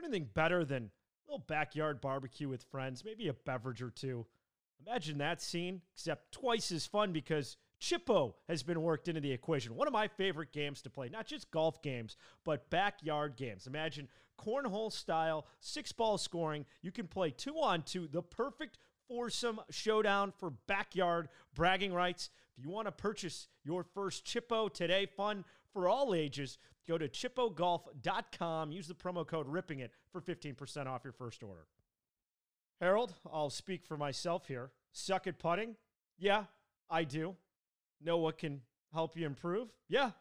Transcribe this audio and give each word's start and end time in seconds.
there 0.00 0.08
anything 0.08 0.28
better 0.34 0.64
than 0.64 0.84
a 0.84 1.30
little 1.30 1.44
backyard 1.46 2.00
barbecue 2.00 2.48
with 2.48 2.64
friends, 2.64 3.04
maybe 3.04 3.28
a 3.28 3.32
beverage 3.32 3.82
or 3.82 3.90
two? 3.90 4.26
Imagine 4.86 5.18
that 5.18 5.42
scene, 5.42 5.82
except 5.94 6.32
twice 6.32 6.70
as 6.70 6.86
fun 6.86 7.12
because 7.12 7.56
Chippo 7.80 8.34
has 8.48 8.62
been 8.62 8.82
worked 8.82 9.08
into 9.08 9.20
the 9.20 9.32
equation. 9.32 9.74
One 9.74 9.86
of 9.86 9.92
my 9.92 10.08
favorite 10.08 10.52
games 10.52 10.82
to 10.82 10.90
play, 10.90 11.08
not 11.08 11.26
just 11.26 11.50
golf 11.50 11.82
games, 11.82 12.16
but 12.44 12.70
backyard 12.70 13.36
games. 13.36 13.66
Imagine 13.66 14.08
cornhole 14.38 14.92
style, 14.92 15.46
six 15.60 15.90
ball 15.92 16.18
scoring. 16.18 16.64
You 16.82 16.92
can 16.92 17.08
play 17.08 17.30
two 17.30 17.56
on 17.56 17.82
two, 17.82 18.08
the 18.08 18.22
perfect 18.22 18.78
foursome 19.08 19.60
showdown 19.70 20.32
for 20.38 20.50
backyard 20.66 21.28
bragging 21.54 21.92
rights. 21.92 22.30
If 22.56 22.64
you 22.64 22.70
want 22.70 22.86
to 22.86 22.92
purchase 22.92 23.48
your 23.64 23.82
first 23.82 24.24
Chippo 24.24 24.72
today, 24.72 25.06
fun 25.06 25.44
for 25.72 25.88
all 25.88 26.14
ages, 26.14 26.58
go 26.88 26.98
to 26.98 27.08
chippogolf.com. 27.08 28.72
Use 28.72 28.88
the 28.88 28.94
promo 28.94 29.26
code 29.26 29.46
RIPPING 29.46 29.80
IT 29.80 29.92
for 30.10 30.20
15% 30.20 30.86
off 30.86 31.04
your 31.04 31.12
first 31.12 31.42
order. 31.42 31.66
Harold, 32.80 33.12
I'll 33.30 33.50
speak 33.50 33.84
for 33.84 33.96
myself 33.96 34.46
here. 34.46 34.70
Suck 34.92 35.26
at 35.26 35.38
putting? 35.38 35.76
Yeah, 36.18 36.44
I 36.88 37.04
do. 37.04 37.36
Know 38.02 38.18
what 38.18 38.38
can 38.38 38.62
help 38.92 39.16
you 39.16 39.26
improve? 39.26 39.68
Yeah, 39.88 40.12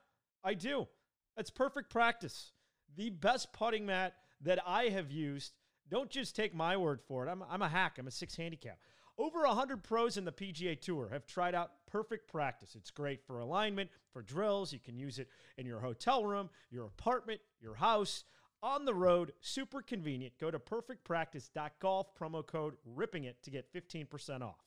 I 0.44 0.56
do. 0.56 0.88
That's 1.36 1.50
perfect 1.50 1.90
practice. 1.90 2.52
The 2.96 3.12
best 3.12 3.54
putting 3.54 3.86
mat 3.86 4.16
that 4.42 4.60
I 4.66 4.86
have 4.86 5.12
used. 5.12 5.54
Don't 5.90 6.10
just 6.10 6.36
take 6.36 6.54
my 6.54 6.76
word 6.76 7.00
for 7.08 7.26
it. 7.26 7.30
I'm, 7.30 7.44
I'm 7.50 7.62
a 7.62 7.70
hack, 7.70 7.98
I'm 7.98 8.08
a 8.08 8.12
six 8.12 8.36
handicap. 8.36 8.78
Over 9.20 9.48
100 9.48 9.84
pros 9.84 10.18
in 10.18 10.26
the 10.26 10.32
PGA 10.32 10.80
Tour 10.80 11.10
have 11.12 11.26
tried 11.26 11.56
out 11.56 11.72
Perfect 11.88 12.32
Practice. 12.32 12.76
It's 12.76 12.92
great 12.92 13.26
for 13.26 13.40
alignment, 13.40 13.90
for 14.14 14.22
drills. 14.22 14.72
You 14.72 14.80
can 14.80 14.96
use 14.96 15.18
it 15.18 15.28
in 15.58 15.66
your 15.66 15.80
hotel 15.80 16.24
room, 16.24 16.52
your 16.70 16.86
apartment, 16.86 17.42
your 17.60 17.74
house, 17.74 18.26
on 18.62 18.86
the 18.86 18.94
road. 18.94 19.34
Super 19.42 19.82
convenient. 19.82 20.34
Go 20.40 20.52
to 20.52 20.60
perfectpractice.golf, 20.60 22.14
promo 22.16 22.46
code 22.46 22.76
ripping 22.86 23.24
it 23.24 23.42
to 23.42 23.50
get 23.50 23.74
15% 23.74 24.44
off. 24.44 24.64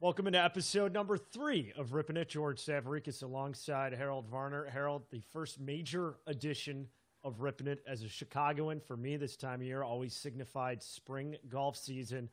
Welcome 0.00 0.26
into 0.26 0.42
episode 0.42 0.92
number 0.92 1.16
three 1.16 1.72
of 1.76 1.92
Ripping 1.92 2.16
It. 2.16 2.28
George 2.28 2.60
Savaricas 2.60 3.22
alongside 3.22 3.92
Harold 3.92 4.26
Varner. 4.26 4.64
Harold, 4.64 5.04
the 5.12 5.22
first 5.32 5.60
major 5.60 6.16
edition 6.26 6.88
of 7.22 7.40
Ripping 7.40 7.68
It 7.68 7.84
as 7.86 8.02
a 8.02 8.08
Chicagoan 8.08 8.80
for 8.80 8.96
me 8.96 9.16
this 9.16 9.36
time 9.36 9.60
of 9.60 9.66
year 9.68 9.84
always 9.84 10.12
signified 10.12 10.82
spring 10.82 11.36
golf 11.48 11.76
season. 11.76 12.28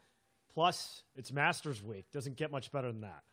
Plus, 0.53 1.03
it's 1.15 1.31
Masters 1.31 1.83
Week. 1.83 2.05
Doesn't 2.11 2.35
get 2.35 2.51
much 2.51 2.71
better 2.71 2.91
than 2.91 3.01
that. 3.01 3.23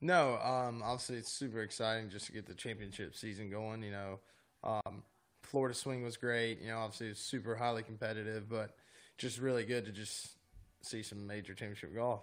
No, 0.00 0.38
um, 0.42 0.82
obviously 0.82 1.16
it's 1.16 1.32
super 1.32 1.60
exciting 1.62 2.10
just 2.10 2.26
to 2.26 2.32
get 2.32 2.46
the 2.46 2.54
championship 2.54 3.14
season 3.14 3.50
going. 3.50 3.82
You 3.82 3.92
know, 3.92 4.20
um, 4.62 5.02
Florida 5.42 5.74
swing 5.74 6.02
was 6.02 6.16
great. 6.16 6.60
You 6.60 6.68
know, 6.68 6.78
obviously 6.78 7.08
it's 7.08 7.20
super 7.20 7.54
highly 7.54 7.82
competitive, 7.82 8.48
but 8.48 8.76
just 9.16 9.38
really 9.38 9.64
good 9.64 9.86
to 9.86 9.92
just 9.92 10.36
see 10.82 11.02
some 11.02 11.26
major 11.26 11.54
championship 11.54 11.94
golf. 11.94 12.22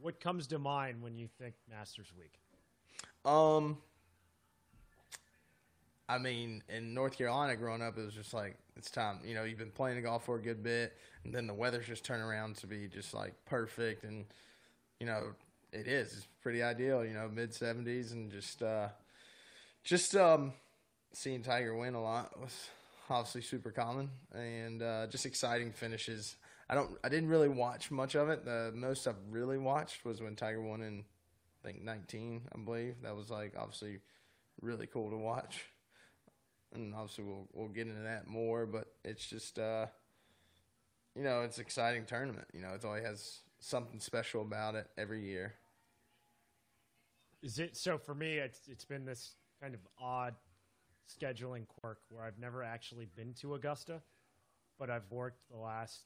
What 0.00 0.20
comes 0.20 0.46
to 0.48 0.58
mind 0.58 1.02
when 1.02 1.16
you 1.16 1.28
think 1.38 1.54
Masters 1.70 2.12
Week? 2.18 2.38
Um, 3.24 3.78
I 6.08 6.18
mean, 6.18 6.62
in 6.68 6.92
North 6.94 7.16
Carolina 7.16 7.56
growing 7.56 7.82
up, 7.82 7.96
it 7.96 8.04
was 8.04 8.14
just 8.14 8.34
like 8.34 8.56
it's 8.76 8.90
time. 8.90 9.20
You 9.24 9.34
know, 9.34 9.44
you've 9.44 9.58
been 9.58 9.70
playing 9.70 9.96
the 9.96 10.02
golf 10.02 10.24
for 10.24 10.36
a 10.36 10.42
good 10.42 10.62
bit, 10.62 10.96
and 11.24 11.34
then 11.34 11.46
the 11.46 11.54
weather's 11.54 11.86
just 11.86 12.04
turned 12.04 12.22
around 12.22 12.56
to 12.56 12.66
be 12.66 12.88
just 12.88 13.14
like 13.14 13.34
perfect, 13.46 14.04
and 14.04 14.26
you 15.00 15.06
know, 15.06 15.32
it 15.72 15.86
is. 15.86 16.12
It's 16.12 16.28
pretty 16.42 16.62
ideal. 16.62 17.04
You 17.04 17.14
know, 17.14 17.28
mid 17.28 17.54
seventies, 17.54 18.12
and 18.12 18.30
just 18.30 18.62
uh, 18.62 18.88
just 19.82 20.14
um, 20.14 20.52
seeing 21.12 21.42
Tiger 21.42 21.74
win 21.76 21.94
a 21.94 22.02
lot 22.02 22.38
was 22.40 22.68
obviously 23.08 23.42
super 23.42 23.70
common, 23.70 24.10
and 24.34 24.82
uh, 24.82 25.06
just 25.06 25.26
exciting 25.26 25.72
finishes. 25.72 26.36
I 26.68 26.74
don't. 26.74 26.90
I 27.02 27.08
didn't 27.08 27.28
really 27.28 27.48
watch 27.48 27.90
much 27.90 28.14
of 28.14 28.28
it. 28.28 28.44
The 28.44 28.72
most 28.74 29.06
I've 29.06 29.14
really 29.30 29.58
watched 29.58 30.04
was 30.04 30.20
when 30.20 30.36
Tiger 30.36 30.60
won 30.60 30.82
in, 30.82 31.04
I 31.62 31.68
think 31.68 31.82
nineteen, 31.82 32.42
I 32.54 32.58
believe. 32.58 32.96
That 33.02 33.16
was 33.16 33.30
like 33.30 33.54
obviously 33.56 33.98
really 34.60 34.86
cool 34.86 35.10
to 35.10 35.16
watch 35.16 35.64
and 36.74 36.94
obviously 36.94 37.24
we'll 37.24 37.48
we'll 37.52 37.68
get 37.68 37.86
into 37.86 38.02
that 38.02 38.26
more. 38.26 38.66
But 38.66 38.88
it's 39.04 39.26
just 39.26 39.58
uh, 39.58 39.86
you 41.14 41.22
know 41.22 41.42
it's 41.42 41.58
exciting 41.58 42.04
tournament. 42.04 42.46
You 42.52 42.60
know 42.60 42.74
it 42.74 42.84
always 42.84 43.04
has 43.04 43.38
something 43.58 44.00
special 44.00 44.42
about 44.42 44.74
it 44.74 44.88
every 44.96 45.24
year. 45.24 45.54
Is 47.42 47.58
it 47.58 47.76
so 47.76 47.98
for 47.98 48.14
me? 48.14 48.34
It's 48.34 48.60
it's 48.68 48.84
been 48.84 49.04
this 49.04 49.34
kind 49.60 49.74
of 49.74 49.80
odd 50.00 50.34
scheduling 51.08 51.66
quirk 51.66 51.98
where 52.08 52.24
I've 52.24 52.38
never 52.38 52.62
actually 52.62 53.06
been 53.14 53.32
to 53.34 53.54
Augusta, 53.54 54.02
but 54.78 54.90
I've 54.90 55.10
worked 55.10 55.48
the 55.50 55.56
last 55.56 56.04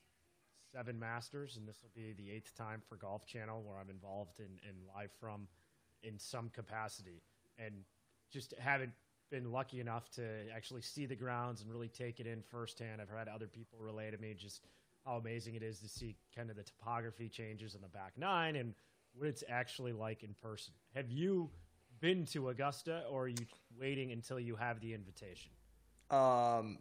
seven 0.72 0.98
Masters, 0.98 1.56
and 1.56 1.66
this 1.66 1.82
will 1.82 1.90
be 1.94 2.12
the 2.12 2.30
eighth 2.30 2.54
time 2.54 2.82
for 2.88 2.96
Golf 2.96 3.26
Channel 3.26 3.62
where 3.62 3.78
I'm 3.78 3.90
involved 3.90 4.38
in, 4.38 4.58
in 4.68 4.76
live 4.94 5.10
from 5.18 5.48
in 6.02 6.18
some 6.18 6.48
capacity, 6.50 7.22
and 7.58 7.84
just 8.30 8.54
haven't 8.58 8.92
been 9.30 9.50
lucky 9.50 9.80
enough 9.80 10.10
to 10.10 10.22
actually 10.54 10.82
see 10.82 11.06
the 11.06 11.14
grounds 11.16 11.62
and 11.62 11.70
really 11.70 11.88
take 11.88 12.20
it 12.20 12.26
in 12.26 12.42
firsthand. 12.42 13.00
I've 13.00 13.16
had 13.16 13.28
other 13.28 13.46
people 13.46 13.78
relay 13.80 14.10
to 14.10 14.18
me 14.18 14.34
just 14.34 14.62
how 15.06 15.16
amazing 15.16 15.54
it 15.54 15.62
is 15.62 15.80
to 15.80 15.88
see 15.88 16.16
kind 16.36 16.50
of 16.50 16.56
the 16.56 16.62
topography 16.62 17.28
changes 17.28 17.74
in 17.74 17.80
the 17.80 17.88
back 17.88 18.12
nine 18.16 18.56
and 18.56 18.74
what 19.14 19.28
it's 19.28 19.44
actually 19.48 19.92
like 19.92 20.22
in 20.22 20.34
person. 20.42 20.74
Have 20.94 21.10
you 21.10 21.50
been 22.00 22.24
to 22.26 22.48
Augusta 22.48 23.04
or 23.10 23.24
are 23.24 23.28
you 23.28 23.46
waiting 23.78 24.12
until 24.12 24.38
you 24.38 24.56
have 24.56 24.80
the 24.80 24.94
invitation? 24.94 25.50
Um, 26.10 26.78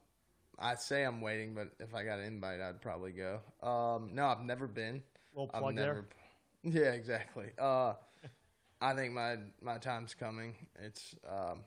I 0.57 0.75
say 0.75 1.03
I'm 1.03 1.21
waiting, 1.21 1.53
but 1.53 1.69
if 1.79 1.93
I 1.93 2.03
got 2.03 2.19
an 2.19 2.25
invite, 2.25 2.61
I'd 2.61 2.81
probably 2.81 3.11
go. 3.11 3.39
Um, 3.61 4.11
no, 4.13 4.25
I've 4.25 4.41
never 4.41 4.67
been. 4.67 5.01
Well, 5.33 5.47
plug 5.47 5.63
I've 5.63 5.75
never. 5.75 5.93
there. 5.93 6.05
Yeah, 6.61 6.91
exactly. 6.91 7.51
Uh, 7.57 7.93
I 8.81 8.93
think 8.93 9.13
my 9.13 9.37
my 9.61 9.77
time's 9.77 10.13
coming. 10.13 10.55
It's 10.77 11.15
um, 11.25 11.61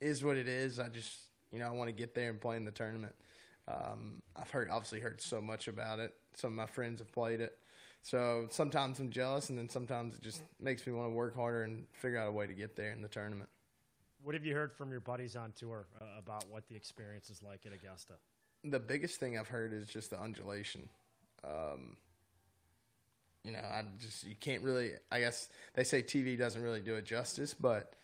is 0.00 0.24
what 0.24 0.36
it 0.36 0.48
is. 0.48 0.78
I 0.78 0.88
just 0.88 1.12
you 1.52 1.58
know 1.58 1.66
I 1.66 1.70
want 1.70 1.88
to 1.88 1.92
get 1.92 2.14
there 2.14 2.30
and 2.30 2.40
play 2.40 2.56
in 2.56 2.64
the 2.64 2.70
tournament. 2.70 3.14
Um, 3.66 4.22
I've 4.36 4.50
heard 4.50 4.70
obviously 4.70 5.00
heard 5.00 5.20
so 5.20 5.40
much 5.40 5.68
about 5.68 5.98
it. 5.98 6.14
Some 6.34 6.52
of 6.52 6.56
my 6.56 6.66
friends 6.66 7.00
have 7.00 7.12
played 7.12 7.40
it. 7.40 7.58
So 8.02 8.46
sometimes 8.50 9.00
I'm 9.00 9.10
jealous, 9.10 9.50
and 9.50 9.58
then 9.58 9.68
sometimes 9.68 10.14
it 10.14 10.22
just 10.22 10.42
makes 10.60 10.86
me 10.86 10.92
want 10.92 11.10
to 11.10 11.14
work 11.14 11.36
harder 11.36 11.64
and 11.64 11.84
figure 11.92 12.18
out 12.18 12.28
a 12.28 12.32
way 12.32 12.46
to 12.46 12.54
get 12.54 12.76
there 12.76 12.92
in 12.92 13.02
the 13.02 13.08
tournament. 13.08 13.50
What 14.22 14.34
have 14.34 14.44
you 14.44 14.54
heard 14.54 14.72
from 14.72 14.90
your 14.90 15.00
buddies 15.00 15.36
on 15.36 15.52
tour 15.52 15.86
uh, 16.00 16.04
about 16.18 16.44
what 16.50 16.66
the 16.68 16.74
experience 16.74 17.30
is 17.30 17.42
like 17.42 17.66
at 17.66 17.72
Augusta? 17.72 18.14
The 18.64 18.80
biggest 18.80 19.20
thing 19.20 19.38
I've 19.38 19.48
heard 19.48 19.72
is 19.72 19.88
just 19.88 20.10
the 20.10 20.20
undulation. 20.20 20.88
Um, 21.44 21.96
you 23.44 23.52
know, 23.52 23.60
I 23.60 23.84
just 24.00 24.24
you 24.24 24.34
can't 24.34 24.62
really. 24.62 24.92
I 25.10 25.20
guess 25.20 25.48
they 25.74 25.84
say 25.84 26.02
TV 26.02 26.38
doesn't 26.38 26.62
really 26.62 26.80
do 26.80 26.94
it 26.94 27.04
justice, 27.04 27.54
but 27.54 27.94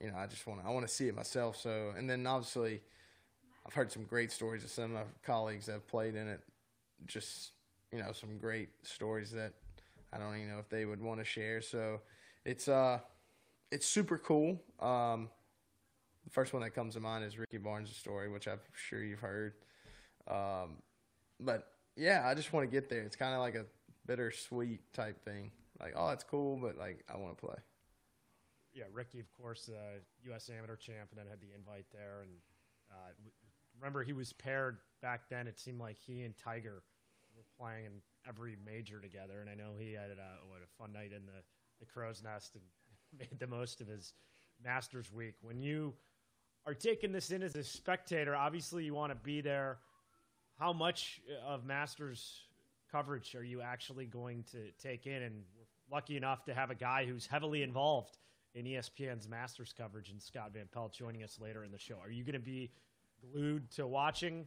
you 0.00 0.10
know, 0.10 0.16
I 0.16 0.26
just 0.26 0.46
want 0.46 0.60
to 0.60 0.66
I 0.66 0.70
want 0.70 0.86
to 0.86 0.92
see 0.92 1.08
it 1.08 1.14
myself. 1.14 1.56
So, 1.56 1.92
and 1.96 2.08
then 2.08 2.26
obviously, 2.26 2.80
I've 3.66 3.74
heard 3.74 3.90
some 3.90 4.04
great 4.04 4.32
stories 4.32 4.64
of 4.64 4.70
some 4.70 4.84
of 4.84 4.90
my 4.90 5.02
colleagues 5.24 5.66
that 5.66 5.72
have 5.72 5.88
played 5.88 6.14
in 6.14 6.28
it. 6.28 6.40
Just 7.06 7.52
you 7.92 7.98
know, 7.98 8.12
some 8.12 8.38
great 8.38 8.70
stories 8.82 9.30
that 9.32 9.52
I 10.12 10.18
don't 10.18 10.34
even 10.36 10.48
know 10.48 10.58
if 10.58 10.68
they 10.68 10.84
would 10.84 11.00
want 11.00 11.20
to 11.20 11.24
share. 11.24 11.60
So, 11.60 12.00
it's 12.44 12.68
uh, 12.68 12.98
it's 13.70 13.86
super 13.86 14.18
cool. 14.18 14.60
Um, 14.80 15.28
the 16.24 16.30
first 16.30 16.52
one 16.52 16.62
that 16.62 16.70
comes 16.70 16.94
to 16.94 17.00
mind 17.00 17.24
is 17.24 17.38
Ricky 17.38 17.58
Barnes' 17.58 17.94
story, 17.94 18.28
which 18.28 18.48
I'm 18.48 18.60
sure 18.72 19.02
you've 19.02 19.20
heard. 19.20 19.54
Um, 20.28 20.78
but 21.38 21.68
yeah, 21.96 22.22
I 22.26 22.34
just 22.34 22.52
want 22.52 22.68
to 22.68 22.70
get 22.70 22.88
there. 22.88 23.02
It's 23.02 23.16
kind 23.16 23.34
of 23.34 23.40
like 23.40 23.54
a 23.54 23.66
bittersweet 24.06 24.80
type 24.92 25.22
thing. 25.24 25.50
Like, 25.80 25.92
oh, 25.96 26.08
it's 26.10 26.24
cool, 26.24 26.56
but 26.56 26.78
like 26.78 27.04
I 27.12 27.16
want 27.16 27.36
to 27.36 27.46
play 27.46 27.56
yeah, 28.74 28.84
Ricky, 28.92 29.20
of 29.20 29.32
course, 29.32 29.70
uh, 29.72 30.00
U.S. 30.26 30.50
amateur 30.56 30.76
champ, 30.76 31.10
and 31.10 31.18
then 31.18 31.26
had 31.30 31.40
the 31.40 31.54
invite 31.56 31.86
there. 31.92 32.22
And 32.22 32.30
uh, 32.90 33.12
remember, 33.80 34.02
he 34.02 34.12
was 34.12 34.32
paired 34.32 34.78
back 35.00 35.28
then. 35.30 35.46
It 35.46 35.58
seemed 35.58 35.80
like 35.80 35.96
he 35.96 36.22
and 36.22 36.34
Tiger 36.36 36.82
were 37.36 37.44
playing 37.56 37.86
in 37.86 37.92
every 38.28 38.56
major 38.66 39.00
together. 39.00 39.40
And 39.40 39.48
I 39.48 39.54
know 39.54 39.72
he 39.78 39.92
had 39.92 40.10
uh, 40.10 40.42
what 40.48 40.60
a 40.62 40.82
fun 40.82 40.92
night 40.92 41.12
in 41.14 41.24
the, 41.24 41.42
the 41.78 41.86
crow's 41.86 42.22
nest 42.22 42.56
and 42.56 42.64
made 43.18 43.38
the 43.38 43.46
most 43.46 43.80
of 43.80 43.86
his 43.86 44.12
Masters 44.62 45.12
week. 45.12 45.34
When 45.40 45.60
you 45.60 45.94
are 46.66 46.74
taking 46.74 47.12
this 47.12 47.30
in 47.30 47.42
as 47.42 47.54
a 47.54 47.62
spectator, 47.62 48.34
obviously 48.34 48.84
you 48.84 48.94
want 48.94 49.12
to 49.12 49.16
be 49.16 49.40
there. 49.40 49.78
How 50.58 50.72
much 50.72 51.20
of 51.46 51.64
Masters 51.64 52.42
coverage 52.90 53.34
are 53.34 53.44
you 53.44 53.60
actually 53.60 54.06
going 54.06 54.44
to 54.52 54.70
take 54.82 55.06
in? 55.06 55.22
And 55.22 55.42
we're 55.56 55.96
lucky 55.96 56.16
enough 56.16 56.44
to 56.44 56.54
have 56.54 56.70
a 56.70 56.74
guy 56.74 57.04
who's 57.04 57.26
heavily 57.26 57.62
involved 57.62 58.16
in 58.54 58.64
ESPN's 58.66 59.28
Masters 59.28 59.74
coverage 59.76 60.10
and 60.10 60.22
Scott 60.22 60.52
Van 60.52 60.66
Pelt 60.72 60.92
joining 60.92 61.22
us 61.22 61.38
later 61.40 61.64
in 61.64 61.72
the 61.72 61.78
show. 61.78 61.96
Are 62.02 62.10
you 62.10 62.24
going 62.24 62.34
to 62.34 62.38
be 62.38 62.70
glued 63.32 63.70
to 63.72 63.86
watching 63.86 64.46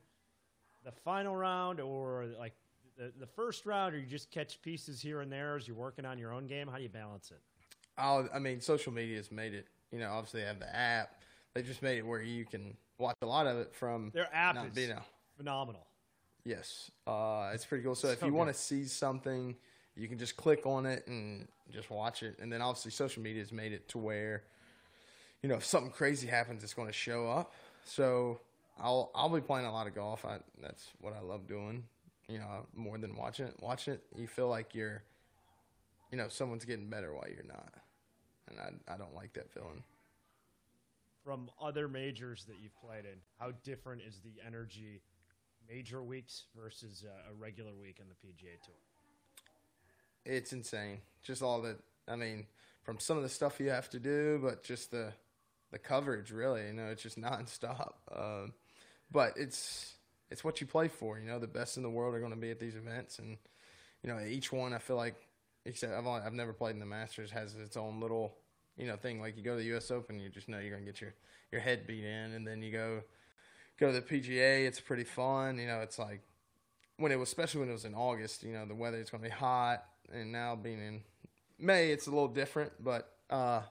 the 0.85 0.91
final 0.91 1.35
round 1.35 1.79
or 1.79 2.25
like 2.39 2.53
the, 2.97 3.11
the 3.19 3.27
first 3.27 3.65
round, 3.65 3.93
or 3.93 3.99
you 3.99 4.07
just 4.07 4.31
catch 4.31 4.61
pieces 4.61 5.01
here 5.01 5.21
and 5.21 5.31
there 5.31 5.55
as 5.55 5.67
you're 5.67 5.77
working 5.77 6.05
on 6.05 6.17
your 6.17 6.33
own 6.33 6.47
game? 6.47 6.67
How 6.67 6.77
do 6.77 6.83
you 6.83 6.89
balance 6.89 7.31
it? 7.31 7.41
I'll, 7.97 8.27
I 8.33 8.39
mean, 8.39 8.61
social 8.61 8.93
media 8.93 9.17
has 9.17 9.31
made 9.31 9.53
it. 9.53 9.67
You 9.91 9.99
know, 9.99 10.11
obviously 10.11 10.41
they 10.41 10.47
have 10.47 10.59
the 10.59 10.73
app. 10.73 11.21
They 11.53 11.61
just 11.63 11.81
made 11.81 11.97
it 11.97 12.05
where 12.05 12.21
you 12.21 12.45
can 12.45 12.75
watch 12.97 13.15
a 13.21 13.25
lot 13.25 13.47
of 13.47 13.57
it 13.57 13.73
from 13.73 14.11
their 14.13 14.33
app 14.33 14.55
not 14.55 14.67
is 14.67 14.73
being 14.73 14.93
Phenomenal. 15.35 15.85
Yes, 16.43 16.89
uh, 17.05 17.51
it's 17.53 17.65
pretty 17.65 17.83
cool. 17.83 17.95
So, 17.95 18.07
if 18.07 18.21
you 18.23 18.33
want 18.33 18.49
to 18.49 18.53
see 18.53 18.85
something, 18.85 19.55
you 19.97 20.07
can 20.07 20.17
just 20.17 20.37
click 20.37 20.65
on 20.65 20.85
it 20.85 21.07
and 21.07 21.47
just 21.71 21.89
watch 21.89 22.23
it. 22.23 22.37
And 22.39 22.51
then 22.51 22.61
obviously, 22.61 22.91
social 22.91 23.23
media 23.23 23.41
has 23.41 23.51
made 23.51 23.73
it 23.73 23.87
to 23.89 23.97
where, 23.97 24.43
you 25.41 25.49
know, 25.49 25.55
if 25.55 25.65
something 25.65 25.91
crazy 25.91 26.27
happens, 26.27 26.63
it's 26.63 26.73
going 26.73 26.87
to 26.87 26.93
show 26.93 27.27
up. 27.27 27.53
So 27.83 28.39
I'll 28.79 29.11
I'll 29.15 29.29
be 29.29 29.41
playing 29.41 29.65
a 29.65 29.71
lot 29.71 29.87
of 29.87 29.95
golf. 29.95 30.23
I, 30.23 30.37
that's 30.61 30.89
what 31.01 31.13
I 31.13 31.21
love 31.21 31.47
doing. 31.47 31.83
You 32.29 32.39
know, 32.39 32.67
more 32.75 32.97
than 32.97 33.15
watching 33.15 33.47
it. 33.47 33.55
Watching 33.61 33.95
it, 33.95 34.03
you 34.15 34.27
feel 34.27 34.49
like 34.49 34.75
you're, 34.75 35.01
you 36.11 36.17
know, 36.17 36.27
someone's 36.27 36.65
getting 36.65 36.89
better 36.89 37.13
while 37.13 37.27
you're 37.33 37.47
not, 37.47 37.73
and 38.49 38.59
I 38.59 38.93
I 38.93 38.97
don't 38.97 39.15
like 39.15 39.33
that 39.33 39.49
feeling. 39.49 39.83
From 41.23 41.49
other 41.61 41.87
majors 41.87 42.45
that 42.45 42.57
you've 42.61 42.79
played 42.79 43.05
in, 43.05 43.19
how 43.39 43.51
different 43.63 44.01
is 44.07 44.19
the 44.23 44.35
energy 44.45 45.01
major 45.69 46.01
weeks 46.01 46.43
versus 46.55 47.03
a 47.29 47.33
regular 47.33 47.73
week 47.73 47.97
on 47.99 48.07
the 48.07 48.15
PGA 48.15 48.61
Tour? 48.63 48.75
It's 50.27 50.53
insane. 50.53 50.99
Just 51.23 51.41
all 51.41 51.61
the, 51.61 51.77
I 52.07 52.15
mean, 52.15 52.45
from 52.83 52.99
some 52.99 53.17
of 53.17 53.23
the 53.23 53.29
stuff 53.29 53.59
you 53.59 53.69
have 53.69 53.89
to 53.89 53.99
do, 53.99 54.39
but 54.41 54.63
just 54.63 54.91
the 54.91 55.13
the 55.71 55.79
coverage. 55.79 56.31
Really, 56.31 56.67
you 56.67 56.73
know, 56.73 56.87
it's 56.87 57.03
just 57.03 57.19
nonstop. 57.21 57.93
Um, 58.15 58.53
but 59.11 59.33
it's 59.37 59.95
it's 60.29 60.43
what 60.43 60.61
you 60.61 60.67
play 60.67 60.87
for. 60.87 61.19
You 61.19 61.25
know, 61.25 61.39
the 61.39 61.47
best 61.47 61.77
in 61.77 61.83
the 61.83 61.89
world 61.89 62.13
are 62.15 62.19
going 62.19 62.31
to 62.31 62.37
be 62.37 62.51
at 62.51 62.59
these 62.59 62.75
events, 62.75 63.19
and 63.19 63.37
you 64.03 64.09
know, 64.09 64.19
each 64.19 64.51
one 64.51 64.73
I 64.73 64.79
feel 64.79 64.95
like, 64.95 65.15
except 65.65 65.93
I've 65.93 66.05
only, 66.05 66.21
I've 66.21 66.33
never 66.33 66.53
played 66.53 66.71
in 66.71 66.79
the 66.79 66.85
Masters, 66.85 67.31
has 67.31 67.55
its 67.55 67.77
own 67.77 67.99
little 67.99 68.35
you 68.77 68.87
know 68.87 68.95
thing. 68.95 69.19
Like 69.19 69.37
you 69.37 69.43
go 69.43 69.51
to 69.51 69.57
the 69.57 69.67
U.S. 69.69 69.91
Open, 69.91 70.19
you 70.19 70.29
just 70.29 70.49
know 70.49 70.59
you're 70.59 70.71
going 70.71 70.85
to 70.85 70.91
get 70.91 71.01
your 71.01 71.13
your 71.51 71.61
head 71.61 71.87
beat 71.87 72.03
in, 72.03 72.33
and 72.33 72.47
then 72.47 72.61
you 72.61 72.71
go 72.71 73.01
go 73.79 73.91
to 73.91 73.93
the 73.93 74.01
PGA. 74.01 74.65
It's 74.67 74.79
pretty 74.79 75.03
fun. 75.03 75.57
You 75.57 75.67
know, 75.67 75.79
it's 75.79 75.99
like 75.99 76.21
when 76.97 77.11
it 77.11 77.17
was, 77.17 77.29
especially 77.29 77.61
when 77.61 77.69
it 77.69 77.73
was 77.73 77.85
in 77.85 77.95
August. 77.95 78.43
You 78.43 78.53
know, 78.53 78.65
the 78.65 78.75
weather 78.75 78.97
is 78.97 79.09
going 79.09 79.23
to 79.23 79.29
be 79.29 79.35
hot, 79.35 79.83
and 80.13 80.31
now 80.31 80.55
being 80.55 80.79
in 80.79 81.01
May, 81.59 81.91
it's 81.91 82.07
a 82.07 82.09
little 82.09 82.27
different. 82.27 82.71
But 82.83 83.09
uh, 83.29 83.61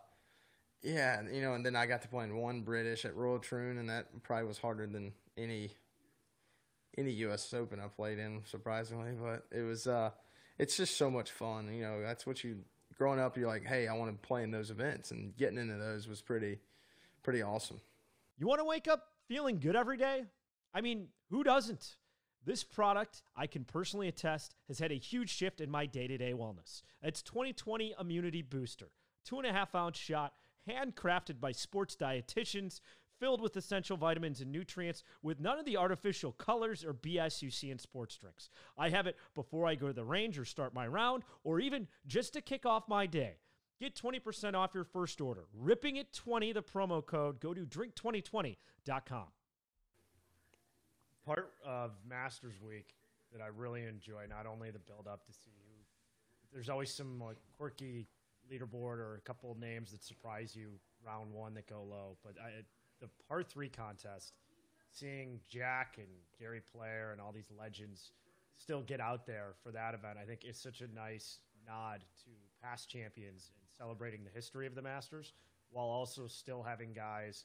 yeah, 0.82 1.22
you 1.32 1.40
know, 1.40 1.54
and 1.54 1.64
then 1.64 1.76
I 1.76 1.86
got 1.86 2.02
to 2.02 2.08
play 2.08 2.24
in 2.24 2.36
one 2.36 2.62
British 2.62 3.04
at 3.04 3.16
Royal 3.16 3.38
Troon, 3.38 3.78
and 3.78 3.88
that 3.88 4.22
probably 4.22 4.46
was 4.46 4.58
harder 4.58 4.86
than 4.86 5.12
any 5.36 5.70
any 6.98 7.10
U.S. 7.12 7.52
Open 7.52 7.80
I 7.80 7.88
played 7.88 8.18
in, 8.18 8.42
surprisingly. 8.44 9.12
But 9.20 9.44
it 9.56 9.62
was, 9.62 9.86
uh, 9.86 10.10
it's 10.58 10.76
just 10.76 10.96
so 10.96 11.10
much 11.10 11.30
fun. 11.30 11.72
You 11.72 11.82
know, 11.82 12.02
that's 12.02 12.26
what 12.26 12.42
you 12.42 12.58
growing 12.96 13.20
up. 13.20 13.36
You're 13.36 13.48
like, 13.48 13.66
hey, 13.66 13.88
I 13.88 13.94
want 13.94 14.10
to 14.10 14.26
play 14.26 14.42
in 14.42 14.50
those 14.50 14.70
events, 14.70 15.10
and 15.10 15.36
getting 15.36 15.58
into 15.58 15.76
those 15.76 16.08
was 16.08 16.22
pretty 16.22 16.58
pretty 17.22 17.42
awesome. 17.42 17.80
You 18.38 18.46
want 18.46 18.60
to 18.60 18.64
wake 18.64 18.88
up 18.88 19.08
feeling 19.26 19.58
good 19.58 19.76
every 19.76 19.96
day? 19.96 20.24
I 20.72 20.80
mean, 20.80 21.08
who 21.30 21.42
doesn't? 21.42 21.96
This 22.46 22.62
product, 22.62 23.22
I 23.36 23.48
can 23.48 23.64
personally 23.64 24.06
attest, 24.06 24.54
has 24.68 24.78
had 24.78 24.92
a 24.92 24.94
huge 24.94 25.30
shift 25.30 25.60
in 25.60 25.68
my 25.68 25.84
day 25.84 26.06
to 26.06 26.16
day 26.16 26.32
wellness. 26.32 26.82
It's 27.02 27.20
2020 27.20 27.94
Immunity 28.00 28.40
Booster, 28.40 28.92
two 29.24 29.38
and 29.38 29.46
a 29.46 29.52
half 29.52 29.74
ounce 29.74 29.98
shot, 29.98 30.32
handcrafted 30.68 31.40
by 31.40 31.50
sports 31.50 31.96
dietitians, 31.96 32.80
filled 33.18 33.40
with 33.40 33.56
essential 33.56 33.96
vitamins 33.96 34.40
and 34.40 34.52
nutrients, 34.52 35.02
with 35.22 35.40
none 35.40 35.58
of 35.58 35.64
the 35.64 35.76
artificial 35.76 36.30
colors 36.30 36.84
or 36.84 36.94
BS 36.94 37.42
you 37.42 37.50
see 37.50 37.72
in 37.72 37.80
sports 37.80 38.16
drinks. 38.16 38.48
I 38.78 38.90
have 38.90 39.08
it 39.08 39.16
before 39.34 39.66
I 39.66 39.74
go 39.74 39.88
to 39.88 39.92
the 39.92 40.04
range 40.04 40.38
or 40.38 40.44
start 40.44 40.72
my 40.72 40.86
round, 40.86 41.24
or 41.42 41.58
even 41.58 41.88
just 42.06 42.32
to 42.34 42.40
kick 42.40 42.64
off 42.64 42.88
my 42.88 43.06
day. 43.06 43.38
Get 43.80 43.96
20% 43.96 44.54
off 44.54 44.72
your 44.72 44.84
first 44.84 45.20
order. 45.20 45.46
Ripping 45.52 45.96
it 45.96 46.12
20, 46.12 46.52
the 46.52 46.62
promo 46.62 47.04
code. 47.04 47.40
Go 47.40 47.52
to 47.52 47.66
drink2020.com. 47.66 49.26
Part 51.26 51.54
of 51.66 51.90
Masters 52.08 52.54
Week 52.62 52.94
that 53.32 53.42
I 53.42 53.48
really 53.48 53.82
enjoy, 53.82 54.26
not 54.28 54.46
only 54.46 54.70
the 54.70 54.78
build 54.78 55.08
up 55.10 55.26
to 55.26 55.32
see 55.32 55.50
who, 55.66 55.82
there's 56.52 56.68
always 56.68 56.94
some 56.94 57.18
like 57.18 57.36
quirky 57.58 58.06
leaderboard 58.50 58.98
or 58.98 59.16
a 59.16 59.26
couple 59.26 59.50
of 59.50 59.58
names 59.58 59.90
that 59.90 60.04
surprise 60.04 60.54
you 60.54 60.68
round 61.04 61.32
one 61.32 61.52
that 61.54 61.66
go 61.68 61.82
low, 61.82 62.16
but 62.24 62.34
I, 62.40 62.62
the 63.00 63.08
par 63.28 63.42
three 63.42 63.68
contest, 63.68 64.34
seeing 64.92 65.40
Jack 65.48 65.96
and 65.98 66.06
Gary 66.38 66.62
Player 66.72 67.10
and 67.10 67.20
all 67.20 67.32
these 67.32 67.50
legends 67.58 68.12
still 68.56 68.82
get 68.82 69.00
out 69.00 69.26
there 69.26 69.54
for 69.62 69.72
that 69.72 69.94
event, 69.94 70.18
I 70.22 70.24
think 70.24 70.44
is 70.44 70.56
such 70.56 70.80
a 70.80 70.94
nice 70.94 71.40
nod 71.66 72.04
to 72.24 72.30
past 72.62 72.88
champions 72.88 73.50
and 73.60 73.68
celebrating 73.76 74.22
the 74.24 74.30
history 74.30 74.66
of 74.66 74.74
the 74.74 74.82
Masters 74.82 75.32
while 75.70 75.86
also 75.86 76.26
still 76.26 76.62
having 76.62 76.92
guys 76.92 77.44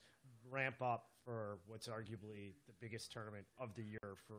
ramp 0.49 0.81
up 0.81 1.10
for 1.23 1.59
what's 1.67 1.87
arguably 1.87 2.53
the 2.67 2.73
biggest 2.79 3.11
tournament 3.11 3.45
of 3.59 3.73
the 3.75 3.83
year 3.83 4.15
for 4.27 4.35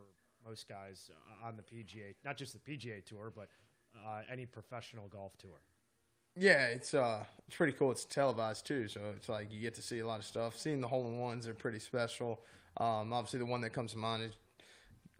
most 0.47 0.67
guys 0.67 1.09
on 1.43 1.55
the 1.55 1.63
PGA, 1.63 2.13
not 2.25 2.37
just 2.37 2.53
the 2.53 2.59
PGA 2.59 3.03
Tour, 3.05 3.31
but 3.35 3.47
uh, 4.05 4.21
any 4.31 4.45
professional 4.45 5.07
golf 5.07 5.37
tour. 5.37 5.61
Yeah, 6.35 6.65
it's 6.67 6.93
uh, 6.93 7.23
it's 7.47 7.55
pretty 7.55 7.73
cool. 7.73 7.91
It's 7.91 8.05
televised 8.05 8.65
too, 8.65 8.87
so 8.87 9.01
it's 9.15 9.29
like 9.29 9.53
you 9.53 9.61
get 9.61 9.75
to 9.75 9.81
see 9.83 9.99
a 9.99 10.07
lot 10.07 10.19
of 10.19 10.25
stuff. 10.25 10.57
Seeing 10.57 10.81
the 10.81 10.87
hole 10.87 11.07
in 11.07 11.19
ones 11.19 11.47
are 11.47 11.53
pretty 11.53 11.79
special. 11.79 12.41
Um, 12.77 13.13
obviously, 13.13 13.39
the 13.39 13.45
one 13.45 13.61
that 13.61 13.69
comes 13.69 13.91
to 13.91 13.99
mind 13.99 14.23
is 14.23 14.33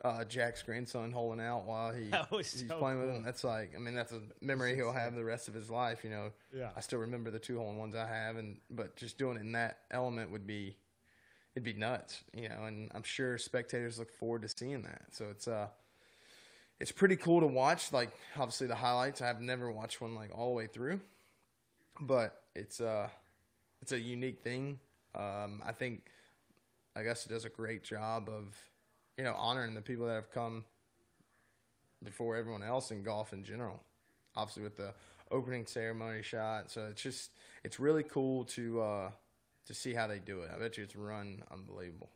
uh, 0.04 0.24
Jack's 0.25 0.63
grandson 0.63 1.12
holding 1.12 1.39
out 1.39 1.65
while 1.65 1.94
he 1.94 2.06
That 2.10 2.27
he's 2.31 2.68
so 2.68 2.77
playing 2.80 3.00
with 3.00 3.10
him. 3.10 3.21
That's 3.24 3.44
like, 3.44 3.74
I 3.75 3.80
mean, 3.80 3.94
that's 3.94 4.12
a 4.12 4.21
memory 4.42 4.75
he'll 4.75 4.92
have 4.92 5.13
the 5.13 5.24
rest 5.24 5.48
of 5.48 5.54
his 5.54 5.69
life. 5.69 6.04
You 6.04 6.10
know, 6.10 6.31
Yeah. 6.51 6.69
I 6.75 6.80
still 6.81 7.00
remember 7.00 7.30
the 7.30 7.38
two 7.39 7.60
hole 7.60 7.69
in 7.69 7.77
ones 7.77 7.94
I 7.95 8.07
have, 8.07 8.38
and 8.38 8.57
but 8.71 8.95
just 8.95 9.19
doing 9.19 9.38
it 9.38 9.42
in 9.42 9.51
that 9.51 9.81
element 9.92 10.31
would 10.31 10.48
be 10.48 10.75
it'd 11.56 11.64
be 11.64 11.74
nuts. 11.74 12.24
You 12.34 12.50
know, 12.50 12.66
and 12.66 12.92
I'm 12.94 13.04
sure 13.04 13.38
spectators 13.38 14.00
look 14.00 14.12
forward 14.12 14.42
to 14.44 14.50
seeing 14.50 14.82
that. 14.84 15.02
So 15.12 15.26
it's 15.32 15.48
uh 15.48 15.68
it's 16.80 16.92
pretty 16.92 17.16
cool 17.16 17.40
to 17.42 17.48
watch. 17.48 17.92
Like 17.92 18.12
obviously 18.36 18.68
the 18.68 18.76
highlights. 18.76 19.22
I've 19.22 19.42
never 19.42 19.72
watched 19.72 20.02
one 20.02 20.16
like 20.16 20.32
all 20.38 20.50
the 20.50 20.56
way 20.56 20.68
through, 20.68 21.00
but 22.00 22.42
it's 22.56 22.82
uh 22.82 23.08
it's 23.82 23.92
a 23.92 24.00
unique 24.00 24.40
thing. 24.44 24.80
Um, 25.16 25.62
I 25.66 25.72
think 25.74 26.04
I 26.96 27.04
guess 27.04 27.26
it 27.26 27.30
does 27.30 27.46
a 27.46 27.50
great 27.50 27.84
job 27.84 28.30
of 28.30 28.56
you 29.18 29.24
know 29.24 29.34
honoring 29.34 29.74
the 29.74 29.82
people 29.82 30.08
that 30.08 30.16
have 30.16 30.32
come 30.32 30.66
before 32.04 32.36
everyone 32.36 32.64
else 32.64 32.92
in 32.92 33.04
golf 33.04 33.34
in 33.34 33.44
general. 33.44 33.82
Obviously 34.36 34.64
with 34.64 34.78
the 34.78 34.94
opening 35.32 35.66
ceremony 35.66 36.22
shot, 36.22 36.72
so 36.72 36.88
it's 36.90 37.02
just 37.02 37.32
it's 37.64 37.80
really 37.80 38.04
cool 38.04 38.46
to 38.46 38.82
uh, 38.82 39.12
to 39.65 39.74
see 39.74 39.94
how 39.94 40.07
they 40.07 40.19
do 40.19 40.42
it. 40.42 40.51
I 40.54 40.60
bet 40.60 40.77
you 40.77 40.83
it's 40.83 40.95
run 40.95 41.44
unbelievable. 41.51 42.10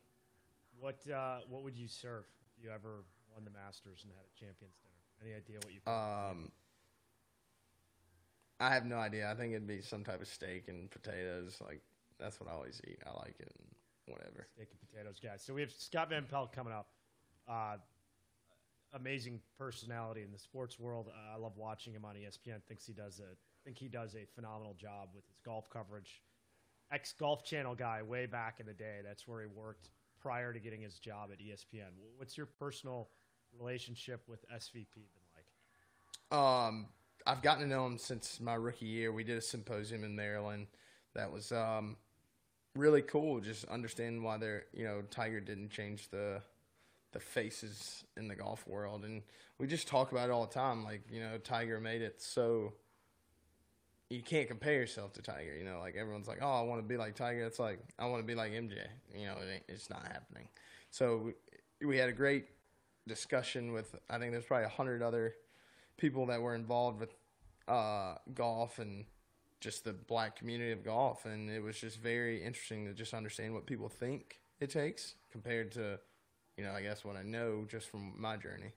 What 0.80 1.00
uh, 1.10 1.40
what 1.50 1.64
would 1.64 1.78
you 1.78 1.88
serve 1.88 2.26
if 2.58 2.64
you 2.64 2.70
ever 2.70 3.04
won 3.34 3.44
the 3.44 3.52
Masters 3.52 4.04
and 4.04 4.12
had 4.12 4.26
a 4.26 4.40
champions 4.40 4.76
dinner? 4.82 4.98
Any 5.24 5.36
idea 5.36 5.58
what 5.64 5.74
you? 5.74 5.82
Um, 5.92 6.52
I 8.60 8.74
have 8.74 8.86
no 8.86 8.98
idea. 8.98 9.30
I 9.32 9.36
think 9.36 9.54
it'd 9.54 9.68
be 9.68 9.82
some 9.82 10.04
type 10.04 10.22
of 10.22 10.28
steak 10.28 10.68
and 10.68 10.90
potatoes. 10.92 11.58
Like 11.64 11.82
that's 12.20 12.40
what 12.40 12.50
I 12.50 12.54
always 12.54 12.82
eat. 12.88 13.00
I 13.06 13.12
like 13.18 13.36
it. 13.40 13.52
And 13.58 13.68
whatever. 14.08 14.48
steak 14.54 14.70
and 14.72 14.90
potatoes 14.90 15.20
guys. 15.22 15.44
So 15.44 15.54
we 15.54 15.62
have 15.62 15.72
Scott 15.72 16.10
Van 16.10 16.26
Pelt 16.30 16.54
coming 16.54 16.74
up. 16.74 16.88
Uh, 17.48 17.78
amazing 18.94 19.40
personality 19.58 20.24
in 20.24 20.32
the 20.32 20.40
sports 20.40 20.80
world. 20.80 21.08
Uh, 21.10 21.36
I 21.36 21.40
love 21.40 21.54
watching 21.58 21.94
him 21.94 22.06
on 22.06 22.16
ESPN. 22.16 22.62
Thinks 22.68 22.86
he 22.86 22.94
does 22.94 23.20
a 23.20 23.36
think 23.66 23.78
he 23.78 23.88
does 23.88 24.16
a 24.16 24.26
phenomenal 24.36 24.76
job 24.80 25.10
with 25.14 25.26
his 25.28 25.40
golf 25.44 25.70
coverage. 25.70 26.22
Ex 26.92 27.14
Golf 27.14 27.44
Channel 27.44 27.76
guy 27.76 28.02
way 28.02 28.26
back 28.26 28.60
in 28.60 28.66
the 28.66 28.74
day. 28.74 29.00
That's 29.04 29.28
where 29.28 29.42
he 29.42 29.48
worked 29.48 29.90
prior 30.22 30.54
to 30.54 30.60
getting 30.60 30.82
his 30.82 31.00
job 31.00 31.30
at 31.32 31.40
ESPN. 31.40 31.92
What's 32.18 32.38
your 32.38 32.46
personal 32.46 33.10
relationship 33.58 34.22
with 34.28 34.46
SVP 34.50 34.96
been 34.96 35.28
like? 35.36 36.38
Um, 36.40 36.88
I've 37.26 37.42
gotten 37.42 37.64
to 37.64 37.70
know 37.70 37.86
him 37.86 37.98
since 37.98 38.40
my 38.40 38.56
rookie 38.56 38.86
year. 38.86 39.12
We 39.12 39.24
did 39.24 39.38
a 39.38 39.42
symposium 39.42 40.04
in 40.04 40.16
Maryland. 40.16 40.68
That 41.16 41.32
was 41.32 41.52
um, 41.52 41.98
really 42.76 43.02
cool. 43.02 43.40
Just 43.40 43.66
understanding 43.66 44.24
why 44.24 44.38
they're 44.38 44.66
you 44.74 44.86
know 44.86 45.02
Tiger 45.10 45.40
didn't 45.40 45.70
change 45.70 46.10
the 46.10 46.42
the 47.14 47.20
faces 47.20 48.04
in 48.16 48.28
the 48.28 48.36
golf 48.36 48.68
world, 48.68 49.04
and 49.04 49.24
we 49.60 49.68
just 49.68 49.88
talk 49.88 50.12
about 50.12 50.30
it 50.30 50.32
all 50.32 50.46
the 50.46 50.54
time. 50.54 50.84
Like 50.84 51.02
you 51.12 51.22
know, 51.22 51.38
Tiger 51.38 51.80
made 51.80 52.02
it 52.02 52.22
so 52.22 52.74
you 54.10 54.22
can't 54.22 54.48
compare 54.48 54.74
yourself 54.74 55.14
to 55.14 55.22
Tiger. 55.22 55.56
You 55.58 55.66
know, 55.66 55.80
like 55.80 55.96
everyone's 55.96 56.28
like, 56.28 56.40
oh, 56.42 56.60
I 56.60 56.62
want 56.62 56.82
to 56.82 56.88
be 56.88 56.98
like 56.98 57.16
Tiger. 57.16 57.46
It's 57.46 57.60
like 57.60 57.80
I 58.00 58.06
want 58.06 58.22
to 58.22 58.28
be 58.28 58.36
like 58.36 58.52
MJ. 58.52 58.78
You 59.14 59.28
know, 59.28 59.36
it 59.42 59.64
it's 59.68 59.90
not 59.90 60.04
happening. 60.04 60.48
So 60.92 61.34
we, 61.82 61.88
we 61.88 61.98
had 61.98 62.10
a 62.10 62.14
great 62.14 62.46
discussion 63.08 63.74
with. 63.74 63.96
I 64.10 64.18
think 64.18 64.32
there's 64.32 64.46
probably 64.46 64.66
a 64.66 64.70
hundred 64.70 65.02
other 65.02 65.36
people 65.98 66.26
that 66.28 66.42
were 66.42 66.56
involved 66.56 67.00
with 67.00 67.14
uh, 67.68 68.16
golf 68.34 68.80
and 68.80 69.06
just 69.60 69.84
the 69.84 69.94
black 69.94 70.36
community 70.38 70.72
of 70.72 70.84
golf, 70.84 71.26
and 71.26 71.50
it 71.50 71.62
was 71.62 71.78
just 71.78 72.00
very 72.00 72.44
interesting 72.44 72.86
to 72.86 72.94
just 72.94 73.14
understand 73.14 73.54
what 73.54 73.66
people 73.66 73.90
think 73.90 74.40
it 74.60 74.70
takes 74.70 75.16
compared 75.32 75.72
to, 75.72 76.00
you 76.58 76.64
know, 76.64 76.72
I 76.72 76.82
guess 76.82 77.04
what 77.04 77.16
I 77.16 77.24
know 77.24 77.66
just 77.68 77.90
from 77.90 78.14
my 78.18 78.38
journey. 78.38 78.72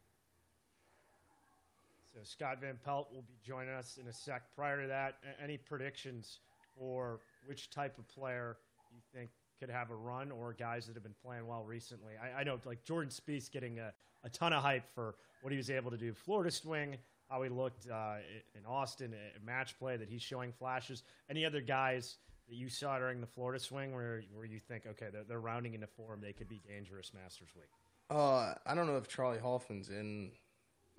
Scott 2.22 2.58
Van 2.60 2.78
Pelt 2.84 3.08
will 3.12 3.22
be 3.22 3.38
joining 3.44 3.74
us 3.74 3.98
in 4.00 4.08
a 4.08 4.12
sec. 4.12 4.42
Prior 4.54 4.82
to 4.82 4.88
that, 4.88 5.16
any 5.42 5.56
predictions 5.56 6.40
for 6.78 7.20
which 7.46 7.70
type 7.70 7.98
of 7.98 8.08
player 8.08 8.56
you 8.92 9.00
think 9.14 9.30
could 9.58 9.70
have 9.70 9.90
a 9.90 9.94
run, 9.94 10.30
or 10.30 10.54
guys 10.54 10.86
that 10.86 10.94
have 10.94 11.02
been 11.02 11.14
playing 11.22 11.46
well 11.46 11.64
recently. 11.64 12.14
I, 12.22 12.40
I 12.40 12.44
know 12.44 12.58
like 12.64 12.82
Jordan 12.84 13.10
Spieth 13.10 13.50
getting 13.50 13.78
a, 13.78 13.92
a 14.24 14.30
ton 14.30 14.52
of 14.52 14.62
hype 14.62 14.88
for 14.94 15.16
what 15.42 15.50
he 15.50 15.56
was 15.56 15.70
able 15.70 15.90
to 15.90 15.98
do. 15.98 16.14
Florida 16.14 16.50
swing, 16.50 16.96
how 17.28 17.42
he 17.42 17.50
looked 17.50 17.88
uh, 17.90 18.16
in 18.54 18.64
Austin, 18.66 19.14
match 19.44 19.78
play 19.78 19.96
that 19.96 20.08
he's 20.08 20.22
showing 20.22 20.52
flashes. 20.52 21.02
Any 21.28 21.44
other 21.44 21.60
guys 21.60 22.16
that 22.48 22.56
you 22.56 22.68
saw 22.68 22.98
during 22.98 23.20
the 23.20 23.26
Florida 23.26 23.60
swing 23.60 23.94
where 23.94 24.22
where 24.34 24.46
you 24.46 24.58
think, 24.58 24.86
okay, 24.86 25.08
they're, 25.12 25.24
they're 25.24 25.40
rounding 25.40 25.74
into 25.74 25.86
form, 25.86 26.20
they 26.22 26.32
could 26.32 26.48
be 26.48 26.60
dangerous 26.66 27.12
Masters 27.14 27.48
week? 27.54 27.68
Uh, 28.10 28.54
I 28.66 28.74
don't 28.74 28.86
know 28.86 28.96
if 28.96 29.06
Charley 29.06 29.38
Hoffman's 29.38 29.88
in 29.88 30.32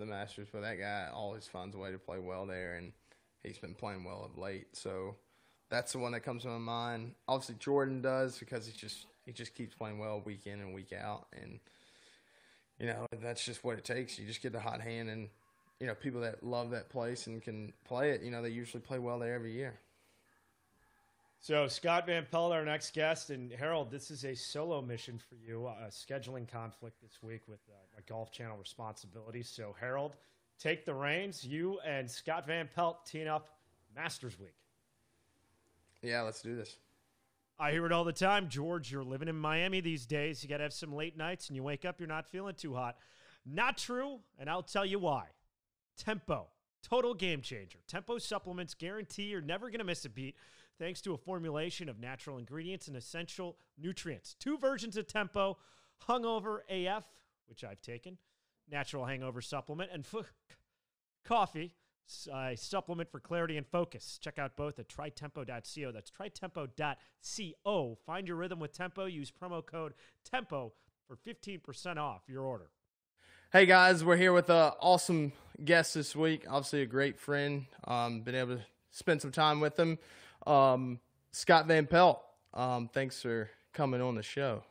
the 0.02 0.06
Masters, 0.06 0.48
but 0.52 0.62
that 0.62 0.80
guy 0.80 1.08
always 1.14 1.48
finds 1.48 1.76
a 1.76 1.80
way 1.80 1.92
to 1.92 1.98
play 1.98 2.20
well 2.20 2.46
there, 2.46 2.76
and 2.76 2.92
he's 3.44 3.58
been 3.58 3.74
playing 3.74 4.04
well 4.04 4.24
of 4.26 4.38
late. 4.38 4.68
So 4.74 5.16
that's 5.70 5.94
the 5.94 6.00
one 6.00 6.12
that 6.12 6.22
comes 6.22 6.44
to 6.44 6.50
my 6.50 6.58
mind. 6.58 7.16
Obviously, 7.28 7.56
Jordan 7.60 8.02
does 8.02 8.38
because 8.38 8.68
he 8.68 8.74
just 8.74 9.06
he 9.26 9.32
just 9.32 9.56
keeps 9.56 9.74
playing 9.74 10.00
well 10.00 10.22
week 10.26 10.46
in 10.46 10.60
and 10.60 10.74
week 10.74 10.94
out, 10.94 11.28
and 11.42 11.60
you 12.80 12.88
know 12.88 13.06
that's 13.22 13.44
just 13.44 13.64
what 13.64 13.78
it 13.78 13.86
takes. 13.86 14.20
You 14.20 14.26
just 14.26 14.42
get 14.42 14.52
the 14.52 14.60
hot 14.60 14.82
hand, 14.82 15.10
and 15.10 15.30
you 15.80 15.88
know 15.88 15.96
people 15.96 16.22
that 16.22 16.44
love 16.44 16.72
that 16.72 16.90
place 16.90 17.28
and 17.28 17.42
can 17.42 17.74
play 17.86 18.12
it. 18.12 18.22
You 18.22 18.32
know 18.32 18.42
they 18.42 18.50
usually 18.50 18.82
play 18.82 19.00
well 19.00 19.20
there 19.20 19.34
every 19.34 19.54
year. 19.54 19.80
So 21.44 21.68
Scott 21.68 22.06
Van 22.06 22.28
Pelt, 22.30 22.54
our 22.54 22.64
next 22.64 22.94
guest, 22.94 23.32
and 23.32 23.52
Harold, 23.52 23.90
this 23.90 24.12
is 24.12 24.26
a 24.26 24.36
solo 24.36 24.80
mission 24.80 25.18
for 25.18 25.34
you, 25.34 25.66
a 25.66 25.88
scheduling 25.90 26.48
conflict 26.48 27.02
this 27.02 27.24
week 27.24 27.48
with 27.48 27.62
uh, 27.68 27.74
my 27.96 28.04
Golf 28.08 28.32
Channel 28.32 28.58
responsibilities. 28.58 29.50
So 29.50 29.76
Harold, 29.80 30.18
take 30.60 30.86
the 30.86 30.94
reins. 30.94 31.44
You 31.44 31.80
and 31.80 32.08
Scott 32.08 32.46
Van 32.46 32.70
Pelt 32.76 33.08
team 33.08 33.28
up 33.28 33.58
Masters 33.96 34.40
Week. 34.40 34.54
Yeah, 36.04 36.22
let's 36.22 36.44
do 36.44 36.56
this. 36.56 36.78
I 37.58 37.72
hear 37.72 37.88
it 37.88 37.92
all 37.92 38.04
the 38.04 38.14
time, 38.14 38.48
George. 38.48 38.92
You're 38.92 39.04
living 39.04 39.28
in 39.28 39.36
Miami 39.36 39.82
these 39.82 40.06
days. 40.06 40.44
You 40.44 40.50
got 40.50 40.58
to 40.58 40.64
have 40.64 40.74
some 40.74 40.94
late 40.94 41.18
nights, 41.18 41.48
and 41.48 41.56
you 41.56 41.64
wake 41.64 41.86
up, 41.86 42.00
you're 42.00 42.08
not 42.08 42.30
feeling 42.30 42.54
too 42.54 42.76
hot. 42.76 42.98
Not 43.48 43.80
true, 43.80 44.20
and 44.38 44.48
I'll 44.48 44.62
tell 44.62 44.86
you 44.86 45.00
why. 45.00 45.26
Tempo, 45.98 46.50
total 46.88 47.16
game 47.16 47.42
changer. 47.42 47.80
Tempo 47.88 48.20
supplements 48.20 48.76
guarantee 48.76 49.24
you're 49.24 49.42
never 49.42 49.72
going 49.72 49.80
to 49.80 49.86
miss 49.86 50.06
a 50.06 50.10
beat 50.10 50.36
thanks 50.82 51.00
to 51.00 51.14
a 51.14 51.18
formulation 51.18 51.88
of 51.88 52.00
natural 52.00 52.40
ingredients 52.40 52.88
and 52.88 52.98
essential 52.98 53.56
nutrients. 53.78 54.36
Two 54.40 54.58
versions 54.58 54.98
of 54.98 55.06
Tempo 55.06 55.60
Hungover 56.10 56.62
AF, 56.72 57.04
which 57.46 57.64
I've 57.64 57.84
taken, 57.84 58.18
natural 58.68 59.06
hangover 59.06 59.42
supplement, 59.42 59.92
and 59.94 60.04
f- 60.04 60.34
coffee, 61.24 61.76
a 62.34 62.58
supplement 62.58 63.12
for 63.12 63.20
clarity 63.20 63.58
and 63.58 63.68
focus. 63.68 64.18
Check 64.20 64.40
out 64.40 64.58
both 64.58 64.80
at 64.80 64.90
tritempo.co. 64.90 65.92
That's 65.92 66.10
tritempo.co. 66.10 67.98
Find 68.04 68.28
your 68.28 68.38
rhythm 68.38 68.60
with 68.60 68.74
Tempo. 68.74 69.06
Use 69.06 69.32
promo 69.32 69.64
code 69.64 69.94
TEMPO 70.34 70.72
for 71.08 71.16
15% 71.16 71.98
off 71.98 72.24
your 72.28 72.44
order. 72.44 72.72
Hey 73.54 73.68
guys, 73.68 74.04
we're 74.04 74.18
here 74.18 74.34
with 74.34 74.50
an 74.50 74.72
awesome 74.80 75.34
guest 75.64 75.94
this 75.94 76.16
week. 76.16 76.46
Obviously, 76.50 76.82
a 76.82 76.88
great 76.88 77.20
friend. 77.20 77.68
Um, 77.84 78.22
been 78.22 78.34
able 78.34 78.56
to 78.56 78.64
spend 78.90 79.22
some 79.22 79.32
time 79.32 79.60
with 79.60 79.78
him. 79.78 80.00
Um, 80.46 81.00
Scott 81.32 81.68
Van 81.68 81.88
Pelt, 81.88 82.22
um, 82.54 82.90
thanks 82.94 83.22
for 83.22 83.50
coming 83.74 84.02
on 84.02 84.16
the 84.16 84.24
show. 84.24 84.64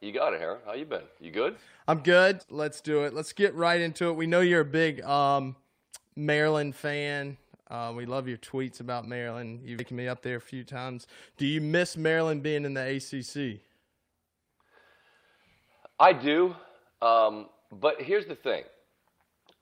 You 0.00 0.12
got 0.12 0.32
it, 0.32 0.40
Harold. 0.40 0.60
How 0.64 0.72
you 0.72 0.86
been? 0.86 1.02
You 1.20 1.30
good? 1.30 1.56
I'm 1.86 1.98
good. 2.00 2.42
Let's 2.48 2.80
do 2.80 3.04
it. 3.04 3.12
Let's 3.12 3.32
get 3.32 3.54
right 3.54 3.80
into 3.80 4.08
it. 4.08 4.12
We 4.14 4.26
know 4.26 4.40
you're 4.40 4.62
a 4.62 4.64
big 4.64 5.02
um, 5.02 5.56
Maryland 6.16 6.74
fan. 6.74 7.36
Uh, 7.70 7.92
we 7.94 8.06
love 8.06 8.26
your 8.26 8.38
tweets 8.38 8.80
about 8.80 9.06
Maryland. 9.06 9.60
You've 9.62 9.78
taken 9.78 9.96
me 9.96 10.08
up 10.08 10.22
there 10.22 10.36
a 10.36 10.40
few 10.40 10.64
times. 10.64 11.06
Do 11.36 11.46
you 11.46 11.60
miss 11.60 11.96
Maryland 11.96 12.42
being 12.42 12.64
in 12.64 12.74
the 12.74 12.96
ACC? 12.96 13.60
I 16.00 16.12
do. 16.14 16.56
Um, 17.02 17.50
but 17.70 18.00
here's 18.00 18.26
the 18.26 18.34
thing 18.34 18.64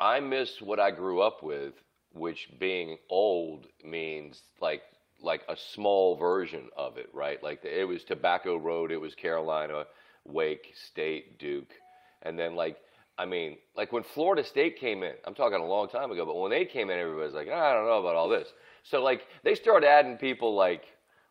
I 0.01 0.21
miss 0.21 0.63
what 0.63 0.79
I 0.79 0.91
grew 0.93 1.21
up 1.21 1.43
with, 1.43 1.75
which 2.13 2.49
being 2.59 2.97
old 3.11 3.67
means 3.85 4.43
like 4.61 4.83
like 5.21 5.43
a 5.49 5.57
small 5.57 6.17
version 6.17 6.69
of 6.77 6.97
it, 6.97 7.09
right? 7.13 7.43
Like 7.43 7.65
it 7.65 7.87
was 7.87 8.05
Tobacco 8.05 8.57
Road, 8.57 8.93
it 8.93 9.01
was 9.01 9.15
Carolina, 9.15 9.85
Wake, 10.25 10.73
State, 10.75 11.39
Duke, 11.39 11.73
and 12.23 12.39
then 12.39 12.55
like 12.55 12.79
I 13.19 13.27
mean, 13.27 13.57
like 13.77 13.93
when 13.93 14.05
Florida 14.05 14.45
State 14.45 14.79
came 14.79 15.03
in, 15.03 15.15
I'm 15.25 15.35
talking 15.35 15.59
a 15.59 15.67
long 15.67 15.89
time 15.89 16.13
ago, 16.13 16.25
but 16.25 16.37
when 16.37 16.53
they 16.53 16.65
came 16.65 16.89
in, 16.89 16.99
everybody's 17.01 17.35
like, 17.35 17.49
ah, 17.51 17.71
I 17.71 17.75
don't 17.75 17.87
know 17.87 17.99
about 17.99 18.15
all 18.15 18.29
this. 18.29 18.49
So 18.85 19.03
like 19.03 19.23
they 19.43 19.57
started 19.57 19.89
adding 19.89 20.17
people 20.17 20.55
like, 20.55 20.85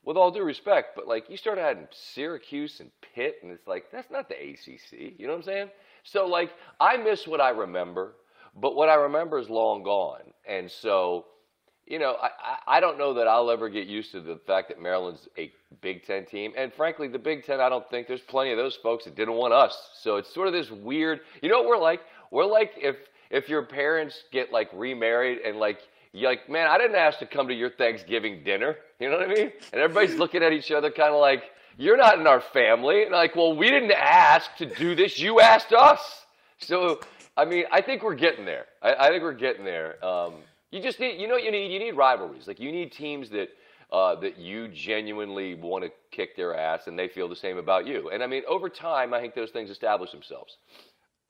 with 0.04 0.16
all 0.16 0.32
due 0.32 0.44
respect, 0.44 0.96
but 0.96 1.06
like 1.08 1.30
you 1.30 1.36
start 1.36 1.58
adding 1.58 1.88
Syracuse 1.92 2.80
and 2.80 2.90
Pitt, 3.02 3.40
and 3.44 3.52
it's 3.52 3.68
like 3.68 3.92
that's 3.92 4.10
not 4.10 4.30
the 4.30 4.36
ACC. 4.36 5.14
You 5.18 5.28
know 5.28 5.34
what 5.34 5.40
I'm 5.40 5.44
saying? 5.44 5.70
So 6.04 6.26
like 6.26 6.52
I 6.80 6.98
miss 6.98 7.28
what 7.28 7.42
I 7.42 7.50
remember, 7.50 8.16
but 8.56 8.76
what 8.76 8.88
I 8.90 8.96
remember 8.96 9.38
is 9.38 9.50
long 9.50 9.84
gone, 9.84 10.34
and 10.48 10.72
so 10.72 11.26
you 11.88 12.00
know, 12.00 12.18
I, 12.22 12.78
I 12.78 12.80
don't 12.80 12.98
know 12.98 13.14
that 13.14 13.28
I'll 13.28 13.50
ever 13.50 13.70
get 13.70 13.88
used 13.88 14.12
to 14.12 14.20
the 14.20 14.38
fact 14.46 14.68
that 14.68 14.82
Maryland's 14.82 15.28
a 15.38 15.52
Big 15.82 16.06
Ten 16.06 16.26
team. 16.26 16.52
And 16.58 16.74
frankly, 16.74 17.08
the 17.08 17.20
Big 17.20 17.46
Ten, 17.46 17.62
I 17.62 17.70
don't 17.70 17.90
think 17.90 18.08
there's 18.08 18.22
plenty 18.22 18.52
of 18.52 18.58
those 18.58 18.76
folks 18.76 19.06
that 19.06 19.16
didn't 19.16 19.36
want 19.36 19.54
us. 19.54 19.92
So 20.02 20.18
it's 20.18 20.34
sort 20.34 20.48
of 20.48 20.54
this 20.54 20.70
weird, 20.70 21.22
you 21.42 21.50
know 21.50 21.60
what 21.60 21.68
we're 21.68 21.78
like? 21.78 22.02
We're 22.30 22.46
like 22.46 22.74
if, 22.76 22.98
if 23.30 23.48
your 23.48 23.64
parents 23.64 24.24
get 24.32 24.52
like 24.52 24.70
remarried 24.74 25.40
and 25.40 25.58
like, 25.58 25.80
you're 26.12 26.30
like, 26.30 26.50
man, 26.50 26.68
I 26.68 26.78
didn't 26.78 26.96
ask 26.96 27.20
to 27.20 27.26
come 27.26 27.48
to 27.48 27.54
your 27.54 27.70
Thanksgiving 27.70 28.44
dinner. 28.44 28.76
You 29.00 29.12
know 29.12 29.20
what 29.20 29.30
I 29.30 29.32
mean? 29.32 29.52
And 29.72 29.80
everybody's 29.80 30.16
looking 30.20 30.42
at 30.42 30.54
each 30.54 30.72
other 30.72 30.90
kind 30.90 31.14
of 31.14 31.22
like, 31.22 31.44
you're 31.78 31.98
not 31.98 32.20
in 32.20 32.26
our 32.26 32.42
family. 32.42 33.04
And 33.04 33.12
like, 33.12 33.36
well, 33.36 33.56
we 33.56 33.70
didn't 33.70 33.92
ask 33.92 34.56
to 34.58 34.66
do 34.66 34.96
this. 34.96 35.20
You 35.20 35.40
asked 35.40 35.72
us. 35.72 36.26
So, 36.58 37.00
I 37.38 37.46
mean, 37.46 37.66
I 37.72 37.82
think 37.82 38.02
we're 38.02 38.16
getting 38.16 38.44
there. 38.44 38.66
I, 38.82 38.96
I 38.96 39.10
think 39.10 39.22
we're 39.22 39.34
getting 39.34 39.64
there. 39.64 40.04
Um, 40.04 40.34
you 40.72 40.82
just 40.82 41.00
need, 41.00 41.20
you 41.20 41.28
know, 41.28 41.36
what 41.36 41.44
you 41.44 41.52
need 41.52 41.72
you 41.72 41.80
need 41.80 41.94
rivalries. 41.94 42.48
Like 42.48 42.60
you 42.60 42.72
need 42.72 42.92
teams 42.92 43.30
that 43.30 43.50
uh, 43.92 44.16
that 44.16 44.38
you 44.38 44.68
genuinely 44.68 45.56
want 45.56 45.84
to 45.84 45.92
kick 46.12 46.36
their 46.36 46.56
ass, 46.56 46.88
and 46.88 47.00
they 47.00 47.08
feel 47.08 47.30
the 47.30 47.36
same 47.36 47.58
about 47.58 47.88
you. 47.88 48.10
And 48.10 48.22
I 48.22 48.28
mean, 48.28 48.44
over 48.48 48.70
time, 48.70 49.14
I 49.14 49.22
think 49.22 49.34
those 49.34 49.52
things 49.52 49.70
establish 49.70 50.12
themselves. 50.12 50.58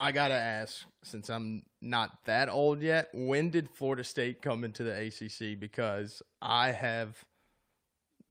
I 0.00 0.12
gotta 0.12 0.34
ask, 0.34 0.84
since 1.02 1.28
I'm 1.28 1.62
not 1.82 2.10
that 2.24 2.48
old 2.48 2.82
yet, 2.82 3.08
when 3.12 3.50
did 3.50 3.68
Florida 3.68 4.04
State 4.04 4.42
come 4.42 4.62
into 4.62 4.84
the 4.84 4.92
ACC? 4.92 5.58
Because 5.58 6.22
I 6.40 6.70
have 6.70 7.24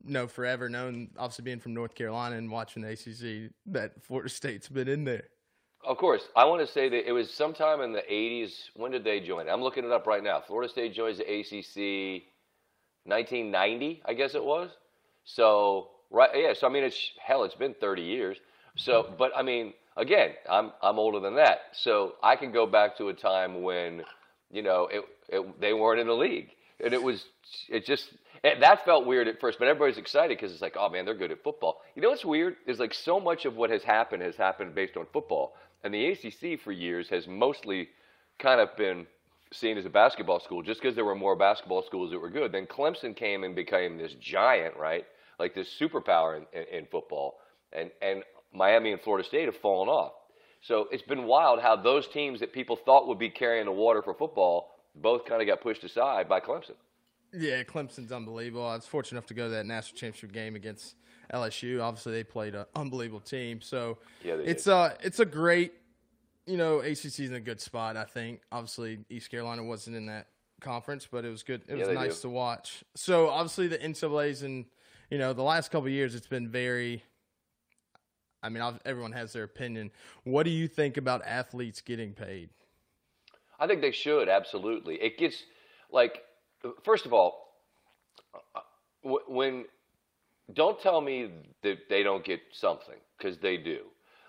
no 0.04 0.28
forever 0.28 0.70
known, 0.70 1.10
obviously 1.18 1.44
being 1.44 1.60
from 1.60 1.74
North 1.74 1.94
Carolina 1.94 2.38
and 2.38 2.50
watching 2.50 2.84
the 2.84 2.92
ACC, 2.92 3.52
that 3.66 4.02
Florida 4.02 4.30
State's 4.30 4.70
been 4.70 4.88
in 4.88 5.04
there. 5.04 5.26
Of 5.84 5.98
course. 5.98 6.27
I 6.36 6.46
want 6.46 6.65
to 6.65 6.72
say 6.72 6.89
that 6.89 7.07
it 7.07 7.12
was 7.12 7.31
sometime 7.31 7.81
in 7.81 7.93
the 7.93 8.03
80s. 8.10 8.51
When 8.75 8.91
did 8.91 9.03
they 9.03 9.19
join? 9.19 9.50
I'm 9.50 9.62
looking 9.62 9.86
it 9.86 9.91
up 9.91 10.07
right 10.07 10.24
now. 10.24 10.41
Florida 10.46 10.69
State 10.72 10.93
joins 10.93 11.17
the 11.17 11.24
ACC 11.24 12.24
1990, 13.05 14.01
I 14.05 14.13
guess 14.13 14.36
it 14.36 14.43
was. 14.43 14.69
So, 15.25 15.89
right, 16.12 16.29
yeah. 16.36 16.53
So, 16.53 16.67
I 16.67 16.69
mean, 16.69 16.84
it's 16.84 17.12
hell, 17.24 17.43
it's 17.43 17.55
been 17.55 17.74
30 17.75 18.03
years. 18.03 18.38
So, 18.75 19.13
but 19.17 19.31
I 19.36 19.43
mean, 19.43 19.74
again, 19.96 20.31
I'm, 20.50 20.72
I'm 20.81 21.00
older 21.00 21.19
than 21.19 21.36
that. 21.36 21.60
So 21.74 22.15
I 22.22 22.36
can 22.36 22.51
go 22.51 22.65
back 22.67 22.98
to 22.98 23.10
a 23.10 23.13
time 23.13 23.62
when, 23.63 24.03
you 24.51 24.62
know, 24.62 24.88
it, 24.91 25.03
it, 25.29 25.62
they 25.62 25.74
weren't 25.74 26.00
in 26.00 26.07
the 26.07 26.13
league. 26.13 26.50
And 26.84 26.93
it 26.93 27.01
was, 27.01 27.25
it 27.69 27.86
just, 27.86 28.10
eh, 28.43 28.60
that 28.60 28.86
felt 28.86 29.05
weird 29.05 29.27
at 29.27 29.39
first, 29.39 29.57
but 29.60 29.67
everybody's 29.67 29.98
excited 29.98 30.38
because 30.38 30.51
it's 30.53 30.62
like, 30.62 30.75
oh 30.77 30.89
man, 30.89 31.05
they're 31.05 31.15
good 31.15 31.31
at 31.31 31.43
football. 31.43 31.81
You 31.96 32.01
know 32.03 32.10
what's 32.10 32.25
weird 32.25 32.57
is 32.67 32.79
like 32.79 32.93
so 32.93 33.19
much 33.19 33.46
of 33.46 33.55
what 33.55 33.69
has 33.72 33.84
happened 33.84 34.22
has 34.24 34.36
happened 34.36 34.75
based 34.75 34.98
on 34.98 35.07
football. 35.12 35.55
And 35.84 35.93
the 35.93 36.07
ACC 36.07 36.60
for 36.60 36.72
years 36.72 37.10
has 37.10 37.27
mostly 37.27 37.89
kind 38.39 38.60
of 38.60 38.75
been 38.77 39.07
seen 39.53 39.77
as 39.77 39.86
a 39.86 39.89
basketball 39.89 40.39
school 40.39 40.62
just 40.62 40.81
because 40.81 40.96
there 40.96 41.05
were 41.05 41.15
more 41.15 41.36
basketball 41.36 41.84
schools 41.84 42.12
that 42.12 42.19
were 42.19 42.29
good. 42.29 42.51
Then 42.51 42.65
Clemson 42.65 43.15
came 43.15 43.43
and 43.43 43.55
became 43.55 43.98
this 43.98 44.13
giant, 44.15 44.75
right? 44.77 45.05
Like 45.39 45.55
this 45.55 45.69
superpower 45.79 46.38
in, 46.38 46.46
in, 46.60 46.79
in 46.79 46.86
football. 46.88 47.39
And, 47.72 47.91
and 48.01 48.24
Miami 48.53 48.91
and 48.91 49.01
Florida 49.01 49.27
State 49.27 49.46
have 49.46 49.57
fallen 49.57 49.88
off. 49.88 50.13
So 50.62 50.88
it's 50.91 51.03
been 51.03 51.25
wild 51.25 51.62
how 51.62 51.75
those 51.75 52.07
teams 52.07 52.39
that 52.39 52.51
people 52.51 52.75
thought 52.75 53.07
would 53.07 53.19
be 53.19 53.29
carrying 53.29 53.65
the 53.65 53.72
water 53.72 54.01
for 54.01 54.13
football 54.13 54.72
both 54.96 55.25
kind 55.25 55.41
of 55.41 55.48
got 55.48 55.62
pushed 55.62 55.84
aside 55.84 56.27
by 56.27 56.39
Clemson. 56.39 56.75
Yeah, 57.34 57.63
Clemson's 57.63 58.12
unbelievable. 58.12 58.65
I 58.65 58.75
was 58.75 58.86
fortunate 58.86 59.19
enough 59.19 59.27
to 59.27 59.34
go 59.34 59.43
to 59.43 59.55
that 59.55 59.65
national 59.65 59.98
championship 59.98 60.31
game 60.31 60.55
against 60.55 60.96
LSU. 61.34 61.81
Obviously, 61.81 62.13
they 62.13 62.24
played 62.24 62.55
an 62.55 62.65
unbelievable 62.75 63.19
team. 63.19 63.62
So 63.62 63.98
yeah, 64.24 64.36
it's 64.36 64.65
did. 64.65 64.74
uh 64.74 64.89
it's 65.01 65.19
a 65.19 65.25
great, 65.25 65.74
you 66.46 66.57
know, 66.57 66.81
ACC's 66.81 67.19
in 67.19 67.36
a 67.36 67.39
good 67.39 67.62
spot. 67.62 67.98
I 67.98 68.05
think. 68.05 68.41
Obviously, 68.51 69.00
East 69.10 69.29
Carolina 69.29 69.63
wasn't 69.63 69.96
in 69.96 70.05
that 70.07 70.27
conference, 70.62 71.07
but 71.10 71.25
it 71.25 71.29
was 71.29 71.43
good. 71.43 71.62
It 71.67 71.75
was 71.75 71.88
yeah, 71.88 71.93
nice 71.93 72.17
do. 72.17 72.24
to 72.24 72.29
watch. 72.29 72.84
So 72.96 73.29
obviously, 73.29 73.67
the 73.67 73.77
NCAA's 73.77 74.43
and 74.43 74.65
you 75.10 75.17
know 75.17 75.34
the 75.34 75.43
last 75.43 75.72
couple 75.72 75.89
years, 75.89 76.15
it's 76.15 76.27
been 76.27 76.50
very. 76.50 77.03
I 78.43 78.50
mean, 78.50 78.63
everyone 78.86 79.13
has 79.13 79.34
their 79.34 79.43
opinion. 79.43 79.91
What 80.24 80.43
do 80.43 80.51
you 80.51 80.67
think 80.67 80.98
about 80.98 81.25
athletes 81.25 81.81
getting 81.81 82.13
paid? 82.13 82.50
I 83.60 83.65
think 83.65 83.81
they 83.81 83.91
should 83.91 84.29
absolutely. 84.29 84.96
It 85.01 85.17
gets 85.17 85.43
like 85.91 86.24
first 86.84 87.05
of 87.05 87.13
all, 87.13 87.55
uh, 88.55 88.62
when 89.27 89.65
don't 90.54 90.80
tell 90.80 91.01
me 91.01 91.32
that 91.63 91.89
they 91.89 92.04
don't 92.04 92.24
get 92.24 92.39
something 92.51 92.96
because 93.18 93.38
they 93.39 93.58
do. 93.58 93.80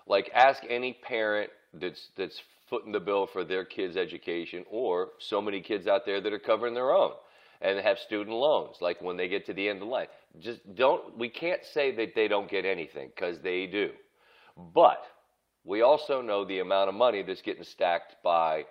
Like 0.07 0.29
ask 0.33 0.63
any 0.69 0.93
parent 0.93 1.51
that's 1.73 2.09
that's 2.17 2.41
footing 2.69 2.91
the 2.91 2.99
bill 2.99 3.25
for 3.25 3.43
their 3.43 3.65
kids' 3.65 3.97
education, 3.97 4.65
or 4.69 5.09
so 5.19 5.41
many 5.41 5.61
kids 5.61 5.87
out 5.87 6.05
there 6.05 6.21
that 6.21 6.33
are 6.33 6.39
covering 6.39 6.73
their 6.73 6.91
own 6.91 7.11
and 7.61 7.79
have 7.79 7.99
student 7.99 8.35
loans. 8.35 8.77
Like 8.81 9.01
when 9.01 9.17
they 9.17 9.27
get 9.27 9.45
to 9.47 9.53
the 9.53 9.67
end 9.69 9.81
of 9.81 9.87
line, 9.87 10.07
just 10.39 10.59
don't. 10.75 11.17
We 11.17 11.29
can't 11.29 11.63
say 11.63 11.91
that 11.95 12.15
they 12.15 12.27
don't 12.27 12.49
get 12.49 12.65
anything 12.65 13.11
because 13.15 13.39
they 13.39 13.65
do, 13.65 13.91
but 14.73 15.03
we 15.63 15.81
also 15.81 16.21
know 16.21 16.45
the 16.45 16.59
amount 16.59 16.89
of 16.89 16.95
money 16.95 17.21
that's 17.21 17.41
getting 17.41 17.63
stacked 17.63 18.15
by, 18.23 18.65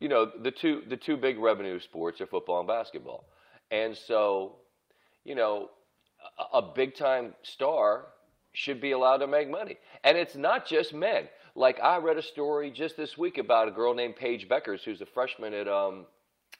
you 0.00 0.08
know, 0.08 0.30
the 0.42 0.50
two 0.50 0.82
the 0.88 0.96
two 0.96 1.16
big 1.16 1.38
revenue 1.38 1.78
sports 1.80 2.20
are 2.20 2.26
football 2.26 2.60
and 2.60 2.68
basketball, 2.68 3.24
and 3.70 3.96
so, 3.96 4.56
you 5.24 5.34
know, 5.34 5.70
a, 6.52 6.62
big 6.62 6.94
time 6.94 7.34
star 7.42 8.06
should 8.52 8.80
be 8.80 8.92
allowed 8.92 9.18
to 9.18 9.26
make 9.26 9.50
money, 9.50 9.76
and 10.04 10.16
it's 10.16 10.36
not 10.36 10.66
just 10.66 10.94
men. 10.94 11.28
Like 11.54 11.80
I 11.80 11.98
read 11.98 12.16
a 12.16 12.22
story 12.22 12.70
just 12.70 12.96
this 12.96 13.18
week 13.18 13.38
about 13.38 13.68
a 13.68 13.70
girl 13.70 13.94
named 13.94 14.16
Paige 14.16 14.48
Bueckers, 14.48 14.82
who's 14.82 15.00
a 15.00 15.06
freshman 15.06 15.52
at 15.54 15.68
um, 15.68 16.06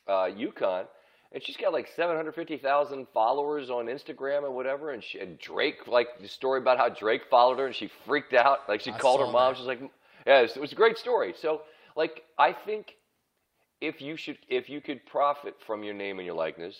uh, 0.08 0.28
UConn, 0.28 0.86
and 1.32 1.42
she's 1.42 1.56
got 1.56 1.72
like 1.72 1.88
750,000 1.94 3.06
followers 3.14 3.70
on 3.70 3.86
Instagram 3.86 4.44
and 4.44 4.54
whatever. 4.54 4.90
And, 4.90 5.02
she, 5.02 5.20
and 5.20 5.38
Drake, 5.38 5.86
like 5.86 6.20
the 6.20 6.26
story 6.26 6.60
about 6.60 6.76
how 6.76 6.88
Drake 6.88 7.22
followed 7.30 7.58
her 7.58 7.66
and 7.66 7.74
she 7.74 7.88
freaked 8.04 8.34
out. 8.34 8.68
Like 8.68 8.80
she 8.80 8.90
I 8.90 8.98
called 8.98 9.20
her 9.20 9.26
mom. 9.26 9.52
that. 9.52 9.58
She's 9.58 9.66
like, 9.66 9.80
yeah, 10.26 10.40
it 10.40 10.56
was 10.56 10.72
a 10.72 10.76
great 10.76 10.98
story. 10.98 11.34
So, 11.40 11.62
like, 11.96 12.24
I 12.38 12.52
think 12.52 12.96
if 13.80 14.00
you 14.00 14.16
should, 14.16 14.38
if 14.48 14.68
you 14.68 14.80
could 14.80 15.06
profit 15.06 15.54
from 15.66 15.84
your 15.84 15.94
name 15.94 16.18
and 16.18 16.26
your 16.26 16.34
likeness, 16.34 16.76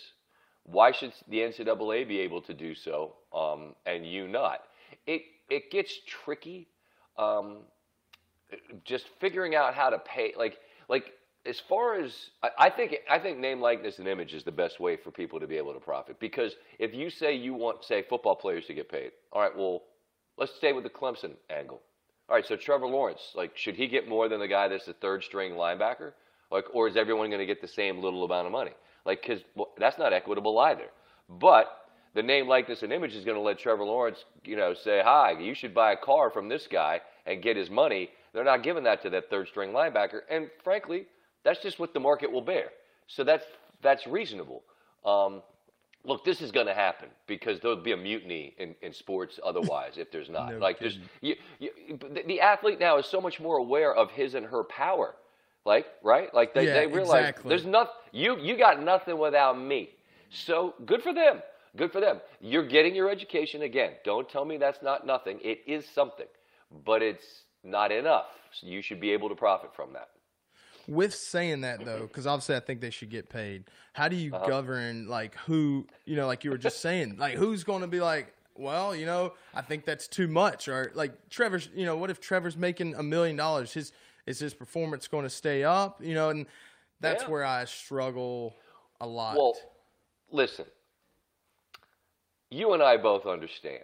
why 0.63 0.91
should 0.91 1.13
the 1.27 1.39
NCAA 1.39 2.07
be 2.07 2.19
able 2.19 2.41
to 2.43 2.53
do 2.53 2.75
so 2.75 3.13
um, 3.33 3.75
and 3.85 4.05
you 4.05 4.27
not? 4.27 4.61
It 5.07 5.23
it 5.49 5.71
gets 5.71 5.93
tricky. 6.07 6.67
Um, 7.17 7.59
just 8.83 9.05
figuring 9.19 9.55
out 9.55 9.73
how 9.73 9.89
to 9.89 9.99
pay, 9.99 10.33
like 10.37 10.57
like 10.89 11.13
as 11.45 11.59
far 11.59 11.95
as 11.99 12.29
I, 12.57 12.69
think 12.69 12.95
I 13.09 13.17
think 13.17 13.39
name 13.39 13.61
likeness 13.61 13.97
and 13.99 14.07
image 14.07 14.33
is 14.33 14.43
the 14.43 14.51
best 14.51 14.79
way 14.79 14.95
for 14.95 15.09
people 15.09 15.39
to 15.39 15.47
be 15.47 15.57
able 15.57 15.73
to 15.73 15.79
profit 15.79 16.19
because 16.19 16.55
if 16.77 16.93
you 16.93 17.09
say 17.09 17.33
you 17.33 17.53
want 17.53 17.83
say 17.83 18.03
football 18.03 18.35
players 18.35 18.67
to 18.67 18.73
get 18.73 18.89
paid, 18.91 19.11
all 19.31 19.41
right, 19.41 19.55
well 19.55 19.83
let's 20.37 20.53
stay 20.55 20.73
with 20.73 20.83
the 20.83 20.89
Clemson 20.89 21.31
angle. 21.49 21.81
All 22.29 22.35
right, 22.35 22.45
so 22.45 22.55
Trevor 22.55 22.87
Lawrence, 22.87 23.31
like 23.35 23.57
should 23.57 23.75
he 23.75 23.87
get 23.87 24.07
more 24.07 24.29
than 24.29 24.39
the 24.39 24.47
guy 24.47 24.67
that's 24.67 24.85
the 24.85 24.93
third 24.93 25.23
string 25.23 25.53
linebacker? 25.53 26.13
Like 26.51 26.65
or 26.73 26.87
is 26.87 26.95
everyone 26.95 27.29
going 27.29 27.39
to 27.39 27.45
get 27.45 27.61
the 27.61 27.67
same 27.67 28.01
little 28.01 28.23
amount 28.23 28.45
of 28.45 28.51
money? 28.51 28.71
Like 29.05 29.23
cuz 29.23 29.41
well, 29.55 29.71
that's 29.77 29.97
not 29.97 30.13
equitable 30.13 30.57
either. 30.59 30.87
But 31.29 31.77
the 32.13 32.23
name 32.23 32.47
likeness 32.47 32.83
and 32.83 32.91
image 32.91 33.15
is 33.15 33.23
going 33.23 33.37
to 33.37 33.41
let 33.41 33.57
Trevor 33.57 33.85
Lawrence, 33.85 34.25
you 34.43 34.55
know, 34.55 34.73
say, 34.73 35.01
"Hi, 35.03 35.31
you 35.31 35.53
should 35.53 35.73
buy 35.73 35.93
a 35.93 35.97
car 35.97 36.29
from 36.29 36.49
this 36.49 36.67
guy 36.67 37.01
and 37.25 37.41
get 37.41 37.55
his 37.55 37.69
money." 37.69 38.11
They're 38.33 38.43
not 38.43 38.63
giving 38.63 38.83
that 38.83 39.01
to 39.03 39.09
that 39.11 39.29
third 39.29 39.47
string 39.47 39.71
linebacker, 39.71 40.21
and 40.29 40.49
frankly, 40.63 41.07
that's 41.43 41.61
just 41.61 41.79
what 41.79 41.93
the 41.93 41.99
market 41.99 42.31
will 42.31 42.41
bear. 42.41 42.69
So 43.07 43.23
that's 43.23 43.45
that's 43.81 44.05
reasonable. 44.07 44.63
Um, 45.05 45.41
look, 46.03 46.23
this 46.23 46.41
is 46.41 46.51
going 46.51 46.67
to 46.67 46.73
happen 46.73 47.09
because 47.27 47.59
there'll 47.59 47.77
be 47.77 47.91
a 47.91 47.97
mutiny 47.97 48.53
in, 48.57 48.75
in 48.81 48.93
sports 48.93 49.39
otherwise 49.43 49.97
if 49.97 50.11
there's 50.11 50.29
not. 50.37 50.53
No 50.53 50.57
like 50.59 50.79
there's 50.79 50.99
you, 51.21 51.35
you, 51.59 51.71
the 52.25 52.41
athlete 52.41 52.79
now 52.79 52.97
is 52.97 53.05
so 53.05 53.21
much 53.21 53.39
more 53.39 53.57
aware 53.57 53.93
of 53.93 54.11
his 54.11 54.35
and 54.35 54.45
her 54.45 54.63
power. 54.63 55.15
Like 55.65 55.85
right, 56.03 56.33
like 56.33 56.53
they, 56.53 56.65
Yeah, 56.65 56.73
they 56.73 56.87
realize 56.87 57.29
exactly. 57.29 57.49
there's 57.49 57.65
nothing. 57.65 57.93
You 58.11 58.37
you 58.39 58.57
got 58.57 58.81
nothing 58.81 59.17
without 59.17 59.59
me. 59.59 59.89
So 60.31 60.73
good 60.85 61.03
for 61.03 61.13
them. 61.13 61.41
Good 61.77 61.91
for 61.91 62.01
them. 62.01 62.19
You're 62.41 62.67
getting 62.67 62.95
your 62.95 63.09
education 63.09 63.61
again. 63.61 63.91
Don't 64.03 64.27
tell 64.27 64.43
me 64.43 64.57
that's 64.57 64.81
not 64.81 65.05
nothing. 65.05 65.39
It 65.41 65.61
is 65.67 65.85
something, 65.87 66.25
but 66.83 67.01
it's 67.01 67.43
not 67.63 67.91
enough. 67.91 68.25
So 68.51 68.67
you 68.67 68.81
should 68.81 68.99
be 68.99 69.11
able 69.11 69.29
to 69.29 69.35
profit 69.35 69.73
from 69.75 69.93
that. 69.93 70.09
With 70.87 71.13
saying 71.13 71.61
that 71.61 71.85
though, 71.85 72.01
because 72.01 72.25
obviously 72.25 72.55
I 72.55 72.59
think 72.59 72.81
they 72.81 72.89
should 72.89 73.09
get 73.09 73.29
paid. 73.29 73.65
How 73.93 74.07
do 74.07 74.15
you 74.15 74.33
uh-huh. 74.33 74.47
govern 74.47 75.07
like 75.07 75.35
who 75.45 75.87
you 76.05 76.15
know, 76.15 76.27
like 76.27 76.43
you 76.43 76.51
were 76.51 76.57
just 76.57 76.81
saying, 76.81 77.17
like 77.17 77.35
who's 77.35 77.63
going 77.63 77.81
to 77.81 77.87
be 77.87 78.01
like, 78.01 78.33
well, 78.55 78.95
you 78.95 79.05
know, 79.05 79.33
I 79.53 79.61
think 79.61 79.85
that's 79.85 80.07
too 80.07 80.27
much, 80.27 80.67
or 80.67 80.91
like 80.93 81.29
Trevor's, 81.29 81.69
you 81.75 81.85
know, 81.85 81.95
what 81.95 82.09
if 82.09 82.19
Trevor's 82.19 82.57
making 82.57 82.95
a 82.95 83.03
million 83.03 83.35
dollars? 83.35 83.73
His 83.73 83.91
is 84.31 84.39
his 84.39 84.53
performance 84.55 85.07
going 85.07 85.23
to 85.23 85.29
stay 85.29 85.63
up? 85.63 86.03
You 86.03 86.15
know, 86.15 86.29
and 86.29 86.47
that's 86.99 87.23
Yeah. 87.23 87.29
where 87.29 87.43
I 87.45 87.65
struggle 87.65 88.55
a 88.99 89.05
lot. 89.05 89.35
Well, 89.35 89.55
listen. 90.31 90.65
You 92.49 92.73
and 92.73 92.81
I 92.81 92.97
both 92.97 93.25
understand 93.25 93.83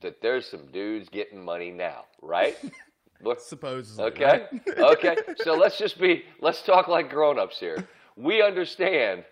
that 0.00 0.20
there's 0.20 0.46
some 0.46 0.66
dudes 0.72 1.08
getting 1.08 1.42
money 1.44 1.70
now, 1.70 2.06
right? 2.20 2.56
Supposedly, 3.38 4.04
Okay. 4.04 4.24
right? 4.24 4.48
okay. 4.78 5.16
So 5.36 5.54
let's 5.54 5.78
just 5.78 5.98
be, 6.00 6.24
let's 6.40 6.62
talk 6.62 6.88
like 6.88 7.08
grown 7.08 7.38
ups 7.38 7.58
here. 7.60 7.86
We 8.16 8.42
understand. 8.42 9.24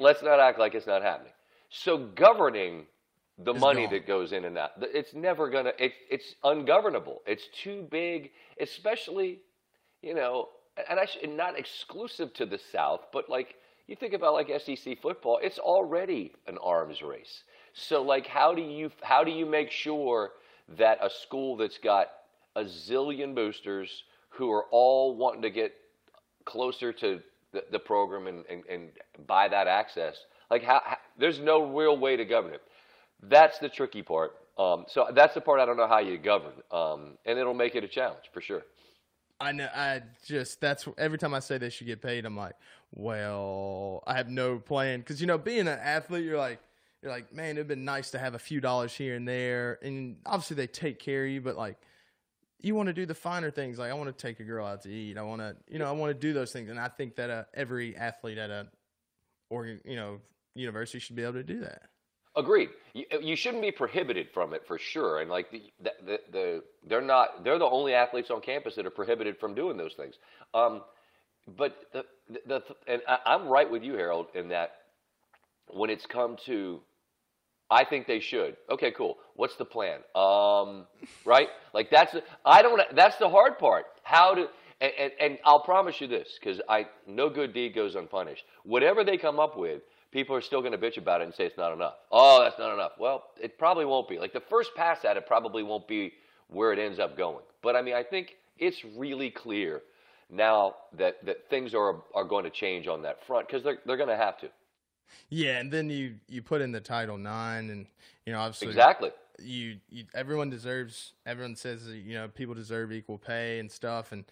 Let's 0.00 0.22
not 0.22 0.40
act 0.40 0.58
like 0.58 0.74
it's 0.74 0.86
not 0.86 1.02
happening. 1.02 1.32
So 1.68 1.98
governing 1.98 2.86
the 3.38 3.54
money 3.54 3.84
gone. 3.84 3.92
that 3.92 4.06
goes 4.06 4.32
in 4.32 4.44
and 4.44 4.58
out, 4.58 4.70
it's 4.80 5.14
never 5.14 5.48
going 5.48 5.64
to, 5.64 5.84
it, 5.84 5.92
it's 6.10 6.34
ungovernable. 6.44 7.22
It's 7.26 7.48
too 7.62 7.86
big, 7.90 8.30
especially, 8.60 9.40
you 10.02 10.14
know, 10.14 10.48
and 10.88 10.98
I 10.98 11.06
should, 11.06 11.30
not 11.30 11.58
exclusive 11.58 12.32
to 12.34 12.46
the 12.46 12.58
South, 12.70 13.06
but 13.12 13.28
like, 13.28 13.56
you 13.88 13.96
think 13.96 14.14
about 14.14 14.34
like 14.34 14.50
SEC 14.60 15.00
football, 15.00 15.38
it's 15.42 15.58
already 15.58 16.32
an 16.46 16.58
arms 16.58 17.02
race. 17.02 17.42
So 17.72 18.02
like, 18.02 18.26
how 18.26 18.54
do 18.54 18.62
you, 18.62 18.90
how 19.02 19.24
do 19.24 19.30
you 19.30 19.46
make 19.46 19.70
sure 19.70 20.32
that 20.78 20.98
a 21.02 21.10
school 21.10 21.56
that's 21.56 21.78
got 21.78 22.08
a 22.54 22.64
zillion 22.64 23.34
boosters 23.34 24.04
who 24.28 24.50
are 24.50 24.64
all 24.70 25.16
wanting 25.16 25.42
to 25.42 25.50
get 25.50 25.74
closer 26.44 26.92
to 26.92 27.20
the, 27.52 27.64
the 27.70 27.78
program 27.78 28.26
and, 28.26 28.44
and, 28.48 28.62
and 28.68 28.88
buy 29.26 29.48
that 29.48 29.66
access. 29.66 30.16
Like, 30.50 30.62
how, 30.62 30.80
how, 30.84 30.96
there's 31.18 31.38
no 31.38 31.74
real 31.76 31.96
way 31.96 32.16
to 32.16 32.24
govern 32.24 32.54
it. 32.54 32.62
That's 33.22 33.58
the 33.58 33.68
tricky 33.68 34.02
part. 34.02 34.36
Um, 34.58 34.84
so 34.88 35.08
that's 35.14 35.34
the 35.34 35.40
part 35.40 35.60
I 35.60 35.66
don't 35.66 35.76
know 35.76 35.88
how 35.88 36.00
you 36.00 36.18
govern, 36.18 36.52
um, 36.70 37.16
and 37.24 37.38
it'll 37.38 37.54
make 37.54 37.74
it 37.74 37.84
a 37.84 37.88
challenge 37.88 38.24
for 38.32 38.40
sure. 38.40 38.62
I 39.40 39.52
know. 39.52 39.68
I 39.74 40.02
just 40.26 40.60
that's 40.60 40.86
every 40.98 41.18
time 41.18 41.34
I 41.34 41.40
say 41.40 41.58
they 41.58 41.70
should 41.70 41.86
get 41.86 42.02
paid, 42.02 42.24
I'm 42.26 42.36
like, 42.36 42.54
well, 42.92 44.02
I 44.06 44.14
have 44.14 44.28
no 44.28 44.58
plan 44.58 45.00
because 45.00 45.20
you 45.20 45.26
know, 45.26 45.38
being 45.38 45.60
an 45.60 45.68
athlete, 45.68 46.24
you're 46.24 46.36
like, 46.36 46.60
you're 47.02 47.10
like, 47.10 47.32
man, 47.32 47.56
it'd 47.56 47.66
been 47.66 47.84
nice 47.84 48.10
to 48.10 48.18
have 48.18 48.34
a 48.34 48.38
few 48.38 48.60
dollars 48.60 48.94
here 48.94 49.16
and 49.16 49.26
there, 49.26 49.78
and 49.82 50.16
obviously 50.26 50.56
they 50.56 50.66
take 50.66 50.98
care 50.98 51.24
of 51.24 51.30
you, 51.30 51.40
but 51.40 51.56
like, 51.56 51.78
you 52.60 52.74
want 52.74 52.88
to 52.88 52.92
do 52.92 53.06
the 53.06 53.14
finer 53.14 53.50
things. 53.50 53.78
Like, 53.78 53.90
I 53.90 53.94
want 53.94 54.16
to 54.16 54.26
take 54.26 54.38
a 54.38 54.44
girl 54.44 54.66
out 54.66 54.82
to 54.82 54.90
eat. 54.90 55.18
I 55.18 55.22
want 55.22 55.40
to, 55.40 55.56
you 55.68 55.78
know, 55.78 55.86
I 55.86 55.92
want 55.92 56.10
to 56.10 56.14
do 56.14 56.32
those 56.32 56.52
things, 56.52 56.70
and 56.70 56.78
I 56.78 56.88
think 56.88 57.16
that 57.16 57.30
uh, 57.30 57.44
every 57.54 57.96
athlete 57.96 58.38
at 58.38 58.50
a, 58.50 58.68
or 59.50 59.66
you 59.66 59.96
know, 59.96 60.20
university 60.54 61.00
should 61.00 61.16
be 61.16 61.22
able 61.22 61.34
to 61.34 61.42
do 61.42 61.60
that. 61.60 61.82
Agreed. 62.34 62.70
You, 62.94 63.04
you 63.20 63.36
shouldn't 63.36 63.62
be 63.62 63.70
prohibited 63.72 64.28
from 64.32 64.54
it 64.54 64.62
for 64.66 64.78
sure. 64.78 65.20
And 65.20 65.30
like 65.30 65.50
the, 65.50 65.62
the, 65.82 65.90
the, 66.04 66.18
the 66.32 66.62
they're 66.88 67.02
not 67.02 67.44
they're 67.44 67.58
the 67.58 67.66
only 67.66 67.94
athletes 67.94 68.30
on 68.30 68.40
campus 68.40 68.74
that 68.76 68.86
are 68.86 68.90
prohibited 68.90 69.38
from 69.38 69.54
doing 69.54 69.76
those 69.76 69.94
things. 69.94 70.14
Um, 70.54 70.82
but 71.56 71.76
the, 71.92 72.04
the, 72.46 72.62
and 72.86 73.02
I, 73.06 73.18
I'm 73.26 73.48
right 73.48 73.70
with 73.70 73.82
you, 73.82 73.94
Harold, 73.94 74.28
in 74.34 74.48
that 74.48 74.70
when 75.66 75.90
it's 75.90 76.06
come 76.06 76.36
to, 76.46 76.80
I 77.70 77.84
think 77.84 78.06
they 78.06 78.20
should. 78.20 78.56
Okay, 78.70 78.92
cool. 78.92 79.18
What's 79.34 79.56
the 79.56 79.64
plan? 79.64 80.00
Um, 80.14 80.86
right? 81.24 81.48
Like 81.74 81.90
that's 81.90 82.14
I 82.46 82.62
don't. 82.62 82.80
That's 82.94 83.16
the 83.16 83.28
hard 83.28 83.58
part. 83.58 83.84
How 84.04 84.34
to 84.34 84.46
and, 84.80 84.92
and, 84.98 85.12
and 85.20 85.38
I'll 85.44 85.62
promise 85.62 86.00
you 86.00 86.08
this 86.08 86.38
because 86.40 86.60
I 86.68 86.86
no 87.06 87.30
good 87.30 87.54
deed 87.54 87.74
goes 87.74 87.94
unpunished. 87.94 88.44
Whatever 88.64 89.04
they 89.04 89.16
come 89.16 89.38
up 89.38 89.56
with, 89.56 89.82
people 90.12 90.36
are 90.36 90.40
still 90.40 90.60
going 90.60 90.72
to 90.72 90.78
bitch 90.78 90.98
about 90.98 91.20
it 91.20 91.24
and 91.24 91.34
say 91.34 91.44
it's 91.44 91.56
not 91.56 91.72
enough. 91.72 91.94
Oh, 92.12 92.42
that's 92.42 92.58
not 92.58 92.72
enough. 92.72 92.92
Well, 92.98 93.24
it 93.40 93.58
probably 93.58 93.84
won't 93.84 94.08
be. 94.08 94.18
Like 94.18 94.32
the 94.32 94.40
first 94.40 94.74
pass 94.76 95.04
at 95.04 95.16
it 95.16 95.26
probably 95.26 95.62
won't 95.62 95.88
be 95.88 96.12
where 96.48 96.72
it 96.72 96.78
ends 96.78 96.98
up 96.98 97.16
going. 97.16 97.42
But 97.62 97.74
I 97.74 97.82
mean, 97.82 97.94
I 97.94 98.02
think 98.02 98.36
it's 98.58 98.84
really 98.96 99.30
clear 99.30 99.82
now 100.30 100.76
that, 100.96 101.24
that 101.24 101.48
things 101.50 101.74
are 101.74 102.02
are 102.14 102.24
going 102.24 102.44
to 102.44 102.50
change 102.50 102.86
on 102.86 103.02
that 103.02 103.26
front 103.26 103.48
because 103.48 103.62
they're 103.64 103.78
they're 103.86 103.96
going 103.96 104.08
to 104.08 104.16
have 104.16 104.38
to. 104.40 104.50
Yeah, 105.28 105.58
and 105.58 105.70
then 105.70 105.90
you 105.90 106.14
you 106.28 106.42
put 106.42 106.60
in 106.60 106.72
the 106.72 106.80
Title 106.80 107.18
Nine, 107.18 107.70
and 107.70 107.86
you 108.26 108.32
know, 108.32 108.38
obviously, 108.40 108.68
Exactly. 108.68 109.10
you, 109.42 109.76
you 109.90 110.04
everyone 110.14 110.50
deserves 110.50 111.14
everyone 111.26 111.56
says 111.56 111.86
you 111.88 112.14
know 112.14 112.28
people 112.28 112.54
deserve 112.54 112.92
equal 112.92 113.18
pay 113.18 113.58
and 113.58 113.70
stuff 113.70 114.12
and 114.12 114.24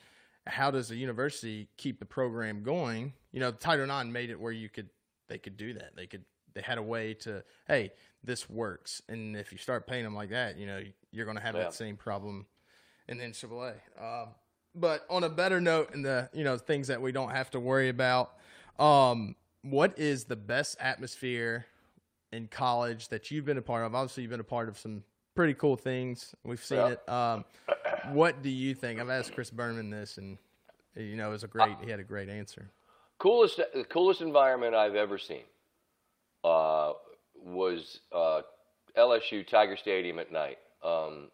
how 0.47 0.71
does 0.71 0.91
a 0.91 0.97
university 0.97 1.69
keep 1.77 1.99
the 1.99 2.05
program 2.05 2.63
going 2.63 3.13
you 3.33 3.41
know 3.41 3.51
title 3.51 3.85
ix 3.91 4.07
made 4.09 4.31
it 4.31 4.39
where 4.41 4.53
you 4.53 4.69
could 4.69 4.89
they 5.31 5.39
could 5.39 5.57
do 5.57 5.73
that 5.73 5.97
they 5.97 6.07
could 6.07 6.25
they 6.53 6.61
had 6.61 6.77
a 6.77 6.83
way 6.83 7.15
to 7.15 7.43
hey 7.67 7.91
this 8.23 8.51
works 8.51 9.01
and 9.09 9.35
if 9.37 9.51
you 9.53 9.57
start 9.57 9.87
paying 9.87 10.05
them 10.05 10.15
like 10.15 10.29
that 10.31 10.59
you 10.59 10.67
know 10.67 10.83
you're 11.13 11.25
going 11.25 11.37
to 11.39 11.43
have 11.43 11.55
Yeah. 11.55 11.63
that 11.63 11.75
same 11.75 11.97
problem 11.97 12.45
in 13.09 13.17
the 13.17 13.25
ncaa 13.25 13.73
um, 13.99 14.29
but 14.75 15.07
on 15.09 15.25
a 15.25 15.29
better 15.31 15.61
note 15.61 15.95
in 15.95 16.03
the 16.03 16.29
you 16.35 16.45
know 16.45 16.59
things 16.59 16.89
that 16.89 17.01
we 17.01 17.13
don't 17.13 17.31
have 17.31 17.51
to 17.53 17.61
worry 17.61 17.89
about 17.89 18.37
um, 18.79 19.35
what 19.63 19.99
is 19.99 20.25
the 20.25 20.37
best 20.37 20.77
atmosphere 20.81 21.67
in 22.33 22.47
college 22.49 23.09
that 23.09 23.31
you've 23.31 23.45
been 23.45 23.59
a 23.59 23.63
part 23.63 23.85
of? 23.85 23.95
Obviously, 23.95 24.23
you've 24.23 24.31
been 24.31 24.41
a 24.41 24.45
part 24.45 24.71
of 24.71 24.79
some 24.79 25.03
pretty 25.35 25.53
cool 25.53 25.77
things. 25.77 26.35
We've 26.45 26.65
seen 26.65 26.79
Yeah. 26.79 26.93
it. 26.93 27.09
Um, 27.09 27.45
what 28.13 28.41
do 28.41 28.49
you 28.49 28.75
think? 28.75 28.99
I've 28.99 29.11
asked 29.11 29.35
Chris 29.35 29.51
Berman 29.51 29.91
this, 29.91 30.17
and 30.17 30.39
you 30.97 31.17
know, 31.17 31.29
it 31.29 31.33
was 31.33 31.45
a 31.45 31.49
great. 31.49 31.77
He 31.85 31.91
had 31.91 32.01
a 32.01 32.05
great 32.05 32.31
answer. 32.31 32.71
Coolest, 33.21 33.61
the 33.75 33.85
coolest 33.85 34.21
environment 34.23 34.75
I've 34.75 34.95
ever 34.97 35.19
seen 35.19 35.43
uh, 36.43 36.95
was 37.37 38.01
uh, 38.13 38.41
LSU 38.97 39.47
Tiger 39.47 39.77
Stadium 39.77 40.19
at 40.19 40.33
night. 40.33 40.59
Um, 40.83 41.29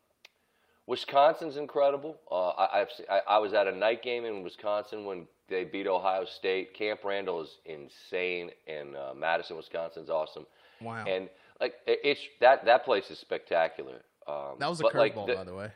Wisconsin's 0.89 1.57
incredible. 1.57 2.17
Uh, 2.31 2.49
I, 2.51 2.81
I've, 2.81 2.89
I, 3.11 3.21
I 3.29 3.39
was 3.39 3.55
at 3.55 3.67
a 3.69 3.73
night 3.73 4.03
game 4.03 4.25
in 4.25 4.43
Wisconsin 4.43 5.05
when 5.05 5.27
they 5.49 5.63
beat 5.65 5.87
Ohio 5.87 6.25
State. 6.25 6.75
Camp 6.75 7.01
Randall 7.05 7.43
is 7.43 7.59
insane, 7.65 8.51
and 8.67 8.97
uh, 8.97 9.15
Madison, 9.17 9.57
Wisconsin's 9.57 10.11
awesome. 10.11 10.45
Wow, 10.81 11.05
And 11.07 11.29
like 11.61 11.75
it- 11.87 12.01
it's 12.05 12.21
that 12.41 12.65
that 12.67 12.85
place 12.85 13.11
is 13.13 13.19
spectacular. 13.21 14.03
Um, 14.27 14.57
that 14.59 14.69
was 14.69 14.81
a 14.81 14.85
curveball, 14.85 14.99
like, 14.99 15.15
the- 15.27 15.35
by 15.37 15.45
the 15.45 15.55
way. 15.55 15.71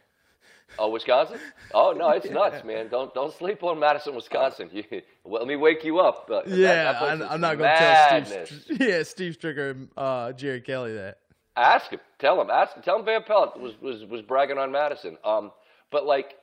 Oh, 0.79 0.89
Wisconsin? 0.91 1.39
Oh 1.75 1.93
no, 1.93 2.11
it's 2.11 2.31
nuts, 2.31 2.65
man. 2.65 2.89
Don't 2.89 3.13
don't 3.15 3.33
sleep 3.35 3.63
on 3.63 3.79
Madison, 3.79 4.15
Wisconsin. 4.15 4.71
You, 4.73 4.85
well, 5.25 5.41
let 5.43 5.49
me 5.49 5.57
wake 5.57 5.85
you 5.85 5.99
up. 5.99 6.29
Uh, 6.31 6.43
Yeah, 6.47 6.85
that 6.93 6.99
place 6.99 7.11
I'm, 7.13 7.23
I'm 7.23 7.41
not 7.41 7.59
going 7.59 7.71
to 7.71 7.77
tell. 7.77 8.47
Steve. 8.47 8.81
Yeah, 8.81 9.03
Steve 9.03 9.37
Stricker, 9.41 9.73
and, 9.73 9.89
uh, 9.97 10.33
Jerry 10.33 10.61
Kelly 10.61 10.95
that. 10.95 11.19
Ask 11.57 11.91
him. 11.91 12.01
Tell 12.19 12.41
him. 12.41 12.49
Ask. 12.51 12.81
Tell 12.83 12.99
him 12.99 13.05
Van 13.05 13.23
Pelt 13.23 13.59
was 13.61 13.79
was 13.81 14.05
was 14.05 14.23
bragging 14.23 14.59
on 14.59 14.71
Madison. 14.73 15.19
Um, 15.25 15.51
but 15.91 16.07
like, 16.07 16.37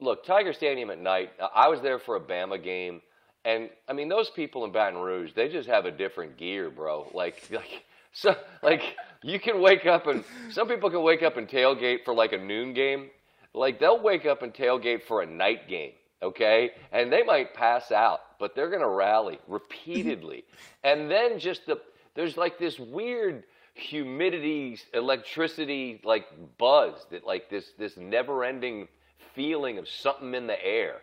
look, 0.00 0.24
Tiger 0.24 0.52
Stadium 0.52 0.90
at 0.90 0.98
night. 1.00 1.32
I 1.54 1.68
was 1.68 1.80
there 1.80 1.98
for 1.98 2.16
a 2.16 2.20
Bama 2.20 2.62
game, 2.62 3.02
and 3.44 3.68
I 3.88 3.92
mean 3.92 4.08
those 4.08 4.30
people 4.30 4.64
in 4.64 4.72
Baton 4.72 5.00
Rouge, 5.00 5.32
they 5.34 5.48
just 5.48 5.68
have 5.68 5.84
a 5.84 5.90
different 5.90 6.36
gear, 6.36 6.70
bro. 6.70 7.10
Like 7.12 7.42
like. 7.50 7.84
So, 8.18 8.34
like, 8.64 8.96
you 9.22 9.38
can 9.38 9.60
wake 9.60 9.86
up 9.86 10.08
and 10.08 10.24
some 10.50 10.66
people 10.66 10.90
can 10.90 11.04
wake 11.04 11.22
up 11.22 11.36
and 11.36 11.48
tailgate 11.48 12.04
for 12.04 12.12
like 12.12 12.32
a 12.32 12.38
noon 12.38 12.74
game. 12.74 13.10
Like, 13.54 13.78
they'll 13.78 14.02
wake 14.02 14.26
up 14.26 14.42
and 14.42 14.52
tailgate 14.52 15.04
for 15.04 15.22
a 15.22 15.26
night 15.26 15.68
game, 15.68 15.92
okay? 16.20 16.70
And 16.90 17.12
they 17.12 17.22
might 17.22 17.54
pass 17.54 17.92
out, 17.92 18.18
but 18.40 18.56
they're 18.56 18.70
going 18.70 18.82
to 18.82 18.88
rally 18.88 19.38
repeatedly. 19.46 20.42
and 20.82 21.08
then 21.08 21.38
just 21.38 21.64
the, 21.66 21.80
there's 22.16 22.36
like 22.36 22.58
this 22.58 22.80
weird 22.80 23.44
humidity, 23.74 24.80
electricity, 24.94 26.00
like 26.02 26.26
buzz 26.58 27.06
that, 27.12 27.24
like, 27.24 27.48
this, 27.48 27.70
this 27.78 27.96
never 27.96 28.42
ending 28.42 28.88
feeling 29.36 29.78
of 29.78 29.88
something 29.88 30.34
in 30.34 30.48
the 30.48 30.60
air. 30.64 30.96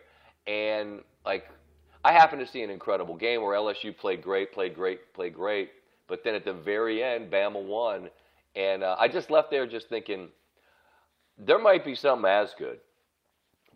And, 0.46 1.00
like, 1.24 1.48
I 2.04 2.12
happened 2.12 2.44
to 2.44 2.46
see 2.46 2.62
an 2.62 2.68
incredible 2.68 3.16
game 3.16 3.40
where 3.40 3.56
LSU 3.56 3.96
played 3.96 4.20
great, 4.22 4.52
played 4.52 4.74
great, 4.74 5.14
played 5.14 5.32
great. 5.32 5.70
But 6.08 6.24
then 6.24 6.34
at 6.34 6.44
the 6.44 6.52
very 6.52 7.02
end, 7.02 7.30
Bama 7.30 7.62
won. 7.62 8.10
And 8.54 8.82
uh, 8.82 8.96
I 8.98 9.08
just 9.08 9.30
left 9.30 9.50
there 9.50 9.66
just 9.66 9.88
thinking, 9.88 10.28
there 11.38 11.58
might 11.58 11.84
be 11.84 11.94
something 11.94 12.30
as 12.30 12.54
good, 12.58 12.78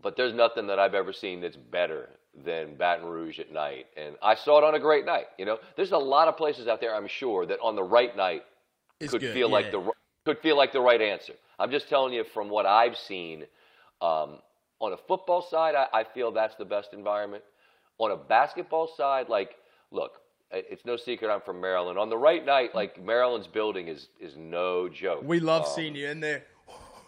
but 0.02 0.16
there's 0.16 0.32
nothing 0.32 0.66
that 0.68 0.78
I've 0.78 0.94
ever 0.94 1.12
seen 1.12 1.40
that's 1.40 1.56
better 1.56 2.08
than 2.44 2.76
Baton 2.76 3.06
Rouge 3.06 3.38
at 3.38 3.52
night. 3.52 3.86
And 3.96 4.16
I 4.22 4.34
saw 4.34 4.58
it 4.58 4.64
on 4.64 4.74
a 4.74 4.78
great 4.78 5.04
night. 5.04 5.26
You 5.38 5.44
know, 5.44 5.58
there's 5.76 5.92
a 5.92 5.98
lot 5.98 6.28
of 6.28 6.36
places 6.36 6.68
out 6.68 6.80
there, 6.80 6.94
I'm 6.94 7.08
sure, 7.08 7.44
that 7.46 7.58
on 7.60 7.76
the 7.76 7.82
right 7.82 8.16
night 8.16 8.44
It's 9.00 9.10
could 9.12 9.20
good, 9.20 9.34
feel 9.34 9.50
like 9.50 9.70
the 9.70 9.90
could 10.24 10.38
feel 10.38 10.56
like 10.56 10.72
the 10.72 10.80
right 10.80 11.00
answer. 11.00 11.34
I'm 11.58 11.70
just 11.70 11.88
telling 11.88 12.12
you 12.12 12.24
from 12.24 12.48
what 12.48 12.66
I've 12.66 12.96
seen. 12.96 13.44
Um, 14.00 14.38
on 14.80 14.94
a 14.94 14.96
football 14.96 15.42
side, 15.42 15.74
I, 15.74 15.86
I 15.92 16.04
feel 16.04 16.32
that's 16.32 16.54
the 16.54 16.64
best 16.64 16.94
environment. 16.94 17.44
On 17.98 18.10
a 18.10 18.16
basketball 18.16 18.88
side, 18.96 19.28
like, 19.28 19.56
look, 19.90 20.19
it's 20.52 20.84
no 20.84 20.96
secret 20.96 21.30
I'm 21.30 21.40
from 21.40 21.60
Maryland. 21.60 21.98
On 21.98 22.08
the 22.08 22.16
right 22.18 22.44
night, 22.44 22.74
like 22.74 23.02
Maryland's 23.02 23.46
building 23.46 23.88
is 23.88 24.08
is 24.20 24.36
no 24.36 24.88
joke. 24.88 25.22
We 25.24 25.40
love 25.40 25.64
Um, 25.66 25.70
seeing 25.74 25.94
you 25.94 26.08
in 26.08 26.20
there. 26.20 26.44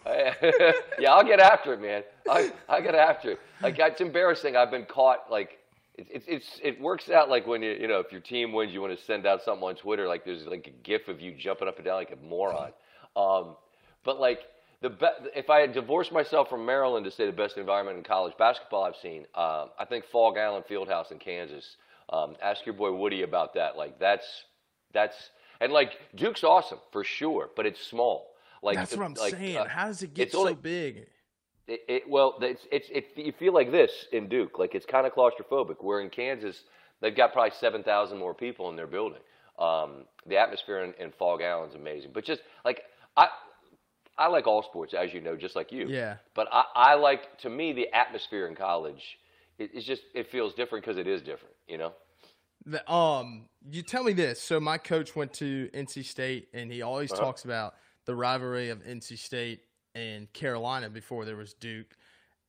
yeah, 0.06 1.12
I'll 1.12 1.24
get 1.24 1.40
after 1.40 1.74
it, 1.74 1.80
man. 1.80 2.02
I 2.30 2.52
I 2.68 2.80
get 2.80 2.94
after 2.94 3.32
it. 3.32 3.40
Like 3.62 3.78
it's 3.78 4.00
embarrassing. 4.00 4.56
I've 4.56 4.70
been 4.70 4.84
caught. 4.86 5.30
Like 5.30 5.58
it's 5.96 6.10
it's 6.12 6.24
it's 6.28 6.60
it 6.62 6.80
works 6.80 7.08
out. 7.10 7.28
Like 7.28 7.46
when 7.46 7.62
you 7.62 7.70
you 7.72 7.86
know 7.88 8.00
if 8.00 8.10
your 8.10 8.20
team 8.20 8.52
wins, 8.52 8.72
you 8.72 8.80
want 8.80 8.96
to 8.98 9.04
send 9.04 9.26
out 9.26 9.42
something 9.42 9.62
on 9.66 9.74
Twitter. 9.76 10.08
Like 10.08 10.24
there's 10.24 10.46
like 10.46 10.66
a 10.66 10.70
GIF 10.84 11.08
of 11.08 11.20
you 11.20 11.32
jumping 11.32 11.68
up 11.68 11.76
and 11.76 11.84
down 11.84 11.96
like 11.96 12.10
a 12.12 12.26
moron. 12.26 12.72
Um, 13.16 13.56
but 14.04 14.18
like 14.20 14.40
the 14.80 14.90
be- 14.90 15.28
if 15.36 15.48
I 15.50 15.60
had 15.60 15.72
divorced 15.72 16.10
myself 16.10 16.48
from 16.50 16.66
Maryland 16.66 17.04
to 17.04 17.10
say 17.10 17.26
the 17.26 17.32
best 17.32 17.56
environment 17.56 17.96
in 17.98 18.02
college 18.04 18.34
basketball 18.36 18.82
I've 18.84 18.96
seen, 18.96 19.20
um, 19.36 19.68
I 19.78 19.84
think 19.88 20.04
Phog 20.10 20.36
Allen 20.36 20.64
Fieldhouse 20.68 21.12
in 21.12 21.18
Kansas. 21.18 21.76
Um, 22.10 22.36
ask 22.42 22.64
your 22.66 22.74
boy 22.74 22.92
Woody 22.92 23.22
about 23.22 23.54
that. 23.54 23.76
Like 23.76 23.98
that's 23.98 24.26
that's 24.92 25.16
and 25.60 25.72
like 25.72 25.92
Duke's 26.14 26.44
awesome 26.44 26.78
for 26.92 27.04
sure, 27.04 27.50
but 27.56 27.66
it's 27.66 27.80
small. 27.86 28.28
Like 28.62 28.76
That's 28.76 28.96
what 28.96 29.04
I'm 29.04 29.14
like, 29.14 29.32
saying. 29.32 29.56
uh, 29.56 29.66
How 29.68 29.86
does 29.86 30.02
it 30.02 30.14
get 30.14 30.30
so 30.32 30.40
only- 30.40 30.54
big? 30.54 31.06
it, 31.66 31.80
it, 31.88 32.02
well, 32.08 32.36
it's, 32.40 32.64
it's, 32.70 32.88
it, 32.90 33.06
you 33.16 33.32
feel 33.32 33.52
like 33.52 33.70
this 33.72 34.06
in 34.12 34.28
Duke, 34.28 34.58
like 34.58 34.74
it's 34.74 34.86
kind 34.86 35.06
of 35.06 35.12
claustrophobic. 35.14 35.76
Where 35.80 36.00
in 36.00 36.10
Kansas, 36.10 36.62
they've 37.00 37.16
got 37.16 37.32
probably 37.32 37.52
seven 37.58 37.82
thousand 37.82 38.18
more 38.18 38.34
people 38.34 38.68
in 38.70 38.76
their 38.76 38.86
building. 38.86 39.20
Um, 39.58 40.04
the 40.26 40.38
atmosphere 40.38 40.84
in, 40.84 40.94
in 40.98 41.12
Phog 41.12 41.40
Allen's 41.42 41.74
amazing, 41.74 42.10
but 42.14 42.24
just 42.24 42.40
like 42.64 42.82
I, 43.16 43.28
I 44.18 44.28
like 44.28 44.46
all 44.46 44.62
sports, 44.62 44.94
as 44.94 45.12
you 45.12 45.20
know, 45.20 45.36
just 45.36 45.56
like 45.56 45.72
you. 45.72 45.88
Yeah. 45.88 46.16
But 46.34 46.48
I, 46.52 46.64
I 46.74 46.94
like 46.94 47.38
to 47.38 47.50
me 47.50 47.72
the 47.72 47.88
atmosphere 47.92 48.46
in 48.46 48.54
college. 48.54 49.02
It, 49.58 49.70
it's 49.74 49.86
just 49.86 50.02
it 50.14 50.30
feels 50.30 50.54
different 50.54 50.84
because 50.84 50.98
it 50.98 51.06
is 51.06 51.20
different, 51.20 51.51
you 51.68 51.78
know. 51.78 51.92
The, 52.64 52.90
um, 52.90 53.48
you 53.70 53.82
tell 53.82 54.04
me 54.04 54.12
this. 54.12 54.40
So 54.40 54.60
my 54.60 54.78
coach 54.78 55.16
went 55.16 55.32
to 55.34 55.68
NC 55.74 56.04
State, 56.04 56.48
and 56.54 56.70
he 56.72 56.82
always 56.82 57.12
Uh-huh. 57.12 57.20
talks 57.20 57.44
about 57.44 57.74
the 58.04 58.14
rivalry 58.14 58.68
of 58.70 58.82
NC 58.84 59.16
State 59.18 59.62
and 59.94 60.32
Carolina 60.32 60.88
before 60.88 61.24
there 61.24 61.36
was 61.36 61.54
Duke. 61.54 61.96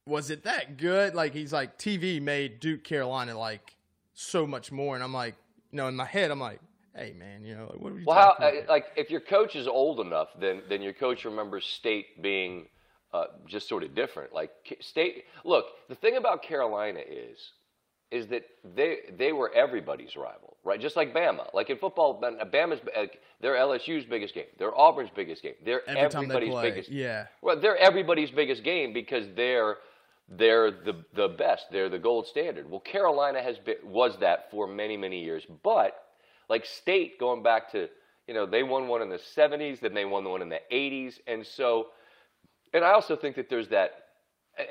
Was 0.07 0.29
it 0.29 0.43
that 0.43 0.77
good? 0.77 1.15
Like 1.15 1.33
he's 1.33 1.53
like 1.53 1.77
TV 1.77 2.21
made 2.21 2.59
Duke 2.59 2.83
Carolina 2.83 3.37
like 3.37 3.75
so 4.13 4.45
much 4.47 4.71
more, 4.71 4.95
and 4.95 5.03
I'm 5.03 5.13
like, 5.13 5.35
you 5.71 5.77
know, 5.77 5.87
in 5.87 5.95
my 5.95 6.05
head, 6.05 6.31
I'm 6.31 6.39
like, 6.39 6.61
hey 6.95 7.13
man, 7.13 7.43
you 7.45 7.55
know, 7.55 7.67
like, 7.71 7.79
what 7.81 7.93
are 7.93 7.99
you 7.99 8.05
Well, 8.05 8.15
how 8.17 8.31
talking 8.37 8.45
uh, 8.45 8.51
about? 8.51 8.67
like 8.67 8.85
if 8.97 9.09
your 9.09 9.21
coach 9.21 9.55
is 9.55 9.67
old 9.67 9.99
enough, 9.99 10.29
then 10.39 10.63
then 10.67 10.81
your 10.81 10.93
coach 10.93 11.23
remembers 11.25 11.65
state 11.65 12.21
being 12.21 12.67
uh, 13.13 13.25
just 13.47 13.69
sort 13.69 13.83
of 13.83 13.95
different. 13.95 14.33
Like 14.33 14.51
state, 14.81 15.25
look, 15.45 15.65
the 15.87 15.95
thing 15.95 16.17
about 16.17 16.43
Carolina 16.43 16.99
is 16.99 17.51
is 18.13 18.27
that 18.27 18.43
they 18.75 18.97
they 19.17 19.33
were 19.33 19.51
everybody's 19.53 20.15
rival, 20.15 20.55
right? 20.63 20.79
Just 20.79 20.95
like 20.95 21.13
Bama. 21.13 21.51
Like 21.53 21.69
in 21.71 21.77
football, 21.77 22.21
Bama's 22.21 22.79
uh, 22.95 23.07
they're 23.41 23.55
LSU's 23.55 24.05
biggest 24.05 24.35
game, 24.35 24.45
they're 24.59 24.77
Auburn's 24.77 25.09
biggest 25.13 25.41
game, 25.41 25.55
they're 25.65 25.81
Every 25.89 25.95
they 25.95 25.99
everybody's 26.01 26.49
play, 26.51 26.69
biggest. 26.69 26.89
yeah. 26.91 27.25
Well, 27.41 27.59
they're 27.59 27.77
everybody's 27.77 28.31
biggest 28.31 28.63
game 28.63 28.93
because 28.93 29.25
they're 29.35 29.77
they're 30.29 30.71
the 30.71 31.03
the 31.15 31.27
best. 31.29 31.65
They're 31.71 31.89
the 31.89 31.99
gold 31.99 32.27
standard. 32.27 32.69
Well, 32.69 32.79
Carolina 32.79 33.41
has 33.41 33.57
been 33.57 33.77
was 33.83 34.17
that 34.19 34.51
for 34.51 34.67
many 34.67 34.95
many 34.95 35.23
years, 35.23 35.45
but 35.63 35.95
like 36.49 36.65
State 36.65 37.19
going 37.19 37.41
back 37.41 37.71
to 37.71 37.89
you 38.27 38.33
know 38.35 38.45
they 38.45 38.63
won 38.63 38.87
one 38.87 39.01
in 39.01 39.09
the 39.09 39.19
70s, 39.37 39.79
then 39.79 39.93
they 39.93 40.05
won 40.05 40.23
the 40.23 40.29
one 40.29 40.41
in 40.41 40.49
the 40.49 40.61
80s, 40.71 41.19
and 41.27 41.45
so 41.45 41.87
and 42.73 42.85
I 42.85 42.91
also 42.93 43.15
think 43.15 43.35
that 43.35 43.49
there's 43.49 43.69
that. 43.69 44.02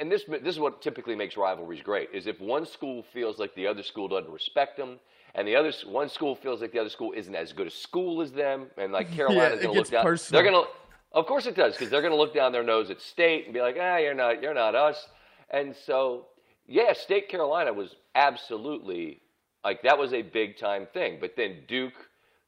And 0.00 0.10
this 0.10 0.24
this 0.24 0.54
is 0.54 0.60
what 0.60 0.80
typically 0.80 1.16
makes 1.16 1.36
rivalries 1.36 1.82
great 1.82 2.08
is 2.12 2.26
if 2.26 2.40
one 2.40 2.66
school 2.66 3.04
feels 3.12 3.38
like 3.38 3.54
the 3.54 3.66
other 3.66 3.82
school 3.82 4.08
doesn't 4.08 4.30
respect 4.30 4.76
them, 4.76 5.00
and 5.34 5.46
the 5.46 5.56
other 5.56 5.72
one 5.86 6.08
school 6.08 6.36
feels 6.36 6.60
like 6.60 6.72
the 6.72 6.78
other 6.78 6.90
school 6.90 7.12
isn't 7.16 7.34
as 7.34 7.52
good 7.52 7.66
a 7.66 7.70
school 7.70 8.22
as 8.22 8.30
them, 8.32 8.66
and 8.76 8.92
like 8.92 9.10
Carolina's 9.16 9.60
it 9.60 9.62
gonna 9.64 9.74
gets 9.74 9.90
look 9.90 9.98
down, 9.98 10.04
personal. 10.04 10.42
they're 10.42 10.50
gonna 10.50 10.66
of 11.14 11.26
course 11.26 11.46
it 11.46 11.54
does, 11.54 11.74
because 11.74 11.90
they're 11.90 12.00
going 12.00 12.12
to 12.12 12.18
look 12.18 12.34
down 12.34 12.52
their 12.52 12.62
nose 12.62 12.90
at 12.90 13.00
State 13.00 13.44
and 13.44 13.54
be 13.54 13.60
like, 13.60 13.76
ah, 13.78 13.98
you're 13.98 14.14
not, 14.14 14.42
you're 14.42 14.54
not 14.54 14.74
us. 14.74 15.08
And 15.50 15.74
so, 15.74 16.26
yeah, 16.66 16.92
State 16.94 17.28
Carolina 17.28 17.72
was 17.72 17.96
absolutely 18.14 19.20
like 19.64 19.82
that 19.82 19.96
was 19.96 20.12
a 20.12 20.22
big 20.22 20.58
time 20.58 20.88
thing. 20.92 21.18
But 21.20 21.36
then 21.36 21.58
Duke 21.68 21.94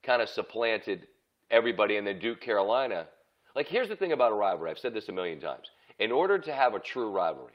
kind 0.03 0.23
of 0.23 0.29
supplanted 0.29 1.07
everybody, 1.51 1.97
and 1.97 2.07
then 2.07 2.18
Duke 2.18 2.40
Carolina. 2.40 3.07
Like, 3.55 3.68
here's 3.68 3.88
the 3.88 3.97
thing 3.97 4.12
about 4.12 4.33
a 4.33 4.35
rivalry. 4.35 4.70
I've 4.70 4.79
said 4.79 4.94
this 4.94 5.09
a 5.09 5.12
million 5.12 5.40
times. 5.40 5.68
In 5.98 6.12
order 6.12 6.38
to 6.38 6.52
have 6.52 6.74
a 6.74 6.80
true 6.80 7.11
rivalry, 7.11 7.52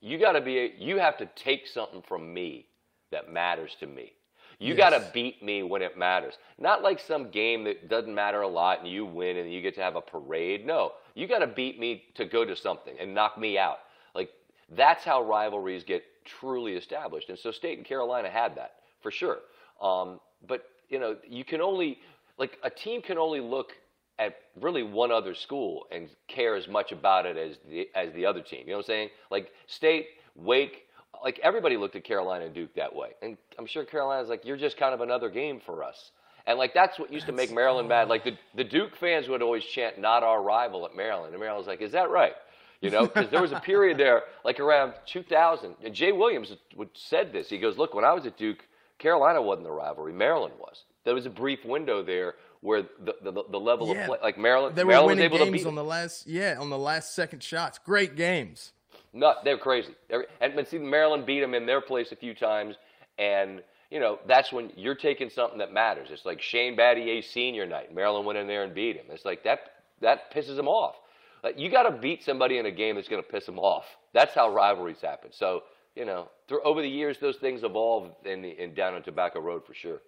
you 0.00 0.18
got 0.18 0.32
to 0.32 0.40
be, 0.40 0.74
you 0.78 0.98
have 0.98 1.16
to 1.18 1.26
take 1.34 1.66
something 1.66 2.02
from 2.02 2.32
me 2.32 2.66
that 3.10 3.32
matters 3.32 3.76
to 3.80 3.86
me. 3.86 4.12
You 4.60 4.74
Yes. 4.74 4.76
got 4.76 4.90
to 4.90 5.10
beat 5.12 5.42
me 5.42 5.62
when 5.62 5.82
it 5.82 5.98
matters. 5.98 6.34
Not 6.58 6.82
like 6.82 7.00
some 7.00 7.30
game 7.30 7.64
that 7.64 7.88
doesn't 7.88 8.14
matter 8.14 8.42
a 8.42 8.48
lot 8.48 8.80
and 8.80 8.88
you 8.88 9.04
win 9.04 9.36
and 9.38 9.52
you 9.52 9.60
get 9.60 9.74
to 9.76 9.80
have 9.82 9.96
a 9.96 10.00
parade. 10.00 10.66
No, 10.66 10.92
you 11.14 11.26
got 11.26 11.40
to 11.40 11.46
beat 11.46 11.78
me 11.80 12.04
to 12.14 12.24
go 12.24 12.44
to 12.44 12.54
something 12.54 12.94
and 13.00 13.14
knock 13.14 13.36
me 13.38 13.58
out. 13.58 13.78
Like 14.14 14.30
that's 14.70 15.04
how 15.04 15.22
rivalries 15.22 15.84
get 15.84 16.04
truly 16.24 16.74
established. 16.74 17.28
And 17.30 17.38
so 17.38 17.50
State 17.50 17.78
and 17.78 17.86
Carolina 17.86 18.30
had 18.30 18.54
that 18.56 18.76
for 19.00 19.10
sure. 19.10 19.38
Um, 19.80 20.20
but 20.46 20.64
you 20.88 20.98
know, 20.98 21.16
you 21.28 21.44
can 21.44 21.60
only 21.60 21.98
like 22.38 22.58
a 22.62 22.70
team 22.70 23.02
can 23.02 23.18
only 23.18 23.40
look 23.40 23.72
at 24.18 24.36
really 24.60 24.82
one 24.82 25.10
other 25.10 25.34
school 25.34 25.86
and 25.90 26.08
care 26.28 26.54
as 26.54 26.68
much 26.68 26.92
about 26.92 27.26
it 27.26 27.36
as 27.36 27.56
the 27.68 27.88
as 27.94 28.12
the 28.14 28.26
other 28.26 28.40
team. 28.40 28.60
You 28.60 28.72
know 28.72 28.78
what 28.78 28.86
I'm 28.86 28.86
saying? 28.86 29.08
Like 29.30 29.52
State, 29.66 30.08
Wake, 30.36 30.86
like 31.22 31.40
everybody 31.42 31.76
looked 31.76 31.96
at 31.96 32.04
Carolina 32.04 32.44
and 32.46 32.54
Duke 32.54 32.74
that 32.74 32.94
way. 32.94 33.10
And 33.22 33.36
I'm 33.58 33.66
sure 33.66 33.84
Carolina's 33.84 34.28
like, 34.28 34.44
you're 34.44 34.56
just 34.56 34.76
kind 34.76 34.94
of 34.94 35.00
another 35.00 35.30
game 35.30 35.60
for 35.64 35.82
us. 35.82 36.10
And 36.46 36.58
like 36.58 36.74
that's 36.74 36.98
what 36.98 37.12
used 37.12 37.26
to 37.26 37.32
make 37.32 37.52
Maryland 37.52 37.88
mad. 37.88 38.08
Like 38.08 38.24
the 38.24 38.36
the 38.54 38.64
Duke 38.64 38.96
fans 38.96 39.28
would 39.28 39.42
always 39.42 39.64
chant 39.64 39.98
"Not 39.98 40.22
our 40.22 40.42
rival" 40.42 40.84
at 40.84 40.94
Maryland, 40.94 41.32
and 41.32 41.40
Maryland's 41.40 41.66
like, 41.66 41.80
"Is 41.80 41.92
that 41.92 42.10
right?" 42.10 42.34
You 42.82 42.90
know, 42.90 43.06
because 43.06 43.30
there 43.30 43.40
was 43.40 43.52
a 43.52 43.60
period 43.60 43.96
there, 43.96 44.24
like 44.44 44.60
around 44.60 44.92
2000, 45.06 45.74
and 45.82 45.94
Jay 45.94 46.12
Williams 46.12 46.54
would 46.76 46.90
said 46.92 47.32
this. 47.32 47.48
He 47.48 47.56
goes, 47.56 47.78
"Look, 47.78 47.94
when 47.94 48.04
I 48.04 48.12
was 48.12 48.26
at 48.26 48.36
Duke, 48.36 48.62
Carolina 48.98 49.40
wasn't 49.40 49.64
the 49.64 49.72
rivalry, 49.72 50.12
Maryland 50.12 50.54
was. 50.58 50.84
There 51.04 51.14
was 51.14 51.26
a 51.26 51.30
brief 51.30 51.64
window 51.64 52.02
there 52.02 52.34
where 52.64 52.80
the 52.82 53.14
the, 53.20 53.44
the 53.50 53.60
level 53.60 53.88
Yeah. 53.94 54.00
of 54.00 54.06
play, 54.06 54.18
like 54.22 54.38
Maryland, 54.38 54.74
They 54.74 54.84
were 54.84 54.92
Maryland 54.92 55.06
was 55.06 55.16
winning 55.18 55.24
able 55.26 55.38
to 55.38 55.44
games 55.50 55.62
beat 55.64 55.68
on 55.68 55.74
the 55.74 55.84
last, 55.84 56.26
yeah, 56.26 56.56
on 56.58 56.70
the 56.70 56.78
last 56.78 57.14
second 57.14 57.42
shots. 57.42 57.78
Great 57.78 58.16
games. 58.16 58.72
Not 59.12 59.44
they're 59.44 59.58
crazy. 59.58 59.94
They're, 60.08 60.26
and 60.40 60.54
but 60.56 60.66
see, 60.68 60.78
Maryland 60.78 61.26
beat 61.26 61.40
them 61.40 61.52
in 61.52 61.66
their 61.66 61.82
place 61.82 62.10
a 62.10 62.16
few 62.16 62.34
times, 62.34 62.76
and 63.18 63.62
you 63.90 64.00
know 64.00 64.18
that's 64.26 64.50
when 64.50 64.72
you're 64.76 64.94
taking 64.94 65.28
something 65.28 65.58
that 65.58 65.74
matters. 65.74 66.08
It's 66.10 66.24
like 66.24 66.40
Shane 66.40 66.74
Battier's 66.74 67.26
senior 67.26 67.66
night. 67.66 67.94
Maryland 67.94 68.24
went 68.24 68.38
in 68.38 68.46
there 68.46 68.64
and 68.64 68.74
beat 68.74 68.96
him. 68.96 69.04
It's 69.10 69.26
like 69.26 69.44
that 69.44 69.60
that 70.00 70.32
pisses 70.34 70.56
them 70.56 70.66
off. 70.66 70.96
Like, 71.42 71.58
you 71.58 71.70
got 71.70 71.82
to 71.82 71.90
beat 71.90 72.24
somebody 72.24 72.56
in 72.56 72.64
a 72.64 72.70
game 72.70 72.94
that's 72.96 73.08
going 73.08 73.22
to 73.22 73.28
piss 73.28 73.44
them 73.44 73.58
off. 73.58 73.84
That's 74.14 74.34
how 74.34 74.50
rivalries 74.50 75.02
happen. 75.02 75.30
So 75.32 75.64
you 75.94 76.06
know, 76.06 76.30
through, 76.48 76.62
over 76.62 76.80
the 76.80 76.88
years, 76.88 77.18
those 77.18 77.36
things 77.36 77.62
evolve 77.62 78.10
in, 78.24 78.40
the, 78.40 78.48
in 78.60 78.72
down 78.72 78.94
on 78.94 79.02
Tobacco 79.02 79.40
Road 79.40 79.66
for 79.66 79.74
sure. 79.74 80.00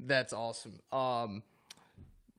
That's 0.00 0.32
awesome. 0.32 0.80
Um, 0.90 1.42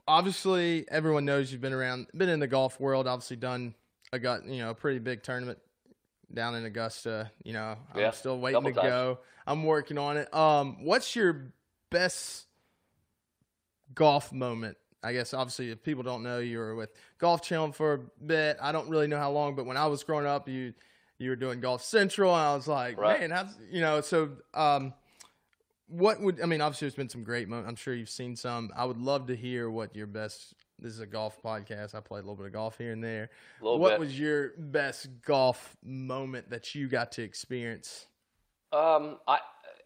obviously, 0.08 0.86
everyone 0.90 1.26
knows 1.26 1.52
you've 1.52 1.62
been 1.62 1.74
around, 1.74 2.08
been 2.16 2.30
in 2.30 2.40
the 2.40 2.48
golf 2.48 2.80
world. 2.80 3.08
Obviously, 3.08 3.38
done 3.38 3.76
a 4.12 4.20
got 4.20 4.46
you 4.46 4.60
know 4.60 4.70
a 4.72 4.76
pretty 4.76 5.00
big 5.00 5.24
tournament 5.24 5.60
down 6.34 6.56
in 6.56 6.66
Augusta. 6.66 7.32
You 7.44 7.54
know, 7.54 7.78
I'm 7.94 8.00
Yeah, 8.00 8.12
still 8.12 8.40
waiting 8.40 8.64
to 8.64 8.72
times. 8.72 8.84
go. 8.84 9.20
I'm 9.46 9.64
working 9.64 9.98
on 9.98 10.18
it. 10.18 10.34
Um, 10.34 10.84
what's 10.86 11.16
your 11.16 11.54
best 11.90 12.46
golf 13.94 14.32
moment? 14.32 14.78
I 15.06 15.12
guess 15.12 15.34
obviously, 15.34 15.70
if 15.70 15.84
people 15.84 16.04
don't 16.04 16.24
know, 16.24 16.40
you 16.40 16.60
were 16.60 16.76
with 16.76 16.92
Golf 17.18 17.42
Channel 17.42 17.74
for 17.74 17.94
a 17.94 18.00
bit. 18.26 18.58
I 18.62 18.72
don't 18.72 18.90
really 18.90 19.08
know 19.08 19.18
how 19.18 19.32
long, 19.32 19.54
but 19.56 19.66
when 19.66 19.76
I 19.76 19.88
was 19.88 20.04
growing 20.04 20.26
up, 20.26 20.48
you 20.48 20.74
you 21.20 21.30
were 21.30 21.36
doing 21.36 21.60
Golf 21.60 21.84
Central, 21.84 22.32
and 22.34 22.42
I 22.42 22.56
was 22.56 22.68
like, 22.68 22.98
Right. 22.98 23.20
man, 23.20 23.32
how's 23.32 23.58
you 23.70 23.82
know? 23.82 24.02
So, 24.02 24.32
um, 24.54 24.94
what 25.94 26.20
would 26.22 26.42
I 26.42 26.46
mean? 26.48 26.60
Obviously, 26.60 26.88
there's 26.88 26.96
been 26.96 27.10
some 27.10 27.24
great 27.24 27.48
moments. 27.48 27.70
I'm 27.70 27.76
sure 27.76 27.94
you've 27.94 28.10
seen 28.10 28.36
some. 28.36 28.72
I 28.76 28.84
would 28.84 28.98
love 28.98 29.28
to 29.28 29.36
hear 29.36 29.70
what 29.70 29.96
your 29.96 30.08
best. 30.08 30.56
This 30.80 30.94
is 30.94 31.00
a 31.00 31.06
golf 31.06 31.40
podcast. 31.42 31.94
I 31.94 32.00
play 32.00 32.20
a 32.20 32.24
little 32.24 32.36
bit 32.36 32.48
of 32.48 32.54
golf 32.54 32.78
here 32.78 32.92
and 32.92 33.04
there. 33.04 33.30
Little 33.62 33.78
what 33.78 33.92
bit. 33.92 34.00
was 34.00 34.20
your 34.20 34.54
best 34.58 35.08
golf 35.26 35.78
moment 35.84 36.50
that 36.50 36.74
you 36.74 36.88
got 36.88 37.12
to 37.14 37.22
experience? 37.22 38.08
Um, 38.72 39.18
I, 39.28 39.38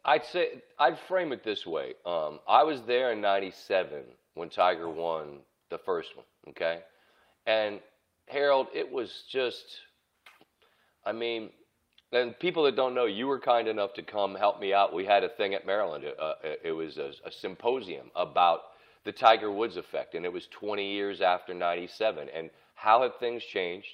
I'd 0.06 0.26
say 0.26 0.62
I'd 0.80 0.98
frame 0.98 1.34
it 1.34 1.43
this 1.43 1.65
way. 1.65 1.93
Um, 2.06 2.39
I 2.48 2.63
was 2.63 2.82
there 2.84 3.12
in 3.12 3.20
'97 3.20 4.04
when 4.36 4.50
Tiger 4.50 4.89
won 4.89 5.39
the 5.70 5.78
first 5.78 6.15
one. 6.15 6.26
Okay, 6.50 6.80
and 7.46 7.82
Harold, 8.28 8.67
it 8.74 8.89
was 8.89 9.24
just, 9.30 9.65
I 11.06 11.12
mean, 11.12 11.50
and 12.12 12.38
people 12.39 12.63
that 12.63 12.76
don't 12.76 12.96
know, 12.96 13.06
you 13.06 13.28
were 13.28 13.39
kind 13.39 13.67
enough 13.67 13.93
to 13.96 14.04
come 14.04 14.36
help 14.36 14.60
me 14.60 14.74
out. 14.74 14.93
We 14.93 15.06
had 15.06 15.24
a 15.24 15.30
thing 15.30 15.54
at 15.54 15.65
Maryland. 15.65 16.06
Uh, 16.20 16.34
it 16.43 16.62
it 16.65 16.72
was 16.72 16.98
a, 16.98 17.12
a 17.26 17.32
symposium 17.32 18.12
about 18.15 18.62
the 19.04 19.12
Tiger 19.12 19.52
Woods 19.52 19.78
effect, 19.78 20.15
and 20.15 20.26
it 20.26 20.32
was 20.32 20.48
20 20.48 20.89
years 20.89 21.22
after 21.22 21.54
'97. 21.54 22.30
And 22.34 22.50
how 22.76 23.04
have 23.04 23.17
things 23.20 23.43
changed? 23.43 23.88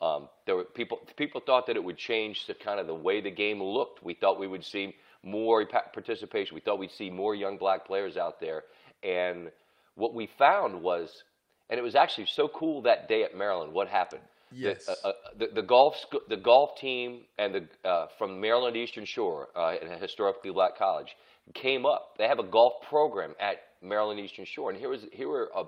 Um, 0.00 0.28
there 0.46 0.56
were 0.56 0.64
people. 0.64 1.00
People 1.16 1.40
thought 1.40 1.66
that 1.66 1.76
it 1.76 1.84
would 1.84 1.98
change 1.98 2.46
the 2.46 2.54
kind 2.54 2.80
of 2.80 2.86
the 2.86 2.94
way 2.94 3.20
the 3.20 3.30
game 3.30 3.62
looked. 3.62 4.02
We 4.02 4.14
thought 4.14 4.40
we 4.40 4.46
would 4.46 4.64
see 4.64 4.96
more 5.22 5.64
participation. 5.66 6.54
We 6.54 6.60
thought 6.60 6.78
we'd 6.78 6.90
see 6.90 7.10
more 7.10 7.34
young 7.34 7.58
black 7.58 7.86
players 7.86 8.16
out 8.16 8.40
there. 8.40 8.64
And 9.02 9.50
what 9.94 10.14
we 10.14 10.28
found 10.38 10.82
was, 10.82 11.24
and 11.68 11.78
it 11.78 11.82
was 11.82 11.94
actually 11.94 12.26
so 12.26 12.48
cool 12.48 12.82
that 12.82 13.08
day 13.08 13.22
at 13.22 13.36
Maryland. 13.36 13.72
What 13.72 13.88
happened? 13.88 14.22
Yes. 14.52 14.86
The, 14.86 14.92
uh, 14.92 15.08
uh, 15.08 15.12
the, 15.38 15.46
the 15.56 15.62
golf 15.62 15.94
the 16.28 16.36
golf 16.36 16.76
team 16.78 17.22
and 17.38 17.54
the 17.54 17.88
uh, 17.88 18.06
from 18.18 18.40
Maryland 18.40 18.76
Eastern 18.76 19.04
Shore, 19.04 19.48
uh, 19.56 19.74
in 19.80 19.88
a 19.88 19.98
historically 19.98 20.50
black 20.50 20.76
college, 20.76 21.16
came 21.54 21.86
up. 21.86 22.14
They 22.18 22.26
have 22.26 22.38
a 22.38 22.44
golf 22.44 22.82
program 22.88 23.34
at 23.40 23.56
Maryland 23.82 24.20
Eastern 24.20 24.44
Shore, 24.44 24.70
and 24.70 24.78
here 24.78 24.88
was 24.88 25.06
here 25.12 25.28
were 25.28 25.50
a, 25.54 25.64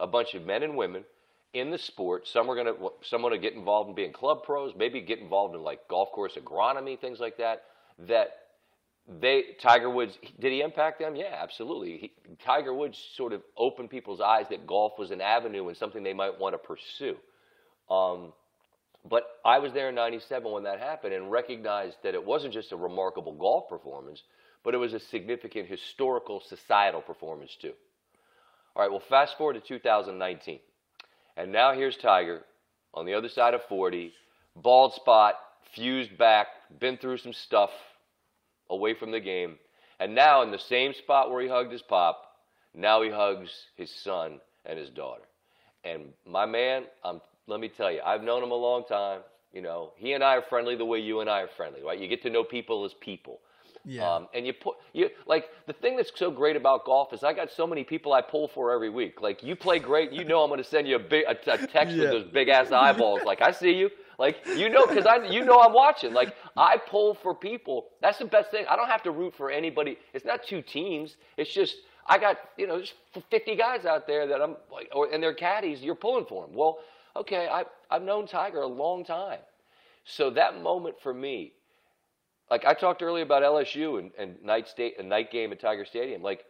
a 0.00 0.06
bunch 0.06 0.34
of 0.34 0.44
men 0.44 0.62
and 0.62 0.76
women 0.76 1.04
in 1.54 1.70
the 1.70 1.78
sport. 1.78 2.26
Some 2.28 2.46
were 2.46 2.54
going 2.54 2.66
to 2.66 2.88
some 3.02 3.22
to 3.30 3.38
get 3.38 3.54
involved 3.54 3.88
in 3.88 3.94
being 3.94 4.12
club 4.12 4.42
pros, 4.44 4.72
maybe 4.76 5.00
get 5.00 5.18
involved 5.18 5.54
in 5.54 5.62
like 5.62 5.88
golf 5.88 6.12
course 6.12 6.36
agronomy, 6.36 7.00
things 7.00 7.18
like 7.20 7.38
that. 7.38 7.62
That 8.06 8.28
they 9.20 9.44
Tiger 9.62 9.88
Woods 9.88 10.18
did 10.38 10.52
he 10.52 10.60
impact 10.60 10.98
them? 10.98 11.16
Yeah, 11.16 11.34
absolutely. 11.42 11.96
He, 11.98 12.12
Tiger 12.44 12.74
Woods 12.74 12.98
sort 13.16 13.32
of 13.32 13.42
opened 13.56 13.88
people's 13.88 14.20
eyes 14.20 14.46
that 14.50 14.66
golf 14.66 14.92
was 14.98 15.10
an 15.10 15.22
avenue 15.22 15.68
and 15.68 15.76
something 15.76 16.02
they 16.02 16.12
might 16.12 16.38
want 16.38 16.54
to 16.54 16.58
pursue. 16.58 17.16
Um, 17.90 18.32
but 19.08 19.24
I 19.44 19.58
was 19.58 19.72
there 19.72 19.88
in 19.88 19.94
'97 19.94 20.50
when 20.50 20.64
that 20.64 20.80
happened 20.80 21.14
and 21.14 21.30
recognized 21.30 21.96
that 22.02 22.14
it 22.14 22.24
wasn't 22.24 22.54
just 22.54 22.72
a 22.72 22.76
remarkable 22.76 23.32
golf 23.32 23.68
performance, 23.68 24.22
but 24.64 24.74
it 24.74 24.78
was 24.78 24.94
a 24.94 25.00
significant 25.00 25.68
historical 25.68 26.40
societal 26.40 27.00
performance 27.00 27.56
too. 27.60 27.72
All 28.74 28.82
right, 28.82 28.90
well, 28.90 29.02
fast 29.08 29.38
forward 29.38 29.54
to 29.54 29.60
2019. 29.60 30.58
And 31.36 31.52
now 31.52 31.72
here's 31.72 31.96
Tiger 31.96 32.42
on 32.92 33.06
the 33.06 33.14
other 33.14 33.28
side 33.28 33.54
of 33.54 33.62
40, 33.68 34.12
bald 34.56 34.94
spot, 34.94 35.34
fused 35.74 36.16
back, 36.18 36.48
been 36.80 36.96
through 36.96 37.18
some 37.18 37.32
stuff 37.32 37.70
away 38.68 38.94
from 38.94 39.12
the 39.12 39.20
game. 39.20 39.56
And 39.98 40.14
now 40.14 40.42
in 40.42 40.50
the 40.50 40.58
same 40.58 40.92
spot 40.94 41.30
where 41.30 41.42
he 41.42 41.48
hugged 41.48 41.72
his 41.72 41.82
pop, 41.82 42.22
now 42.74 43.02
he 43.02 43.10
hugs 43.10 43.50
his 43.76 43.90
son 44.02 44.40
and 44.64 44.78
his 44.78 44.90
daughter. 44.90 45.22
And 45.84 46.12
my 46.26 46.44
man, 46.46 46.84
um, 47.04 47.20
let 47.46 47.60
me 47.60 47.68
tell 47.68 47.90
you, 47.90 48.00
I've 48.04 48.22
known 48.22 48.42
him 48.42 48.50
a 48.50 48.54
long 48.56 48.84
time. 48.84 49.20
You 49.52 49.62
know, 49.62 49.92
he 49.96 50.12
and 50.12 50.22
I 50.22 50.36
are 50.36 50.42
friendly 50.42 50.76
the 50.76 50.84
way 50.84 50.98
you 50.98 51.20
and 51.20 51.30
I 51.30 51.40
are 51.42 51.48
friendly, 51.48 51.82
right? 51.82 51.98
You 51.98 52.08
get 52.08 52.22
to 52.22 52.30
know 52.30 52.44
people 52.44 52.84
as 52.84 52.92
people. 52.94 53.40
Yeah. 53.88 54.14
Um, 54.14 54.26
and 54.34 54.44
you 54.44 54.52
put 54.52 54.74
you 54.92 55.10
like 55.26 55.48
the 55.68 55.72
thing 55.72 55.96
that's 55.96 56.10
so 56.14 56.30
great 56.30 56.56
about 56.56 56.84
golf 56.84 57.12
is 57.12 57.22
I 57.22 57.32
got 57.32 57.52
so 57.52 57.66
many 57.68 57.84
people 57.84 58.12
I 58.12 58.20
pull 58.20 58.48
for 58.48 58.72
every 58.72 58.90
week. 58.90 59.20
Like 59.22 59.44
you 59.44 59.54
play 59.54 59.78
great, 59.78 60.10
you 60.12 60.24
know 60.24 60.42
I'm 60.42 60.50
going 60.50 60.62
to 60.62 60.68
send 60.68 60.88
you 60.88 60.96
a 60.96 60.98
big 60.98 61.24
a, 61.24 61.36
a 61.52 61.66
text 61.68 61.94
Yeah. 61.94 62.02
with 62.02 62.10
those 62.10 62.24
big 62.24 62.48
ass 62.48 62.72
eyeballs. 62.72 63.22
Like 63.24 63.40
I 63.42 63.52
see 63.52 63.72
you. 63.72 63.88
Like 64.18 64.44
you 64.56 64.68
know 64.68 64.86
because 64.86 65.06
I 65.06 65.24
you 65.26 65.44
know 65.44 65.60
I'm 65.60 65.72
watching. 65.72 66.12
Like 66.12 66.34
I 66.56 66.78
pull 66.78 67.14
for 67.14 67.32
people. 67.32 67.86
That's 68.02 68.18
the 68.18 68.24
best 68.24 68.50
thing. 68.50 68.64
I 68.68 68.74
don't 68.74 68.88
have 68.88 69.04
to 69.04 69.12
root 69.12 69.34
for 69.36 69.50
anybody. 69.50 69.98
It's 70.12 70.24
not 70.24 70.42
two 70.44 70.62
teams. 70.62 71.16
It's 71.36 71.52
just 71.54 71.76
I 72.08 72.18
got 72.18 72.38
you 72.58 72.66
know 72.66 72.76
there's 72.78 72.94
50 73.30 73.54
guys 73.54 73.84
out 73.86 74.08
there 74.08 74.26
that 74.26 74.42
I'm 74.42 74.56
like 74.72 74.88
or 74.92 75.08
and 75.12 75.22
they're 75.22 75.32
caddies. 75.34 75.80
You're 75.80 75.94
pulling 75.94 76.26
for 76.26 76.44
them. 76.44 76.56
Well, 76.56 76.78
okay, 77.20 77.48
I 77.50 77.64
I've 77.90 78.02
known 78.02 78.26
Tiger 78.26 78.60
a 78.60 78.66
long 78.66 79.04
time. 79.04 79.40
So 80.04 80.30
that 80.30 80.62
moment 80.62 80.96
for 81.02 81.12
me, 81.12 81.52
like 82.50 82.64
I 82.64 82.74
talked 82.74 83.02
earlier 83.02 83.24
about 83.24 83.42
LSU 83.42 83.98
and, 83.98 84.12
and 84.18 84.42
night 84.42 84.68
state 84.68 84.94
a 84.98 85.02
night 85.02 85.30
game 85.30 85.52
at 85.52 85.60
Tiger 85.60 85.84
Stadium. 85.84 86.22
Like 86.22 86.44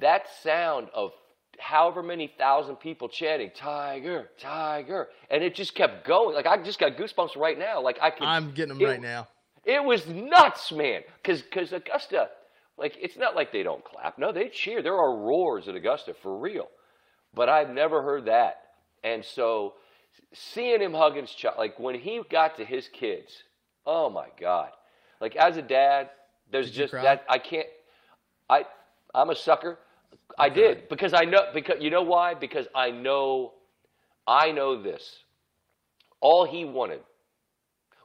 that 0.00 0.26
sound 0.42 0.88
of 0.94 1.12
however 1.58 2.02
many 2.02 2.32
thousand 2.38 2.76
people 2.76 3.08
chanting 3.08 3.50
Tiger, 3.54 4.30
Tiger, 4.38 5.08
and 5.30 5.42
it 5.42 5.54
just 5.54 5.74
kept 5.74 6.06
going. 6.06 6.34
Like 6.34 6.46
I 6.46 6.62
just 6.62 6.78
got 6.78 6.96
goosebumps 6.96 7.36
right 7.36 7.58
now. 7.58 7.80
Like 7.80 7.98
I 8.00 8.10
could. 8.10 8.24
I'm 8.24 8.52
getting 8.52 8.78
them 8.78 8.86
it- 8.86 8.90
right 8.90 9.02
now. 9.02 9.28
It 9.64 9.84
was 9.84 10.08
nuts, 10.08 10.72
man. 10.72 11.02
Because 11.22 11.40
because 11.40 11.72
Augusta, 11.72 12.30
like 12.76 12.96
it's 13.00 13.16
not 13.16 13.36
like 13.36 13.52
they 13.52 13.62
don't 13.62 13.84
clap. 13.84 14.18
No, 14.18 14.32
they 14.32 14.48
cheer. 14.48 14.82
There 14.82 14.96
are 14.96 15.16
roars 15.16 15.68
at 15.68 15.76
Augusta 15.76 16.14
for 16.20 16.36
real. 16.36 16.68
But 17.32 17.48
I've 17.48 17.70
never 17.70 18.02
heard 18.02 18.24
that. 18.24 18.56
And 19.04 19.24
so 19.24 19.74
seeing 20.32 20.80
him 20.80 20.94
hugging 20.94 21.22
his 21.22 21.30
child, 21.30 21.56
like 21.58 21.78
when 21.78 21.94
he 21.94 22.22
got 22.30 22.56
to 22.56 22.64
his 22.64 22.88
kids, 22.88 23.44
oh 23.86 24.10
my 24.10 24.28
God. 24.40 24.70
Like 25.20 25.36
as 25.36 25.56
a 25.56 25.62
dad, 25.62 26.10
there's 26.50 26.66
Did 26.70 26.76
just 26.76 26.92
that 26.92 27.24
I 27.28 27.38
can't. 27.38 27.66
I 28.48 28.64
I'm 29.14 29.30
a 29.30 29.36
sucker. 29.36 29.78
I 30.38 30.48
did 30.48 30.88
because 30.88 31.14
I 31.14 31.24
know 31.24 31.46
because 31.54 31.80
you 31.80 31.90
know 31.90 32.02
why? 32.02 32.34
Because 32.34 32.66
I 32.74 32.90
know 32.90 33.52
I 34.26 34.52
know 34.52 34.82
this. 34.82 35.18
All 36.20 36.44
he 36.44 36.64
wanted 36.64 37.00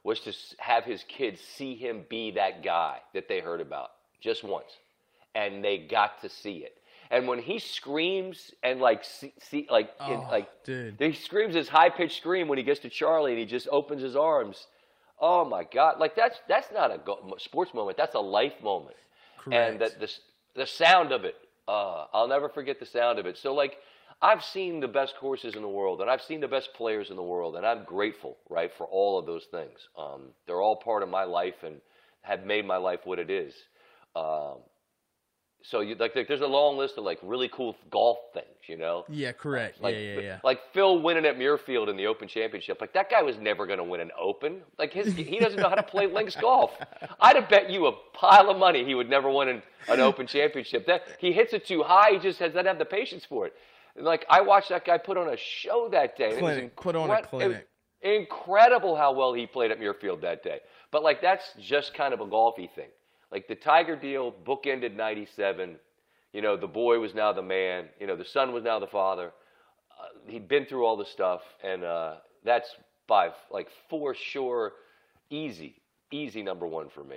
was 0.04 0.20
to 0.20 0.32
have 0.58 0.84
his 0.84 1.04
kids 1.04 1.40
see 1.40 1.74
him 1.74 2.04
be 2.08 2.30
that 2.32 2.62
guy 2.62 2.98
that 3.14 3.28
they 3.28 3.40
heard 3.40 3.60
about 3.60 3.90
just 4.20 4.42
once, 4.42 4.78
and 5.34 5.62
they 5.62 5.78
got 5.78 6.20
to 6.22 6.28
see 6.28 6.58
it. 6.58 6.77
And 7.10 7.26
when 7.26 7.38
he 7.38 7.58
screams 7.58 8.52
and 8.62 8.80
like 8.80 9.04
see, 9.04 9.32
see 9.40 9.66
like 9.70 9.90
in, 10.06 10.14
Oh, 10.14 10.28
like 10.30 10.48
dude. 10.64 10.96
he 11.00 11.12
screams 11.12 11.54
his 11.54 11.68
high 11.68 11.88
pitched 11.90 12.18
scream 12.18 12.48
when 12.48 12.58
he 12.58 12.64
gets 12.64 12.80
to 12.80 12.90
Charlie 12.90 13.32
and 13.32 13.38
he 13.40 13.46
just 13.46 13.68
opens 13.70 14.02
his 14.02 14.14
arms. 14.16 14.66
Oh 15.20 15.44
my 15.44 15.64
God! 15.64 15.98
Like 15.98 16.14
that's 16.14 16.38
that's 16.48 16.70
not 16.72 16.92
a 16.94 16.98
go- 16.98 17.34
sports 17.38 17.72
moment. 17.74 17.96
That's 17.96 18.14
a 18.14 18.20
life 18.20 18.62
moment. 18.62 18.96
And 19.46 19.78
Correct. 19.78 19.78
that 19.78 20.00
the 20.00 20.12
the 20.60 20.66
sound 20.66 21.12
of 21.12 21.24
it, 21.24 21.34
uh, 21.66 22.06
I'll 22.12 22.28
never 22.28 22.48
forget 22.48 22.78
the 22.78 22.86
sound 22.86 23.18
of 23.18 23.26
it. 23.26 23.38
So 23.38 23.54
like, 23.54 23.78
I've 24.20 24.44
seen 24.44 24.80
the 24.80 24.88
best 24.88 25.16
courses 25.16 25.54
in 25.56 25.62
the 25.62 25.68
world, 25.68 26.00
and 26.00 26.10
I've 26.10 26.22
seen 26.22 26.40
the 26.40 26.48
best 26.48 26.74
players 26.74 27.10
in 27.10 27.16
the 27.16 27.22
world, 27.22 27.56
and 27.56 27.64
I'm 27.64 27.84
grateful, 27.84 28.36
right, 28.48 28.70
for 28.76 28.86
all 28.86 29.18
of 29.18 29.26
those 29.26 29.46
things. 29.50 29.88
Um, 29.96 30.28
they're 30.46 30.60
all 30.60 30.76
part 30.76 31.02
of 31.02 31.08
my 31.08 31.24
life 31.24 31.62
and 31.64 31.80
have 32.22 32.44
made 32.44 32.66
my 32.66 32.76
life 32.76 33.00
what 33.04 33.18
it 33.18 33.30
is. 33.30 33.54
Um, 34.16 34.58
so 35.62 35.80
you 35.80 35.94
like, 35.96 36.14
like 36.14 36.28
there's 36.28 36.40
a 36.40 36.46
long 36.46 36.78
list 36.78 36.98
of 36.98 37.04
like 37.04 37.18
really 37.22 37.48
cool 37.48 37.76
golf 37.90 38.18
things, 38.32 38.46
you 38.66 38.76
know. 38.76 39.04
Yeah, 39.08 39.32
correct. 39.32 39.80
Like, 39.80 39.94
yeah, 39.94 40.00
yeah, 40.00 40.20
yeah. 40.20 40.38
Like 40.44 40.60
Phil 40.72 41.02
winning 41.02 41.26
at 41.26 41.36
Muirfield 41.36 41.88
in 41.88 41.96
the 41.96 42.06
Open 42.06 42.28
Championship. 42.28 42.80
Like 42.80 42.92
that 42.94 43.10
guy 43.10 43.22
was 43.22 43.36
never 43.38 43.66
going 43.66 43.78
to 43.78 43.84
win 43.84 44.00
an 44.00 44.10
Open. 44.18 44.62
Like 44.78 44.92
his, 44.92 45.14
he 45.14 45.38
doesn't 45.38 45.60
know 45.60 45.68
how 45.68 45.74
to 45.74 45.82
play 45.82 46.06
links 46.12 46.36
golf. 46.36 46.70
I'd 47.20 47.36
have 47.36 47.48
bet 47.48 47.70
you 47.70 47.86
a 47.86 47.92
pile 48.14 48.50
of 48.50 48.56
money 48.56 48.84
he 48.84 48.94
would 48.94 49.10
never 49.10 49.30
win 49.30 49.48
an, 49.48 49.62
an 49.88 50.00
Open 50.00 50.26
Championship. 50.26 50.86
That 50.86 51.02
he 51.18 51.32
hits 51.32 51.52
it 51.52 51.66
too 51.66 51.82
high. 51.82 52.12
He 52.12 52.18
just 52.18 52.38
has, 52.38 52.52
doesn't 52.52 52.66
have 52.66 52.78
the 52.78 52.84
patience 52.84 53.24
for 53.24 53.46
it. 53.46 53.54
And 53.96 54.04
like 54.04 54.24
I 54.30 54.42
watched 54.42 54.68
that 54.68 54.84
guy 54.84 54.98
put 54.98 55.16
on 55.16 55.28
a 55.28 55.36
show 55.36 55.88
that 55.90 56.16
day. 56.16 56.38
Clinic. 56.38 56.76
Put 56.76 56.94
on 56.94 57.10
a 57.10 57.14
incred- 57.14 57.18
it 57.18 57.20
was 57.20 57.28
clinic. 57.30 57.68
Incredible 58.00 58.94
how 58.96 59.12
well 59.12 59.34
he 59.34 59.46
played 59.46 59.70
at 59.72 59.80
Muirfield 59.80 60.20
that 60.22 60.44
day. 60.44 60.60
But 60.92 61.02
like 61.02 61.20
that's 61.20 61.44
just 61.60 61.94
kind 61.94 62.14
of 62.14 62.20
a 62.20 62.26
golfy 62.26 62.70
thing. 62.74 62.88
Like 63.30 63.46
the 63.48 63.54
Tiger 63.54 63.96
deal 63.96 64.32
bookended 64.44 64.94
'97. 64.94 65.76
You 66.32 66.42
know, 66.42 66.56
the 66.56 66.66
boy 66.68 66.98
was 66.98 67.14
now 67.14 67.32
the 67.32 67.42
man. 67.42 67.86
You 68.00 68.06
know, 68.06 68.16
the 68.16 68.24
son 68.24 68.52
was 68.52 68.62
now 68.64 68.78
the 68.78 68.86
father. 68.86 69.32
Uh, 69.98 70.04
he'd 70.30 70.48
been 70.48 70.64
through 70.66 70.84
all 70.84 70.96
the 70.96 71.04
stuff, 71.06 71.42
and 71.62 71.84
uh, 71.84 72.16
that's 72.44 72.68
by 73.06 73.30
like 73.50 73.68
for 73.88 74.14
sure, 74.14 74.72
easy, 75.30 75.80
easy 76.10 76.42
number 76.42 76.66
one 76.66 76.88
for 76.88 77.04
me. 77.04 77.16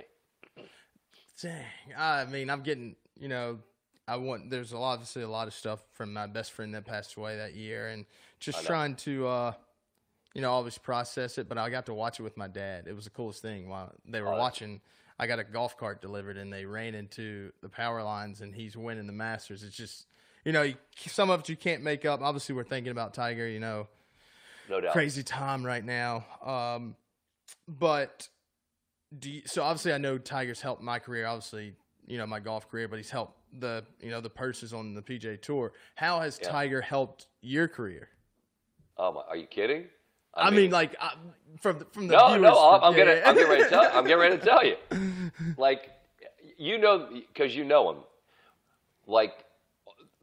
Dang. 1.40 1.64
I 1.96 2.24
mean, 2.26 2.50
I'm 2.50 2.62
getting, 2.62 2.94
you 3.18 3.28
know, 3.28 3.58
I 4.06 4.16
want, 4.16 4.50
there's 4.50 4.72
a 4.72 4.78
lot, 4.78 4.92
obviously 4.94 5.22
a 5.22 5.28
lot 5.28 5.48
of 5.48 5.54
stuff 5.54 5.82
from 5.92 6.12
my 6.12 6.26
best 6.26 6.52
friend 6.52 6.74
that 6.74 6.84
passed 6.84 7.16
away 7.16 7.36
that 7.36 7.54
year 7.54 7.88
and 7.88 8.04
just 8.38 8.64
trying 8.64 8.94
to, 8.96 9.26
uh, 9.26 9.52
you 10.34 10.40
know, 10.42 10.50
always 10.52 10.78
process 10.78 11.38
it. 11.38 11.48
But 11.48 11.58
I 11.58 11.68
got 11.70 11.86
to 11.86 11.94
watch 11.94 12.20
it 12.20 12.22
with 12.22 12.36
my 12.36 12.48
dad. 12.48 12.86
It 12.86 12.94
was 12.94 13.04
the 13.04 13.10
coolest 13.10 13.42
thing 13.42 13.68
while 13.68 13.92
they 14.06 14.20
were 14.20 14.28
Oh, 14.28 14.30
that's- 14.32 14.40
watching. 14.42 14.80
I 15.22 15.26
got 15.28 15.38
a 15.38 15.44
golf 15.44 15.76
cart 15.76 16.02
delivered 16.02 16.36
and 16.36 16.52
they 16.52 16.64
ran 16.64 16.96
into 16.96 17.52
the 17.62 17.68
power 17.68 18.02
lines 18.02 18.40
and 18.40 18.52
he's 18.52 18.76
winning 18.76 19.06
the 19.06 19.12
Masters. 19.12 19.62
It's 19.62 19.76
just, 19.76 20.06
you 20.44 20.50
know, 20.50 20.72
some 20.96 21.30
of 21.30 21.40
it 21.40 21.48
you 21.48 21.54
can't 21.54 21.80
make 21.84 22.04
up. 22.04 22.20
Obviously, 22.20 22.56
we're 22.56 22.64
thinking 22.64 22.90
about 22.90 23.14
Tiger, 23.14 23.46
you 23.46 23.60
know, 23.60 23.86
No 24.68 24.80
doubt. 24.80 24.92
crazy 24.92 25.22
time 25.22 25.64
right 25.64 25.84
now. 25.84 26.24
Um, 26.44 26.96
but 27.68 28.28
do 29.16 29.30
you, 29.30 29.42
so 29.46 29.62
obviously 29.62 29.92
I 29.92 29.98
know 29.98 30.18
Tiger's 30.18 30.60
helped 30.60 30.82
my 30.82 30.98
career, 30.98 31.26
obviously 31.26 31.74
you 32.04 32.18
know 32.18 32.26
my 32.26 32.40
golf 32.40 32.68
career, 32.68 32.88
but 32.88 32.96
he's 32.96 33.10
helped 33.10 33.38
the 33.60 33.84
you 34.00 34.10
know 34.10 34.20
the 34.20 34.28
purses 34.30 34.72
on 34.72 34.92
the 34.92 35.02
PGA 35.02 35.40
Tour. 35.40 35.72
How 35.94 36.18
has 36.18 36.40
Yeah. 36.42 36.50
Tiger 36.50 36.80
helped 36.80 37.28
your 37.42 37.68
career? 37.68 38.08
Oh, 38.96 39.12
my, 39.12 39.20
are 39.28 39.36
you 39.36 39.46
kidding? 39.46 39.84
I, 40.34 40.50
mean, 40.50 40.70
like 40.70 40.96
I, 41.00 41.14
from 41.60 41.78
the, 41.78 41.84
from 41.86 42.08
the 42.08 42.14
no, 42.14 42.28
viewers. 42.28 42.42
no, 42.42 42.80
I'm, 42.82 42.96
gonna. 42.96 43.20
I'm 43.24 43.34
getting 43.34 43.50
ready 43.50 43.64
to 43.64 43.68
tell, 43.70 43.90
I'm 43.92 44.04
getting 44.04 44.18
ready 44.20 44.38
to 44.38 44.44
tell 44.44 44.64
you. 44.64 44.76
Like, 45.56 45.90
you 46.58 46.78
know, 46.78 47.08
because 47.10 47.54
you 47.54 47.64
know 47.64 47.90
him. 47.90 47.98
Like, 49.06 49.32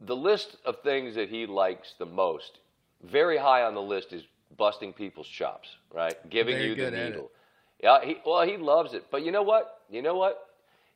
the 0.00 0.16
list 0.16 0.56
of 0.64 0.76
things 0.82 1.14
that 1.16 1.28
he 1.28 1.46
likes 1.46 1.94
the 1.98 2.06
most, 2.06 2.58
very 3.02 3.36
high 3.36 3.62
on 3.62 3.74
the 3.74 3.82
list 3.82 4.12
is 4.12 4.22
busting 4.56 4.92
people's 4.92 5.26
chops, 5.26 5.68
right? 5.92 6.14
Giving 6.30 6.56
Very 6.56 6.68
you 6.68 6.74
the 6.74 6.82
good 6.82 6.94
at 6.94 7.06
it. 7.06 7.10
needle. 7.10 7.30
Yeah, 7.82 8.04
he, 8.04 8.16
well, 8.24 8.42
he 8.42 8.56
loves 8.56 8.94
it. 8.94 9.06
But 9.10 9.24
you 9.24 9.32
know 9.32 9.42
what? 9.42 9.80
You 9.90 10.02
know 10.02 10.14
what? 10.14 10.46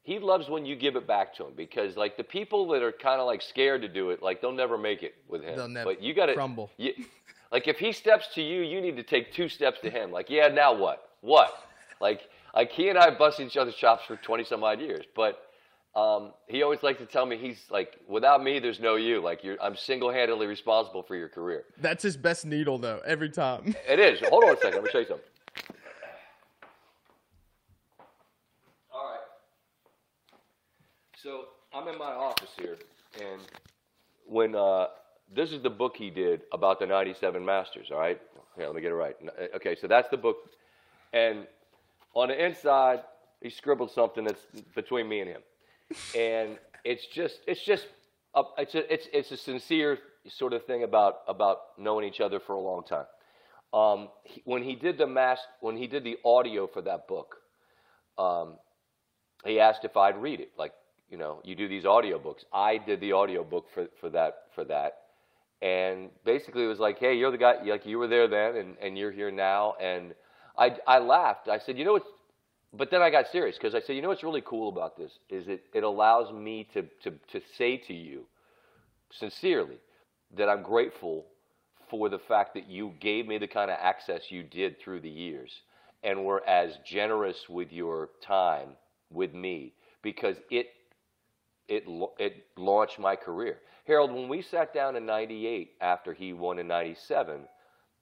He 0.03 0.19
loves 0.19 0.49
when 0.49 0.67
you 0.67 0.77
give 0.77 0.97
it 0.97 1.07
back 1.07 1.35
to 1.37 1.47
him 1.47 1.53
because, 1.57 1.97
like, 1.97 2.17
the 2.17 2.25
people 2.25 2.69
that 2.69 2.83
are 2.83 2.93
kind 2.93 3.21
of 3.21 3.27
like 3.27 3.41
scared 3.41 3.81
to 3.83 3.89
do 3.89 4.11
it, 4.11 4.23
like, 4.23 4.41
they'll 4.41 4.53
never 4.53 4.77
make 4.77 5.03
it 5.03 5.15
with 5.29 5.43
him. 5.43 5.57
They'll 5.57 5.69
never 5.69 5.93
but 5.93 6.03
you 6.03 6.13
got 6.15 6.27
to 6.27 6.35
crumble. 6.35 6.71
You, 6.77 6.93
like, 7.55 7.69
if 7.69 7.79
he 7.79 7.93
steps 7.93 8.27
to 8.35 8.43
you, 8.43 8.63
you 8.63 8.81
need 8.81 8.97
to 8.97 9.05
take 9.05 9.33
two 9.33 9.49
steps 9.49 9.79
to 9.83 9.89
him. 9.89 10.11
Like, 10.11 10.29
yeah, 10.29 10.49
now 10.49 10.75
what? 10.75 11.11
What? 11.21 11.55
Like, 12.01 12.23
like 12.53 12.73
he 12.73 12.89
and 12.89 12.99
I 12.99 13.11
busted 13.11 13.47
each 13.47 13.57
other's 13.57 13.77
chops 13.77 14.05
for 14.05 14.17
twenty 14.17 14.43
some 14.43 14.65
odd 14.65 14.81
years, 14.81 15.05
but 15.15 15.41
um, 15.95 16.33
he 16.49 16.65
always 16.65 16.83
likes 16.83 16.99
to 16.99 17.07
tell 17.07 17.25
me 17.25 17.37
he's 17.37 17.63
like, 17.71 18.01
without 18.09 18.43
me, 18.43 18.59
there's 18.59 18.81
no 18.81 18.97
you. 18.97 19.21
Like, 19.21 19.45
you're, 19.45 19.57
I'm 19.63 19.77
single-handedly 19.77 20.49
responsible 20.49 21.05
for 21.05 21.15
your 21.15 21.29
career. 21.29 21.63
That's 21.81 22.03
his 22.03 22.17
best 22.17 22.45
needle 22.45 22.77
though. 22.77 23.01
Every 23.07 23.31
time. 23.31 23.77
It 23.89 24.01
is. 24.01 24.19
Hold 24.29 24.43
on 24.43 24.57
a 24.57 24.61
second. 24.61 24.75
Let 24.75 24.83
me 24.83 24.91
show 24.91 24.99
you 24.99 25.07
something. 25.07 25.27
All 28.93 29.13
right. 29.13 29.21
So 31.17 31.45
I'm 31.73 31.87
in 31.87 31.97
my 31.97 32.13
office 32.13 32.51
here, 32.59 32.79
and 33.21 33.41
when 34.27 34.57
uh, 34.57 34.87
this 35.35 35.53
is 35.53 35.63
the 35.63 35.71
book 35.71 35.97
he 35.97 36.11
did 36.11 36.43
about 36.53 36.79
the 36.79 36.87
'97 36.87 37.45
Masters. 37.45 37.89
All 37.91 37.99
right. 37.99 38.21
Here, 38.57 38.67
let 38.67 38.75
me 38.75 38.81
get 38.83 38.93
it 38.93 38.95
right. 38.95 39.17
Uh, 39.27 39.57
Okay, 39.57 39.75
so 39.75 39.87
that's 39.89 40.09
the 40.11 40.17
book, 40.17 40.37
and 41.13 41.47
on 42.15 42.29
the 42.29 42.45
inside 42.45 43.01
he 43.41 43.51
scribbled 43.51 43.91
something 43.91 44.25
that's 44.25 44.45
between 44.75 45.09
me 45.09 45.21
and 45.21 45.31
him, 45.31 45.43
and 46.17 46.59
it's 46.85 47.07
just 47.07 47.41
it's 47.47 47.65
just 47.65 47.87
a, 48.35 48.43
it's 48.59 48.75
a, 48.75 48.93
it's 48.93 49.09
it's 49.13 49.31
a 49.33 49.37
sincere 49.37 49.99
sort 50.29 50.53
of 50.53 50.65
thing 50.65 50.85
about 50.85 51.19
about 51.29 51.59
knowing 51.79 52.07
each 52.07 52.21
other 52.21 52.41
for 52.41 52.55
a 52.55 52.61
long 52.61 52.85
time 52.85 53.07
um, 53.75 54.09
he, 54.23 54.41
when 54.45 54.63
he 54.63 54.77
did 54.77 54.99
the 54.99 55.07
mass, 55.07 55.41
when 55.61 55.77
he 55.77 55.89
did 55.89 56.05
the 56.05 56.17
audio 56.25 56.69
for 56.69 56.81
that 56.83 57.09
book, 57.09 57.37
um, 58.17 58.55
he 59.45 59.59
asked 59.59 59.85
if 59.85 59.97
I'd 59.97 60.17
read 60.17 60.39
it. 60.39 60.53
Like, 60.57 60.73
you 61.11 61.19
know, 61.19 61.41
you 61.45 61.57
do 61.57 61.67
these 61.69 61.85
audio 61.85 62.19
books. 62.21 62.45
I 62.53 62.79
did 62.79 63.01
the 63.01 63.13
audio 63.13 63.43
book 63.43 63.67
for, 63.75 63.89
for 64.01 64.09
that 64.11 64.35
for 64.55 64.65
that, 64.65 64.93
and 65.65 66.11
basically 66.25 66.65
it 66.65 66.69
was 66.69 66.81
like, 66.81 67.01
hey, 67.01 67.17
you're 67.17 67.33
the 67.33 67.39
guy. 67.39 67.57
Like 67.65 67.87
you 67.87 67.99
were 67.99 68.09
there 68.09 68.29
then, 68.29 68.57
and, 68.57 68.77
and 68.83 68.99
you're 68.99 69.13
here 69.13 69.33
now. 69.33 69.75
And 69.81 70.15
I 70.59 70.77
I 70.89 71.01
laughed. 71.01 71.49
I 71.49 71.59
said, 71.59 71.79
you 71.79 71.87
know 71.87 71.95
what's 71.95 72.09
but 72.75 72.91
then 72.91 73.03
I 73.03 73.11
got 73.11 73.29
serious 73.29 73.57
because 73.57 73.75
I 73.75 73.81
said, 73.81 73.97
you 73.97 74.03
know 74.03 74.09
what's 74.11 74.25
really 74.25 74.43
cool 74.47 74.69
about 74.71 74.97
this 74.99 75.13
is 75.31 75.49
it 75.49 75.65
it 75.75 75.85
allows 75.85 76.33
me 76.33 76.69
to 76.75 76.85
to 77.05 77.13
to 77.33 77.43
say 77.59 77.79
to 77.79 77.95
you 77.95 78.27
sincerely 79.13 79.79
that 80.37 80.49
I'm 80.51 80.63
grateful 80.63 81.27
for 81.91 82.09
the 82.11 82.19
fact 82.21 82.55
that 82.55 82.69
you 82.69 82.95
gave 83.01 83.27
me 83.29 83.39
the 83.39 83.49
kind 83.49 83.71
of 83.71 83.79
access 83.81 84.31
you 84.31 84.43
did 84.45 84.81
through 84.81 85.01
the 85.01 85.11
years 85.11 85.63
and 86.05 86.25
were 86.25 86.47
as 86.49 86.79
generous 86.87 87.49
with 87.49 87.73
your 87.73 88.11
time 88.23 88.71
with 89.11 89.35
me 89.35 89.75
because 90.03 90.37
it 90.51 90.69
it 91.69 91.85
it 92.19 92.47
launched 92.57 92.99
my 92.99 93.17
career. 93.17 93.61
Harold, 93.87 94.13
when 94.13 94.29
we 94.29 94.43
sat 94.43 94.73
down 94.73 94.97
in 94.97 95.05
98 95.07 95.73
after 95.81 96.13
he 96.13 96.33
won 96.33 96.59
in 96.59 96.67
97 96.67 97.41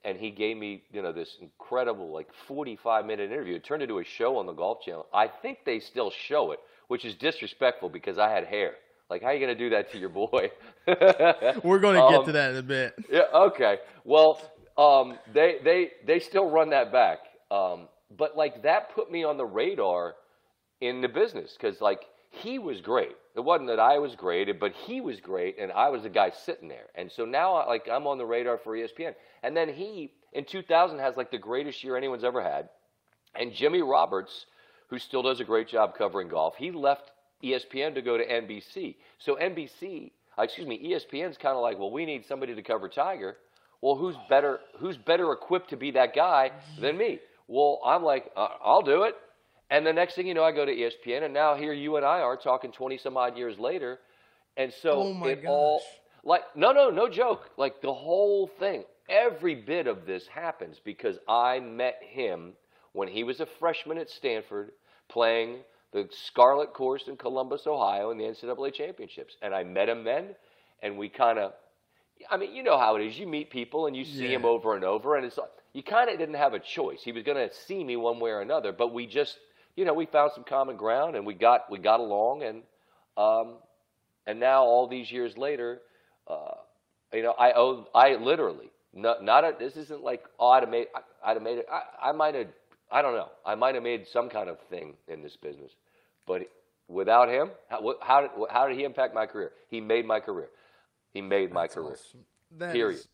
and 0.05 0.19
he 0.19 0.31
gave 0.31 0.57
me, 0.57 0.83
you 0.93 1.03
know, 1.03 1.13
this 1.13 1.37
incredible 1.41 2.13
like 2.13 2.29
45 2.47 3.05
minute 3.07 3.31
interview. 3.31 3.57
It 3.57 3.65
turned 3.65 3.83
into 3.83 3.99
a 3.99 4.05
show 4.05 4.37
on 4.39 4.47
the 4.47 4.53
Golf 4.53 4.83
Channel. 4.83 5.07
I 5.13 5.29
think 5.29 5.59
they 5.65 5.81
still 5.81 6.11
show 6.11 6.53
it, 6.53 6.61
which 6.89 7.05
is 7.05 7.15
disrespectful 7.15 7.89
because 7.89 8.19
I 8.19 8.31
had 8.31 8.45
hair. 8.45 8.75
Like, 9.11 9.23
how 9.23 9.29
are 9.29 9.35
you 9.35 9.41
going 9.45 9.57
to 9.57 9.65
do 9.65 9.71
that 9.71 9.91
to 9.93 9.99
your 9.99 10.09
boy? 10.09 10.51
We're 10.87 11.79
going 11.79 11.97
to 11.97 12.09
get 12.11 12.21
Um, 12.21 12.25
to 12.27 12.33
that 12.33 12.51
in 12.53 12.57
a 12.57 12.63
bit. 12.63 12.95
yeah. 13.11 13.23
Okay. 13.35 13.79
Well, 14.05 14.41
um, 14.79 15.19
they 15.35 15.59
they 15.63 15.91
they 16.07 16.19
still 16.19 16.49
run 16.49 16.71
that 16.71 16.91
back, 16.93 17.19
um, 17.51 17.89
but 18.17 18.37
like 18.37 18.63
that 18.63 18.95
put 18.95 19.11
me 19.13 19.23
on 19.23 19.37
the 19.37 19.45
radar 19.45 20.15
in 20.81 21.01
the 21.03 21.09
business 21.09 21.53
because 21.53 21.81
like 21.81 22.05
he 22.33 22.59
was 22.59 22.81
great. 22.81 23.13
It 23.37 23.41
wasn't 23.41 23.69
that 23.69 23.79
I 23.79 23.99
was 23.99 24.15
great, 24.17 24.59
but 24.59 24.73
he 24.73 25.01
was 25.01 25.21
great, 25.21 25.59
and 25.59 25.71
I 25.71 25.91
was 25.91 26.03
the 26.03 26.09
guy 26.09 26.31
sitting 26.31 26.69
there. 26.69 26.87
And 26.95 27.11
so 27.11 27.25
now, 27.25 27.67
like, 27.67 27.89
I'm 27.91 28.07
on 28.07 28.19
the 28.19 28.27
radar 28.27 28.59
for 28.59 28.77
ESPN. 28.77 29.15
And 29.43 29.57
then 29.57 29.69
he 29.69 30.13
in 30.33 30.45
2000 30.45 30.99
has 30.99 31.17
like 31.17 31.31
the 31.31 31.39
greatest 31.39 31.85
year 31.85 31.97
anyone's 31.97 32.25
ever 32.25 32.43
had. 32.43 32.69
And 33.35 33.53
Jimmy 33.53 33.83
Roberts, 33.83 34.47
who 34.89 34.99
still 34.99 35.23
does 35.23 35.41
a 35.41 35.45
great 35.45 35.69
job 35.69 35.97
covering 35.97 36.29
golf, 36.29 36.57
he 36.57 36.71
left 36.71 37.11
ESPN 37.45 37.95
to 37.95 38.03
go 38.03 38.17
to 38.17 38.27
NBC. 38.27 38.97
So 39.19 39.37
NBC, 39.37 40.11
uh, 40.39 40.43
excuse 40.43 40.67
me, 40.67 40.91
ESPN's 40.91 41.37
kind 41.37 41.55
of 41.55 41.63
like, 41.63 41.79
well, 41.79 41.91
we 41.91 42.07
need 42.07 42.25
somebody 42.27 42.55
to 42.55 42.63
cover 42.63 42.89
Tiger. 42.89 43.37
Well, 43.83 43.97
who's 43.97 44.17
better? 44.29 44.61
Who's 44.79 44.97
better 44.97 45.33
equipped 45.33 45.71
to 45.71 45.77
be 45.77 45.91
that 45.93 46.15
guy 46.15 46.53
than 46.81 46.97
me? 46.97 47.21
Well, 47.49 47.81
I'm 47.85 48.03
like, 48.03 48.31
uh, 48.37 48.49
I'll 48.65 48.83
do 48.83 49.03
it. 49.03 49.17
And 49.73 49.87
the 49.87 49.93
next 49.93 50.17
thing 50.17 50.27
you 50.27 50.35
know, 50.35 50.45
I 50.45 50.53
go 50.53 50.67
to 50.67 50.71
ESPN, 50.71 51.23
and 51.23 51.33
now 51.33 51.55
here 51.55 51.73
you 51.73 51.97
and 51.97 52.05
I 52.05 52.21
are 52.21 52.37
talking 52.37 52.73
20 52.73 52.99
some 52.99 53.17
odd 53.17 53.39
years 53.39 53.59
later. 53.59 53.99
And 54.59 54.71
so 54.71 55.15
Oh 55.23 55.27
it 55.27 55.43
all, 55.47 55.81
like, 56.25 56.43
no, 56.55 56.73
no, 56.73 56.91
no 56.91 57.09
joke. 57.09 57.49
Like 57.57 57.81
the 57.81 57.95
whole 57.95 58.49
thing, 58.59 58.85
every 59.09 59.55
bit 59.55 59.87
of 59.87 60.05
this 60.05 60.27
happens 60.27 60.79
because 60.85 61.17
I 61.27 61.59
met 61.59 62.03
him 62.03 62.53
when 62.93 63.09
he 63.09 63.25
was 63.25 63.41
a 63.41 63.47
freshman 63.47 63.97
at 63.97 64.11
Stanford 64.11 64.73
playing 65.09 65.61
the 65.93 66.07
Scarlet 66.11 66.75
Course 66.75 67.09
in 67.09 67.17
Columbus, 67.17 67.67
Ohio 67.67 68.11
in 68.11 68.19
the 68.19 68.25
NCAA 68.25 68.75
championships. 68.75 69.37
And 69.41 69.55
I 69.55 69.65
met 69.65 69.89
him 69.89 70.05
then, 70.05 70.35
and 70.83 70.99
we 70.99 71.09
kind 71.09 71.39
of, 71.39 71.55
I 72.31 72.37
mean, 72.37 72.55
you 72.55 72.63
know 72.63 72.79
how 72.79 72.97
it 72.97 73.07
is. 73.07 73.19
You 73.19 73.27
meet 73.27 73.49
people 73.49 73.87
and 73.87 73.97
you 73.97 74.05
see 74.05 74.29
Yeah. 74.29 74.37
him 74.37 74.45
over 74.45 74.75
and 74.77 74.85
over, 74.85 75.17
and 75.17 75.25
it's 75.25 75.39
like, 75.39 75.49
you 75.73 75.83
kind 75.83 76.11
of 76.11 76.19
didn't 76.19 76.35
have 76.35 76.53
a 76.53 76.61
choice. 76.61 77.03
He 77.03 77.13
was 77.13 77.23
going 77.23 77.49
to 77.49 77.55
see 77.55 77.83
me 77.83 77.97
one 77.97 78.21
way 78.21 78.33
or 78.33 78.43
another, 78.43 78.71
but 78.73 78.93
we 78.93 79.07
just, 79.07 79.39
you 79.77 79.85
know, 79.85 79.95
we 79.95 80.07
found 80.07 80.33
some 80.35 80.45
common 80.45 80.77
ground 80.77 81.17
and 81.17 81.25
we 81.27 81.35
got 81.35 81.71
we 81.71 81.79
got 81.79 82.01
along, 82.01 82.43
and 82.43 82.63
um, 83.17 83.57
and 84.27 84.39
now 84.41 84.63
all 84.65 84.87
these 84.87 85.11
years 85.11 85.37
later, 85.37 85.81
uh, 86.29 86.55
you 87.13 87.23
know, 87.23 87.33
I 87.39 87.53
owe 87.53 87.87
I 87.95 88.15
literally 88.17 88.71
not, 88.95 89.25
not 89.25 89.45
a, 89.45 89.55
this 89.59 89.77
isn't 89.77 90.03
like 90.03 90.25
I'd 90.41 90.63
have 90.63 90.71
made 90.71 90.87
I, 90.95 91.01
I'd 91.31 91.35
have 91.35 91.43
made 91.43 91.59
it. 91.59 91.67
I, 91.71 92.09
I 92.11 92.13
might 92.13 92.35
have 92.35 92.49
I 92.91 93.03
don't 93.03 93.15
know 93.15 93.29
I 93.47 93.55
might 93.55 93.75
have 93.75 93.85
made 93.85 94.07
some 94.07 94.29
kind 94.29 94.49
of 94.49 94.59
thing 94.71 94.95
in 95.09 95.23
this 95.23 95.37
business, 95.37 95.73
but 96.27 96.43
Without 96.89 97.29
him, 97.29 97.51
how, 97.69 97.95
how 98.03 98.21
did 98.21 98.31
how 98.51 98.69
did 98.69 98.77
he 98.77 98.85
impact 98.85 99.15
my 99.15 99.25
career? 99.25 99.53
He 99.69 99.81
made 99.81 100.05
my 100.05 100.21
career. 100.21 100.49
He 101.15 101.23
made 101.23 101.51
my 101.51 101.63
That's 101.63 101.75
career. 101.75 101.93
awesome. 101.93 102.73
Period. 102.73 102.97
is- 102.99 103.09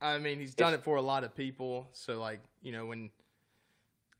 I 0.00 0.18
mean, 0.18 0.40
he's 0.40 0.54
done 0.54 0.74
It's- 0.74 0.82
it 0.82 0.84
for 0.84 0.96
a 0.96 1.00
lot 1.00 1.24
of 1.24 1.34
people. 1.34 1.88
So, 1.92 2.18
like, 2.20 2.40
you 2.60 2.72
know, 2.72 2.84
when 2.84 3.10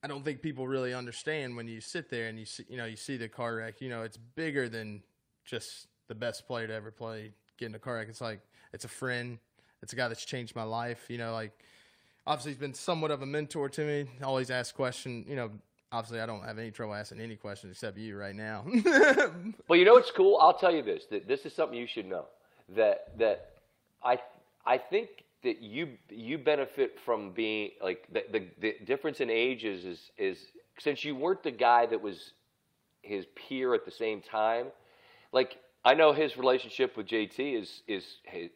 I 0.07 0.09
don't 0.09 0.25
think 0.25 0.41
people 0.41 0.69
really 0.69 0.95
understand 0.95 1.57
when 1.57 1.67
you 1.67 1.81
sit 1.81 2.11
there 2.11 2.29
and 2.29 2.39
you 2.39 2.45
see, 2.45 2.65
you 2.69 2.77
know, 2.77 2.85
you 2.85 2.95
see 2.95 3.17
the 3.17 3.29
car 3.29 3.57
wreck. 3.57 3.81
You 3.81 3.89
know, 3.89 4.03
it's 4.03 4.17
bigger 4.17 4.69
than 4.69 5.03
just 5.45 5.89
the 6.07 6.15
best 6.15 6.47
player 6.47 6.69
to 6.69 6.73
ever 6.73 6.93
play 6.93 7.33
get 7.59 7.67
in 7.67 7.75
a 7.75 7.81
car 7.81 7.97
wreck. 7.97 8.07
It's 8.09 8.21
like 8.21 8.39
it's 8.73 8.85
a 8.85 8.89
friend. 8.89 9.41
It's 9.83 9.95
a 9.95 9.97
guy 9.97 10.07
that's 10.07 10.25
changed 10.25 10.55
my 10.55 10.63
life. 10.63 11.07
You 11.09 11.19
know, 11.19 11.33
like 11.33 11.59
obviously 12.25 12.53
he's 12.53 12.61
been 12.61 12.73
somewhat 12.73 13.11
of 13.11 13.23
a 13.23 13.27
mentor 13.27 13.69
to 13.69 13.81
me. 13.81 14.09
Always 14.23 14.49
ask 14.49 14.77
questions. 14.77 15.27
You 15.29 15.35
know, 15.35 15.51
obviously 15.91 16.21
I 16.21 16.27
don't 16.27 16.45
have 16.45 16.57
any 16.57 16.71
trouble 16.71 16.95
asking 16.95 17.21
any 17.21 17.35
questions 17.35 17.73
except 17.73 17.99
you 17.99 18.17
right 18.17 18.37
now. 18.37 18.65
But 19.67 19.81
you 19.81 19.85
know 19.85 19.95
what's 19.95 20.13
cool? 20.13 20.39
I'll 20.41 20.57
tell 20.57 20.73
you 20.73 20.83
this. 20.83 21.07
That 21.11 21.27
this 21.27 21.45
is 21.47 21.53
something 21.53 21.77
you 21.77 21.89
should 21.89 22.07
know. 22.07 22.27
That 22.77 23.19
that 23.19 23.57
I 24.05 24.21
I 24.65 24.79
think 24.79 25.25
that 25.47 25.63
you 25.63 25.97
you 26.11 26.39
benefit 26.39 26.99
from 27.05 27.31
being 27.31 27.71
like 27.83 28.07
the 28.13 28.25
the, 28.33 28.47
the 28.61 28.77
difference 28.85 29.21
in 29.21 29.31
ages 29.31 29.85
is 29.85 30.11
is 30.19 30.39
since 30.79 31.05
you 31.05 31.15
weren't 31.15 31.43
the 31.43 31.53
guy 31.53 31.87
that 31.87 32.03
was 32.03 32.33
his 33.03 33.27
peer 33.37 33.73
at 33.75 33.85
the 33.85 33.91
same 33.91 34.21
time. 34.21 34.67
Like 35.33 35.59
I 35.85 35.95
know 35.95 36.13
his 36.13 36.37
relationship 36.37 36.97
with 36.97 37.07
JT 37.07 37.61
is 37.63 37.83
is 37.87 38.05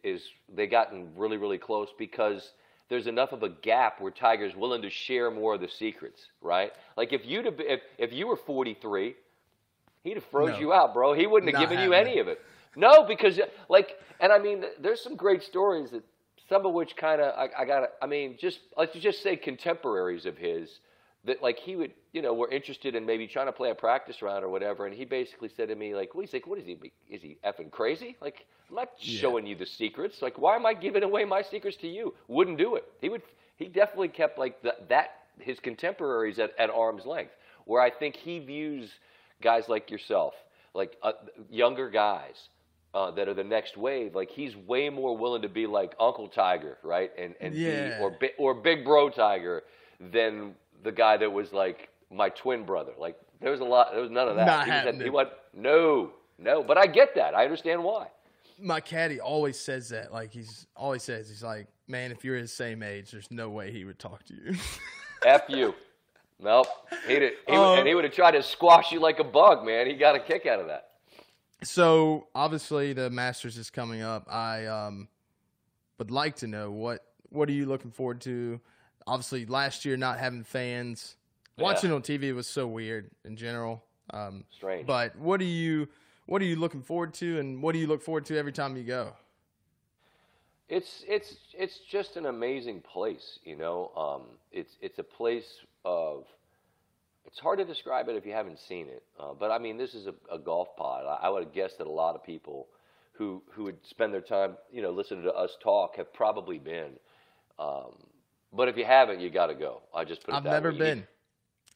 is 0.03 0.21
they 0.53 0.67
gotten 0.67 1.09
really 1.15 1.37
really 1.37 1.57
close 1.57 1.89
because 1.97 2.51
there's 2.89 3.07
enough 3.07 3.31
of 3.31 3.41
a 3.41 3.49
gap 3.49 4.01
where 4.01 4.11
Tiger's 4.11 4.53
willing 4.53 4.81
to 4.81 4.89
share 4.89 5.31
more 5.31 5.55
of 5.55 5.61
the 5.61 5.69
secrets, 5.69 6.27
right? 6.41 6.73
Like 6.97 7.13
if 7.13 7.25
you'd 7.25 7.45
have 7.45 7.59
if 7.59 7.81
if 7.97 8.11
you 8.11 8.27
were 8.27 8.35
43, 8.35 9.15
he'd 10.03 10.13
have 10.15 10.25
froze 10.25 10.51
No. 10.51 10.59
you 10.59 10.73
out, 10.73 10.93
bro. 10.93 11.13
He 11.13 11.25
wouldn't 11.25 11.53
have 11.53 11.61
Not 11.61 11.69
given 11.69 11.83
you 11.85 11.93
any 11.93 12.19
of 12.19 12.27
it. 12.27 12.41
No, 12.75 13.03
because 13.03 13.39
like, 13.69 13.97
and 14.19 14.31
I 14.31 14.39
mean, 14.39 14.65
there's 14.79 15.01
some 15.01 15.15
great 15.15 15.43
stories 15.43 15.91
that 15.91 16.03
some 16.51 16.65
of 16.65 16.73
which 16.73 16.97
kind 16.97 17.21
of 17.21 17.33
I, 17.33 17.61
I 17.61 17.65
got. 17.65 17.83
I 18.01 18.07
mean, 18.07 18.35
just 18.37 18.59
let's 18.77 18.93
just 18.99 19.23
say 19.23 19.37
contemporaries 19.37 20.25
of 20.25 20.37
his 20.37 20.69
that 21.23 21.41
like 21.41 21.57
he 21.57 21.77
would, 21.77 21.93
you 22.11 22.21
know, 22.21 22.33
were 22.33 22.49
interested 22.49 22.93
in 22.93 23.05
maybe 23.05 23.25
trying 23.25 23.45
to 23.45 23.53
play 23.53 23.69
a 23.69 23.75
practice 23.75 24.21
round 24.21 24.43
or 24.43 24.49
whatever, 24.49 24.85
and 24.85 24.93
he 24.93 25.05
basically 25.05 25.49
said 25.55 25.69
to 25.69 25.75
me 25.75 25.95
like, 25.95 26.13
"Well, 26.13 26.21
he's 26.21 26.33
like, 26.33 26.45
what 26.47 26.59
is 26.59 26.65
he? 26.65 26.77
Is 27.09 27.21
he 27.21 27.37
effing 27.45 27.71
crazy? 27.71 28.17
Like, 28.19 28.45
I'm 28.69 28.75
not 28.75 28.89
showing 28.99 29.45
you 29.45 29.55
the 29.55 29.65
secrets. 29.65 30.21
Like, 30.21 30.37
why 30.37 30.57
am 30.57 30.65
I 30.65 30.73
giving 30.73 31.03
away 31.03 31.23
my 31.23 31.41
secrets 31.41 31.77
to 31.77 31.87
you? 31.87 32.13
Wouldn't 32.27 32.57
do 32.57 32.75
it. 32.75 32.83
He 32.99 33.07
would. 33.07 33.21
He 33.55 33.67
definitely 33.67 34.09
kept 34.09 34.37
like 34.37 34.61
the, 34.61 34.75
that 34.89 35.11
his 35.39 35.57
contemporaries 35.59 36.37
at, 36.37 36.51
at 36.59 36.69
arm's 36.69 37.05
length. 37.05 37.31
Where 37.63 37.81
I 37.81 37.91
think 37.91 38.17
he 38.17 38.39
views 38.39 38.89
guys 39.41 39.69
like 39.69 39.89
yourself, 39.89 40.33
like 40.73 40.97
uh, 41.01 41.13
younger 41.49 41.89
guys. 41.89 42.35
Uh, 42.93 43.09
that 43.11 43.29
are 43.29 43.33
the 43.33 43.43
next 43.43 43.77
wave. 43.77 44.15
Like 44.15 44.29
he's 44.29 44.53
way 44.55 44.89
more 44.89 45.15
willing 45.17 45.41
to 45.43 45.47
be 45.49 45.65
like 45.65 45.93
Uncle 45.97 46.27
Tiger, 46.27 46.77
right? 46.83 47.09
And 47.17 47.35
and 47.39 47.55
Yeah. 47.55 47.97
be, 47.97 48.03
or 48.03 48.09
bi- 48.11 48.33
or 48.37 48.53
Big 48.53 48.83
Bro 48.83 49.11
Tiger 49.11 49.63
than 49.99 50.55
the 50.83 50.91
guy 50.91 51.15
that 51.17 51.31
was 51.31 51.53
like 51.53 51.87
my 52.11 52.27
twin 52.29 52.65
brother. 52.65 52.91
Like 52.97 53.17
there 53.39 53.49
was 53.51 53.61
a 53.61 53.63
lot. 53.65 53.91
There 53.93 54.01
was 54.01 54.11
none 54.11 54.27
of 54.27 54.35
that. 54.35 54.45
Not 54.45 54.65
he, 54.65 54.71
at, 54.71 55.01
he 55.01 55.09
went 55.09 55.29
no, 55.53 56.11
no. 56.37 56.63
But 56.63 56.77
I 56.77 56.85
get 56.85 57.15
that. 57.15 57.33
I 57.33 57.45
understand 57.45 57.81
why. 57.81 58.07
my 58.59 58.81
caddy 58.81 59.21
always 59.21 59.57
says 59.57 59.87
that. 59.89 60.11
Like 60.11 60.31
he's 60.33 60.67
always 60.75 61.01
says 61.03 61.29
he's 61.29 61.43
like, 61.43 61.67
man, 61.87 62.11
if 62.11 62.25
you're 62.25 62.35
his 62.35 62.51
same 62.51 62.83
age, 62.83 63.11
there's 63.11 63.31
no 63.31 63.49
way 63.49 63.71
he 63.71 63.85
would 63.85 63.99
talk 63.99 64.23
to 64.25 64.33
you. 64.33 64.55
F 65.25 65.43
you. 65.47 65.73
Nope. 66.39 66.67
He'd, 67.07 67.21
he 67.21 67.31
would, 67.51 67.55
Um, 67.55 67.79
and 67.79 67.87
he 67.87 67.95
would 67.95 68.03
have 68.03 68.13
tried 68.13 68.31
to 68.31 68.43
squash 68.43 68.91
you 68.91 68.99
like 68.99 69.19
a 69.19 69.23
bug, 69.23 69.63
man. 69.63 69.87
He 69.87 69.93
got 69.93 70.15
a 70.15 70.19
kick 70.19 70.45
out 70.45 70.59
of 70.59 70.67
that. 70.67 70.87
So 71.63 72.27
obviously 72.33 72.93
the 72.93 73.09
Masters 73.09 73.57
is 73.57 73.69
coming 73.69 74.01
up. 74.01 74.27
I 74.31 74.65
um 74.65 75.07
would 75.97 76.11
like 76.11 76.37
to 76.37 76.47
know 76.47 76.71
what 76.71 77.05
what 77.29 77.47
are 77.49 77.53
you 77.53 77.65
looking 77.65 77.91
forward 77.91 78.21
to? 78.21 78.59
Obviously, 79.07 79.45
last 79.45 79.85
year 79.85 79.97
not 79.97 80.19
having 80.19 80.43
fans, 80.43 81.15
watching 81.57 81.91
on 81.91 82.01
TV 82.01 82.33
was 82.33 82.47
so 82.47 82.67
weird 82.67 83.09
in 83.25 83.35
general. 83.35 83.83
Um, 84.11 84.43
Strange. 84.49 84.85
but 84.85 85.15
what 85.15 85.39
are 85.41 85.45
you 85.45 85.87
what 86.25 86.41
are 86.41 86.45
you 86.45 86.55
looking 86.55 86.81
forward 86.81 87.13
to, 87.15 87.39
and 87.39 87.61
what 87.61 87.73
do 87.73 87.79
you 87.79 87.87
look 87.87 88.01
forward 88.01 88.25
to 88.25 88.37
every 88.37 88.51
time 88.51 88.75
you 88.77 88.83
go? 88.83 89.13
It's 90.69 91.03
it's 91.07 91.35
it's 91.53 91.79
just 91.79 92.17
an 92.17 92.25
amazing 92.25 92.81
place, 92.81 93.39
you 93.43 93.55
know. 93.55 93.91
Um, 93.95 94.37
it's 94.51 94.77
it's 94.81 94.99
a 94.99 95.03
place 95.03 95.59
of. 95.85 96.25
It's 97.25 97.39
hard 97.39 97.59
to 97.59 97.65
describe 97.65 98.09
it 98.09 98.15
if 98.15 98.25
you 98.25 98.33
haven't 98.33 98.59
seen 98.59 98.87
it, 98.87 99.03
uh, 99.19 99.33
but 99.39 99.51
I 99.51 99.57
mean, 99.59 99.77
this 99.77 99.93
is 99.93 100.07
a, 100.07 100.13
a 100.33 100.39
golf 100.39 100.69
pod. 100.75 101.05
I, 101.05 101.27
I 101.27 101.29
would 101.29 101.43
have 101.43 101.53
guessed 101.53 101.77
that 101.77 101.87
a 101.87 101.91
lot 101.91 102.15
of 102.15 102.23
people 102.23 102.67
who 103.13 103.41
who 103.51 103.65
would 103.65 103.77
spend 103.87 104.13
their 104.13 104.21
time, 104.21 104.57
you 104.71 104.81
know, 104.81 104.91
listening 104.91 105.23
to 105.23 105.33
us 105.33 105.55
talk 105.61 105.97
have 105.97 106.11
probably 106.13 106.57
been. 106.57 106.93
Um, 107.59 107.93
but 108.53 108.67
if 108.67 108.77
you 108.77 108.85
haven't, 108.85 109.19
you 109.19 109.29
got 109.29 109.47
to 109.47 109.53
go. 109.53 109.81
I 109.93 110.03
just 110.03 110.23
put 110.23 110.33
it 110.33 110.37
I've 110.37 110.43
that 110.43 110.51
never 110.51 110.71
way. 110.71 110.77
Been. 110.77 111.07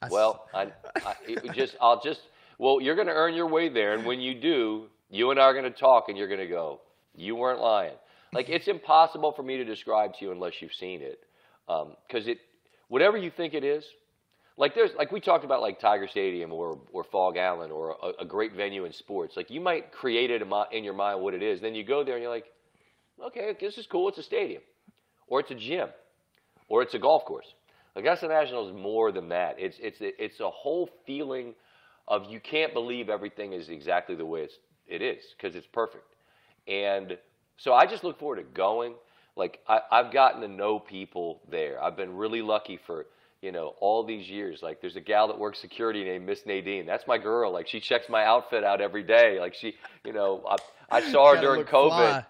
I 0.02 0.10
well, 0.10 0.48
I, 0.54 0.72
I 1.06 1.16
it 1.28 1.54
just 1.54 1.76
I'll 1.80 2.02
just 2.02 2.22
well, 2.58 2.82
you're 2.82 2.96
going 2.96 3.08
to 3.08 3.14
earn 3.14 3.34
your 3.34 3.48
way 3.48 3.70
there, 3.70 3.94
and 3.94 4.06
when 4.06 4.20
you 4.20 4.34
do, 4.34 4.88
you 5.10 5.32
and 5.32 5.40
I 5.40 5.44
are 5.44 5.54
going 5.54 5.72
to 5.72 5.80
talk, 5.80 6.10
and 6.10 6.18
you're 6.18 6.28
going 6.28 6.40
to 6.40 6.48
go, 6.48 6.82
you 7.16 7.36
weren't 7.36 7.62
lying. 7.62 7.96
Like 8.34 8.50
it's 8.50 8.68
impossible 8.68 9.32
for 9.32 9.44
me 9.44 9.58
to 9.58 9.64
describe 9.64 10.16
to 10.16 10.26
you 10.26 10.32
unless 10.32 10.62
you've 10.62 10.74
seen 10.74 11.02
it, 11.02 11.20
because 11.68 12.28
it 12.28 12.40
whatever 12.88 13.18
you 13.18 13.30
think 13.30 13.54
it 13.54 13.64
is. 13.64 13.86
Like 14.58 14.74
there's 14.74 14.92
like 14.98 15.12
we 15.12 15.20
talked 15.20 15.44
about 15.44 15.62
like 15.62 15.80
Tiger 15.80 16.08
Stadium 16.08 16.54
or 16.54 16.80
or 16.94 17.04
Phog 17.04 17.36
Allen 17.38 17.72
or 17.72 17.98
a, 18.02 18.24
a 18.24 18.26
great 18.26 18.54
venue 18.54 18.86
in 18.86 18.94
sports. 18.94 19.36
Like 19.36 19.50
you 19.50 19.60
might 19.60 19.92
create 19.92 20.32
it 20.32 20.42
in, 20.72 20.84
your 20.84 20.94
mind 20.94 21.22
what 21.22 21.34
it 21.34 21.44
is, 21.44 21.60
then 21.60 21.76
you 21.76 21.84
go 21.84 22.04
there 22.04 22.16
and 22.16 22.24
you're 22.24 22.32
like, 22.32 22.46
okay, 23.22 23.56
this 23.60 23.78
is 23.78 23.86
cool. 23.86 24.08
It's 24.08 24.18
a 24.18 24.24
stadium, 24.24 24.62
or 25.28 25.42
it's 25.42 25.52
a 25.52 25.56
gym, 25.56 25.90
or 26.70 26.82
it's 26.82 26.94
a 26.94 27.00
golf 27.00 27.26
course. 27.26 27.54
Augusta 27.98 28.28
National 28.28 28.68
is 28.70 28.76
more 28.76 29.12
than 29.12 29.30
that. 29.30 29.56
It's 29.58 29.78
it's 29.82 29.98
it's 30.00 30.40
a 30.40 30.50
whole 30.50 30.90
feeling 31.06 31.54
of 32.08 32.30
you 32.30 32.40
can't 32.40 32.74
believe 32.74 33.10
everything 33.10 33.54
is 33.54 33.70
exactly 33.70 34.16
the 34.16 34.26
way 34.26 34.42
it's 34.42 34.56
it 34.88 35.02
is 35.02 35.24
because 35.36 35.56
it's 35.56 35.68
perfect. 35.68 36.16
And 36.68 37.18
so 37.58 37.74
I 37.74 37.86
just 37.86 38.04
look 38.04 38.20
forward 38.20 38.38
to 38.38 38.44
going. 38.44 38.94
Like 39.36 39.60
I, 39.68 39.80
I've 39.92 40.14
gotten 40.14 40.42
to 40.42 40.48
know 40.48 40.80
people 40.80 41.42
there. 41.50 41.84
I've 41.84 41.98
been 41.98 42.16
really 42.16 42.42
lucky 42.42 42.80
for 42.86 43.06
you 43.42 43.52
know 43.52 43.76
all 43.80 44.04
these 44.04 44.30
years. 44.30 44.62
Like 44.62 44.82
there's 44.82 44.96
a 44.96 45.02
gal 45.02 45.28
that 45.28 45.38
works 45.40 45.60
security 45.60 46.04
named 46.04 46.26
Miss 46.26 46.46
Nadine. 46.46 46.86
That's 46.86 47.08
my 47.08 47.18
girl. 47.18 47.52
Like 47.52 47.68
she 47.68 47.80
checks 47.80 48.10
my 48.10 48.26
outfit 48.26 48.64
out 48.64 48.82
every 48.82 49.04
day. 49.04 49.40
Like 49.40 49.54
she, 49.54 49.76
you 50.04 50.14
know, 50.14 50.44
I, 50.50 50.98
I 50.98 51.02
saw 51.12 51.36
her 51.36 51.42
during 51.42 51.64
COVID. 51.64 51.90
fly. 51.90 52.26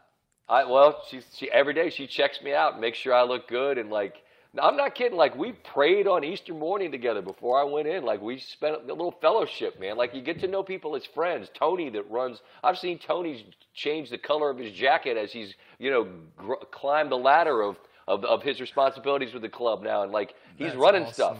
I 0.47 0.65
well, 0.65 1.03
she 1.09 1.21
she 1.35 1.49
every 1.51 1.73
day 1.73 1.89
she 1.89 2.07
checks 2.07 2.41
me 2.41 2.53
out, 2.53 2.73
and 2.73 2.81
makes 2.81 2.97
sure 2.97 3.13
I 3.13 3.23
look 3.23 3.47
good, 3.47 3.77
and 3.77 3.89
like 3.89 4.15
I'm 4.61 4.77
not 4.77 4.95
kidding. 4.95 5.17
Like 5.17 5.35
we 5.35 5.51
prayed 5.51 6.07
on 6.07 6.23
Easter 6.23 6.53
morning 6.53 6.91
together 6.91 7.21
before 7.21 7.59
I 7.59 7.63
went 7.63 7.87
in. 7.87 8.03
Like 8.03 8.21
we 8.21 8.39
spent 8.39 8.75
a 8.75 8.93
little 8.93 9.15
fellowship, 9.21 9.79
man. 9.79 9.97
Like 9.97 10.13
you 10.13 10.21
get 10.21 10.39
to 10.41 10.47
know 10.47 10.63
people 10.63 10.95
as 10.95 11.05
friends. 11.05 11.49
Tony 11.53 11.89
that 11.89 12.09
runs. 12.09 12.41
I've 12.63 12.77
seen 12.77 12.99
Tony 12.99 13.45
change 13.73 14.09
the 14.09 14.17
color 14.17 14.49
of 14.49 14.57
his 14.57 14.71
jacket 14.71 15.17
as 15.17 15.31
he's 15.31 15.53
you 15.79 15.91
know 15.91 16.07
gr- 16.37 16.65
climbed 16.71 17.11
the 17.11 17.17
ladder 17.17 17.61
of, 17.61 17.77
of 18.07 18.23
of 18.25 18.43
his 18.43 18.59
responsibilities 18.61 19.33
with 19.33 19.41
the 19.41 19.49
club 19.49 19.83
now, 19.83 20.03
and 20.03 20.11
like 20.11 20.35
he's 20.57 20.67
That's 20.67 20.77
running 20.77 21.03
awesome. 21.03 21.13
stuff. 21.13 21.37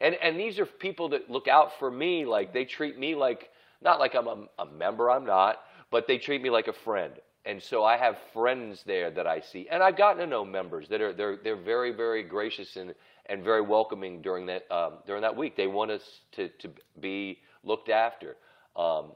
And 0.00 0.14
and 0.16 0.38
these 0.38 0.58
are 0.58 0.66
people 0.66 1.10
that 1.10 1.30
look 1.30 1.48
out 1.48 1.78
for 1.78 1.90
me. 1.90 2.24
Like 2.26 2.52
they 2.52 2.64
treat 2.64 2.98
me 2.98 3.14
like 3.14 3.50
not 3.82 3.98
like 4.00 4.14
I'm 4.14 4.26
a, 4.26 4.46
a 4.58 4.66
member. 4.66 5.10
I'm 5.10 5.24
not, 5.26 5.60
but 5.90 6.06
they 6.06 6.18
treat 6.18 6.42
me 6.42 6.50
like 6.50 6.68
a 6.68 6.72
friend. 6.72 7.12
And 7.44 7.62
so 7.62 7.84
I 7.84 7.96
have 7.96 8.18
friends 8.32 8.82
there 8.84 9.10
that 9.12 9.26
I 9.26 9.40
see, 9.40 9.68
and 9.70 9.82
I've 9.82 9.96
gotten 9.96 10.18
to 10.18 10.26
know 10.26 10.44
members 10.44 10.88
that 10.88 11.00
are 11.00 11.12
they're 11.12 11.36
they're 11.36 11.56
very 11.56 11.92
very 11.92 12.22
gracious 12.22 12.76
and 12.76 12.94
and 13.26 13.42
very 13.44 13.60
welcoming 13.62 14.20
during 14.22 14.46
that 14.46 14.70
um, 14.70 14.94
during 15.06 15.22
that 15.22 15.36
week. 15.36 15.56
They 15.56 15.66
want 15.68 15.90
us 15.90 16.20
to 16.32 16.48
to 16.48 16.70
be 17.00 17.38
looked 17.62 17.88
after. 17.88 18.36
Um, 18.74 19.12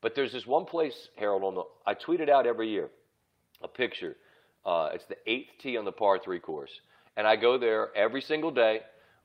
but 0.00 0.14
there's 0.14 0.32
this 0.32 0.46
one 0.46 0.66
place, 0.66 1.08
Harold. 1.16 1.42
On 1.42 1.54
the 1.54 1.62
I 1.86 1.94
tweet 1.94 2.20
it 2.20 2.28
out 2.28 2.46
every 2.46 2.68
year, 2.68 2.90
a 3.62 3.68
picture. 3.68 4.16
Uh, 4.64 4.90
it's 4.94 5.04
the 5.06 5.16
eighth 5.26 5.50
tee 5.60 5.76
on 5.76 5.84
the 5.84 5.92
par 5.92 6.18
three 6.18 6.40
course, 6.40 6.70
and 7.16 7.26
I 7.26 7.36
go 7.36 7.58
there 7.58 7.94
every 7.96 8.22
single 8.22 8.50
day 8.50 8.80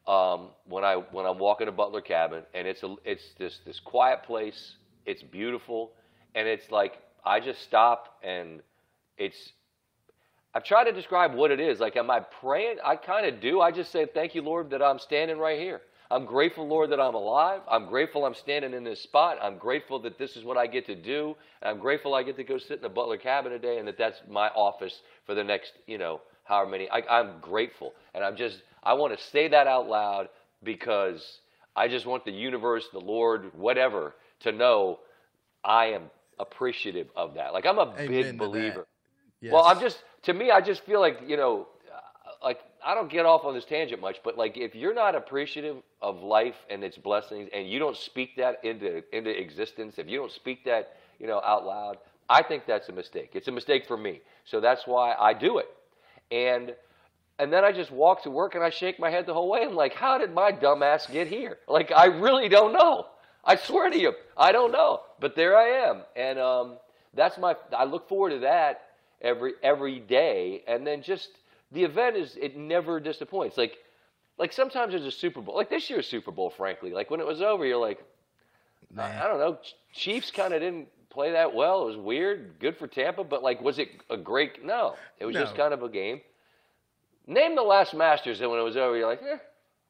um, 0.07 0.49
when 0.65 0.83
I 0.83 0.95
when 0.95 1.25
I'm 1.25 1.39
walking 1.39 1.67
to 1.67 1.71
Butler 1.71 2.01
Cabin, 2.01 2.43
and 2.53 2.67
it's 2.67 2.83
a 2.83 2.95
it's 3.05 3.23
this 3.37 3.59
this 3.65 3.79
quiet 3.79 4.23
place. 4.23 4.75
It's 5.05 5.23
beautiful, 5.23 5.91
and 6.35 6.47
it's 6.47 6.69
like 6.71 6.99
I 7.23 7.39
just 7.39 7.61
stop 7.61 8.19
and 8.23 8.61
it's. 9.17 9.53
I've 10.53 10.63
tried 10.63 10.85
to 10.85 10.91
describe 10.91 11.35
what 11.35 11.51
it 11.51 11.59
is. 11.59 11.79
Like, 11.79 11.95
am 11.95 12.09
I 12.09 12.21
praying? 12.21 12.77
I 12.83 12.95
kind 12.95 13.27
of 13.27 13.39
do. 13.39 13.61
I 13.61 13.71
just 13.71 13.91
say, 13.91 14.07
"Thank 14.07 14.33
you, 14.33 14.41
Lord, 14.41 14.71
that 14.71 14.81
I'm 14.81 14.97
standing 14.99 15.37
right 15.37 15.59
here. 15.59 15.81
I'm 16.11 16.25
grateful, 16.25 16.67
Lord, 16.67 16.89
that 16.89 16.99
I'm 16.99 17.13
alive. 17.13 17.61
I'm 17.69 17.85
grateful 17.85 18.25
I'm 18.25 18.33
standing 18.33 18.73
in 18.73 18.83
this 18.83 18.99
spot. 18.99 19.37
I'm 19.39 19.59
grateful 19.59 19.99
that 19.99 20.17
this 20.17 20.35
is 20.35 20.43
what 20.43 20.57
I 20.57 20.65
get 20.65 20.87
to 20.87 20.95
do. 20.95 21.35
I'm 21.61 21.77
grateful 21.77 22.15
I 22.15 22.23
get 22.23 22.35
to 22.37 22.43
go 22.43 22.57
sit 22.57 22.77
in 22.77 22.81
the 22.81 22.89
Butler 22.89 23.17
cabin 23.17 23.51
today, 23.51 23.77
and 23.77 23.87
that 23.87 23.99
that's 23.99 24.19
my 24.27 24.47
office 24.49 25.01
for 25.29 25.35
the 25.35 25.43
next, 25.43 25.73
you 25.85 25.99
know, 25.99 26.21
however 26.43 26.71
many. 26.71 26.89
I, 26.89 27.03
I'm 27.07 27.33
grateful, 27.39 27.93
and 28.15 28.23
I'm 28.23 28.35
just. 28.35 28.63
I 28.81 28.93
want 28.93 29.15
to 29.15 29.23
say 29.25 29.47
that 29.49 29.67
out 29.67 29.87
loud 29.87 30.27
because 30.63 31.41
I 31.75 31.87
just 31.87 32.07
want 32.07 32.25
the 32.25 32.31
universe, 32.31 32.87
the 32.91 32.99
Lord, 32.99 33.51
whatever, 33.53 34.15
to 34.39 34.51
know 34.51 35.01
I 35.63 35.87
am 35.87 36.09
appreciative 36.39 37.09
of 37.15 37.35
that. 37.35 37.53
Like 37.53 37.67
I'm 37.67 37.77
a 37.77 37.93
Amen 37.99 38.07
big 38.07 38.37
believer. 38.39 38.87
Yes. 39.39 39.53
Well, 39.53 39.65
I'm 39.65 39.79
just 39.79 40.01
to 40.23 40.33
me, 40.33 40.49
I 40.49 40.61
just 40.61 40.83
feel 40.83 40.99
like 40.99 41.19
you 41.27 41.37
know, 41.37 41.67
uh, 41.93 42.31
like 42.43 42.61
I 42.83 42.95
don't 42.95 43.11
get 43.11 43.27
off 43.27 43.45
on 43.45 43.53
this 43.53 43.65
tangent 43.65 44.01
much, 44.01 44.17
but 44.23 44.35
like 44.35 44.57
if 44.57 44.73
you're 44.73 44.95
not 44.95 45.13
appreciative 45.13 45.77
of 46.01 46.23
life 46.23 46.55
and 46.71 46.83
its 46.83 46.97
blessings, 46.97 47.49
and 47.53 47.69
you 47.69 47.77
don't 47.77 47.97
speak 47.97 48.35
that 48.37 48.65
into 48.65 49.03
into 49.15 49.29
existence, 49.29 49.99
if 49.99 50.07
you 50.09 50.17
don't 50.17 50.31
speak 50.31 50.65
that 50.65 50.97
you 51.19 51.27
know 51.27 51.39
out 51.45 51.67
loud, 51.67 51.97
I 52.29 52.43
think 52.43 52.65
that's 52.67 52.89
a 52.89 52.93
mistake. 52.93 53.31
It's 53.33 53.47
a 53.47 53.51
mistake 53.51 53.87
for 53.87 53.97
me, 53.97 54.21
so 54.45 54.59
that's 54.61 54.85
why 54.85 55.15
I 55.19 55.33
do 55.33 55.57
it, 55.59 55.69
and. 56.31 56.75
And 57.41 57.53
then 57.53 57.63
I 57.63 57.71
just 57.71 57.89
walk 57.89 58.23
to 58.23 58.29
work 58.29 58.55
and 58.55 58.61
I 58.65 58.69
shake 58.69 58.99
my 58.99 59.09
head 59.09 59.25
the 59.25 59.33
whole 59.33 59.49
way. 59.49 59.63
I'm 59.63 59.73
like, 59.73 59.93
how 59.93 60.17
did 60.17 60.33
my 60.33 60.51
dumb 60.51 60.83
ass 60.83 61.07
get 61.07 61.27
here? 61.27 61.57
Like, 61.69 61.89
I 61.89 62.07
really 62.07 62.49
don't 62.49 62.73
know. 62.73 63.05
I 63.45 63.55
swear 63.55 63.89
to 63.89 63.97
you, 63.97 64.11
I 64.35 64.51
don't 64.51 64.73
know. 64.73 65.03
But 65.21 65.37
there 65.37 65.57
I 65.57 65.87
am. 65.89 66.01
And 66.17 66.37
um, 66.37 66.77
that's 67.13 67.37
my, 67.37 67.55
I 67.71 67.85
look 67.85 68.09
forward 68.09 68.31
to 68.31 68.39
that 68.39 68.81
every 69.21 69.53
every 69.63 69.99
day. 70.01 70.63
And 70.67 70.85
then 70.85 71.01
just 71.01 71.29
the 71.71 71.85
event 71.85 72.17
is, 72.17 72.35
it 72.35 72.57
never 72.57 72.99
disappoints. 72.99 73.57
Like, 73.57 73.77
like 74.37 74.51
sometimes 74.51 74.91
there's 74.91 75.05
a 75.05 75.11
Super 75.11 75.39
Bowl, 75.39 75.55
like 75.55 75.69
this 75.69 75.89
year's 75.89 76.07
Super 76.07 76.31
Bowl, 76.31 76.49
frankly. 76.49 76.91
Like 76.91 77.09
when 77.09 77.21
it 77.21 77.25
was 77.25 77.41
over, 77.41 77.65
you're 77.65 77.77
like, 77.77 78.03
I, 78.97 79.23
I 79.23 79.27
don't 79.29 79.39
know. 79.39 79.59
Chiefs 79.93 80.29
kind 80.29 80.53
of 80.53 80.59
didn't 80.59 80.89
play 81.09 81.31
that 81.31 81.53
well. 81.53 81.83
It 81.83 81.87
was 81.87 81.97
weird. 81.97 82.59
Good 82.59 82.77
for 82.77 82.87
Tampa, 82.87 83.23
but 83.23 83.43
like, 83.43 83.61
was 83.61 83.79
it 83.79 83.89
a 84.09 84.17
great? 84.17 84.63
No, 84.63 84.95
it 85.19 85.25
was 85.25 85.35
just 85.35 85.55
kind 85.55 85.73
of 85.73 85.83
a 85.83 85.89
game. 85.89 86.21
Name 87.27 87.55
the 87.55 87.61
last 87.61 87.93
Masters, 87.93 88.41
and 88.41 88.49
when 88.49 88.59
it 88.59 88.63
was 88.63 88.75
over, 88.75 88.97
you're 88.97 89.07
like, 89.07 89.21
eh, 89.21 89.37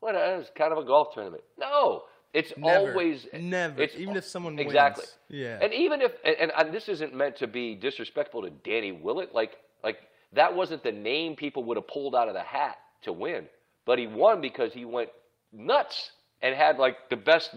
what? 0.01 0.15
It 0.15 0.37
was 0.37 0.51
kind 0.55 0.73
of 0.73 0.77
a 0.77 0.83
golf 0.83 1.13
tournament. 1.13 1.43
No, 1.57 2.03
it's 2.33 2.53
Never. 2.57 2.91
always 2.91 3.27
Never. 3.33 3.81
It's, 3.81 3.95
Even 3.95 4.15
if 4.17 4.25
someone 4.25 4.59
exactly. 4.59 5.03
wins. 5.03 5.15
Yeah. 5.29 5.59
And 5.61 5.73
even 5.73 6.01
if, 6.01 6.11
and, 6.23 6.35
and, 6.39 6.51
and 6.57 6.73
this 6.73 6.89
isn't 6.89 7.13
meant 7.13 7.37
to 7.37 7.47
be 7.47 7.75
disrespectful 7.75 8.41
to 8.43 8.49
Danny 8.49 8.91
Willett, 8.91 9.33
like, 9.33 9.57
like 9.83 9.99
that 10.33 10.55
wasn't 10.55 10.83
the 10.83 10.91
name 10.91 11.35
people 11.35 11.63
would 11.65 11.77
have 11.77 11.87
pulled 11.87 12.15
out 12.15 12.27
of 12.27 12.33
the 12.33 12.41
hat 12.41 12.77
to 13.03 13.13
win, 13.13 13.45
but 13.85 13.97
he 13.97 14.05
won 14.07 14.41
because 14.41 14.73
he 14.73 14.85
went 14.85 15.09
nuts 15.51 16.11
and 16.41 16.55
had 16.55 16.77
like 16.77 17.09
the 17.09 17.15
best 17.17 17.55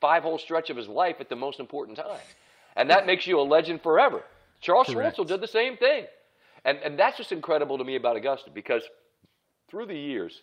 five 0.00 0.24
hole 0.24 0.38
stretch 0.38 0.68
of 0.68 0.76
his 0.76 0.88
life 0.88 1.16
at 1.20 1.28
the 1.28 1.36
most 1.36 1.60
important 1.60 1.96
time. 1.96 2.20
And 2.76 2.90
that 2.90 3.06
makes 3.06 3.26
you 3.26 3.38
a 3.40 3.42
legend 3.42 3.82
forever. 3.82 4.22
Charles 4.60 4.86
Correct. 4.88 5.16
Schwartzel 5.16 5.26
did 5.26 5.40
the 5.40 5.48
same 5.48 5.76
thing. 5.76 6.06
And, 6.64 6.78
and 6.78 6.98
that's 6.98 7.16
just 7.16 7.32
incredible 7.32 7.78
to 7.78 7.84
me 7.84 7.96
about 7.96 8.16
Augusta 8.16 8.50
because 8.50 8.82
through 9.70 9.86
the 9.86 9.98
years, 9.98 10.40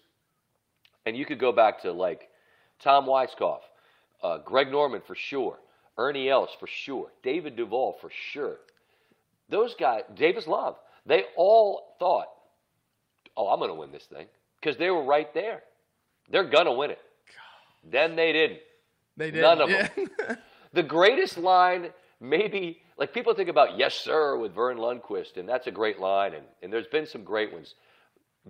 and 1.05 1.15
you 1.15 1.25
could 1.25 1.39
go 1.39 1.51
back 1.51 1.81
to 1.83 1.91
like 1.91 2.29
Tom 2.81 3.05
Weiskopf, 3.05 3.61
uh, 4.21 4.39
Greg 4.39 4.69
Norman 4.69 5.01
for 5.05 5.15
sure, 5.15 5.57
Ernie 5.97 6.29
Els 6.29 6.49
for 6.59 6.67
sure, 6.67 7.07
David 7.23 7.55
Duval 7.55 7.97
for 8.01 8.09
sure. 8.31 8.57
Those 9.49 9.75
guys, 9.75 10.03
Davis 10.15 10.45
Love, 10.47 10.75
they 11.05 11.23
all 11.35 11.95
thought, 11.99 12.27
oh, 13.35 13.47
I'm 13.47 13.59
going 13.59 13.71
to 13.71 13.75
win 13.75 13.91
this 13.91 14.05
thing 14.05 14.27
because 14.59 14.77
they 14.77 14.89
were 14.89 15.03
right 15.03 15.33
there. 15.33 15.63
They're 16.29 16.49
going 16.49 16.65
to 16.65 16.73
win 16.73 16.91
it. 16.91 16.99
Then 17.89 18.15
they 18.15 18.33
didn't. 18.33 18.59
they 19.17 19.31
didn't. 19.31 19.41
none 19.41 19.61
of 19.61 19.69
yeah. 19.69 19.87
The 20.73 20.83
greatest 20.83 21.37
line, 21.37 21.89
maybe, 22.19 22.81
like 22.97 23.13
people 23.13 23.33
think 23.33 23.49
about 23.49 23.77
Yes 23.77 23.95
Sir 23.95 24.37
with 24.37 24.53
Verne 24.53 24.77
Lundquist, 24.77 25.37
and 25.37 25.47
that's 25.47 25.67
a 25.67 25.71
great 25.71 25.99
line, 25.99 26.33
and, 26.33 26.45
and 26.61 26.71
there's 26.71 26.87
been 26.87 27.05
some 27.07 27.23
great 27.23 27.51
ones. 27.51 27.75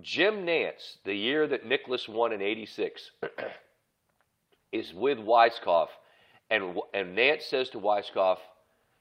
Jim 0.00 0.46
Nantz, 0.46 0.96
the 1.04 1.14
year 1.14 1.46
that 1.46 1.66
Nicklaus 1.66 2.08
won 2.08 2.32
in 2.32 2.42
86, 2.42 3.10
is 4.72 4.92
with 4.94 5.18
Weiskopf, 5.18 5.88
and, 6.50 6.76
and 6.94 7.16
Nantz 7.16 7.42
says 7.42 7.70
to 7.70 7.78
Weiskopf, 7.78 8.38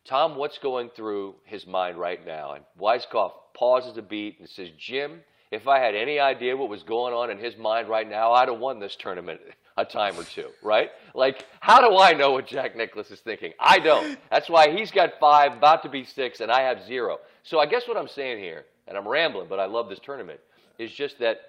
Tom, 0.05 0.35
what's 0.35 0.57
going 0.57 0.89
through 0.95 1.35
his 1.43 1.67
mind 1.67 1.97
right 1.97 2.25
now? 2.25 2.53
And 2.53 2.63
Weiskopf 2.79 3.33
pauses 3.53 3.97
a 3.97 4.01
beat 4.01 4.39
and 4.39 4.49
says, 4.49 4.69
Jim, 4.77 5.21
if 5.51 5.67
I 5.67 5.79
had 5.79 5.95
any 5.95 6.19
idea 6.19 6.55
what 6.55 6.69
was 6.69 6.83
going 6.83 7.13
on 7.13 7.29
in 7.29 7.37
his 7.37 7.57
mind 7.57 7.89
right 7.89 8.09
now, 8.09 8.33
I'd 8.33 8.49
have 8.49 8.59
won 8.59 8.79
this 8.79 8.95
tournament 8.95 9.41
a 9.81 9.85
time 9.85 10.17
or 10.17 10.23
two, 10.23 10.49
right? 10.63 10.91
Like, 11.13 11.45
how 11.59 11.79
do 11.87 11.97
I 11.97 12.13
know 12.13 12.31
what 12.31 12.47
Jack 12.47 12.75
Nicklaus 12.75 13.11
is 13.11 13.19
thinking? 13.19 13.53
I 13.59 13.79
don't. 13.79 14.17
That's 14.29 14.49
why 14.49 14.69
he's 14.75 14.91
got 14.91 15.13
five, 15.19 15.53
about 15.53 15.83
to 15.83 15.89
be 15.89 16.03
six, 16.03 16.39
and 16.41 16.51
I 16.51 16.61
have 16.61 16.83
zero. 16.85 17.19
So 17.43 17.59
I 17.59 17.65
guess 17.65 17.87
what 17.87 17.97
I'm 17.97 18.07
saying 18.07 18.39
here, 18.39 18.65
and 18.87 18.97
I'm 18.97 19.07
rambling, 19.07 19.47
but 19.49 19.59
I 19.59 19.65
love 19.65 19.89
this 19.89 19.99
tournament, 19.99 20.39
is 20.77 20.91
just 20.91 21.19
that, 21.19 21.39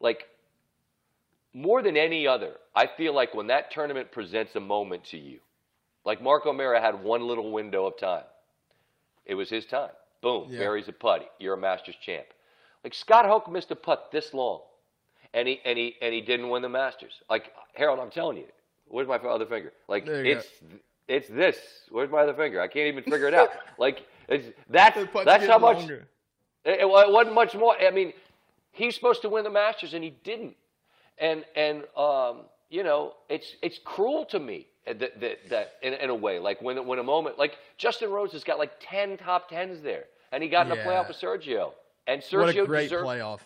like, 0.00 0.26
more 1.54 1.82
than 1.82 1.96
any 1.96 2.26
other, 2.26 2.52
I 2.74 2.86
feel 2.86 3.14
like 3.14 3.34
when 3.34 3.46
that 3.46 3.70
tournament 3.70 4.12
presents 4.12 4.54
a 4.56 4.60
moment 4.60 5.04
to 5.06 5.18
you, 5.18 5.38
like 6.04 6.22
Mark 6.22 6.46
O'Meara 6.46 6.80
had 6.80 7.02
one 7.02 7.26
little 7.26 7.50
window 7.50 7.86
of 7.86 7.98
time. 7.98 8.24
It 9.24 9.34
was 9.34 9.48
his 9.50 9.64
time. 9.66 9.90
Boom, 10.20 10.48
Yeah. 10.50 10.58
buries 10.58 10.88
a 10.88 10.92
putt. 10.92 11.32
You're 11.38 11.54
a 11.54 11.58
Masters 11.58 11.96
champ. 11.96 12.26
Like 12.84 12.94
Scott 12.94 13.24
Hoch 13.26 13.50
missed 13.50 13.70
a 13.70 13.76
putt 13.76 14.10
this 14.12 14.32
long, 14.34 14.60
and 15.36 15.46
he 15.46 15.60
and 15.64 15.78
he 15.78 15.94
and 16.00 16.12
he 16.12 16.20
didn't 16.22 16.48
win 16.48 16.62
the 16.62 16.68
Masters. 16.68 17.12
Like 17.30 17.52
Harold, 17.74 18.00
I'm 18.00 18.10
telling 18.10 18.38
you, 18.38 18.46
where's 18.88 19.06
my 19.06 19.16
other 19.16 19.46
finger? 19.46 19.72
Like 19.86 20.06
you 20.06 20.12
go. 20.12 20.18
it's 20.18 20.48
it's 21.06 21.28
this. 21.28 21.58
Where's 21.90 22.10
my 22.10 22.22
other 22.22 22.34
finger? 22.34 22.60
I 22.60 22.66
can't 22.66 22.88
even 22.88 23.04
figure 23.04 23.28
it 23.28 23.34
out. 23.34 23.50
Like 23.78 24.06
it's 24.28 24.48
that's 24.70 24.98
that's 25.24 25.46
how 25.46 25.58
much. 25.58 25.88
It, 25.90 26.80
it 26.80 26.88
wasn't 26.88 27.34
much 27.34 27.54
more. 27.54 27.76
I 27.78 27.90
mean, 27.90 28.14
he's 28.72 28.94
supposed 28.94 29.20
to 29.22 29.28
win 29.28 29.44
the 29.44 29.50
Masters 29.50 29.92
and 29.92 30.02
he 30.02 30.14
didn't. 30.24 30.56
And 31.18 31.44
and 31.54 31.84
um, 31.94 32.46
you 32.70 32.82
know, 32.82 33.12
it's 33.28 33.56
it's 33.60 33.78
cruel 33.84 34.24
to 34.26 34.40
me 34.40 34.66
that 34.86 34.98
that, 35.20 35.48
that 35.50 35.74
in, 35.82 35.92
in 35.92 36.08
a 36.08 36.14
way, 36.14 36.38
like 36.38 36.62
when 36.62 36.86
when 36.86 36.98
a 36.98 37.02
moment 37.02 37.38
like 37.38 37.58
Justin 37.76 38.10
Rose 38.10 38.32
has 38.32 38.44
got 38.44 38.58
like 38.58 38.72
ten 38.80 39.18
top 39.18 39.50
tens 39.50 39.82
there, 39.82 40.04
and 40.32 40.42
he 40.42 40.48
got 40.48 40.64
in 40.66 40.72
a 40.72 40.76
playoff 40.76 41.08
with 41.08 41.18
Sergio, 41.18 41.72
and 42.06 42.22
Sergio 42.22 42.38
What 42.38 42.56
a 42.56 42.66
great 42.66 42.82
deserved. 42.84 43.06
playoff. 43.06 43.40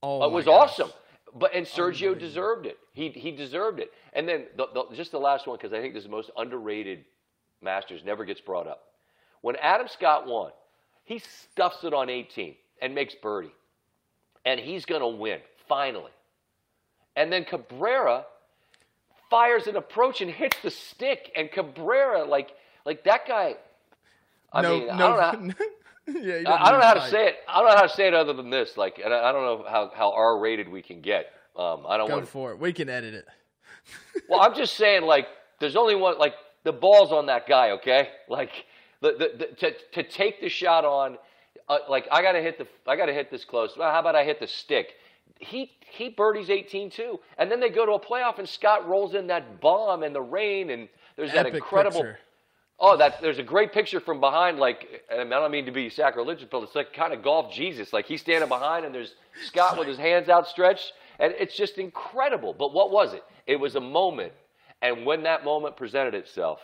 Oh, 0.00 0.24
it 0.24 0.30
was 0.30 0.44
gosh. 0.44 0.70
awesome. 0.70 0.90
But 1.34 1.54
and 1.54 1.66
Sergio 1.66 2.18
deserved 2.18 2.66
it. 2.66 2.78
He 2.92 3.08
he 3.10 3.30
deserved 3.30 3.80
it. 3.80 3.92
And 4.12 4.28
then 4.28 4.46
the, 4.56 4.66
the, 4.74 4.94
just 4.94 5.12
the 5.12 5.18
last 5.18 5.46
one 5.46 5.56
because 5.56 5.72
I 5.72 5.80
think 5.80 5.94
this 5.94 6.02
is 6.02 6.08
the 6.08 6.14
most 6.14 6.30
underrated 6.36 7.04
Masters. 7.62 8.02
Never 8.04 8.24
gets 8.24 8.40
brought 8.40 8.66
up. 8.66 8.84
When 9.40 9.56
Adam 9.56 9.88
Scott 9.88 10.26
won, 10.26 10.52
he 11.04 11.18
stuffs 11.18 11.84
it 11.84 11.94
on 11.94 12.10
18 12.10 12.54
and 12.80 12.94
makes 12.94 13.14
birdie, 13.14 13.54
and 14.44 14.60
he's 14.60 14.84
going 14.84 15.00
to 15.00 15.08
win 15.08 15.40
finally. 15.68 16.12
And 17.16 17.32
then 17.32 17.44
Cabrera 17.44 18.24
fires 19.30 19.66
an 19.66 19.76
approach 19.76 20.20
and 20.20 20.30
hits 20.30 20.56
the 20.62 20.70
stick, 20.70 21.32
and 21.34 21.50
Cabrera 21.50 22.24
like 22.24 22.50
like 22.84 23.04
that 23.04 23.26
guy. 23.26 23.56
I 24.52 24.62
no, 24.62 24.78
mean, 24.78 24.90
I 24.90 24.98
don't 24.98 25.46
know. 25.46 25.54
Yeah, 26.12 26.42
I, 26.46 26.68
I 26.68 26.70
don't 26.70 26.80
know 26.80 26.86
how 26.86 26.94
to 26.94 27.08
say 27.08 27.28
it. 27.28 27.36
I 27.48 27.60
don't 27.60 27.68
know 27.68 27.76
how 27.76 27.82
to 27.82 27.88
say 27.88 28.08
it 28.08 28.14
other 28.14 28.32
than 28.32 28.50
this. 28.50 28.76
Like, 28.76 29.00
and 29.04 29.14
I, 29.14 29.28
I 29.28 29.32
don't 29.32 29.42
know 29.42 29.64
how, 29.68 29.90
how 29.94 30.12
R 30.12 30.38
rated 30.38 30.68
we 30.68 30.82
can 30.82 31.00
get. 31.00 31.26
Um, 31.56 31.84
I 31.86 31.96
don't 31.96 32.08
Go 32.08 32.16
want. 32.16 32.28
for 32.28 32.50
it. 32.52 32.58
We 32.58 32.72
can 32.72 32.88
edit 32.88 33.14
it. 33.14 33.26
Well, 34.28 34.40
I'm 34.40 34.54
just 34.54 34.76
saying, 34.76 35.02
like, 35.02 35.26
there's 35.58 35.74
only 35.74 35.94
one. 35.96 36.18
Like, 36.18 36.34
the 36.64 36.72
ball's 36.72 37.12
on 37.12 37.26
that 37.26 37.48
guy. 37.48 37.70
Okay, 37.72 38.08
like, 38.28 38.66
the, 39.00 39.12
the, 39.12 39.38
the 39.38 39.46
to 39.56 39.74
to 39.92 40.02
take 40.08 40.40
the 40.40 40.48
shot 40.48 40.84
on. 40.84 41.18
Uh, 41.68 41.78
like, 41.88 42.06
I 42.12 42.22
gotta 42.22 42.40
hit 42.40 42.58
the. 42.58 42.66
I 42.86 42.96
gotta 42.96 43.12
hit 43.12 43.30
this 43.30 43.44
close. 43.44 43.76
Well, 43.76 43.90
how 43.90 44.00
about 44.00 44.14
I 44.14 44.24
hit 44.24 44.38
the 44.38 44.46
stick? 44.46 44.94
He 45.40 45.72
he 45.80 46.08
birdies 46.10 46.50
18 46.50 46.90
too, 46.90 47.18
and 47.38 47.50
then 47.50 47.58
they 47.58 47.68
go 47.70 47.84
to 47.84 47.92
a 47.92 48.00
playoff, 48.00 48.38
and 48.38 48.48
Scott 48.48 48.88
rolls 48.88 49.14
in 49.14 49.26
that 49.28 49.60
bomb 49.60 50.02
in 50.04 50.12
the 50.12 50.22
rain, 50.22 50.70
and 50.70 50.88
there's 51.16 51.32
that 51.32 51.46
incredible. 51.46 52.02
picture. 52.02 52.18
Oh, 52.78 52.96
that 52.96 53.20
there's 53.20 53.38
a 53.38 53.44
great 53.44 53.72
picture 53.72 54.00
from 54.00 54.18
behind. 54.20 54.58
Like, 54.58 55.02
and 55.10 55.32
I 55.32 55.40
don't 55.40 55.52
mean 55.52 55.66
to 55.66 55.72
be 55.72 55.88
sacrilegious, 55.88 56.48
but 56.50 56.62
it's 56.62 56.74
like 56.74 56.92
kind 56.92 57.12
of 57.12 57.22
golf 57.22 57.52
Jesus. 57.52 57.92
Like 57.92 58.06
he's 58.06 58.20
standing 58.20 58.48
behind, 58.48 58.84
and 58.84 58.94
there's 58.94 59.14
Scott 59.46 59.78
with 59.78 59.86
his 59.86 59.98
hands 59.98 60.28
outstretched, 60.28 60.92
and 61.20 61.32
it's 61.38 61.56
just 61.56 61.78
incredible. 61.78 62.52
But 62.52 62.72
what 62.72 62.90
was 62.90 63.14
it? 63.14 63.22
It 63.46 63.56
was 63.56 63.76
a 63.76 63.80
moment, 63.80 64.32
and 64.80 65.06
when 65.06 65.22
that 65.24 65.44
moment 65.44 65.76
presented 65.76 66.14
itself, 66.14 66.60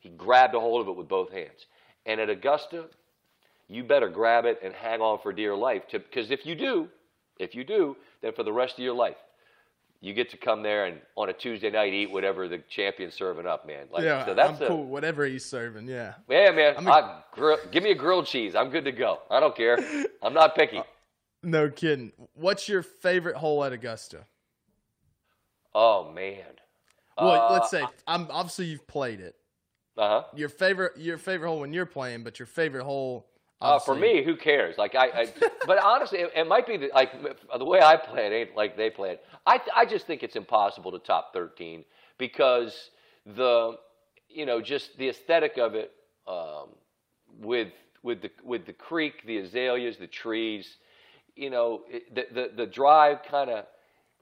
he 0.00 0.08
grabbed 0.08 0.54
a 0.54 0.60
hold 0.60 0.80
of 0.80 0.88
it 0.88 0.96
with 0.96 1.08
both 1.08 1.30
hands. 1.30 1.66
And 2.06 2.20
at 2.20 2.30
Augusta, 2.30 2.86
you 3.68 3.84
better 3.84 4.08
grab 4.08 4.46
it 4.46 4.58
and 4.64 4.74
hang 4.74 5.00
on 5.00 5.20
for 5.22 5.32
dear 5.32 5.54
life, 5.54 5.82
because 5.92 6.30
if 6.30 6.44
you 6.44 6.54
do, 6.56 6.88
if 7.38 7.54
you 7.54 7.62
do, 7.62 7.96
then 8.22 8.32
for 8.32 8.42
the 8.42 8.52
rest 8.52 8.74
of 8.74 8.84
your 8.84 8.94
life, 8.94 9.16
you 10.00 10.14
get 10.14 10.30
to 10.30 10.36
come 10.36 10.62
there 10.62 10.86
and 10.86 10.98
on 11.16 11.28
a 11.28 11.32
Tuesday 11.32 11.70
night 11.70 11.92
eat 11.92 12.10
whatever 12.10 12.48
the 12.48 12.58
champion's 12.70 13.14
serving 13.14 13.46
up, 13.46 13.66
man. 13.66 13.86
Like, 13.92 14.04
yeah, 14.04 14.24
so 14.24 14.34
that's 14.34 14.58
I'm 14.60 14.64
a, 14.66 14.68
cool. 14.68 14.84
Whatever 14.86 15.26
he's 15.26 15.44
serving, 15.44 15.86
yeah. 15.86 16.14
yeah, 16.28 16.50
man. 16.52 16.74
I'm 16.78 16.86
a- 16.86 16.90
I, 16.90 17.22
grill, 17.32 17.58
give 17.70 17.82
me 17.82 17.90
a 17.90 17.94
grilled 17.94 18.26
cheese. 18.26 18.54
I'm 18.54 18.70
good 18.70 18.84
to 18.86 18.92
go. 18.92 19.20
I 19.30 19.40
don't 19.40 19.54
care. 19.54 19.78
I'm 20.22 20.32
not 20.34 20.54
picky. 20.54 20.82
No 21.42 21.70
kidding. 21.70 22.12
What's 22.34 22.68
your 22.68 22.82
favorite 22.82 23.36
hole 23.36 23.62
at 23.64 23.72
Augusta? 23.72 24.24
Oh 25.74 26.10
man. 26.12 26.44
Well, 27.16 27.48
Uh, 27.48 27.52
let's 27.52 27.70
say 27.70 27.84
I'm 28.06 28.26
obviously 28.30 28.66
you've 28.66 28.86
played 28.86 29.20
it. 29.20 29.36
Uh 29.96 30.08
huh. 30.08 30.22
Your 30.34 30.48
favorite 30.48 30.96
your 30.98 31.18
favorite 31.18 31.48
hole 31.48 31.60
when 31.60 31.72
you're 31.72 31.86
playing, 31.86 32.24
but 32.24 32.38
your 32.38 32.46
favorite 32.46 32.84
hole. 32.84 33.26
Uh, 33.60 33.78
for 33.78 33.94
me, 33.94 34.24
who 34.24 34.36
cares? 34.36 34.78
Like 34.78 34.94
I, 34.94 35.06
I 35.06 35.26
but 35.66 35.78
honestly, 35.82 36.20
it, 36.20 36.32
it 36.34 36.46
might 36.46 36.66
be 36.66 36.76
the, 36.76 36.90
like 36.94 37.12
the 37.56 37.64
way 37.64 37.80
I 37.80 37.96
play 37.96 38.26
it 38.26 38.32
ain't 38.32 38.56
like 38.56 38.76
they 38.76 38.90
play 38.90 39.10
it. 39.10 39.24
I, 39.46 39.60
I 39.76 39.84
just 39.84 40.06
think 40.06 40.22
it's 40.22 40.36
impossible 40.36 40.92
to 40.92 40.98
top 40.98 41.32
13 41.34 41.84
because 42.18 42.90
the 43.26 43.76
you 44.28 44.46
know 44.46 44.60
just 44.60 44.96
the 44.98 45.08
aesthetic 45.08 45.58
of 45.58 45.74
it 45.74 45.92
um, 46.26 46.68
with 47.38 47.68
with 48.02 48.22
the 48.22 48.30
with 48.44 48.66
the 48.66 48.72
creek, 48.72 49.26
the 49.26 49.38
azaleas, 49.38 49.98
the 49.98 50.06
trees, 50.06 50.76
you 51.36 51.50
know, 51.50 51.82
it, 51.88 52.14
the 52.14 52.26
the 52.32 52.50
the 52.56 52.66
drive 52.66 53.22
kind 53.30 53.50
of 53.50 53.66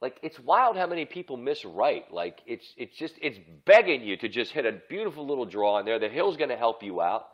like 0.01 0.19
it's 0.23 0.39
wild 0.39 0.77
how 0.77 0.87
many 0.87 1.05
people 1.05 1.37
miss 1.37 1.65
right. 1.65 2.13
Like 2.13 2.41
it's 2.47 2.67
it's 2.77 2.97
just 2.97 3.15
it's 3.21 3.39
begging 3.65 4.03
you 4.03 4.17
to 4.19 4.29
just 4.29 4.53
hit 4.53 4.67
a 4.67 4.73
beautiful 4.89 5.27
little 5.27 5.45
draw 5.45 5.79
in 5.79 5.87
there. 5.87 5.99
The 5.99 6.09
hill's 6.09 6.37
going 6.37 6.51
to 6.51 6.57
help 6.57 6.83
you 6.83 7.01
out, 7.01 7.29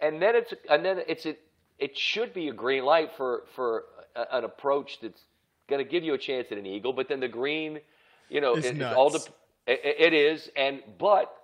and 0.00 0.20
then 0.20 0.36
it's 0.36 0.54
and 0.70 0.84
then 0.84 1.00
it's 1.06 1.26
a, 1.26 1.36
it 1.78 1.96
should 1.96 2.32
be 2.34 2.48
a 2.48 2.52
green 2.52 2.84
light 2.84 3.10
for 3.16 3.44
for 3.54 3.84
a, 4.16 4.36
an 4.38 4.44
approach 4.44 4.98
that's 5.00 5.22
going 5.68 5.84
to 5.84 5.90
give 5.90 6.02
you 6.02 6.14
a 6.14 6.18
chance 6.18 6.48
at 6.50 6.58
an 6.58 6.66
eagle. 6.66 6.92
But 6.92 7.08
then 7.08 7.20
the 7.20 7.28
green, 7.28 7.80
you 8.28 8.40
know, 8.40 8.54
It's 8.54 8.66
it, 8.66 8.82
all 8.82 9.10
the 9.10 9.26
it, 9.66 9.80
it 9.98 10.14
is, 10.14 10.48
and 10.56 10.82
but 10.98 11.34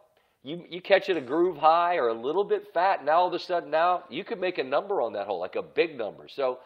you 0.42 0.64
you 0.68 0.80
catch 0.80 1.09
it 1.09 1.16
a 1.16 1.20
groove 1.20 1.57
high 1.57 1.96
or 1.96 2.09
a 2.09 2.14
little 2.14 2.44
bit 2.44 2.72
fat, 2.72 3.05
now 3.05 3.20
all 3.20 3.28
of 3.28 3.34
a 3.34 3.38
sudden 3.38 3.70
now 3.70 4.05
you 4.11 4.24
could 4.24 4.40
make 4.40 4.59
a 4.59 4.64
number 4.64 5.00
on 5.00 5.12
that 5.14 5.26
hole, 5.26 5.40
like 5.40 5.57
a 5.57 5.62
big 5.62 5.96
number. 5.96 6.28
So 6.28 6.59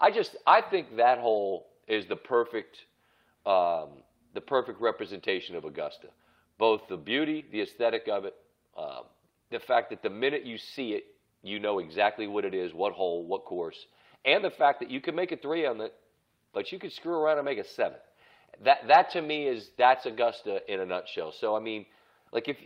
I 0.00 0.10
just 0.10 0.36
I 0.46 0.60
think 0.60 0.96
that 0.96 1.18
hole 1.18 1.66
is 1.86 2.06
the 2.06 2.16
perfect 2.16 2.78
um, 3.46 3.88
the 4.34 4.40
perfect 4.40 4.80
representation 4.80 5.56
of 5.56 5.64
Augusta. 5.64 6.08
Both 6.58 6.88
the 6.88 6.96
beauty, 6.96 7.44
the 7.50 7.62
aesthetic 7.62 8.08
of 8.08 8.24
it, 8.24 8.34
um, 8.76 9.02
the 9.50 9.58
fact 9.58 9.90
that 9.90 10.02
the 10.02 10.10
minute 10.10 10.44
you 10.44 10.56
see 10.56 10.92
it, 10.92 11.04
you 11.44 11.58
know 11.58 11.78
exactly 11.78 12.26
what 12.26 12.44
it 12.44 12.54
is, 12.54 12.72
what 12.72 12.92
hole, 12.92 13.24
what 13.24 13.44
course, 13.44 13.86
and 14.24 14.44
the 14.44 14.50
fact 14.50 14.80
that 14.80 14.90
you 14.90 15.00
can 15.00 15.14
make 15.14 15.32
a 15.32 15.36
three 15.36 15.66
on 15.66 15.80
it, 15.80 15.94
but 16.52 16.72
you 16.72 16.78
could 16.78 16.92
screw 16.92 17.14
around 17.14 17.38
and 17.38 17.44
make 17.44 17.58
a 17.58 17.64
seven. 17.64 17.98
That 18.64 18.86
that 18.88 19.10
to 19.10 19.22
me 19.22 19.46
is 19.46 19.70
that's 19.76 20.06
Augusta 20.06 20.60
in 20.72 20.80
a 20.80 20.86
nutshell. 20.86 21.32
So 21.32 21.56
I 21.56 21.60
mean, 21.60 21.86
like 22.32 22.48
if 22.48 22.56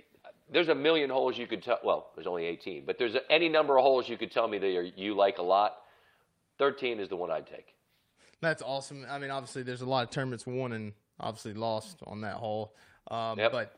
there's 0.50 0.68
a 0.68 0.74
million 0.74 1.10
holes 1.10 1.36
you 1.36 1.46
could 1.46 1.62
tell, 1.62 1.78
well, 1.84 2.10
there's 2.14 2.26
only 2.26 2.44
18, 2.44 2.84
but 2.86 2.98
there's 2.98 3.16
any 3.28 3.48
number 3.48 3.76
of 3.76 3.82
holes 3.82 4.08
you 4.08 4.16
could 4.16 4.30
tell 4.30 4.48
me 4.48 4.58
that 4.58 4.68
you're, 4.68 4.82
you 4.82 5.14
like 5.14 5.38
a 5.38 5.42
lot. 5.42 5.76
13 6.58 7.00
is 7.00 7.08
the 7.08 7.16
one 7.16 7.30
I'd 7.30 7.46
take. 7.46 7.74
That's 8.40 8.62
awesome. 8.62 9.04
I 9.08 9.18
mean, 9.18 9.30
obviously, 9.30 9.62
there's 9.62 9.82
a 9.82 9.86
lot 9.86 10.04
of 10.04 10.10
tournaments 10.10 10.46
won 10.46 10.72
and 10.72 10.92
obviously 11.20 11.54
lost 11.54 11.98
on 12.06 12.22
that 12.22 12.34
hole. 12.34 12.74
Um, 13.10 13.38
Yep. 13.38 13.52
But 13.52 13.74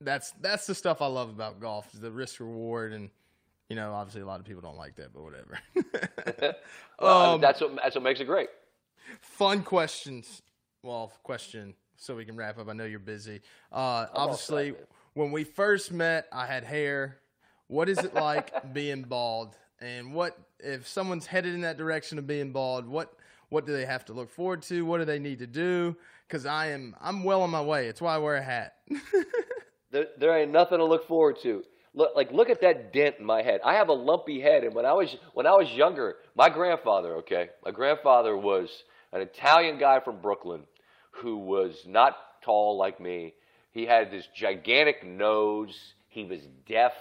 that's 0.00 0.32
that's 0.40 0.66
the 0.66 0.74
stuff 0.74 1.00
I 1.00 1.06
love 1.06 1.30
about 1.30 1.60
golf 1.60 1.92
is 1.94 2.00
the 2.00 2.10
risk 2.10 2.40
reward, 2.40 2.92
and 2.92 3.10
you 3.68 3.76
know, 3.76 3.92
obviously, 3.92 4.20
a 4.20 4.26
lot 4.26 4.40
of 4.40 4.46
people 4.46 4.62
don't 4.62 4.76
like 4.76 4.96
that, 4.96 5.12
but 5.12 5.22
whatever. 5.22 5.58
Well, 7.00 7.34
Um, 7.34 7.40
that's 7.40 7.60
what 7.60 7.74
that's 7.76 7.94
what 7.96 8.04
makes 8.04 8.20
it 8.20 8.26
great. 8.26 8.48
Fun 9.20 9.62
questions. 9.62 10.42
Well, 10.82 11.12
question 11.22 11.74
so 11.96 12.14
we 12.14 12.24
can 12.24 12.36
wrap 12.36 12.58
up. 12.58 12.68
I 12.68 12.72
know 12.72 12.84
you're 12.84 12.98
busy. 12.98 13.40
Uh, 13.72 14.06
obviously, 14.14 14.74
when 15.14 15.32
we 15.32 15.44
first 15.44 15.92
met, 15.92 16.26
I 16.32 16.46
had 16.46 16.64
hair. 16.64 17.18
What 17.66 17.88
is 17.88 17.98
it 17.98 18.14
like 18.14 18.52
being 18.74 19.02
bald? 19.02 19.56
And 19.80 20.14
what 20.14 20.38
if 20.60 20.86
someone's 20.86 21.26
headed 21.26 21.54
in 21.54 21.62
that 21.62 21.76
direction 21.78 22.18
of 22.18 22.26
being 22.26 22.52
bald? 22.52 22.86
What 22.86 23.12
what 23.48 23.66
do 23.66 23.72
they 23.72 23.86
have 23.86 24.04
to 24.06 24.12
look 24.12 24.30
forward 24.30 24.62
to? 24.62 24.84
What 24.84 24.98
do 24.98 25.04
they 25.04 25.18
need 25.18 25.38
to 25.40 25.46
do? 25.46 25.96
Because 26.28 26.46
I 26.46 26.68
am 26.68 26.94
I'm 27.00 27.24
well 27.24 27.42
on 27.42 27.50
my 27.50 27.62
way. 27.62 27.88
It's 27.88 28.00
why 28.00 28.14
I 28.14 28.18
wear 28.18 28.36
a 28.36 28.42
hat. 28.42 28.76
There, 29.90 30.06
there 30.18 30.36
ain't 30.36 30.50
nothing 30.50 30.78
to 30.78 30.84
look 30.84 31.06
forward 31.06 31.38
to. 31.42 31.62
Look, 31.94 32.16
like 32.16 32.32
look 32.32 32.50
at 32.50 32.60
that 32.62 32.92
dent 32.92 33.16
in 33.20 33.24
my 33.24 33.42
head. 33.42 33.60
I 33.64 33.74
have 33.74 33.88
a 33.88 33.92
lumpy 33.92 34.40
head, 34.40 34.64
and 34.64 34.74
when 34.74 34.84
I 34.84 34.92
was 34.92 35.16
when 35.32 35.46
I 35.46 35.52
was 35.52 35.70
younger, 35.70 36.16
my 36.34 36.48
grandfather, 36.48 37.16
okay, 37.18 37.50
my 37.64 37.70
grandfather 37.70 38.36
was 38.36 38.68
an 39.12 39.20
Italian 39.20 39.78
guy 39.78 40.00
from 40.00 40.20
Brooklyn 40.20 40.62
who 41.12 41.38
was 41.38 41.84
not 41.86 42.16
tall 42.42 42.76
like 42.76 43.00
me. 43.00 43.34
He 43.70 43.86
had 43.86 44.10
this 44.10 44.26
gigantic 44.34 45.04
nose. 45.04 45.94
He 46.08 46.24
was 46.24 46.40
deaf, 46.68 46.92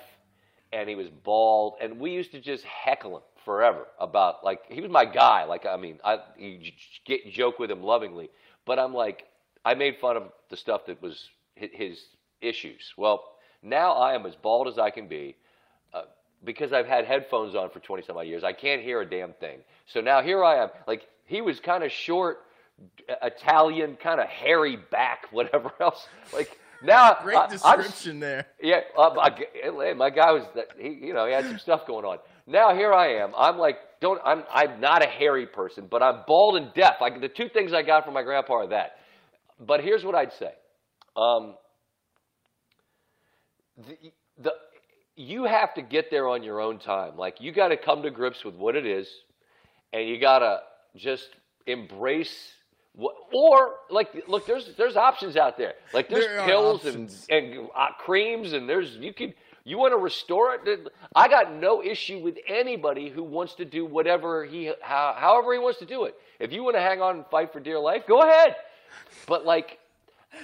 and 0.71 0.87
he 0.87 0.95
was 0.95 1.07
bald. 1.09 1.75
And 1.81 1.99
we 1.99 2.11
used 2.11 2.31
to 2.31 2.39
just 2.39 2.63
heckle 2.63 3.17
him 3.17 3.23
forever 3.45 3.87
about 3.99 4.43
like 4.43 4.61
he 4.69 4.81
was 4.81 4.91
my 4.91 5.05
guy. 5.05 5.45
Like 5.45 5.65
I 5.65 5.77
mean, 5.77 5.99
I 6.03 6.19
you 6.37 6.71
get 7.05 7.31
joke 7.31 7.57
with 7.57 7.71
him 7.71 7.81
lovingly, 7.81 8.29
but 8.65 8.77
I'm 8.77 8.93
like 8.93 9.25
I 9.65 9.73
made 9.73 9.97
fun 9.99 10.17
of 10.17 10.23
the 10.49 10.57
stuff 10.57 10.85
that 10.87 11.01
was 11.01 11.29
his 11.55 11.99
issues. 12.41 12.93
Well, 12.97 13.23
now 13.63 13.93
I 13.93 14.13
am 14.15 14.25
as 14.25 14.35
bald 14.35 14.67
as 14.67 14.77
I 14.77 14.89
can 14.89 15.07
be 15.07 15.35
uh, 15.93 16.01
because 16.43 16.73
I've 16.73 16.85
had 16.87 17.05
headphones 17.05 17.55
on 17.55 17.69
for 17.69 17.79
20 17.79 18.03
some 18.03 18.17
odd 18.17 18.27
years. 18.27 18.43
I 18.43 18.53
can't 18.53 18.81
hear 18.81 19.01
a 19.01 19.09
damn 19.09 19.33
thing. 19.33 19.59
So 19.87 20.01
now 20.01 20.21
here 20.21 20.43
I 20.43 20.63
am. 20.63 20.69
Like 20.87 21.07
he 21.25 21.41
was 21.41 21.59
kind 21.59 21.83
of 21.83 21.91
short, 21.91 22.39
uh, 23.09 23.13
Italian, 23.23 23.95
kind 23.95 24.19
of 24.19 24.27
hairy 24.27 24.77
back, 24.91 25.27
whatever 25.31 25.71
else. 25.79 26.05
Like 26.33 26.59
now, 26.83 27.17
Great 27.23 27.37
I- 27.37 27.41
I'm- 27.41 27.49
description 27.49 28.19
there. 28.19 28.45
yeah, 28.61 28.81
uh, 28.97 29.11
my, 29.15 29.93
my 29.93 30.09
guy 30.09 30.31
was 30.31 30.43
that 30.55 30.67
he, 30.77 30.89
you 30.89 31.13
know, 31.13 31.25
he 31.25 31.31
had 31.33 31.45
some 31.45 31.59
stuff 31.59 31.87
going 31.87 32.05
on. 32.05 32.17
Now 32.45 32.75
here 32.75 32.93
I 32.93 33.13
am. 33.21 33.31
I'm 33.37 33.57
like, 33.57 33.77
don't. 34.01 34.19
I'm 34.25 34.43
I'm 34.51 34.81
not 34.81 35.01
a 35.01 35.07
hairy 35.07 35.45
person, 35.47 35.87
but 35.89 36.03
I'm 36.03 36.23
bald 36.27 36.57
and 36.57 36.73
deaf. 36.73 36.95
I, 37.01 37.17
the 37.17 37.29
two 37.29 37.47
things 37.47 37.71
I 37.71 37.83
got 37.83 38.03
from 38.03 38.13
my 38.13 38.21
grandpa 38.23 38.53
are 38.55 38.67
that. 38.67 38.97
But 39.65 39.81
here's 39.81 40.03
what 40.03 40.13
I'd 40.13 40.33
say. 40.33 40.51
Um, 41.15 41.55
the, 43.77 43.97
the 44.39 44.53
you 45.15 45.43
have 45.43 45.73
to 45.75 45.81
get 45.81 46.09
there 46.09 46.27
on 46.27 46.43
your 46.43 46.59
own 46.59 46.79
time. 46.79 47.17
Like 47.17 47.39
you 47.39 47.51
got 47.51 47.69
to 47.69 47.77
come 47.77 48.01
to 48.03 48.11
grips 48.11 48.43
with 48.43 48.55
what 48.55 48.75
it 48.75 48.85
is, 48.85 49.07
and 49.91 50.07
you 50.07 50.19
got 50.19 50.39
to 50.39 50.61
just 50.95 51.29
embrace. 51.65 52.53
What, 52.95 53.15
or 53.33 53.75
like, 53.89 54.23
look, 54.27 54.45
there's 54.45 54.75
there's 54.75 54.95
options 54.95 55.35
out 55.35 55.57
there. 55.57 55.73
Like 55.93 56.09
there's 56.09 56.25
There 56.25 56.45
pills 56.45 56.85
options. 56.85 57.25
and 57.29 57.57
and 57.57 57.67
uh, 57.75 57.87
creams, 57.99 58.53
and 58.53 58.69
there's 58.69 58.95
you 58.97 59.13
can 59.13 59.33
you 59.63 59.77
want 59.77 59.93
to 59.93 59.97
restore 59.97 60.55
it. 60.55 60.87
I 61.15 61.27
got 61.27 61.53
no 61.53 61.81
issue 61.83 62.19
with 62.19 62.37
anybody 62.47 63.09
who 63.09 63.23
wants 63.23 63.55
to 63.55 63.65
do 63.65 63.85
whatever 63.85 64.45
he 64.45 64.71
how, 64.81 65.15
however 65.17 65.53
he 65.53 65.59
wants 65.59 65.79
to 65.79 65.85
do 65.85 66.03
it. 66.03 66.15
If 66.39 66.51
you 66.51 66.63
want 66.63 66.75
to 66.75 66.81
hang 66.81 67.01
on 67.01 67.17
and 67.17 67.25
fight 67.27 67.53
for 67.53 67.59
dear 67.59 67.79
life, 67.79 68.03
go 68.07 68.21
ahead. 68.21 68.55
But 69.27 69.45
like, 69.45 69.79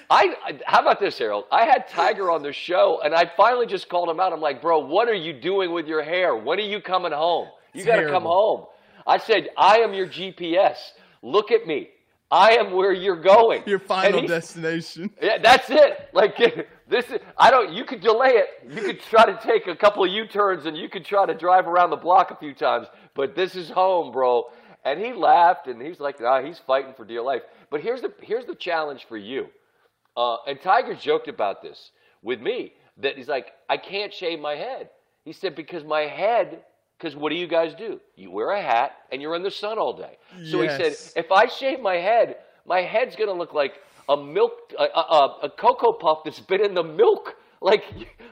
I, 0.09 0.59
how 0.65 0.81
about 0.81 0.99
this, 0.99 1.17
Harold? 1.17 1.45
I 1.51 1.65
had 1.65 1.87
Tiger 1.87 2.31
on 2.31 2.41
the 2.43 2.53
show, 2.53 3.01
and 3.03 3.13
I 3.13 3.31
finally 3.37 3.65
just 3.65 3.89
called 3.89 4.09
him 4.09 4.19
out. 4.19 4.33
I'm 4.33 4.41
like, 4.41 4.61
bro, 4.61 4.79
what 4.79 5.07
are 5.07 5.13
you 5.13 5.33
doing 5.33 5.71
with 5.71 5.87
your 5.87 6.03
hair? 6.03 6.35
When 6.35 6.59
are 6.59 6.63
you 6.63 6.81
coming 6.81 7.11
home? 7.11 7.47
You 7.73 7.83
got 7.83 7.97
to 7.97 8.09
come 8.09 8.23
home. 8.23 8.65
I 9.05 9.17
said, 9.17 9.49
I 9.57 9.79
am 9.79 9.93
your 9.93 10.07
GPS. 10.07 10.77
Look 11.21 11.51
at 11.51 11.67
me. 11.67 11.89
I 12.31 12.57
am 12.57 12.73
where 12.73 12.93
you're 12.93 13.19
going. 13.21 13.63
Your 13.65 13.79
final 13.79 14.21
he- 14.21 14.27
destination. 14.27 15.09
yeah, 15.21 15.39
that's 15.39 15.69
it. 15.69 16.09
Like 16.13 16.37
this 16.87 17.09
is 17.09 17.19
I 17.37 17.49
don't 17.49 17.73
you 17.73 17.83
could 17.85 18.01
delay 18.01 18.33
it. 18.33 18.47
You 18.69 18.81
could 18.81 19.01
try 19.01 19.25
to 19.25 19.39
take 19.41 19.65
a 19.67 19.75
couple 19.75 20.03
of 20.03 20.11
U-turns 20.11 20.65
and 20.65 20.77
you 20.77 20.89
could 20.89 21.05
try 21.05 21.25
to 21.25 21.33
drive 21.33 21.67
around 21.67 21.89
the 21.89 21.95
block 21.95 22.29
a 22.29 22.35
few 22.35 22.53
times, 22.53 22.87
but 23.15 23.35
this 23.35 23.55
is 23.55 23.69
home, 23.69 24.11
bro. 24.11 24.45
And 24.85 24.99
he 24.99 25.11
laughed 25.11 25.67
and 25.67 25.81
he's 25.81 25.99
like, 25.99 26.21
"Ah, 26.21 26.41
he's 26.41 26.59
fighting 26.59 26.93
for 26.95 27.03
dear 27.03 27.21
life." 27.21 27.41
But 27.71 27.81
here's 27.81 28.01
the 28.01 28.13
here's 28.21 28.45
the 28.45 28.55
challenge 28.55 29.07
for 29.09 29.17
you. 29.17 29.47
Uh, 30.15 30.37
and 30.47 30.61
Tiger 30.61 30.95
joked 30.95 31.27
about 31.27 31.61
this 31.61 31.91
with 32.21 32.41
me 32.41 32.73
that 32.97 33.17
he's 33.17 33.27
like, 33.27 33.53
I 33.69 33.77
can't 33.77 34.13
shave 34.13 34.39
my 34.39 34.55
head. 34.55 34.89
He 35.23 35.31
said 35.33 35.55
because 35.55 35.83
my 35.83 36.01
head, 36.01 36.63
because 36.97 37.15
what 37.15 37.29
do 37.29 37.35
you 37.35 37.47
guys 37.47 37.73
do? 37.75 37.99
You 38.15 38.31
wear 38.31 38.51
a 38.51 38.61
hat 38.61 38.97
and 39.11 39.21
you're 39.21 39.35
in 39.35 39.43
the 39.43 39.51
sun 39.51 39.77
all 39.77 39.93
day. 39.93 40.17
So 40.49 40.61
he 40.61 40.67
said, 40.69 40.93
if 41.15 41.31
I 41.31 41.47
shave 41.47 41.79
my 41.79 41.95
head, 41.95 42.37
my 42.65 42.81
head's 42.81 43.15
gonna 43.15 43.33
look 43.33 43.53
like 43.53 43.75
a 44.09 44.17
milk, 44.17 44.73
a, 44.77 44.83
a, 44.83 45.37
a 45.43 45.49
cocoa 45.49 45.93
puff 45.93 46.19
that's 46.25 46.39
been 46.39 46.63
in 46.65 46.73
the 46.73 46.83
milk. 46.83 47.35
Like, 47.61 47.83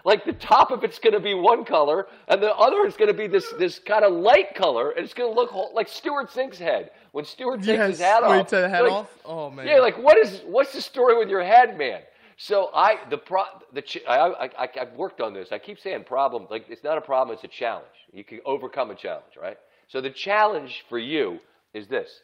like 0.06 0.24
the 0.26 0.34
top 0.34 0.72
of 0.72 0.84
it's 0.86 1.00
gonna 1.00 1.20
be 1.20 1.34
one 1.34 1.66
color, 1.66 2.08
and 2.30 2.42
the 2.42 2.54
other 2.56 2.86
is 2.88 2.96
gonna 2.96 3.14
be 3.14 3.28
this 3.28 3.52
this 3.60 3.78
kind 3.80 4.06
of 4.06 4.14
light 4.14 4.56
color, 4.56 4.92
and 4.92 5.04
it's 5.04 5.14
gonna 5.14 5.34
look 5.34 5.50
whole, 5.50 5.72
like 5.74 5.90
Stewart 5.90 6.32
Cink's 6.32 6.58
head 6.58 6.92
when 7.12 7.26
Stewart 7.26 7.62
takes 7.62 7.84
his 7.88 8.00
Yes. 8.00 8.14
hat 8.22 8.22
When 8.30 8.40
off. 8.40 8.50
the 8.50 8.70
hat 8.70 8.84
Like, 8.84 8.92
off. 8.94 9.10
Oh 9.26 9.50
man. 9.50 9.68
yeah, 9.68 9.80
like 9.80 9.98
what 9.98 10.18
is 10.18 10.42
what's 10.46 10.72
the 10.74 10.82
story 10.82 11.18
with 11.18 11.28
your 11.30 11.44
head, 11.44 11.78
man? 11.78 12.02
So 12.38 12.70
I 12.74 13.00
the 13.10 13.18
pro 13.18 13.44
the 13.74 13.82
ch- 13.82 14.06
I, 14.08 14.18
I 14.18 14.46
I 14.64 14.70
I've 14.80 14.94
worked 14.94 15.20
on 15.20 15.34
this. 15.34 15.52
I 15.52 15.58
keep 15.60 15.80
saying 15.80 16.06
problem 16.06 16.48
like 16.50 16.66
it's 16.70 16.84
not 16.84 16.98
a 16.98 17.02
problem, 17.02 17.34
it's 17.36 17.44
a 17.44 17.48
challenge. 17.50 17.88
You 18.14 18.24
can 18.24 18.40
overcome 18.46 18.92
a 18.92 18.96
challenge, 18.96 19.36
right? 19.42 19.58
So 19.90 20.00
the 20.00 20.10
challenge 20.10 20.86
for 20.88 21.00
you 21.00 21.40
is 21.74 21.88
this: 21.88 22.22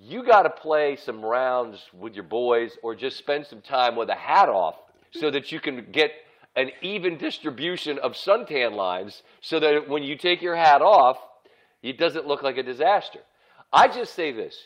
you 0.00 0.24
got 0.24 0.42
to 0.42 0.50
play 0.50 0.96
some 0.96 1.24
rounds 1.24 1.78
with 1.92 2.14
your 2.14 2.24
boys, 2.24 2.76
or 2.82 2.96
just 2.96 3.18
spend 3.18 3.46
some 3.46 3.60
time 3.60 3.94
with 3.94 4.08
a 4.10 4.14
hat 4.16 4.48
off, 4.48 4.76
so 5.12 5.30
that 5.30 5.52
you 5.52 5.60
can 5.60 5.86
get 5.92 6.10
an 6.56 6.70
even 6.82 7.16
distribution 7.16 7.98
of 7.98 8.12
suntan 8.12 8.74
lines, 8.74 9.22
so 9.40 9.60
that 9.60 9.88
when 9.88 10.02
you 10.02 10.16
take 10.16 10.42
your 10.42 10.56
hat 10.56 10.82
off, 10.82 11.18
it 11.82 11.98
doesn't 11.98 12.26
look 12.26 12.42
like 12.42 12.56
a 12.56 12.62
disaster. 12.62 13.20
I 13.72 13.88
just 13.88 14.14
say 14.14 14.32
this. 14.32 14.56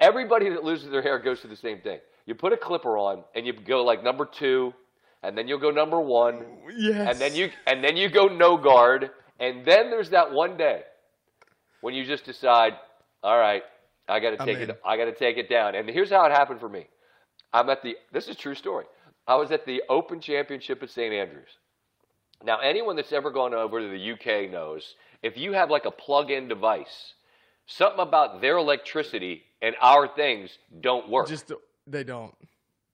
Everybody 0.00 0.48
that 0.50 0.64
loses 0.64 0.90
their 0.90 1.02
hair 1.02 1.18
goes 1.18 1.40
through 1.40 1.50
the 1.50 1.56
same 1.56 1.80
thing. 1.80 2.00
You 2.26 2.34
put 2.34 2.52
a 2.52 2.56
clipper 2.56 2.96
on 2.96 3.22
and 3.34 3.46
you 3.46 3.52
go 3.52 3.84
like 3.84 4.02
number 4.02 4.24
two, 4.24 4.72
and 5.22 5.36
then 5.36 5.46
you'll 5.46 5.58
go 5.58 5.70
number 5.70 6.00
one, 6.00 6.44
yes. 6.76 7.08
and 7.10 7.18
then 7.18 7.34
you 7.34 7.50
and 7.66 7.84
then 7.84 7.96
you 7.96 8.08
go 8.08 8.26
no 8.26 8.56
guard, 8.56 9.10
and 9.38 9.64
then 9.64 9.90
there's 9.90 10.10
that 10.10 10.32
one 10.32 10.56
day 10.56 10.82
when 11.80 11.94
you 11.94 12.04
just 12.04 12.24
decide, 12.24 12.72
all 13.22 13.38
right, 13.38 13.62
I 14.08 14.20
got 14.20 14.38
to 14.38 14.44
take 14.44 14.58
it. 14.58 14.80
I 14.84 14.96
got 14.96 15.04
to 15.04 15.14
take 15.14 15.36
it 15.36 15.48
down. 15.48 15.74
And 15.74 15.88
here's 15.88 16.10
how 16.10 16.24
it 16.24 16.32
happened 16.32 16.60
for 16.60 16.68
me. 16.68 16.86
I'm 17.52 17.68
at 17.70 17.82
the. 17.82 17.96
This 18.12 18.24
is 18.24 18.30
a 18.30 18.38
true 18.38 18.54
story. 18.54 18.86
I 19.26 19.36
was 19.36 19.50
at 19.50 19.64
the 19.66 19.82
Open 19.88 20.20
Championship 20.20 20.82
at 20.82 20.90
St. 20.90 21.12
Andrews. 21.12 21.48
Now, 22.44 22.58
anyone 22.60 22.96
that's 22.96 23.12
ever 23.12 23.30
gone 23.30 23.54
over 23.54 23.80
to 23.80 23.88
the 23.88 24.12
UK 24.12 24.50
knows 24.50 24.96
if 25.22 25.36
you 25.36 25.52
have 25.52 25.70
like 25.70 25.86
a 25.86 25.90
plug-in 25.90 26.48
device, 26.48 27.14
something 27.66 28.00
about 28.00 28.40
their 28.40 28.58
electricity 28.58 29.44
and 29.62 29.74
our 29.80 30.06
things 30.06 30.58
don't 30.80 31.08
work. 31.08 31.26
Just 31.26 31.52
they 31.86 32.04
don't. 32.04 32.34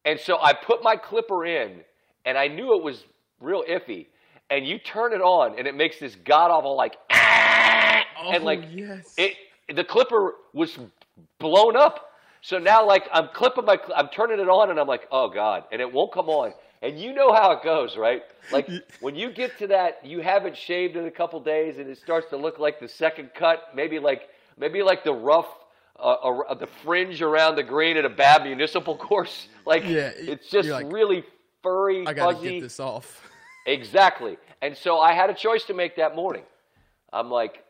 And 0.05 0.19
so 0.19 0.39
I 0.41 0.53
put 0.53 0.83
my 0.83 0.97
clipper 0.97 1.45
in, 1.45 1.81
and 2.25 2.39
I 2.39 2.49
knew 2.49 2.77
it 2.77 2.83
was 2.83 3.05
real 3.41 3.65
iffy. 3.69 4.07
And 4.51 4.67
you 4.67 4.79
turn 4.79 5.13
it 5.13 5.21
on, 5.21 5.59
and 5.59 5.67
it 5.67 5.75
makes 5.75 5.99
this 5.99 6.17
god 6.25 6.51
awful 6.51 6.77
like, 6.77 6.97
ah! 7.11 8.03
Oh, 8.23 8.33
and 8.33 8.45
like 8.45 8.65
yes. 8.73 9.15
it, 9.17 9.35
the 9.75 9.85
clipper 9.85 10.35
was 10.53 10.79
blown 11.39 11.77
up. 11.77 12.10
So 12.43 12.59
now, 12.59 12.87
like, 12.87 13.05
I'm 13.13 13.29
clipping 13.35 13.65
my, 13.67 13.79
I'm 13.95 14.09
turning 14.09 14.41
it 14.41 14.49
on, 14.49 14.71
and 14.71 14.81
I'm 14.81 14.87
like, 14.87 15.07
oh 15.13 15.29
god, 15.29 15.65
and 15.73 15.81
it 15.81 15.93
won't 15.93 16.13
come 16.13 16.29
on. 16.29 16.53
And 16.83 16.99
you 16.99 17.13
know 17.13 17.33
how 17.35 17.53
it 17.53 17.63
goes, 17.63 17.97
right? 17.99 18.23
Like 18.51 18.69
when 19.01 19.15
you 19.15 19.31
get 19.31 19.59
to 19.59 19.67
that, 19.67 20.05
you 20.05 20.21
haven't 20.21 20.57
shaved 20.57 20.97
in 20.97 21.05
a 21.05 21.11
couple 21.11 21.39
days, 21.41 21.77
and 21.79 21.89
it 21.89 21.99
starts 21.99 22.31
to 22.31 22.39
look 22.39 22.59
like 22.59 22.81
the 22.81 22.89
second 22.89 23.31
cut, 23.35 23.69
maybe 23.75 23.99
like 23.99 24.31
maybe 24.57 24.83
like 24.83 25.05
the 25.05 25.13
rough, 25.13 25.47
uh, 25.99 26.13
uh, 26.13 26.55
the 26.55 26.67
fringe 26.67 27.21
around 27.21 27.57
the 27.57 27.63
green 27.63 27.99
at 27.99 28.07
a 28.07 28.09
bad 28.11 28.45
municipal 28.45 28.97
course. 29.09 29.49
Like 29.67 29.85
Yeah, 29.85 30.11
it's 30.17 30.49
just 30.49 30.71
like, 30.71 30.91
really 30.91 31.23
furry, 31.63 32.07
I 32.07 32.15
gotta 32.15 32.35
fuzzy. 32.37 32.53
get 32.53 32.61
this 32.63 32.81
off. 32.81 33.27
Exactly. 33.67 34.39
And 34.63 34.75
so 34.75 34.99
I 34.99 35.13
had 35.13 35.29
a 35.29 35.35
choice 35.35 35.65
to 35.65 35.75
make 35.75 35.97
that 35.97 36.17
morning. 36.17 36.45
I'm 37.13 37.31
like, 37.31 37.63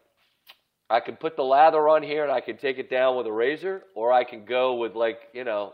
I 0.90 1.00
can 1.00 1.16
put 1.16 1.36
the 1.36 1.44
lather 1.44 1.88
on 1.88 2.02
here 2.02 2.24
and 2.24 2.32
I 2.32 2.40
can 2.40 2.56
take 2.56 2.78
it 2.78 2.90
down 2.90 3.16
with 3.16 3.26
a 3.26 3.32
razor, 3.32 3.84
or 3.94 4.12
I 4.12 4.24
can 4.24 4.44
go 4.44 4.74
with 4.74 4.94
like, 4.96 5.20
you 5.32 5.44
know, 5.44 5.72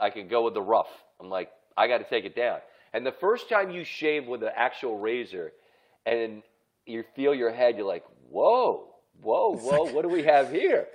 I 0.00 0.10
can 0.10 0.26
go 0.26 0.44
with 0.44 0.54
the 0.54 0.62
rough. 0.62 0.88
I'm 1.20 1.28
like, 1.28 1.50
I 1.76 1.86
got 1.86 1.98
to 1.98 2.04
take 2.04 2.24
it 2.24 2.34
down. 2.34 2.58
And 2.92 3.04
the 3.04 3.12
first 3.12 3.48
time 3.50 3.70
you 3.70 3.84
shave 3.84 4.26
with 4.26 4.42
an 4.42 4.50
actual 4.56 4.98
razor, 4.98 5.52
and 6.06 6.42
you 6.86 7.04
feel 7.14 7.34
your 7.34 7.52
head, 7.52 7.76
you're 7.76 7.86
like, 7.86 8.04
whoa, 8.30 8.88
whoa, 9.20 9.54
whoa, 9.56 9.92
what 9.92 10.02
do 10.02 10.08
we 10.08 10.22
have 10.22 10.50
here? 10.50 10.86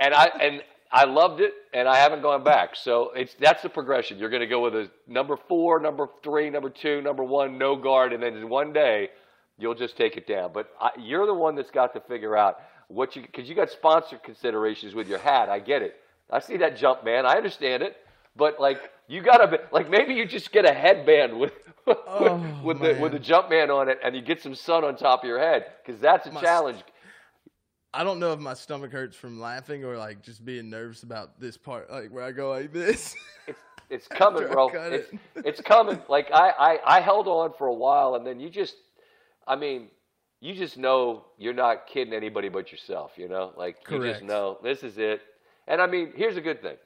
And 0.00 0.14
I 0.14 0.26
and 0.40 0.62
I 0.90 1.04
loved 1.04 1.40
it, 1.40 1.52
and 1.74 1.86
I 1.86 1.96
haven't 1.96 2.22
gone 2.22 2.42
back. 2.42 2.74
So 2.76 3.12
it's 3.14 3.34
that's 3.38 3.62
the 3.62 3.68
progression. 3.68 4.18
You're 4.18 4.30
going 4.30 4.40
to 4.40 4.46
go 4.46 4.62
with 4.62 4.74
a 4.74 4.90
number 5.06 5.36
four, 5.48 5.78
number 5.80 6.08
three, 6.24 6.48
number 6.48 6.70
two, 6.70 7.02
number 7.02 7.24
one, 7.24 7.58
no 7.58 7.76
guard, 7.76 8.14
and 8.14 8.22
then 8.22 8.48
one 8.48 8.72
day 8.72 9.10
you'll 9.58 9.74
just 9.74 9.96
take 9.96 10.16
it 10.16 10.26
down. 10.26 10.52
But 10.54 10.70
I, 10.80 10.90
you're 10.98 11.26
the 11.26 11.34
one 11.34 11.54
that's 11.54 11.70
got 11.70 11.92
to 11.94 12.00
figure 12.00 12.36
out 12.36 12.58
what 12.92 13.16
you 13.16 13.22
because 13.22 13.48
you 13.48 13.54
got 13.54 13.70
sponsor 13.70 14.18
considerations 14.18 14.94
with 14.94 15.08
your 15.08 15.18
hat. 15.18 15.48
I 15.48 15.58
get 15.58 15.82
it. 15.82 15.96
I 16.30 16.40
see 16.40 16.56
that 16.58 16.76
jump, 16.76 17.04
man. 17.04 17.26
I 17.26 17.36
understand 17.36 17.82
it. 17.82 17.96
But 18.36 18.60
like 18.60 18.78
you 19.08 19.22
gotta 19.22 19.60
like 19.72 19.90
maybe 19.90 20.14
you 20.14 20.26
just 20.26 20.52
get 20.52 20.64
a 20.64 20.72
headband 20.72 21.38
with 21.38 21.52
with, 21.86 21.98
Oh, 22.06 22.60
with 22.64 22.80
the 22.80 22.98
with 23.00 23.12
the 23.12 23.18
jump 23.18 23.50
man 23.50 23.70
on 23.70 23.88
it, 23.88 23.98
and 24.02 24.14
you 24.14 24.22
get 24.22 24.40
some 24.42 24.54
sun 24.54 24.84
on 24.84 24.96
top 24.96 25.22
of 25.22 25.28
your 25.28 25.38
head 25.38 25.66
because 25.84 26.00
that's 26.00 26.26
a 26.26 26.32
My- 26.32 26.40
challenge. 26.40 26.80
I 27.94 28.04
don't 28.04 28.18
know 28.18 28.32
if 28.32 28.40
my 28.40 28.54
stomach 28.54 28.90
hurts 28.90 29.16
from 29.18 29.38
laughing 29.38 29.84
or 29.84 29.98
like 29.98 30.22
just 30.22 30.42
being 30.44 30.70
nervous 30.70 31.02
about 31.02 31.38
this 31.38 31.58
part, 31.58 31.90
like 31.90 32.10
where 32.10 32.24
I 32.24 32.32
go 32.32 32.50
like 32.50 32.72
this. 32.72 33.14
It's 33.46 33.58
it's 33.90 34.08
coming, 34.08 34.46
bro. 34.50 34.68
It's 34.68 35.12
it. 35.12 35.18
it's 35.44 35.60
coming. 35.60 36.00
Like 36.08 36.30
I, 36.32 36.48
I 36.58 36.96
I 36.96 37.00
held 37.02 37.28
on 37.28 37.52
for 37.58 37.66
a 37.66 37.74
while, 37.74 38.14
and 38.14 38.26
then 38.26 38.40
you 38.40 38.48
just, 38.48 38.74
I 39.46 39.56
mean, 39.56 39.88
you 40.42 40.54
just 40.54 40.76
know 40.76 41.24
you're 41.38 41.54
not 41.54 41.86
kidding 41.86 42.12
anybody 42.12 42.48
but 42.48 42.72
yourself. 42.72 43.12
You 43.16 43.28
know, 43.28 43.52
like 43.56 43.76
you 43.88 44.02
just 44.02 44.22
know 44.22 44.58
this 44.62 44.82
is 44.82 44.98
it. 44.98 45.22
And 45.68 45.80
I 45.80 45.86
mean, 45.86 46.12
here's 46.16 46.36
a 46.36 46.40
good 46.40 46.60
thing. 46.60 46.76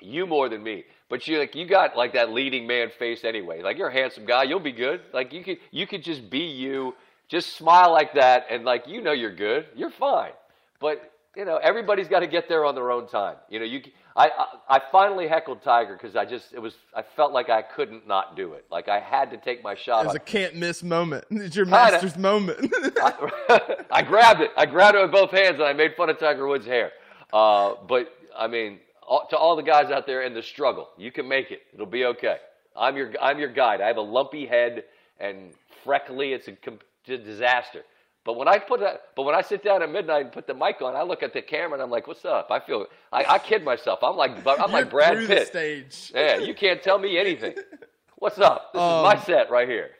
You 0.00 0.26
more 0.26 0.48
than 0.48 0.62
me, 0.62 0.84
but 1.08 1.26
you 1.26 1.40
like 1.40 1.56
you 1.56 1.66
got 1.66 1.96
like 1.96 2.12
that 2.12 2.32
leading 2.32 2.68
man 2.68 2.90
face 2.96 3.24
anyway. 3.24 3.62
Like 3.62 3.76
you're 3.76 3.88
a 3.88 3.92
handsome 3.92 4.24
guy, 4.24 4.44
you'll 4.44 4.60
be 4.60 4.72
good. 4.72 5.00
Like 5.12 5.32
you 5.32 5.42
could 5.42 5.58
you 5.72 5.88
could 5.88 6.04
just 6.04 6.30
be 6.30 6.38
you, 6.38 6.94
just 7.26 7.56
smile 7.56 7.90
like 7.90 8.14
that, 8.14 8.46
and 8.48 8.64
like 8.64 8.86
you 8.86 9.02
know 9.02 9.12
you're 9.12 9.34
good, 9.34 9.66
you're 9.74 9.90
fine. 9.90 10.32
But 10.78 11.10
you 11.36 11.44
know 11.44 11.56
everybody's 11.58 12.08
got 12.08 12.20
to 12.20 12.26
get 12.26 12.48
there 12.48 12.64
on 12.64 12.74
their 12.74 12.90
own 12.90 13.06
time. 13.06 13.36
You 13.48 13.58
know 13.60 13.64
you 13.64 13.82
I 14.16 14.28
I, 14.68 14.76
I 14.76 14.82
finally 14.90 15.28
heckled 15.28 15.62
Tiger 15.62 15.94
because 15.94 16.16
I 16.16 16.24
just 16.24 16.52
it 16.52 16.60
was 16.60 16.74
I 16.94 17.02
felt 17.02 17.32
like 17.32 17.48
I 17.50 17.62
couldn't 17.62 18.06
not 18.06 18.36
do 18.36 18.54
it. 18.54 18.64
Like 18.70 18.88
I 18.88 19.00
had 19.00 19.30
to 19.30 19.36
take 19.36 19.62
my 19.62 19.74
shot. 19.74 20.04
It 20.04 20.06
was 20.08 20.16
a 20.16 20.20
can't 20.20 20.54
miss 20.56 20.82
moment. 20.82 21.24
It's 21.30 21.56
your 21.56 21.66
Kinda. 21.66 21.92
master's 21.92 22.16
moment. 22.18 22.72
I, 23.02 23.84
I 23.90 24.02
grabbed 24.02 24.40
it. 24.40 24.50
I 24.56 24.66
grabbed 24.66 24.96
it 24.96 25.02
with 25.02 25.12
both 25.12 25.30
hands, 25.30 25.54
and 25.54 25.64
I 25.64 25.72
made 25.72 25.94
fun 25.96 26.10
of 26.10 26.18
Tiger 26.18 26.46
Woods' 26.46 26.66
hair. 26.66 26.92
Uh, 27.32 27.74
but 27.88 28.12
I 28.36 28.46
mean, 28.48 28.80
all, 29.06 29.26
to 29.30 29.36
all 29.36 29.56
the 29.56 29.62
guys 29.62 29.90
out 29.90 30.06
there 30.06 30.22
in 30.22 30.34
the 30.34 30.42
struggle, 30.42 30.88
you 30.96 31.12
can 31.12 31.28
make 31.28 31.50
it. 31.50 31.62
It'll 31.72 31.86
be 31.86 32.04
okay. 32.06 32.38
I'm 32.76 32.96
your 32.96 33.12
I'm 33.20 33.38
your 33.38 33.52
guide. 33.52 33.80
I 33.80 33.86
have 33.86 33.96
a 33.96 34.02
lumpy 34.02 34.46
head 34.46 34.84
and 35.20 35.52
freckly. 35.84 36.32
It's 36.32 36.48
a 36.48 36.52
com- 36.52 36.78
disaster. 37.04 37.82
But 38.28 38.36
when 38.36 38.46
I 38.46 38.58
put 38.58 38.80
that, 38.80 39.04
but 39.16 39.22
when 39.22 39.34
I 39.34 39.40
sit 39.40 39.64
down 39.64 39.82
at 39.82 39.90
midnight 39.90 40.20
and 40.26 40.30
put 40.30 40.46
the 40.46 40.52
mic 40.52 40.82
on, 40.82 40.94
I 40.94 41.02
look 41.02 41.22
at 41.22 41.32
the 41.32 41.40
camera 41.40 41.72
and 41.72 41.82
I'm 41.82 41.88
like, 41.90 42.06
"What's 42.06 42.26
up?" 42.26 42.48
I 42.50 42.60
feel 42.60 42.84
I, 43.10 43.24
I 43.24 43.38
kid 43.38 43.64
myself. 43.64 44.00
I'm 44.02 44.16
like 44.16 44.46
I'm 44.46 44.70
like 44.78 44.90
Brad 44.90 45.14
through 45.14 45.28
the 45.28 45.34
Pitt. 45.36 45.46
stage. 45.46 46.12
Yeah, 46.14 46.36
you 46.36 46.52
can't 46.52 46.82
tell 46.82 46.98
me 46.98 47.16
anything. 47.18 47.54
What's 48.16 48.38
up? 48.38 48.74
This 48.74 48.82
Um, 48.82 48.98
is 48.98 49.02
my 49.14 49.18
set 49.22 49.50
right 49.50 49.66
here. 49.66 49.92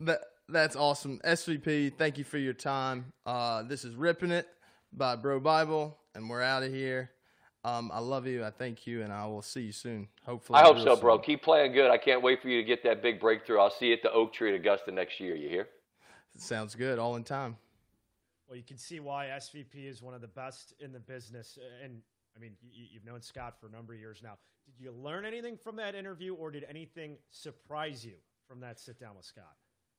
That 0.00 0.20
that's 0.48 0.74
awesome. 0.74 1.20
SVP, 1.24 1.96
thank 1.96 2.18
you 2.18 2.24
for 2.24 2.38
your 2.38 2.54
time. 2.54 3.12
Uh, 3.24 3.62
this 3.62 3.84
is 3.84 3.94
ripping 3.94 4.32
it 4.32 4.48
by 4.92 5.14
BroBible, 5.14 5.94
and 6.16 6.28
we're 6.28 6.42
out 6.42 6.64
of 6.64 6.72
here. 6.72 7.12
Um, 7.64 7.92
I 7.94 8.00
love 8.00 8.26
you. 8.26 8.44
I 8.44 8.50
thank 8.50 8.84
you, 8.84 9.02
and 9.02 9.12
I 9.12 9.26
will 9.26 9.42
see 9.42 9.60
you 9.62 9.72
soon. 9.72 10.08
Hopefully, 10.26 10.58
I 10.58 10.64
hope 10.64 10.80
so, 10.80 10.96
bro. 10.96 11.20
Keep 11.20 11.44
playing 11.44 11.70
good. 11.72 11.88
I 11.88 11.98
can't 11.98 12.20
wait 12.20 12.42
for 12.42 12.48
you 12.48 12.60
to 12.60 12.66
get 12.66 12.82
that 12.82 13.00
big 13.00 13.20
breakthrough. 13.20 13.60
I'll 13.60 13.70
see 13.70 13.86
you 13.86 13.92
at 13.92 14.02
the 14.02 14.10
Oak 14.10 14.32
Tree 14.32 14.48
at 14.52 14.56
Augusta 14.56 14.90
next 14.90 15.20
year. 15.20 15.36
You 15.36 15.48
hear? 15.48 15.68
Sounds 16.36 16.74
good. 16.74 16.98
All 16.98 17.16
in 17.16 17.24
time. 17.24 17.56
Well, 18.48 18.56
you 18.56 18.64
can 18.64 18.76
see 18.76 19.00
why 19.00 19.26
SVP 19.26 19.88
is 19.88 20.02
one 20.02 20.14
of 20.14 20.20
the 20.20 20.28
best 20.28 20.74
in 20.80 20.92
the 20.92 21.00
business. 21.00 21.58
And 21.82 22.02
I 22.36 22.40
mean, 22.40 22.52
you, 22.60 22.86
you've 22.92 23.04
known 23.04 23.22
Scott 23.22 23.58
for 23.60 23.68
a 23.68 23.70
number 23.70 23.94
of 23.94 24.00
years 24.00 24.20
now. 24.22 24.36
Did 24.66 24.82
you 24.82 24.92
learn 24.92 25.24
anything 25.24 25.56
from 25.56 25.76
that 25.76 25.94
interview, 25.94 26.34
or 26.34 26.50
did 26.50 26.64
anything 26.68 27.16
surprise 27.30 28.04
you 28.04 28.14
from 28.48 28.60
that 28.60 28.80
sit 28.80 28.98
down 28.98 29.16
with 29.16 29.26
Scott? 29.26 29.56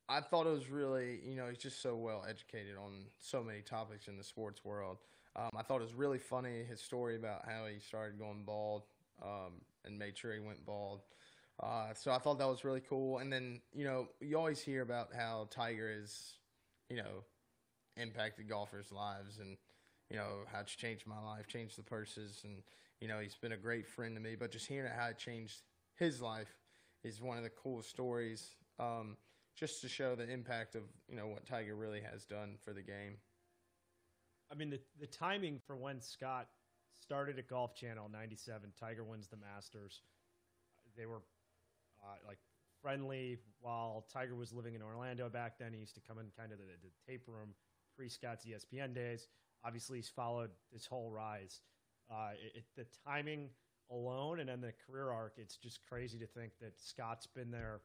I 0.08 0.22
thought 0.22 0.46
it 0.46 0.52
was 0.52 0.70
really, 0.70 1.20
you 1.24 1.36
know, 1.36 1.48
he's 1.48 1.58
just 1.58 1.82
so 1.82 1.96
well 1.96 2.24
educated 2.28 2.76
on 2.78 3.06
so 3.20 3.44
many 3.44 3.62
topics 3.62 4.08
in 4.08 4.18
the 4.18 4.24
sports 4.24 4.64
world. 4.64 4.98
Um, 5.36 5.50
I 5.56 5.64
thought 5.64 5.78
it 5.78 5.84
was 5.84 5.94
really 5.94 6.20
funny 6.20 6.64
his 6.64 6.80
story 6.80 7.16
about 7.16 7.46
how 7.46 7.66
he 7.66 7.80
started 7.80 8.20
going 8.20 8.44
bald 8.46 8.84
um, 9.22 9.62
and 9.84 9.98
made 9.98 10.18
sure 10.18 10.34
he 10.34 10.40
went 10.40 10.66
bald. 10.66 11.02
Uh, 11.62 11.94
so 11.94 12.12
I 12.12 12.18
thought 12.18 12.38
that 12.40 12.48
was 12.48 12.66
really 12.66 12.82
cool. 12.82 13.20
And 13.20 13.32
then, 13.32 13.62
you 13.74 13.86
know, 13.86 14.08
you 14.20 14.38
always 14.38 14.62
hear 14.62 14.82
about 14.82 15.10
how 15.16 15.48
Tiger 15.50 15.90
is, 15.90 16.34
you 16.90 16.98
know, 16.98 17.24
impacted 17.98 18.50
golfers' 18.50 18.92
lives 18.92 19.40
and, 19.40 19.58
you 20.10 20.18
know, 20.18 20.44
how 20.52 20.60
it's 20.60 20.76
changed 20.76 21.08
my 21.08 21.20
life, 21.22 21.48
changed 21.48 21.78
the 21.78 21.84
purses. 21.84 22.42
And, 22.44 22.62
you 23.00 23.08
know, 23.08 23.20
he's 23.20 23.36
been 23.36 23.54
a 23.54 23.58
great 23.58 23.88
friend 23.88 24.16
to 24.16 24.22
me. 24.22 24.36
But 24.36 24.52
just 24.52 24.68
hearing 24.68 24.92
how 24.92 25.08
it 25.08 25.18
changed 25.18 25.62
his 25.96 26.22
life 26.22 26.54
is 27.04 27.22
one 27.22 27.38
of 27.38 27.44
the 27.44 27.50
coolest 27.50 27.90
stories. 27.90 28.56
Um, 28.80 29.16
just 29.56 29.82
to 29.82 29.88
show 29.88 30.16
the 30.16 30.30
impact 30.30 30.76
of 30.76 30.84
you 31.08 31.16
know 31.16 31.28
what 31.28 31.46
Tiger 31.46 31.76
really 31.76 32.02
has 32.02 32.26
done 32.26 32.56
for 32.64 32.74
the 32.74 32.82
game. 32.82 33.16
I 34.52 34.56
mean, 34.56 34.70
the, 34.70 34.80
the 35.00 35.08
timing 35.08 35.60
for 35.66 35.76
when 35.76 36.02
Scott 36.02 36.48
started 37.02 37.40
at 37.40 37.48
Golf 37.48 37.74
Channel 37.74 38.10
97, 38.12 38.74
Tiger 38.80 39.04
wins 39.04 39.28
the 39.28 39.38
Masters. 39.38 40.02
They 40.98 41.06
were 41.06 41.22
uh, 42.06 42.18
like 42.28 42.38
friendly 42.82 43.38
while 43.62 44.06
Tiger 44.14 44.36
was 44.36 44.54
living 44.54 44.76
in 44.76 44.82
Orlando 44.82 45.28
back 45.30 45.58
then. 45.60 45.74
He 45.74 45.80
used 45.80 45.96
to 45.96 46.02
come 46.02 46.20
in 46.20 46.28
kind 46.38 46.52
of 46.52 46.60
the, 46.60 46.66
the 46.84 47.12
tape 47.12 47.24
room 47.28 47.54
pre 47.98 48.10
Scott's 48.10 48.46
ESPN 48.46 48.94
days. 48.94 49.28
Obviously, 49.66 49.98
he's 49.98 50.10
followed 50.10 50.52
this 50.72 50.86
whole 50.86 51.10
rise. 51.10 51.62
Uh, 52.12 52.32
it, 52.34 52.58
it, 52.58 52.66
the 52.76 52.86
timing 53.10 53.50
alone 53.90 54.40
and 54.40 54.50
then 54.50 54.62
the 54.62 54.74
career 54.86 55.10
arc, 55.10 55.34
it's 55.38 55.58
just 55.58 55.80
crazy 55.90 56.20
to 56.20 56.28
think 56.28 56.52
that 56.62 56.80
Scott's 56.80 57.28
been 57.28 57.52
there 57.52 57.82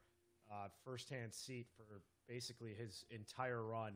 uh, 0.53 0.69
firsthand 0.85 1.33
seat 1.33 1.67
for 1.77 2.03
basically 2.29 2.75
his 2.75 3.05
entire 3.11 3.63
run 3.65 3.95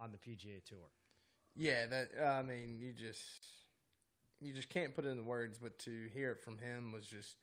on 0.00 0.10
the 0.10 0.18
PGA 0.18 0.64
Tour. 0.64 0.88
Yeah, 1.54 1.86
that 1.86 2.08
I 2.24 2.42
mean, 2.42 2.76
you 2.78 2.92
just 2.92 3.46
you 4.40 4.52
just 4.52 4.70
can't 4.70 4.94
put 4.94 5.04
it 5.04 5.08
into 5.08 5.22
words, 5.22 5.58
but 5.58 5.78
to 5.80 6.08
hear 6.12 6.32
it 6.32 6.40
from 6.40 6.58
him 6.58 6.92
was 6.92 7.06
just 7.06 7.36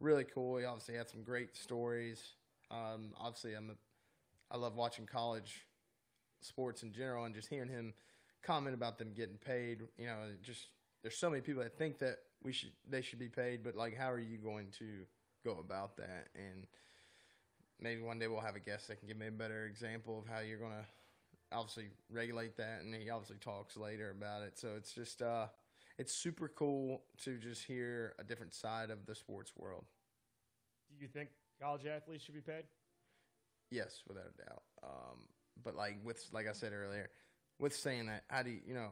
really 0.00 0.24
cool. 0.24 0.56
He 0.56 0.64
obviously 0.64 0.96
had 0.96 1.08
some 1.08 1.22
great 1.22 1.56
stories. 1.56 2.22
Um, 2.70 3.12
obviously, 3.18 3.54
I'm 3.54 3.70
a, 3.70 4.54
I 4.54 4.56
love 4.56 4.74
watching 4.74 5.06
college 5.06 5.66
sports 6.40 6.82
in 6.82 6.92
general, 6.92 7.24
and 7.24 7.34
just 7.34 7.48
hearing 7.48 7.68
him 7.68 7.92
comment 8.42 8.74
about 8.74 8.98
them 8.98 9.12
getting 9.14 9.36
paid. 9.36 9.82
You 9.98 10.06
know, 10.06 10.16
just 10.42 10.68
there's 11.02 11.16
so 11.16 11.30
many 11.30 11.42
people 11.42 11.62
that 11.62 11.76
think 11.78 11.98
that 11.98 12.18
we 12.42 12.52
should 12.52 12.72
they 12.88 13.02
should 13.02 13.18
be 13.18 13.28
paid, 13.28 13.62
but 13.62 13.76
like, 13.76 13.96
how 13.96 14.10
are 14.10 14.18
you 14.18 14.38
going 14.38 14.68
to 14.78 15.04
go 15.44 15.58
about 15.58 15.96
that? 15.98 16.28
And 16.34 16.66
maybe 17.80 18.02
one 18.02 18.18
day 18.18 18.28
we'll 18.28 18.40
have 18.40 18.56
a 18.56 18.60
guest 18.60 18.88
that 18.88 18.98
can 18.98 19.08
give 19.08 19.16
me 19.16 19.26
a 19.26 19.30
better 19.30 19.66
example 19.66 20.18
of 20.18 20.32
how 20.32 20.40
you're 20.40 20.58
going 20.58 20.72
to 20.72 20.86
obviously 21.52 21.86
regulate 22.12 22.56
that 22.56 22.82
and 22.82 22.94
he 22.94 23.10
obviously 23.10 23.36
talks 23.40 23.76
later 23.76 24.10
about 24.10 24.42
it 24.42 24.56
so 24.56 24.68
it's 24.76 24.92
just 24.92 25.20
uh 25.20 25.46
it's 26.00 26.14
super 26.14 26.48
cool 26.48 27.02
to 27.24 27.36
just 27.36 27.62
hear 27.64 28.14
a 28.18 28.24
different 28.24 28.54
side 28.54 28.88
of 28.88 29.04
the 29.04 29.14
sports 29.14 29.52
world 29.54 29.84
Do 30.88 31.02
you 31.02 31.08
think 31.08 31.28
college 31.60 31.84
athletes 31.84 32.24
should 32.24 32.34
be 32.34 32.40
paid? 32.40 32.64
Yes, 33.70 34.02
without 34.08 34.24
a 34.24 34.42
doubt. 34.42 34.62
Um, 34.82 35.18
but 35.62 35.76
like 35.76 35.98
with 36.02 36.24
like 36.32 36.48
I 36.48 36.52
said 36.52 36.72
earlier, 36.72 37.10
with 37.58 37.76
saying 37.76 38.06
that, 38.06 38.24
how 38.28 38.42
do 38.42 38.50
you 38.50 38.60
you 38.66 38.74
know, 38.74 38.88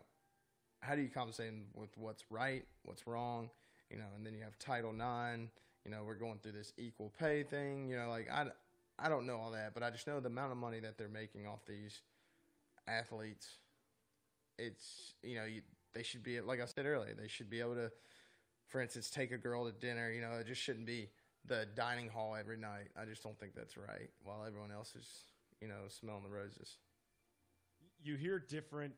how 0.81 0.95
do 0.95 1.01
you 1.01 1.09
compensate 1.09 1.53
with 1.75 1.97
what's 1.97 2.25
right, 2.31 2.65
what's 2.85 3.07
wrong, 3.07 3.49
you 3.91 3.97
know, 3.97 4.05
and 4.15 4.25
then 4.25 4.35
you 4.35 4.43
have 4.45 4.59
Title 4.59 4.91
IX. 4.91 5.51
You 5.85 5.91
know, 5.91 6.05
we're 6.07 6.15
going 6.15 6.39
through 6.43 6.53
this 6.53 6.75
equal 6.77 7.11
pay 7.19 7.43
thing. 7.43 7.89
You 7.89 7.97
know, 7.97 8.11
like 8.11 8.29
I, 8.31 8.49
I 8.99 9.09
don't 9.09 9.27
know 9.27 9.39
all 9.39 9.53
that, 9.53 9.73
but 9.73 9.83
I 9.83 9.91
just 9.91 10.07
know 10.07 10.21
the 10.21 10.29
amount 10.29 10.53
of 10.53 10.59
money 10.59 10.81
that 10.81 10.99
they're 10.99 11.09
making 11.09 11.47
off 11.47 11.65
these 11.67 12.03
athletes. 12.87 13.49
It's 14.59 15.15
you 15.23 15.37
know 15.37 15.45
you, 15.45 15.63
they 15.95 16.03
should 16.03 16.23
be 16.23 16.41
like 16.41 16.61
I 16.61 16.67
said 16.67 16.87
earlier, 16.87 17.15
they 17.15 17.29
should 17.29 17.51
be 17.51 17.61
able 17.61 17.75
to, 17.75 17.91
for 18.67 18.81
instance, 18.81 19.11
take 19.11 19.33
a 19.33 19.39
girl 19.39 19.67
to 19.67 19.73
dinner. 19.73 20.11
You 20.11 20.21
know, 20.21 20.33
it 20.41 20.47
just 20.47 20.61
shouldn't 20.61 20.87
be 20.87 21.09
the 21.47 21.67
dining 21.75 22.09
hall 22.09 22.37
every 22.39 22.57
night. 22.57 22.89
I 23.01 23.05
just 23.05 23.23
don't 23.23 23.39
think 23.39 23.55
that's 23.55 23.77
right. 23.77 24.11
While 24.23 24.45
everyone 24.47 24.71
else 24.71 24.95
is, 24.95 25.09
you 25.61 25.69
know, 25.69 25.89
smelling 25.89 26.23
the 26.23 26.31
roses. 26.31 26.79
You 28.03 28.17
hear 28.17 28.39
different 28.39 28.95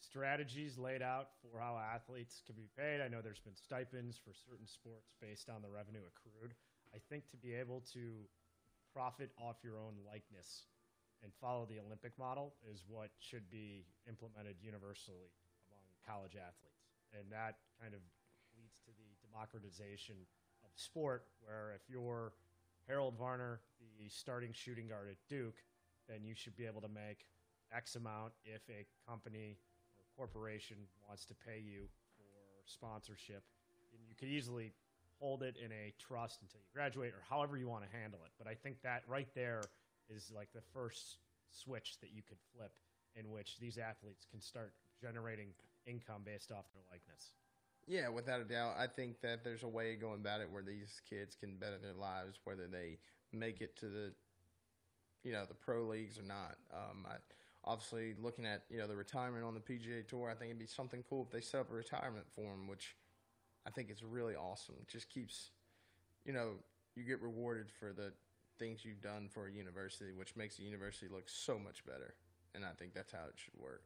strategies 0.00 0.78
laid 0.78 1.02
out 1.02 1.30
for 1.42 1.60
how 1.60 1.76
athletes 1.76 2.42
can 2.46 2.54
be 2.54 2.68
paid. 2.76 3.00
I 3.00 3.08
know 3.08 3.20
there's 3.20 3.40
been 3.40 3.56
stipends 3.56 4.16
for 4.16 4.32
certain 4.32 4.66
sports 4.66 5.12
based 5.20 5.48
on 5.48 5.62
the 5.62 5.68
revenue 5.68 6.02
accrued. 6.06 6.54
I 6.94 6.98
think 7.10 7.28
to 7.30 7.36
be 7.36 7.54
able 7.54 7.82
to 7.92 8.26
profit 8.94 9.30
off 9.38 9.56
your 9.62 9.76
own 9.76 9.94
likeness 10.06 10.64
and 11.22 11.32
follow 11.40 11.66
the 11.66 11.80
Olympic 11.84 12.12
model 12.18 12.54
is 12.70 12.84
what 12.88 13.10
should 13.18 13.50
be 13.50 13.84
implemented 14.08 14.56
universally 14.62 15.30
college 16.08 16.40
athletes. 16.40 16.88
And 17.12 17.28
that 17.28 17.60
kind 17.76 17.92
of 17.92 18.00
leads 18.56 18.80
to 18.88 18.92
the 18.96 19.08
democratization 19.20 20.16
of 20.64 20.70
sport, 20.74 21.28
where 21.44 21.76
if 21.76 21.84
you're 21.88 22.32
Harold 22.88 23.14
Varner, 23.18 23.60
the 24.00 24.08
starting 24.08 24.52
shooting 24.52 24.88
guard 24.88 25.08
at 25.12 25.20
Duke, 25.28 25.60
then 26.08 26.24
you 26.24 26.34
should 26.34 26.56
be 26.56 26.64
able 26.64 26.80
to 26.80 26.88
make 26.88 27.28
X 27.68 27.96
amount 27.96 28.32
if 28.44 28.62
a 28.70 28.88
company 29.06 29.58
or 30.00 30.04
corporation 30.16 30.76
wants 31.06 31.26
to 31.26 31.34
pay 31.34 31.60
you 31.60 31.84
for 32.16 32.24
sponsorship. 32.64 33.44
And 33.92 34.00
you 34.08 34.14
could 34.16 34.28
easily 34.28 34.72
hold 35.20 35.42
it 35.42 35.56
in 35.62 35.70
a 35.72 35.92
trust 35.98 36.40
until 36.42 36.60
you 36.60 36.70
graduate 36.72 37.12
or 37.12 37.22
however 37.28 37.58
you 37.58 37.68
want 37.68 37.84
to 37.84 37.96
handle 37.96 38.20
it. 38.24 38.32
But 38.38 38.46
I 38.46 38.54
think 38.54 38.80
that 38.82 39.02
right 39.06 39.28
there 39.34 39.62
is 40.08 40.32
like 40.34 40.48
the 40.54 40.62
first 40.72 41.18
switch 41.50 41.98
that 42.00 42.10
you 42.14 42.22
could 42.22 42.38
flip 42.54 42.72
in 43.16 43.30
which 43.30 43.58
these 43.58 43.78
athletes 43.78 44.26
can 44.30 44.40
start 44.40 44.72
generating 45.00 45.48
income 45.88 46.22
based 46.24 46.52
off 46.52 46.64
their 46.72 46.82
likeness. 46.90 47.32
Yeah, 47.86 48.10
without 48.10 48.40
a 48.40 48.44
doubt. 48.44 48.74
I 48.78 48.86
think 48.86 49.20
that 49.22 49.42
there's 49.44 49.62
a 49.62 49.68
way 49.68 49.96
going 49.96 50.20
about 50.20 50.40
it 50.40 50.50
where 50.50 50.62
these 50.62 51.00
kids 51.08 51.34
can 51.34 51.56
better 51.56 51.78
their 51.78 51.94
lives, 51.94 52.38
whether 52.44 52.66
they 52.66 52.98
make 53.32 53.62
it 53.62 53.76
to 53.78 53.86
the, 53.86 54.12
you 55.24 55.32
know, 55.32 55.44
the 55.48 55.54
pro 55.54 55.84
leagues 55.84 56.18
or 56.18 56.22
not. 56.22 56.56
Um, 56.70 57.06
I, 57.08 57.14
obviously, 57.64 58.14
looking 58.20 58.44
at 58.44 58.64
you 58.68 58.78
know 58.78 58.86
the 58.86 58.96
retirement 58.96 59.44
on 59.44 59.54
the 59.54 59.60
PGA 59.60 60.06
Tour, 60.06 60.30
I 60.30 60.34
think 60.34 60.50
it'd 60.50 60.58
be 60.58 60.66
something 60.66 61.02
cool 61.08 61.22
if 61.22 61.30
they 61.30 61.40
set 61.40 61.60
up 61.60 61.70
a 61.70 61.74
retirement 61.74 62.26
for 62.34 62.42
them, 62.42 62.68
which 62.68 62.94
I 63.66 63.70
think 63.70 63.90
is 63.90 64.02
really 64.02 64.34
awesome. 64.34 64.74
It 64.80 64.88
just 64.88 65.08
keeps, 65.08 65.50
you 66.24 66.32
know, 66.32 66.52
you 66.94 67.04
get 67.04 67.22
rewarded 67.22 67.70
for 67.70 67.92
the 67.92 68.12
things 68.58 68.84
you've 68.84 69.00
done 69.00 69.28
for 69.32 69.46
a 69.46 69.52
university, 69.52 70.12
which 70.12 70.36
makes 70.36 70.56
the 70.56 70.64
university 70.64 71.06
look 71.12 71.28
so 71.28 71.58
much 71.58 71.84
better. 71.86 72.14
And 72.54 72.64
I 72.64 72.70
think 72.78 72.94
that's 72.94 73.12
how 73.12 73.26
it 73.28 73.34
should 73.36 73.54
work. 73.58 73.82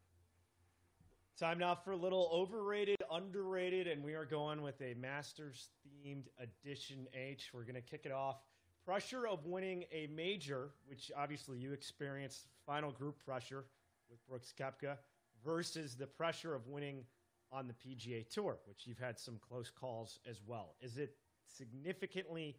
Time 1.38 1.58
now 1.58 1.74
for 1.74 1.92
a 1.92 1.96
little 1.96 2.28
overrated, 2.30 3.02
underrated, 3.10 3.86
and 3.88 4.04
we 4.04 4.12
are 4.12 4.26
going 4.26 4.60
with 4.60 4.80
a 4.82 4.94
Masters 4.94 5.70
themed 5.82 6.26
edition 6.38 7.08
H. 7.14 7.50
We're 7.54 7.62
going 7.62 7.74
to 7.74 7.80
kick 7.80 8.02
it 8.04 8.12
off. 8.12 8.36
Pressure 8.84 9.26
of 9.26 9.46
winning 9.46 9.84
a 9.90 10.08
major, 10.14 10.72
which 10.86 11.10
obviously 11.16 11.56
you 11.56 11.72
experienced 11.72 12.48
final 12.66 12.92
group 12.92 13.16
pressure 13.24 13.64
with 14.10 14.24
Brooks 14.28 14.52
Koepka, 14.56 14.98
versus 15.42 15.96
the 15.96 16.06
pressure 16.06 16.54
of 16.54 16.66
winning 16.66 17.02
on 17.50 17.66
the 17.66 17.72
PGA 17.72 18.28
Tour, 18.28 18.58
which 18.66 18.86
you've 18.86 18.98
had 18.98 19.18
some 19.18 19.38
close 19.48 19.70
calls 19.70 20.20
as 20.28 20.42
well. 20.46 20.74
Is 20.82 20.98
it 20.98 21.16
significantly 21.48 22.56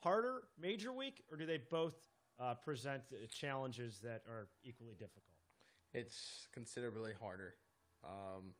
harder 0.00 0.42
major 0.60 0.92
week, 0.92 1.22
or 1.30 1.36
do 1.36 1.46
they 1.46 1.60
both 1.70 1.94
uh, 2.40 2.54
present 2.54 3.02
challenges 3.30 4.00
that 4.02 4.22
are 4.28 4.48
equally 4.64 4.94
difficult? 4.94 5.36
It's 5.94 6.48
considerably 6.52 7.12
harder. 7.20 7.54
Um, 8.04 8.54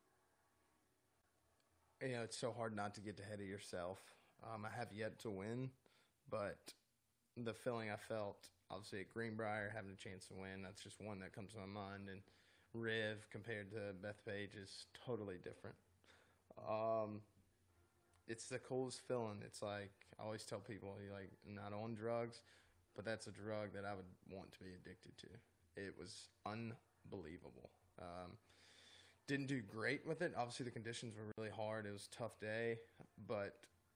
you 2.02 2.12
know, 2.14 2.22
it's 2.22 2.36
so 2.38 2.52
hard 2.52 2.74
not 2.74 2.94
to 2.94 3.00
get 3.00 3.20
ahead 3.20 3.40
of 3.40 3.46
yourself. 3.46 3.98
Um, 4.42 4.64
I 4.64 4.76
have 4.78 4.88
yet 4.92 5.18
to 5.20 5.30
win, 5.30 5.70
but 6.30 6.72
the 7.36 7.52
feeling 7.52 7.90
I 7.90 7.96
felt, 7.96 8.48
obviously 8.70 9.00
at 9.00 9.12
Greenbrier, 9.12 9.70
having 9.74 9.90
a 9.90 9.96
chance 9.96 10.26
to 10.26 10.34
win, 10.34 10.62
that's 10.62 10.82
just 10.82 11.00
one 11.00 11.20
that 11.20 11.34
comes 11.34 11.52
to 11.52 11.58
my 11.58 11.66
mind. 11.66 12.08
And 12.10 12.20
Riv 12.72 13.28
compared 13.30 13.70
to 13.72 13.94
Bethpage 14.00 14.56
is 14.60 14.86
totally 15.06 15.36
different. 15.42 15.76
Um, 16.68 17.20
it's 18.28 18.46
the 18.46 18.58
coolest 18.58 19.00
feeling. 19.06 19.42
It's 19.44 19.62
like 19.62 19.92
I 20.18 20.24
always 20.24 20.44
tell 20.44 20.60
people, 20.60 20.96
you're 21.02 21.14
like 21.14 21.30
not 21.46 21.72
on 21.72 21.94
drugs, 21.94 22.40
but 22.94 23.04
that's 23.04 23.26
a 23.26 23.32
drug 23.32 23.72
that 23.74 23.84
I 23.84 23.94
would 23.94 24.08
want 24.30 24.52
to 24.52 24.58
be 24.60 24.70
addicted 24.70 25.16
to. 25.18 25.28
It 25.76 25.94
was 25.98 26.28
unbelievable. 26.46 27.70
Um, 28.00 28.32
didn't 29.30 29.46
do 29.46 29.62
great 29.62 30.04
with 30.04 30.22
it. 30.22 30.34
Obviously, 30.36 30.64
the 30.64 30.72
conditions 30.72 31.14
were 31.14 31.30
really 31.38 31.54
hard. 31.54 31.86
It 31.86 31.92
was 31.92 32.08
a 32.12 32.16
tough 32.16 32.40
day, 32.40 32.78
but 33.28 33.54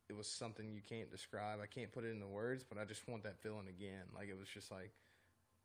it 0.08 0.16
was 0.16 0.28
something 0.28 0.70
you 0.70 0.80
can't 0.80 1.10
describe. 1.10 1.58
I 1.60 1.66
can't 1.66 1.90
put 1.90 2.04
it 2.04 2.12
into 2.12 2.28
words, 2.28 2.62
but 2.62 2.78
I 2.78 2.84
just 2.84 3.08
want 3.08 3.24
that 3.24 3.42
feeling 3.42 3.66
again. 3.68 4.06
Like 4.14 4.28
it 4.28 4.38
was 4.38 4.46
just 4.48 4.70
like, 4.70 4.92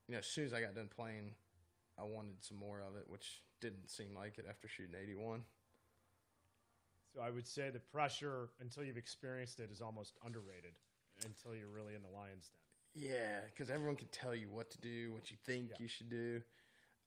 you 0.08 0.14
know, 0.14 0.20
as 0.20 0.26
soon 0.26 0.46
as 0.46 0.54
I 0.54 0.62
got 0.62 0.74
done 0.74 0.90
playing, 0.94 1.36
I 2.00 2.04
wanted 2.04 2.44
some 2.44 2.58
more 2.58 2.80
of 2.80 2.96
it, 2.98 3.04
which 3.08 3.44
didn't 3.62 3.92
seem 3.92 4.16
like 4.16 4.40
it 4.40 4.48
after 4.50 4.68
shooting 4.68 4.96
81. 5.00 5.44
So 7.14 7.22
I 7.22 7.30
would 7.30 7.46
say 7.46 7.70
the 7.70 7.80
pressure 7.80 8.50
until 8.62 8.84
you've 8.84 8.98
experienced 8.98 9.60
it 9.60 9.70
is 9.72 9.82
almost 9.82 10.18
underrated 10.26 10.74
until 11.26 11.56
you're 11.56 11.70
really 11.70 11.94
in 11.94 12.02
the 12.02 12.10
lion's 12.10 12.50
den. 12.50 13.10
Yeah, 13.12 13.42
because 13.54 13.70
everyone 13.70 13.98
can 13.98 14.08
tell 14.08 14.34
you 14.34 14.50
what 14.50 14.72
to 14.72 14.80
do, 14.80 15.14
what 15.14 15.30
you 15.30 15.38
think 15.46 15.70
yeah. 15.70 15.76
you 15.80 15.88
should 15.88 16.10
do, 16.10 16.42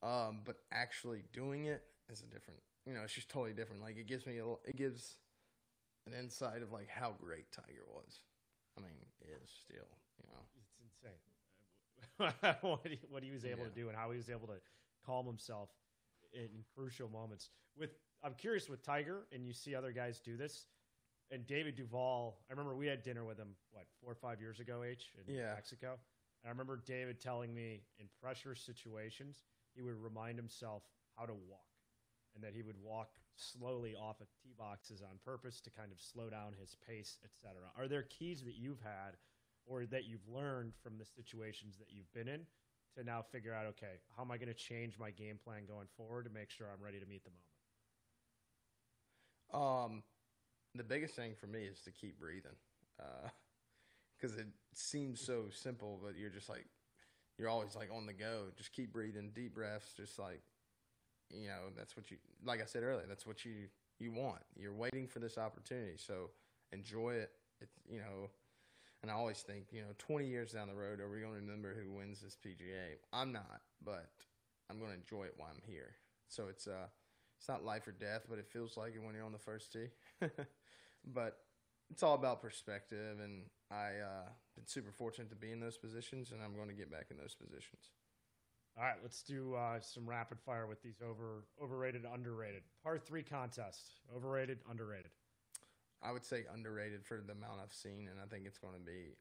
um, 0.05 0.43
but 0.45 0.59
actually 0.71 1.25
doing 1.33 1.65
it 1.65 1.83
is 2.13 2.23
a 2.23 2.27
different. 2.27 2.61
You 2.87 2.95
know, 2.95 3.01
it's 3.03 3.13
just 3.13 3.29
totally 3.29 3.53
different. 3.53 3.83
Like 3.83 3.97
it 3.97 4.07
gives 4.07 4.27
me 4.27 4.39
a, 4.39 4.47
it 4.69 4.77
gives 4.77 5.17
an 6.07 6.13
insight 6.15 6.63
of 6.63 6.73
like 6.73 6.89
how 6.89 7.15
great 7.21 7.51
Tiger 7.53 7.87
was. 7.89 8.21
I 8.77 8.81
mean, 8.81 8.93
is 9.43 9.51
still, 9.65 9.89
you 10.19 10.25
know, 10.29 10.41
it's 10.61 10.75
insane 10.81 12.55
what, 12.61 12.87
he, 12.89 12.99
what 13.11 13.23
he 13.23 13.31
was 13.31 13.45
able 13.45 13.65
yeah. 13.65 13.69
to 13.69 13.75
do 13.75 13.89
and 13.89 13.97
how 13.97 14.11
he 14.11 14.17
was 14.17 14.31
able 14.31 14.47
to 14.47 14.61
calm 15.05 15.27
himself 15.27 15.71
in 16.33 16.49
crucial 16.75 17.09
moments. 17.09 17.51
With 17.79 17.91
I'm 18.23 18.35
curious 18.35 18.69
with 18.69 18.85
Tiger, 18.85 19.27
and 19.33 19.45
you 19.45 19.53
see 19.53 19.75
other 19.75 19.93
guys 19.93 20.21
do 20.21 20.37
this. 20.37 20.67
And 21.31 21.47
David 21.47 21.77
Duval, 21.77 22.39
I 22.49 22.53
remember 22.53 22.77
we 22.77 22.87
had 22.87 23.03
dinner 23.03 23.25
with 23.25 23.39
him 23.39 23.49
what 23.73 23.87
four 24.01 24.13
or 24.13 24.15
five 24.15 24.41
years 24.41 24.61
ago, 24.61 24.83
H 24.85 25.13
in 25.27 25.35
yeah. 25.35 25.55
Mexico. 25.55 25.99
And 26.43 26.49
I 26.49 26.51
remember 26.51 26.83
David 26.87 27.21
telling 27.21 27.55
me 27.55 27.83
in 27.99 28.07
pressure 28.21 28.55
situations, 28.55 29.43
he 29.75 29.83
would 29.83 30.01
remind 30.03 30.37
himself 30.37 30.83
how 31.17 31.25
to 31.25 31.33
walk, 31.33 31.72
and 32.35 32.43
that 32.45 32.55
he 32.55 32.63
would 32.63 32.77
walk 32.83 33.11
slowly 33.37 33.95
off 33.95 34.21
of 34.21 34.29
tee 34.43 34.55
boxes 34.59 35.03
on 35.03 35.19
purpose 35.25 35.61
to 35.61 35.71
kind 35.71 35.93
of 35.93 36.01
slow 36.01 36.31
down 36.31 36.53
his 36.59 36.77
pace, 36.87 37.19
etc. 37.25 37.69
Are 37.77 37.89
there 37.89 38.03
keys 38.03 38.43
that 38.45 38.57
you've 38.57 38.81
had, 38.81 39.17
or 39.67 39.87
that 39.87 40.05
you've 40.05 40.29
learned 40.29 40.73
from 40.83 40.99
the 40.99 41.05
situations 41.05 41.77
that 41.79 41.89
you've 41.91 42.13
been 42.13 42.29
in, 42.29 42.47
to 42.97 43.05
now 43.05 43.23
figure 43.23 43.55
out, 43.55 43.67
okay, 43.67 44.01
how 44.17 44.23
am 44.23 44.31
I 44.31 44.37
going 44.37 44.49
to 44.49 44.55
change 44.55 44.99
my 44.99 45.11
game 45.11 45.39
plan 45.43 45.63
going 45.67 45.87
forward 45.97 46.25
to 46.25 46.31
make 46.31 46.51
sure 46.51 46.67
I'm 46.73 46.83
ready 46.85 47.01
to 47.01 47.07
meet 47.07 47.23
the 47.25 47.31
moment? 49.53 49.95
Um, 49.95 50.03
the 50.75 50.85
biggest 50.85 51.15
thing 51.15 51.35
for 51.39 51.47
me 51.47 51.65
is 51.65 51.81
to 51.81 51.91
keep 51.91 52.19
breathing, 52.19 52.57
because 54.19 54.37
uh, 54.37 54.41
it 54.41 54.49
seems 54.75 55.21
so 55.21 55.45
simple, 55.51 56.01
but 56.03 56.17
you're 56.19 56.31
just 56.31 56.49
like 56.49 56.67
you're 57.39 57.49
always 57.49 57.75
like 57.75 57.91
on 57.95 58.07
the 58.07 58.13
go. 58.13 58.45
Just 58.57 58.73
keep 58.73 58.93
breathing, 58.93 59.31
deep 59.35 59.55
breaths, 59.55 59.93
just 59.97 60.19
like 60.19 60.43
you 61.33 61.49
know 61.49 61.71
that's 61.77 61.97
what 61.97 62.11
you 62.11 62.17
like 62.45 62.61
I 62.61 62.67
said 62.67 62.83
earlier. 62.83 63.07
That's 63.09 63.27
what 63.27 63.45
you 63.45 63.69
you 63.99 64.13
want. 64.13 64.43
You're 64.57 64.75
waiting 64.75 65.07
for 65.07 65.19
this 65.19 65.39
opportunity, 65.39 65.97
so 65.97 66.31
enjoy 66.73 67.15
it. 67.15 67.31
It's 67.61 67.75
you 67.89 67.99
know 67.99 68.31
and 69.03 69.11
I 69.11 69.15
always 69.15 69.41
think, 69.41 69.67
you 69.73 69.81
know, 69.81 69.89
20 69.99 70.27
years 70.27 70.53
down 70.53 70.69
the 70.69 70.75
road, 70.75 71.01
are 71.01 71.11
we 71.11 71.19
going 71.19 71.33
to 71.33 71.41
remember 71.41 71.75
who 71.75 71.91
wins 71.91 72.21
this 72.21 72.37
PGA? 72.37 72.99
I'm 73.13 73.33
not, 73.33 73.63
but 73.85 74.09
I'm 74.71 74.79
going 74.79 74.91
to 74.91 74.97
enjoy 74.97 75.25
it 75.25 75.35
while 75.37 75.49
I'm 75.53 75.63
here. 75.67 75.97
So 76.29 76.47
it's 76.49 76.69
uh, 76.69 76.87
it's 77.39 77.49
not 77.49 77.65
life 77.65 77.89
or 77.89 77.93
death, 77.93 78.23
but 78.31 78.39
it 78.39 78.47
feels 78.47 78.77
like 78.77 78.95
it 78.95 79.03
when 79.03 79.15
you're 79.15 79.25
on 79.25 79.33
the 79.33 79.39
first 79.39 79.73
tee. 79.73 79.89
but 81.13 81.39
it's 81.91 82.05
all 82.05 82.15
about 82.15 82.41
perspective, 82.41 83.19
and 83.21 83.43
I 83.71 83.99
uh, 84.01 84.29
been 84.55 84.67
super 84.67 84.93
fortunate 84.93 85.31
to 85.31 85.37
be 85.37 85.51
in 85.51 85.59
those 85.59 85.77
positions, 85.77 86.31
and 86.31 86.41
I'm 86.41 86.55
going 86.55 86.69
to 86.69 86.75
get 86.75 86.91
back 86.91 87.07
in 87.11 87.17
those 87.17 87.35
positions. 87.35 87.91
All 88.79 88.85
right, 88.85 88.97
let's 89.03 89.23
do 89.23 89.55
uh, 89.55 89.81
some 89.81 90.09
rapid 90.09 90.41
fire 90.41 90.67
with 90.67 90.83
these 90.83 91.03
over 91.07 91.45
overrated, 91.63 92.03
underrated. 92.11 92.63
Par 92.83 92.99
three 92.99 93.23
contest: 93.23 94.01
overrated, 94.15 94.61
underrated. 94.71 95.11
I 96.03 96.11
would 96.11 96.25
say 96.25 96.45
underrated 96.53 97.05
for 97.05 97.23
the 97.25 97.33
amount 97.33 97.61
I've 97.63 97.73
seen, 97.73 98.09
and 98.11 98.19
I 98.19 98.27
think 98.27 98.47
it's 98.47 98.59
going 98.59 98.75
to 98.75 98.81
be 98.81 99.15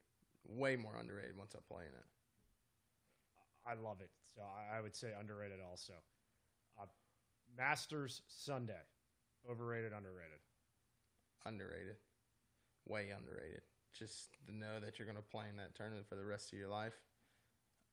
way 0.48 0.74
more 0.74 0.96
underrated 0.98 1.36
once 1.36 1.54
I 1.54 1.60
play 1.68 1.84
in 1.84 1.94
it. 1.94 2.08
I 3.66 3.74
love 3.74 4.00
it. 4.00 4.10
So 4.34 4.42
I, 4.42 4.80
would 4.80 4.96
say 4.96 5.08
underrated 5.18 5.58
also. 5.62 5.92
Uh, 6.80 6.86
Masters 7.56 8.22
Sunday, 8.26 8.82
overrated, 9.48 9.92
underrated. 9.92 10.40
Underrated, 11.46 11.96
way 12.88 13.10
underrated. 13.16 13.62
Just 13.96 14.30
to 14.46 14.56
know 14.56 14.80
that 14.80 14.98
you're 14.98 15.06
going 15.06 15.20
to 15.20 15.30
play 15.30 15.44
in 15.50 15.56
that 15.58 15.74
tournament 15.74 16.06
for 16.08 16.16
the 16.16 16.24
rest 16.24 16.52
of 16.52 16.58
your 16.58 16.68
life. 16.68 16.94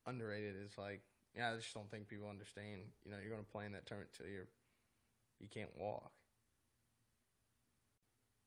Underrated 0.07 0.55
is 0.65 0.77
like, 0.77 1.01
yeah, 1.35 1.51
I 1.51 1.55
just 1.55 1.73
don't 1.73 1.89
think 1.91 2.07
people 2.07 2.29
understand. 2.29 2.81
You 3.05 3.11
know, 3.11 3.17
you're 3.21 3.31
going 3.31 3.43
to 3.43 3.51
play 3.51 3.65
in 3.65 3.71
that 3.73 3.85
tournament 3.85 4.11
till 4.15 4.27
you're 4.27 4.47
you 5.39 5.47
can't 5.47 5.69
walk. 5.77 6.11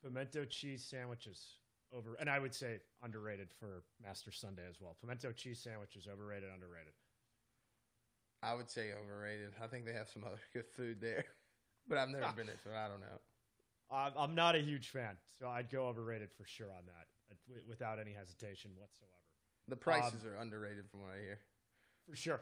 Pimento 0.05 0.45
cheese 0.45 0.85
sandwiches 0.85 1.41
over, 1.95 2.17
and 2.19 2.29
I 2.29 2.39
would 2.39 2.55
say 2.55 2.81
underrated 3.03 3.49
for 3.59 3.85
Master 4.03 4.33
Sunday 4.33 4.63
as 4.69 4.81
well. 4.81 4.97
Pimento 5.01 5.33
cheese 5.33 5.61
sandwiches 5.63 6.09
overrated, 6.13 6.51
underrated. 6.53 6.93
I 8.43 8.55
would 8.55 8.69
say 8.69 8.91
overrated. 8.93 9.53
I 9.63 9.69
think 9.69 9.87
they 9.87 9.93
have 9.93 10.09
some 10.09 10.25
other 10.25 10.41
good 10.53 10.67
food 10.77 11.01
there, 11.01 11.25
but 11.89 11.99
I've 11.99 12.09
never 12.09 12.33
been 12.37 12.47
there, 12.47 12.59
so 12.63 12.71
I 12.71 12.89
don't 12.89 13.01
know. 13.01 13.21
I'm 14.19 14.35
not 14.35 14.57
a 14.57 14.61
huge 14.61 14.89
fan, 14.89 15.17
so 15.39 15.49
I'd 15.49 15.71
go 15.71 15.87
overrated 15.87 16.31
for 16.33 16.47
sure 16.47 16.69
on 16.69 16.87
that, 16.87 17.07
uh, 17.31 17.61
without 17.69 17.99
any 18.01 18.13
hesitation 18.13 18.71
whatsoever. 18.77 19.13
The 19.69 19.77
prices 19.77 20.25
are 20.25 20.37
underrated 20.37 20.89
from 20.91 21.03
what 21.03 21.11
I 21.13 21.21
hear. 21.21 21.39
For 22.09 22.17
sure, 22.17 22.41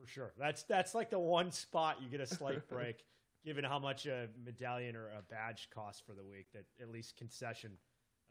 for 0.00 0.06
sure. 0.06 0.32
That's 0.38 0.62
that's 0.64 0.94
like 0.94 1.10
the 1.10 1.18
one 1.18 1.50
spot 1.50 1.98
you 2.02 2.08
get 2.08 2.20
a 2.20 2.26
slight 2.26 2.68
break, 2.70 3.04
given 3.44 3.64
how 3.64 3.78
much 3.78 4.06
a 4.06 4.28
medallion 4.44 4.96
or 4.96 5.08
a 5.08 5.22
badge 5.30 5.68
costs 5.74 6.02
for 6.06 6.12
the 6.12 6.24
week. 6.24 6.46
That 6.54 6.64
at 6.80 6.90
least 6.90 7.16
concession, 7.16 7.72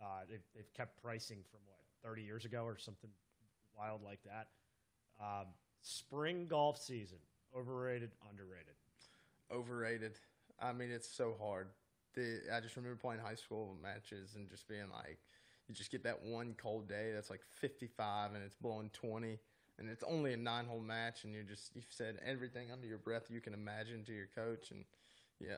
uh, 0.01 0.21
they've 0.29 0.43
they've 0.55 0.73
kept 0.73 1.01
pricing 1.01 1.39
from 1.51 1.59
what 1.67 1.79
thirty 2.03 2.23
years 2.23 2.45
ago 2.45 2.63
or 2.63 2.77
something 2.77 3.09
wild 3.77 4.01
like 4.03 4.19
that. 4.23 4.47
Um, 5.21 5.47
spring 5.81 6.47
golf 6.47 6.77
season, 6.81 7.19
overrated, 7.55 8.11
underrated. 8.29 8.73
Overrated. 9.51 10.19
I 10.59 10.73
mean, 10.73 10.91
it's 10.91 11.09
so 11.09 11.35
hard. 11.39 11.67
The, 12.15 12.41
I 12.53 12.59
just 12.59 12.75
remember 12.75 12.97
playing 12.97 13.21
high 13.21 13.35
school 13.35 13.77
matches 13.81 14.35
and 14.35 14.49
just 14.49 14.67
being 14.67 14.89
like, 14.91 15.19
you 15.67 15.75
just 15.75 15.91
get 15.91 16.03
that 16.03 16.23
one 16.23 16.55
cold 16.57 16.87
day 16.89 17.11
that's 17.13 17.29
like 17.29 17.41
55 17.59 18.33
and 18.33 18.43
it's 18.43 18.55
blowing 18.55 18.89
20 18.93 19.37
and 19.79 19.89
it's 19.89 20.03
only 20.03 20.33
a 20.33 20.37
nine 20.37 20.65
hole 20.65 20.79
match 20.79 21.23
and 21.23 21.33
you're 21.33 21.43
just 21.43 21.75
you've 21.75 21.85
said 21.89 22.17
everything 22.25 22.71
under 22.71 22.87
your 22.87 22.97
breath 22.97 23.29
you 23.29 23.41
can 23.41 23.53
imagine 23.53 24.03
to 24.05 24.13
your 24.13 24.27
coach 24.35 24.71
and 24.71 24.85
yeah, 25.39 25.57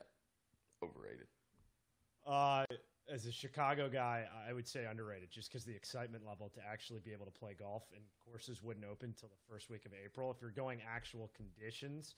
overrated. 0.83 1.27
Uh, 2.25 2.65
as 3.11 3.25
a 3.25 3.31
Chicago 3.31 3.89
guy, 3.89 4.25
I 4.47 4.53
would 4.53 4.67
say 4.67 4.85
underrated, 4.85 5.31
just 5.31 5.49
because 5.49 5.65
the 5.65 5.75
excitement 5.75 6.25
level 6.27 6.49
to 6.49 6.59
actually 6.69 6.99
be 6.99 7.11
able 7.11 7.25
to 7.25 7.31
play 7.31 7.55
golf 7.57 7.83
and 7.95 8.03
courses 8.23 8.61
wouldn't 8.61 8.85
open 8.85 9.15
till 9.19 9.29
the 9.29 9.51
first 9.51 9.69
week 9.69 9.85
of 9.85 9.91
April. 10.05 10.29
If 10.29 10.41
you're 10.41 10.51
going 10.51 10.79
actual 10.87 11.31
conditions, 11.35 12.15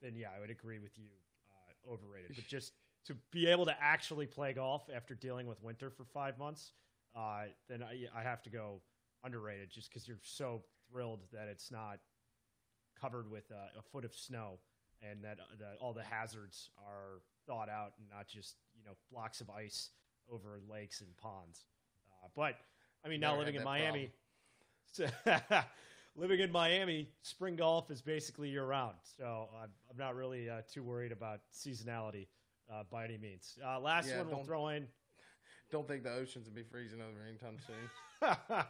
then 0.00 0.14
yeah, 0.14 0.28
I 0.36 0.40
would 0.40 0.50
agree 0.50 0.78
with 0.78 0.96
you. 0.96 1.06
Uh, 1.50 1.92
overrated, 1.92 2.36
but 2.36 2.46
just 2.46 2.74
to 3.06 3.16
be 3.32 3.48
able 3.48 3.64
to 3.64 3.74
actually 3.80 4.26
play 4.26 4.52
golf 4.52 4.88
after 4.94 5.14
dealing 5.14 5.46
with 5.46 5.62
winter 5.62 5.90
for 5.90 6.04
five 6.04 6.38
months, 6.38 6.72
uh, 7.16 7.44
then 7.68 7.82
I, 7.82 8.06
I 8.16 8.22
have 8.22 8.42
to 8.42 8.50
go 8.50 8.80
underrated, 9.24 9.70
just 9.70 9.88
because 9.88 10.06
you're 10.06 10.18
so 10.22 10.62
thrilled 10.90 11.20
that 11.32 11.48
it's 11.48 11.70
not 11.70 11.98
covered 13.00 13.30
with 13.30 13.50
uh, 13.50 13.78
a 13.78 13.82
foot 13.82 14.04
of 14.04 14.14
snow 14.14 14.58
and 15.08 15.22
that, 15.22 15.38
uh, 15.40 15.44
that 15.58 15.76
all 15.80 15.92
the 15.92 16.02
hazards 16.02 16.70
are 16.78 17.20
thought 17.46 17.68
out 17.68 17.92
and 17.98 18.08
not 18.10 18.26
just 18.26 18.56
you 18.76 18.84
know 18.84 18.96
blocks 19.12 19.40
of 19.40 19.50
ice 19.50 19.90
over 20.32 20.60
lakes 20.68 21.00
and 21.00 21.16
ponds. 21.16 21.64
Uh, 22.22 22.28
but 22.34 22.56
I 23.04 23.08
mean, 23.08 23.20
now 23.20 23.36
living 23.38 23.54
in 23.54 23.64
Miami, 23.64 24.10
living 26.16 26.40
in 26.40 26.50
Miami, 26.50 27.08
spring 27.22 27.56
golf 27.56 27.90
is 27.90 28.02
basically 28.02 28.48
year 28.48 28.64
round. 28.64 28.96
So 29.16 29.48
I'm, 29.62 29.70
I'm 29.90 29.96
not 29.96 30.16
really 30.16 30.50
uh, 30.50 30.62
too 30.72 30.82
worried 30.82 31.12
about 31.12 31.40
seasonality 31.54 32.26
uh, 32.72 32.82
by 32.90 33.04
any 33.04 33.18
means. 33.18 33.56
Uh, 33.64 33.80
last 33.80 34.08
Yeah, 34.08 34.18
one 34.18 34.28
we'll 34.28 34.44
throw 34.44 34.68
in. 34.68 34.86
Don't 35.70 35.86
think 35.86 36.02
the 36.02 36.12
oceans 36.12 36.46
will 36.46 36.54
be 36.54 36.62
freezing 36.62 37.00
over 37.00 37.24
anytime 37.26 37.58
soon. 37.66 38.26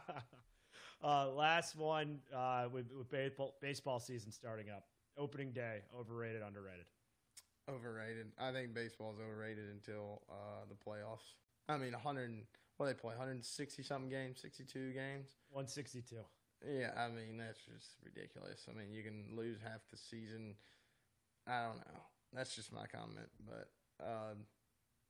uh, 1.03 1.29
last 1.31 1.75
one 1.75 2.19
uh, 2.35 2.65
with, 2.71 2.91
with 2.97 3.09
baseball, 3.09 3.55
baseball 3.61 3.99
season 3.99 4.31
starting 4.31 4.69
up. 4.69 4.85
Opening 5.17 5.51
day, 5.51 5.79
overrated, 5.97 6.41
underrated. 6.45 6.85
Overrated. 7.69 8.27
I 8.39 8.51
think 8.51 8.73
baseball 8.73 9.11
is 9.11 9.19
overrated 9.19 9.65
until 9.71 10.21
uh, 10.29 10.65
the 10.69 10.75
playoffs. 10.75 11.35
I 11.67 11.77
mean, 11.77 11.91
100. 11.91 12.29
and- 12.29 12.43
What 12.77 12.85
they 12.87 12.93
play? 12.93 13.15
160 13.15 13.83
something 13.83 14.09
games, 14.09 14.39
62 14.41 14.93
games. 14.93 15.27
162. 15.51 16.15
Yeah, 16.65 16.91
I 16.97 17.07
mean 17.07 17.37
that's 17.37 17.59
just 17.59 17.95
ridiculous. 18.03 18.65
I 18.69 18.73
mean, 18.77 18.91
you 18.91 19.01
can 19.03 19.23
lose 19.35 19.57
half 19.63 19.79
the 19.91 19.97
season. 19.97 20.55
I 21.47 21.63
don't 21.65 21.77
know. 21.77 21.99
That's 22.33 22.53
just 22.55 22.73
my 22.73 22.85
comment, 22.85 23.29
but 23.47 23.69
um, 24.05 24.37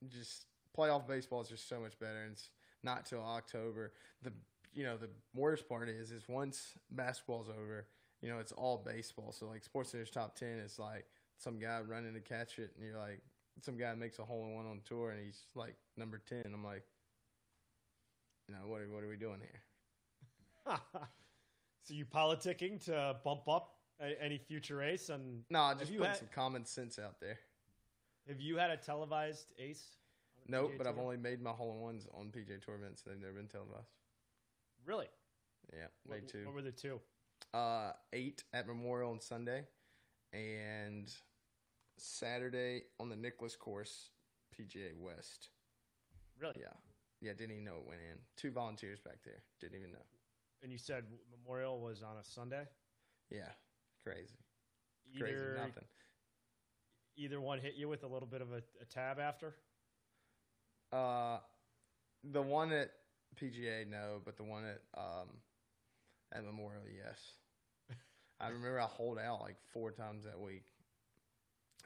just 0.08 0.46
playoff 0.76 1.06
baseball 1.08 1.40
is 1.42 1.48
just 1.48 1.68
so 1.68 1.80
much 1.80 1.98
better. 1.98 2.22
And 2.22 2.32
it's 2.32 2.50
not 2.84 3.04
till 3.04 3.20
October. 3.22 3.92
The 4.22 4.32
you 4.72 4.84
know 4.84 4.96
the 4.96 5.08
worst 5.34 5.68
part 5.68 5.88
is 5.88 6.10
is 6.10 6.28
once 6.28 6.74
basketball's 6.90 7.48
over, 7.48 7.86
you 8.22 8.28
know 8.28 8.38
it's 8.38 8.52
all 8.52 8.82
baseball. 8.84 9.32
So 9.32 9.46
like 9.46 9.64
Sports 9.64 9.90
Center's 9.90 10.10
top 10.10 10.36
ten 10.36 10.58
is 10.58 10.78
like 10.78 11.06
some 11.38 11.58
guy 11.58 11.80
running 11.86 12.14
to 12.14 12.20
catch 12.20 12.58
it, 12.58 12.70
and 12.76 12.84
you're 12.86 12.98
like 12.98 13.20
some 13.62 13.76
guy 13.76 13.94
makes 13.94 14.18
a 14.18 14.24
hole 14.24 14.44
in 14.46 14.54
one 14.54 14.66
on 14.66 14.80
tour, 14.84 15.10
and 15.10 15.24
he's 15.24 15.42
like 15.54 15.74
number 15.96 16.20
ten. 16.28 16.42
I'm 16.46 16.64
like, 16.64 16.84
you 18.48 18.54
know 18.54 18.60
what 18.66 18.80
are, 18.80 18.88
what 18.88 19.02
are 19.04 19.08
we 19.08 19.16
doing 19.16 19.40
here? 19.40 20.76
so 21.82 21.94
you 21.94 22.04
politicking 22.04 22.82
to 22.84 23.16
bump 23.24 23.48
up 23.48 23.74
a, 24.00 24.20
any 24.22 24.38
future 24.38 24.82
ace? 24.82 25.08
And 25.08 25.42
No, 25.50 25.68
Have 25.68 25.78
just 25.78 25.90
putting 25.92 26.06
had- 26.06 26.16
some 26.16 26.28
common 26.34 26.64
sense 26.64 26.98
out 26.98 27.20
there. 27.20 27.38
have 28.28 28.40
you 28.40 28.56
had 28.56 28.70
a 28.70 28.76
televised 28.76 29.46
ace? 29.58 29.84
Nope, 30.48 30.72
PGA 30.72 30.78
but 30.78 30.86
I've 30.86 30.98
only 30.98 31.16
made 31.16 31.40
my 31.42 31.50
hole 31.50 31.72
in 31.74 31.80
ones 31.80 32.06
on 32.14 32.26
PGA 32.28 32.64
Tour 32.64 32.74
events. 32.76 33.02
They've 33.02 33.18
never 33.20 33.32
been 33.34 33.46
televised. 33.46 33.90
Really. 34.86 35.06
Yeah, 35.72 35.86
What, 36.04 36.20
made 36.20 36.28
two. 36.28 36.44
what 36.46 36.54
were 36.54 36.62
the 36.62 36.72
two? 36.72 37.00
Uh, 37.54 37.92
eight 38.12 38.44
at 38.52 38.66
Memorial 38.66 39.10
on 39.10 39.20
Sunday, 39.20 39.64
and 40.32 41.12
Saturday 41.98 42.82
on 42.98 43.08
the 43.08 43.16
Nicklaus 43.16 43.56
course, 43.56 44.10
PGA 44.58 44.96
West. 44.98 45.48
Really? 46.38 46.54
Yeah, 46.58 46.72
yeah. 47.20 47.32
Didn't 47.32 47.52
even 47.52 47.64
know 47.64 47.76
it 47.76 47.86
went 47.86 48.00
in. 48.00 48.18
Two 48.36 48.50
volunteers 48.50 48.98
back 49.00 49.18
there. 49.24 49.42
Didn't 49.60 49.78
even 49.78 49.92
know. 49.92 50.04
And 50.62 50.70
you 50.72 50.78
said 50.78 51.04
Memorial 51.30 51.80
was 51.80 52.02
on 52.02 52.16
a 52.20 52.24
Sunday. 52.24 52.64
Yeah, 53.30 53.48
crazy, 54.04 54.38
crazy. 55.18 55.34
Either 55.34 55.54
Nothing. 55.58 55.84
either 57.16 57.40
one 57.40 57.58
hit 57.60 57.74
you 57.76 57.88
with 57.88 58.02
a 58.02 58.08
little 58.08 58.28
bit 58.28 58.42
of 58.42 58.52
a, 58.52 58.62
a 58.80 58.84
tab 58.92 59.18
after. 59.18 59.54
Uh, 60.92 61.38
the 62.24 62.42
one 62.42 62.72
at 62.72 62.90
PGA, 63.36 63.86
no, 63.88 64.20
but 64.24 64.36
the 64.36 64.44
one 64.44 64.64
at 64.64 64.80
um 64.96 65.28
at 66.32 66.44
Memorial, 66.44 66.82
yes. 66.88 67.18
I 68.40 68.48
remember 68.48 68.80
I 68.80 68.86
holed 68.86 69.18
out 69.18 69.40
like 69.42 69.56
four 69.72 69.90
times 69.90 70.24
that 70.24 70.38
week. 70.40 70.62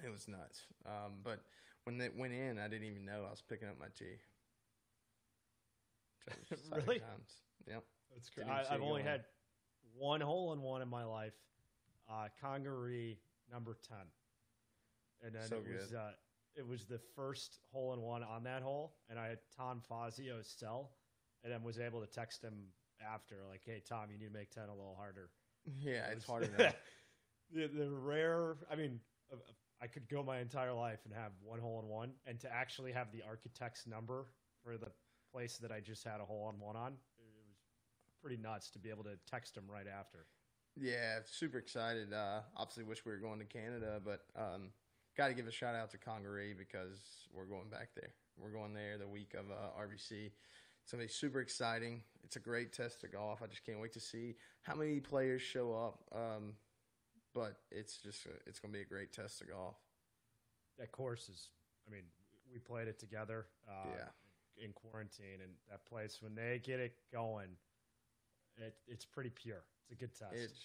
It 0.04 0.10
was 0.10 0.28
nuts. 0.28 0.66
Um, 0.86 1.14
but 1.22 1.40
when 1.84 2.00
it 2.00 2.12
went 2.16 2.32
in, 2.32 2.58
I 2.58 2.68
didn't 2.68 2.86
even 2.86 3.04
know 3.04 3.24
I 3.26 3.30
was 3.30 3.42
picking 3.48 3.68
up 3.68 3.78
my 3.80 3.86
tee. 3.98 4.18
So 6.24 6.32
it 6.32 6.38
was 6.50 6.60
exciting 6.60 6.84
Really? 6.86 6.98
Times. 7.00 7.30
Yep. 7.66 7.84
That's 8.12 8.30
Didn't 8.30 8.50
I, 8.50 8.54
even 8.54 8.64
see 8.66 8.74
I've 8.74 8.82
only 8.82 9.02
going. 9.02 9.04
had 9.06 9.24
one 9.96 10.20
hole 10.20 10.52
in 10.52 10.62
one 10.62 10.82
in 10.82 10.88
my 10.88 11.04
life. 11.04 11.32
Uh, 12.08 12.28
Congaree 12.40 13.18
number 13.50 13.76
ten, 13.88 13.96
and 15.24 15.34
then 15.34 15.48
So 15.48 15.56
it 15.56 15.74
was 15.74 15.92
uh, 15.94 16.12
it 16.54 16.66
was 16.66 16.84
the 16.84 16.98
first 17.16 17.58
hole 17.72 17.94
in 17.94 18.00
one 18.02 18.22
on 18.22 18.44
that 18.44 18.62
hole, 18.62 18.92
and 19.08 19.18
I 19.18 19.28
had 19.28 19.38
Tom 19.56 19.80
Fazio's 19.90 20.46
cell, 20.46 20.90
and 21.44 21.52
then 21.52 21.62
was 21.62 21.78
able 21.78 22.00
to 22.00 22.06
text 22.06 22.42
him 22.42 22.54
after 23.00 23.36
like, 23.48 23.62
"Hey 23.64 23.82
Tom, 23.86 24.10
you 24.10 24.18
need 24.18 24.32
to 24.32 24.32
make 24.32 24.50
ten 24.50 24.68
a 24.68 24.74
little 24.74 24.96
harder." 24.98 25.30
Yeah, 25.80 26.08
It 26.08 26.18
it's 26.18 26.26
hard 26.26 26.42
enough. 26.42 26.74
the, 27.54 27.68
the 27.68 27.88
rare, 27.90 28.56
I 28.70 28.76
mean, 28.76 29.00
uh, 29.32 29.36
I 29.80 29.86
could 29.86 30.06
go 30.10 30.22
my 30.22 30.40
entire 30.40 30.74
life 30.74 31.00
and 31.06 31.14
have 31.14 31.32
one 31.42 31.58
hole 31.58 31.80
in 31.82 31.88
one, 31.88 32.12
and 32.26 32.38
to 32.40 32.52
actually 32.52 32.92
have 32.92 33.10
the 33.12 33.22
architect's 33.26 33.86
number 33.86 34.26
for 34.62 34.76
the 34.76 34.90
place 35.32 35.56
that 35.58 35.72
I 35.72 35.80
just 35.80 36.04
had 36.04 36.20
a 36.20 36.24
hole 36.24 36.50
in 36.54 36.60
one 36.60 36.76
on, 36.76 36.92
it 36.92 37.24
was 37.24 37.56
pretty 38.20 38.36
nuts 38.36 38.70
to 38.72 38.78
be 38.78 38.90
able 38.90 39.04
to 39.04 39.16
text 39.26 39.56
him 39.56 39.64
right 39.66 39.86
after. 39.86 40.26
Yeah, 40.76 41.20
super 41.24 41.58
excited. 41.58 42.12
Uh, 42.12 42.40
obviously, 42.56 42.84
wish 42.84 43.04
we 43.04 43.12
were 43.12 43.18
going 43.18 43.38
to 43.38 43.44
Canada, 43.44 44.00
but 44.04 44.20
um, 44.36 44.70
got 45.16 45.28
to 45.28 45.34
give 45.34 45.46
a 45.46 45.52
shout 45.52 45.74
out 45.74 45.90
to 45.92 45.98
Congaree 45.98 46.54
because 46.54 47.28
we're 47.32 47.46
going 47.46 47.68
back 47.70 47.90
there. 47.94 48.10
We're 48.36 48.50
going 48.50 48.74
there 48.74 48.98
the 48.98 49.08
week 49.08 49.34
of 49.34 49.50
uh, 49.50 49.80
RBC. 49.80 50.30
It's 50.84 50.92
gonna 50.92 51.04
be 51.04 51.08
super 51.08 51.40
exciting. 51.40 52.02
It's 52.24 52.36
a 52.36 52.40
great 52.40 52.72
test 52.74 53.04
of 53.04 53.12
golf. 53.12 53.40
I 53.42 53.46
just 53.46 53.64
can't 53.64 53.80
wait 53.80 53.94
to 53.94 54.00
see 54.00 54.36
how 54.62 54.74
many 54.74 55.00
players 55.00 55.40
show 55.40 55.72
up. 55.72 55.98
Um, 56.14 56.52
but 57.32 57.56
it's 57.70 57.96
just 57.96 58.26
a, 58.26 58.30
it's 58.46 58.60
gonna 58.60 58.72
be 58.74 58.82
a 58.82 58.84
great 58.84 59.10
test 59.12 59.40
of 59.40 59.48
golf. 59.48 59.76
That 60.78 60.92
course 60.92 61.28
is, 61.30 61.48
I 61.88 61.90
mean, 61.90 62.02
we 62.52 62.58
played 62.58 62.86
it 62.88 62.98
together 62.98 63.46
uh, 63.66 63.88
Yeah. 63.96 64.62
in 64.64 64.72
quarantine, 64.72 65.40
and 65.42 65.52
that 65.70 65.86
place 65.86 66.20
when 66.20 66.34
they 66.34 66.60
get 66.62 66.80
it 66.80 66.94
going, 67.10 67.48
it, 68.58 68.74
it's 68.86 69.06
pretty 69.06 69.30
pure. 69.30 69.64
It's 69.84 69.92
a 69.92 69.94
good 69.96 70.14
test. 70.14 70.34
It's. 70.34 70.60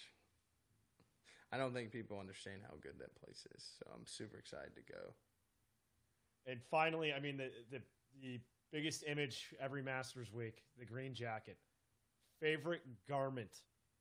I 1.52 1.56
don't 1.56 1.72
think 1.72 1.90
people 1.90 2.18
understand 2.20 2.60
how 2.62 2.76
good 2.80 2.98
that 3.00 3.14
place 3.16 3.46
is, 3.56 3.64
so 3.78 3.90
I'm 3.92 4.06
super 4.06 4.36
excited 4.36 4.76
to 4.76 4.92
go. 4.92 5.14
And 6.46 6.60
finally, 6.70 7.12
I 7.14 7.20
mean 7.20 7.38
the 7.38 7.50
the 7.70 7.80
the 8.22 8.38
biggest 8.72 9.04
image 9.06 9.54
every 9.60 9.82
Masters 9.82 10.32
week, 10.32 10.62
the 10.78 10.84
green 10.84 11.14
jacket. 11.14 11.58
Favorite 12.40 12.82
garment 13.08 13.50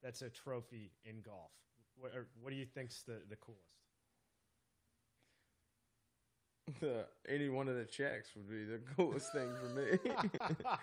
that's 0.04 0.22
a 0.22 0.30
trophy 0.30 0.92
in 1.06 1.22
golf. 1.22 1.52
What, 1.98 2.14
or 2.16 2.28
what 2.42 2.52
do 2.52 2.56
you 2.56 2.66
think's 2.66 3.04
the 3.04 3.22
the 3.30 3.36
coolest? 3.36 3.64
The, 6.82 7.06
any 7.28 7.50
one 7.50 7.68
of 7.68 7.76
the 7.76 7.84
checks 7.86 8.30
would 8.36 8.48
be 8.48 8.64
the 8.64 8.80
coolest 8.96 9.34
thing 9.34 9.50
for 9.60 9.70
me. 9.70 9.98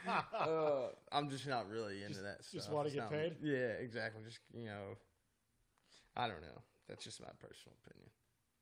uh, 0.36 0.88
I'm 1.12 1.30
just 1.30 1.46
not 1.46 1.68
really 1.70 2.02
into 2.02 2.14
Just- 2.14 2.22
that 2.24 2.44
stuff. 2.44 2.52
just 2.60 2.72
wanna 2.72 2.90
get 2.90 3.02
not- 3.04 3.10
paid? 3.12 3.36
Yeah, 3.40 3.78
exactly. 3.80 4.20
Just 4.24 4.40
you 4.52 4.66
know, 4.66 4.96
I 6.16 6.26
don't 6.26 6.40
know. 6.40 6.60
That's 6.88 7.04
just 7.04 7.20
my 7.20 7.28
personal 7.38 7.76
opinion. 7.86 8.10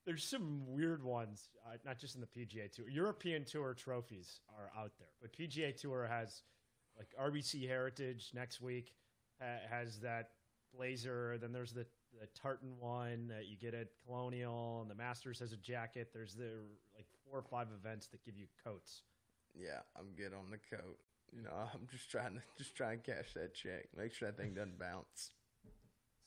There's 0.07 0.25
some 0.25 0.63
weird 0.67 1.03
ones, 1.03 1.49
uh, 1.67 1.77
not 1.85 1.99
just 1.99 2.15
in 2.15 2.21
the 2.21 2.27
PGA 2.27 2.71
Tour. 2.71 2.89
European 2.89 3.45
Tour 3.45 3.75
trophies 3.75 4.41
are 4.57 4.71
out 4.79 4.93
there, 4.99 5.09
but 5.21 5.33
PGA 5.33 5.75
Tour 5.75 6.07
has 6.07 6.43
like 6.99 7.09
RBC 7.21 7.67
Heritage 7.67 8.31
next 8.35 8.61
week 8.61 8.93
ha- 9.41 9.61
has 9.69 10.01
that 10.01 10.31
blazer. 10.77 11.39
Then 11.41 11.53
there's 11.53 11.73
the 11.73 11.87
the 12.21 12.29
tartan 12.41 12.79
one 12.79 13.27
that 13.29 13.47
you 13.47 13.57
get 13.57 13.75
at 13.75 13.89
Colonial, 14.07 14.83
and 14.83 14.91
the 14.91 14.95
Masters 14.95 15.41
has 15.41 15.53
a 15.53 15.57
jacket. 15.57 16.11
There's 16.13 16.35
the 16.35 16.51
like 16.95 17.07
four 17.25 17.39
or 17.39 17.43
five 17.43 17.69
events 17.75 18.07
that 18.09 18.25
give 18.25 18.37
you 18.37 18.47
coats. 18.63 19.03
Yeah, 19.55 19.81
I'm 19.97 20.15
good 20.17 20.33
on 20.33 20.51
the 20.51 20.77
coat. 20.77 20.99
You 21.33 21.43
know, 21.43 21.51
I'm 21.75 21.89
just 21.91 22.11
trying 22.11 22.35
to 22.35 22.43
just 22.59 22.77
try 22.77 22.93
and 22.93 23.03
cash 23.03 23.33
that 23.35 23.55
check. 23.55 23.89
Make 23.97 24.13
sure 24.13 24.31
that 24.31 24.37
thing 24.37 24.55
doesn't 24.55 24.79
bounce. 24.79 25.31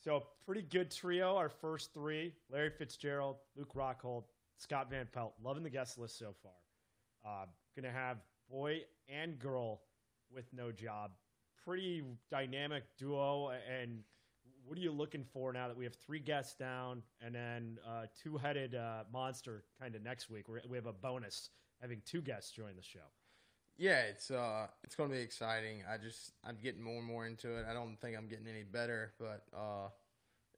So 0.08 0.24
pretty 0.46 0.62
good 0.62 0.90
trio. 0.90 1.36
Our 1.36 1.50
first 1.50 1.94
three: 1.94 2.32
Larry 2.50 2.70
Fitzgerald, 2.70 3.36
Luke 3.58 3.74
Rockhold, 3.76 4.24
Scott 4.56 4.90
Van 4.90 5.06
Pelt. 5.12 5.34
Loving 5.44 5.64
the 5.64 5.70
guest 5.70 5.98
list 5.98 6.18
so 6.18 6.34
far. 6.42 6.54
Uh, 7.26 7.46
gonna 7.76 7.92
have 7.92 8.16
boy 8.50 8.84
and 9.10 9.38
girl 9.38 9.82
with 10.34 10.46
no 10.54 10.72
job. 10.72 11.12
Pretty 11.62 12.06
dynamic 12.32 12.84
duo. 12.98 13.50
And 13.50 14.00
what 14.64 14.78
are 14.78 14.82
you 14.82 14.94
looking 14.94 15.26
for 15.26 15.52
now 15.52 15.68
that 15.68 15.76
we 15.76 15.84
have 15.84 15.96
three 15.96 16.20
guests 16.20 16.56
down 16.56 17.04
and 17.20 17.36
then 17.36 17.78
uh, 17.86 18.06
two-headed 18.24 18.76
uh, 18.76 19.04
monster 19.12 19.66
kind 19.78 19.94
of 19.94 20.04
next 20.04 20.30
week? 20.30 20.48
We're, 20.48 20.62
we 20.70 20.78
have 20.78 20.86
a 20.86 20.94
bonus 20.94 21.50
having 21.82 22.02
two 22.06 22.22
guests 22.22 22.52
join 22.52 22.78
the 22.78 22.82
show. 22.82 23.10
Yeah, 23.78 24.02
it's 24.10 24.32
uh, 24.32 24.68
it's 24.84 24.96
gonna 24.96 25.14
be 25.14 25.20
exciting. 25.20 25.84
I 25.92 25.98
just 25.98 26.32
I'm 26.44 26.58
getting 26.62 26.82
more 26.82 26.98
and 26.98 27.06
more 27.06 27.28
into 27.28 27.58
it. 27.58 27.66
I 27.70 27.74
don't 27.74 28.00
think 28.02 28.18
I'm 28.18 28.28
getting 28.28 28.48
any 28.48 28.64
better, 28.64 29.14
but 29.20 29.44
uh, 29.56 29.90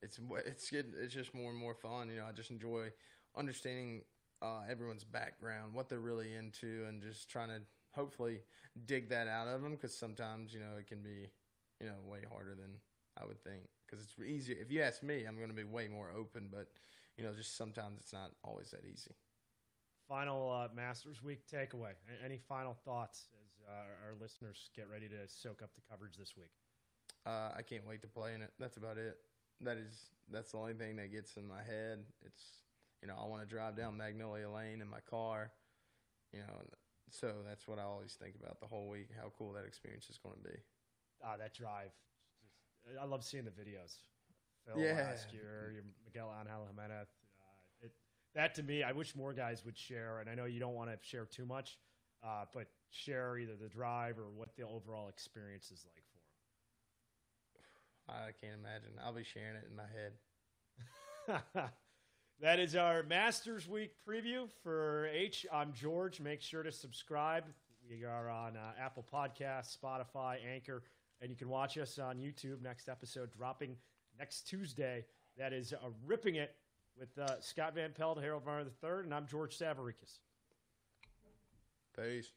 it's 0.01 0.19
it's 0.45 0.69
getting 0.71 0.93
it's 1.01 1.13
just 1.13 1.33
more 1.35 1.51
and 1.51 1.59
more 1.59 1.75
fun. 1.75 2.09
You 2.09 2.17
know, 2.17 2.25
I 2.29 2.33
just 2.33 2.51
enjoy 2.51 2.91
understanding 3.37 4.03
uh, 4.41 4.61
everyone's 4.69 5.03
background, 5.03 5.73
what 5.73 5.89
they're 5.89 5.99
really 5.99 6.35
into, 6.35 6.85
and 6.87 7.01
just 7.01 7.29
trying 7.29 7.49
to 7.49 7.61
hopefully 7.91 8.39
dig 8.85 9.09
that 9.09 9.27
out 9.27 9.47
of 9.47 9.61
them. 9.61 9.71
Because 9.73 9.95
sometimes 9.95 10.53
you 10.53 10.59
know 10.61 10.77
it 10.79 10.87
can 10.87 11.01
be 11.01 11.29
you 11.81 11.87
know 11.87 11.95
way 12.05 12.21
harder 12.31 12.55
than 12.55 12.71
I 13.21 13.25
would 13.25 13.43
think. 13.43 13.63
Because 13.87 14.05
it's 14.05 14.15
easier. 14.27 14.57
If 14.61 14.71
you 14.71 14.81
ask 14.81 15.03
me, 15.03 15.25
I'm 15.27 15.37
going 15.37 15.49
to 15.49 15.55
be 15.55 15.63
way 15.65 15.87
more 15.89 16.11
open, 16.17 16.49
but 16.51 16.67
you 17.17 17.23
know, 17.25 17.33
just 17.33 17.57
sometimes 17.57 17.99
it's 18.01 18.13
not 18.13 18.31
always 18.43 18.71
that 18.71 18.85
easy. 18.85 19.11
Final 20.09 20.49
uh, 20.51 20.67
Masters 20.75 21.21
Week 21.23 21.41
takeaway. 21.45 21.93
Any 22.25 22.39
final 22.49 22.73
thoughts 22.83 23.27
as 23.45 23.61
uh, 23.69 24.07
our 24.07 24.15
listeners 24.19 24.71
get 24.75 24.89
ready 24.91 25.07
to 25.07 25.27
soak 25.27 25.61
up 25.61 25.69
the 25.75 25.81
coverage 25.87 26.17
this 26.17 26.33
week? 26.35 26.49
Uh, 27.27 27.51
I 27.55 27.61
can't 27.61 27.85
wait 27.87 28.01
to 28.01 28.07
play 28.07 28.33
in 28.33 28.41
it. 28.41 28.51
That's 28.59 28.77
about 28.77 28.97
it. 28.97 29.17
That 29.61 29.77
is 29.77 30.09
that's 30.31 30.51
the 30.53 30.57
only 30.57 30.73
thing 30.73 30.95
that 30.95 31.11
gets 31.11 31.37
in 31.37 31.47
my 31.47 31.61
head. 31.61 31.99
It's 32.25 32.41
you 33.03 33.07
know 33.07 33.13
I 33.21 33.27
want 33.27 33.43
to 33.43 33.47
drive 33.47 33.77
down 33.77 33.97
Magnolia 33.97 34.49
Lane 34.49 34.81
in 34.81 34.89
my 34.89 35.01
car, 35.07 35.51
you 36.33 36.39
know. 36.39 36.57
So 37.11 37.31
that's 37.47 37.67
what 37.67 37.77
I 37.77 37.83
always 37.83 38.13
think 38.13 38.33
about 38.41 38.59
the 38.59 38.67
whole 38.67 38.89
week. 38.89 39.09
How 39.15 39.31
cool 39.37 39.53
that 39.53 39.65
experience 39.65 40.09
is 40.09 40.17
going 40.17 40.37
to 40.41 40.49
be. 40.49 40.57
Ah, 41.23 41.35
that 41.37 41.53
drive. 41.53 41.91
Just, 42.41 42.97
I 42.99 43.05
love 43.05 43.23
seeing 43.23 43.45
the 43.45 43.51
videos. 43.51 43.93
Phil 44.65 44.81
Yeah. 44.81 45.09
last 45.11 45.33
year, 45.33 45.69
your 45.73 45.83
Miguel 46.05 46.33
Angel 46.39 46.65
Jimenez. 46.65 47.09
That 48.35 48.55
to 48.55 48.63
me, 48.63 48.83
I 48.83 48.91
wish 48.91 49.15
more 49.15 49.33
guys 49.33 49.65
would 49.65 49.77
share. 49.77 50.19
And 50.19 50.29
I 50.29 50.35
know 50.35 50.45
you 50.45 50.59
don't 50.59 50.75
want 50.75 50.89
to 50.89 50.97
share 51.01 51.25
too 51.25 51.45
much, 51.45 51.77
uh, 52.23 52.45
but 52.53 52.67
share 52.91 53.37
either 53.37 53.55
the 53.59 53.69
drive 53.69 54.17
or 54.17 54.29
what 54.35 54.55
the 54.55 54.63
overall 54.63 55.09
experience 55.09 55.71
is 55.71 55.85
like 55.93 56.03
for 56.11 56.19
I 58.11 58.31
can't 58.41 58.59
imagine. 58.59 58.89
I'll 59.03 59.13
be 59.13 59.23
sharing 59.23 59.55
it 59.55 59.67
in 59.69 59.75
my 59.75 59.83
head. 61.55 61.69
that 62.41 62.59
is 62.59 62.75
our 62.75 63.03
Masters 63.03 63.67
Week 63.67 63.91
preview 64.07 64.47
for 64.63 65.07
H. 65.13 65.45
I'm 65.51 65.73
George. 65.73 66.19
Make 66.19 66.41
sure 66.41 66.63
to 66.63 66.71
subscribe. 66.71 67.43
We 67.89 68.05
are 68.05 68.29
on 68.29 68.57
uh, 68.57 68.71
Apple 68.83 69.05
Podcasts, 69.11 69.77
Spotify, 69.77 70.37
Anchor, 70.53 70.83
and 71.21 71.29
you 71.29 71.37
can 71.37 71.49
watch 71.49 71.77
us 71.77 71.99
on 71.99 72.17
YouTube. 72.17 72.61
Next 72.61 72.89
episode 72.89 73.31
dropping 73.31 73.75
next 74.17 74.47
Tuesday. 74.47 75.05
That 75.37 75.53
is 75.53 75.73
uh, 75.73 75.89
Ripping 76.05 76.35
It 76.35 76.55
with 76.99 77.17
uh, 77.17 77.39
Scott 77.39 77.75
Van 77.75 77.91
Pelt, 77.91 78.21
Harold 78.21 78.43
Varner 78.43 78.69
III, 78.83 79.05
and 79.05 79.13
I'm 79.13 79.25
George 79.25 79.57
Savaricus. 79.57 80.19
Peace. 81.95 82.31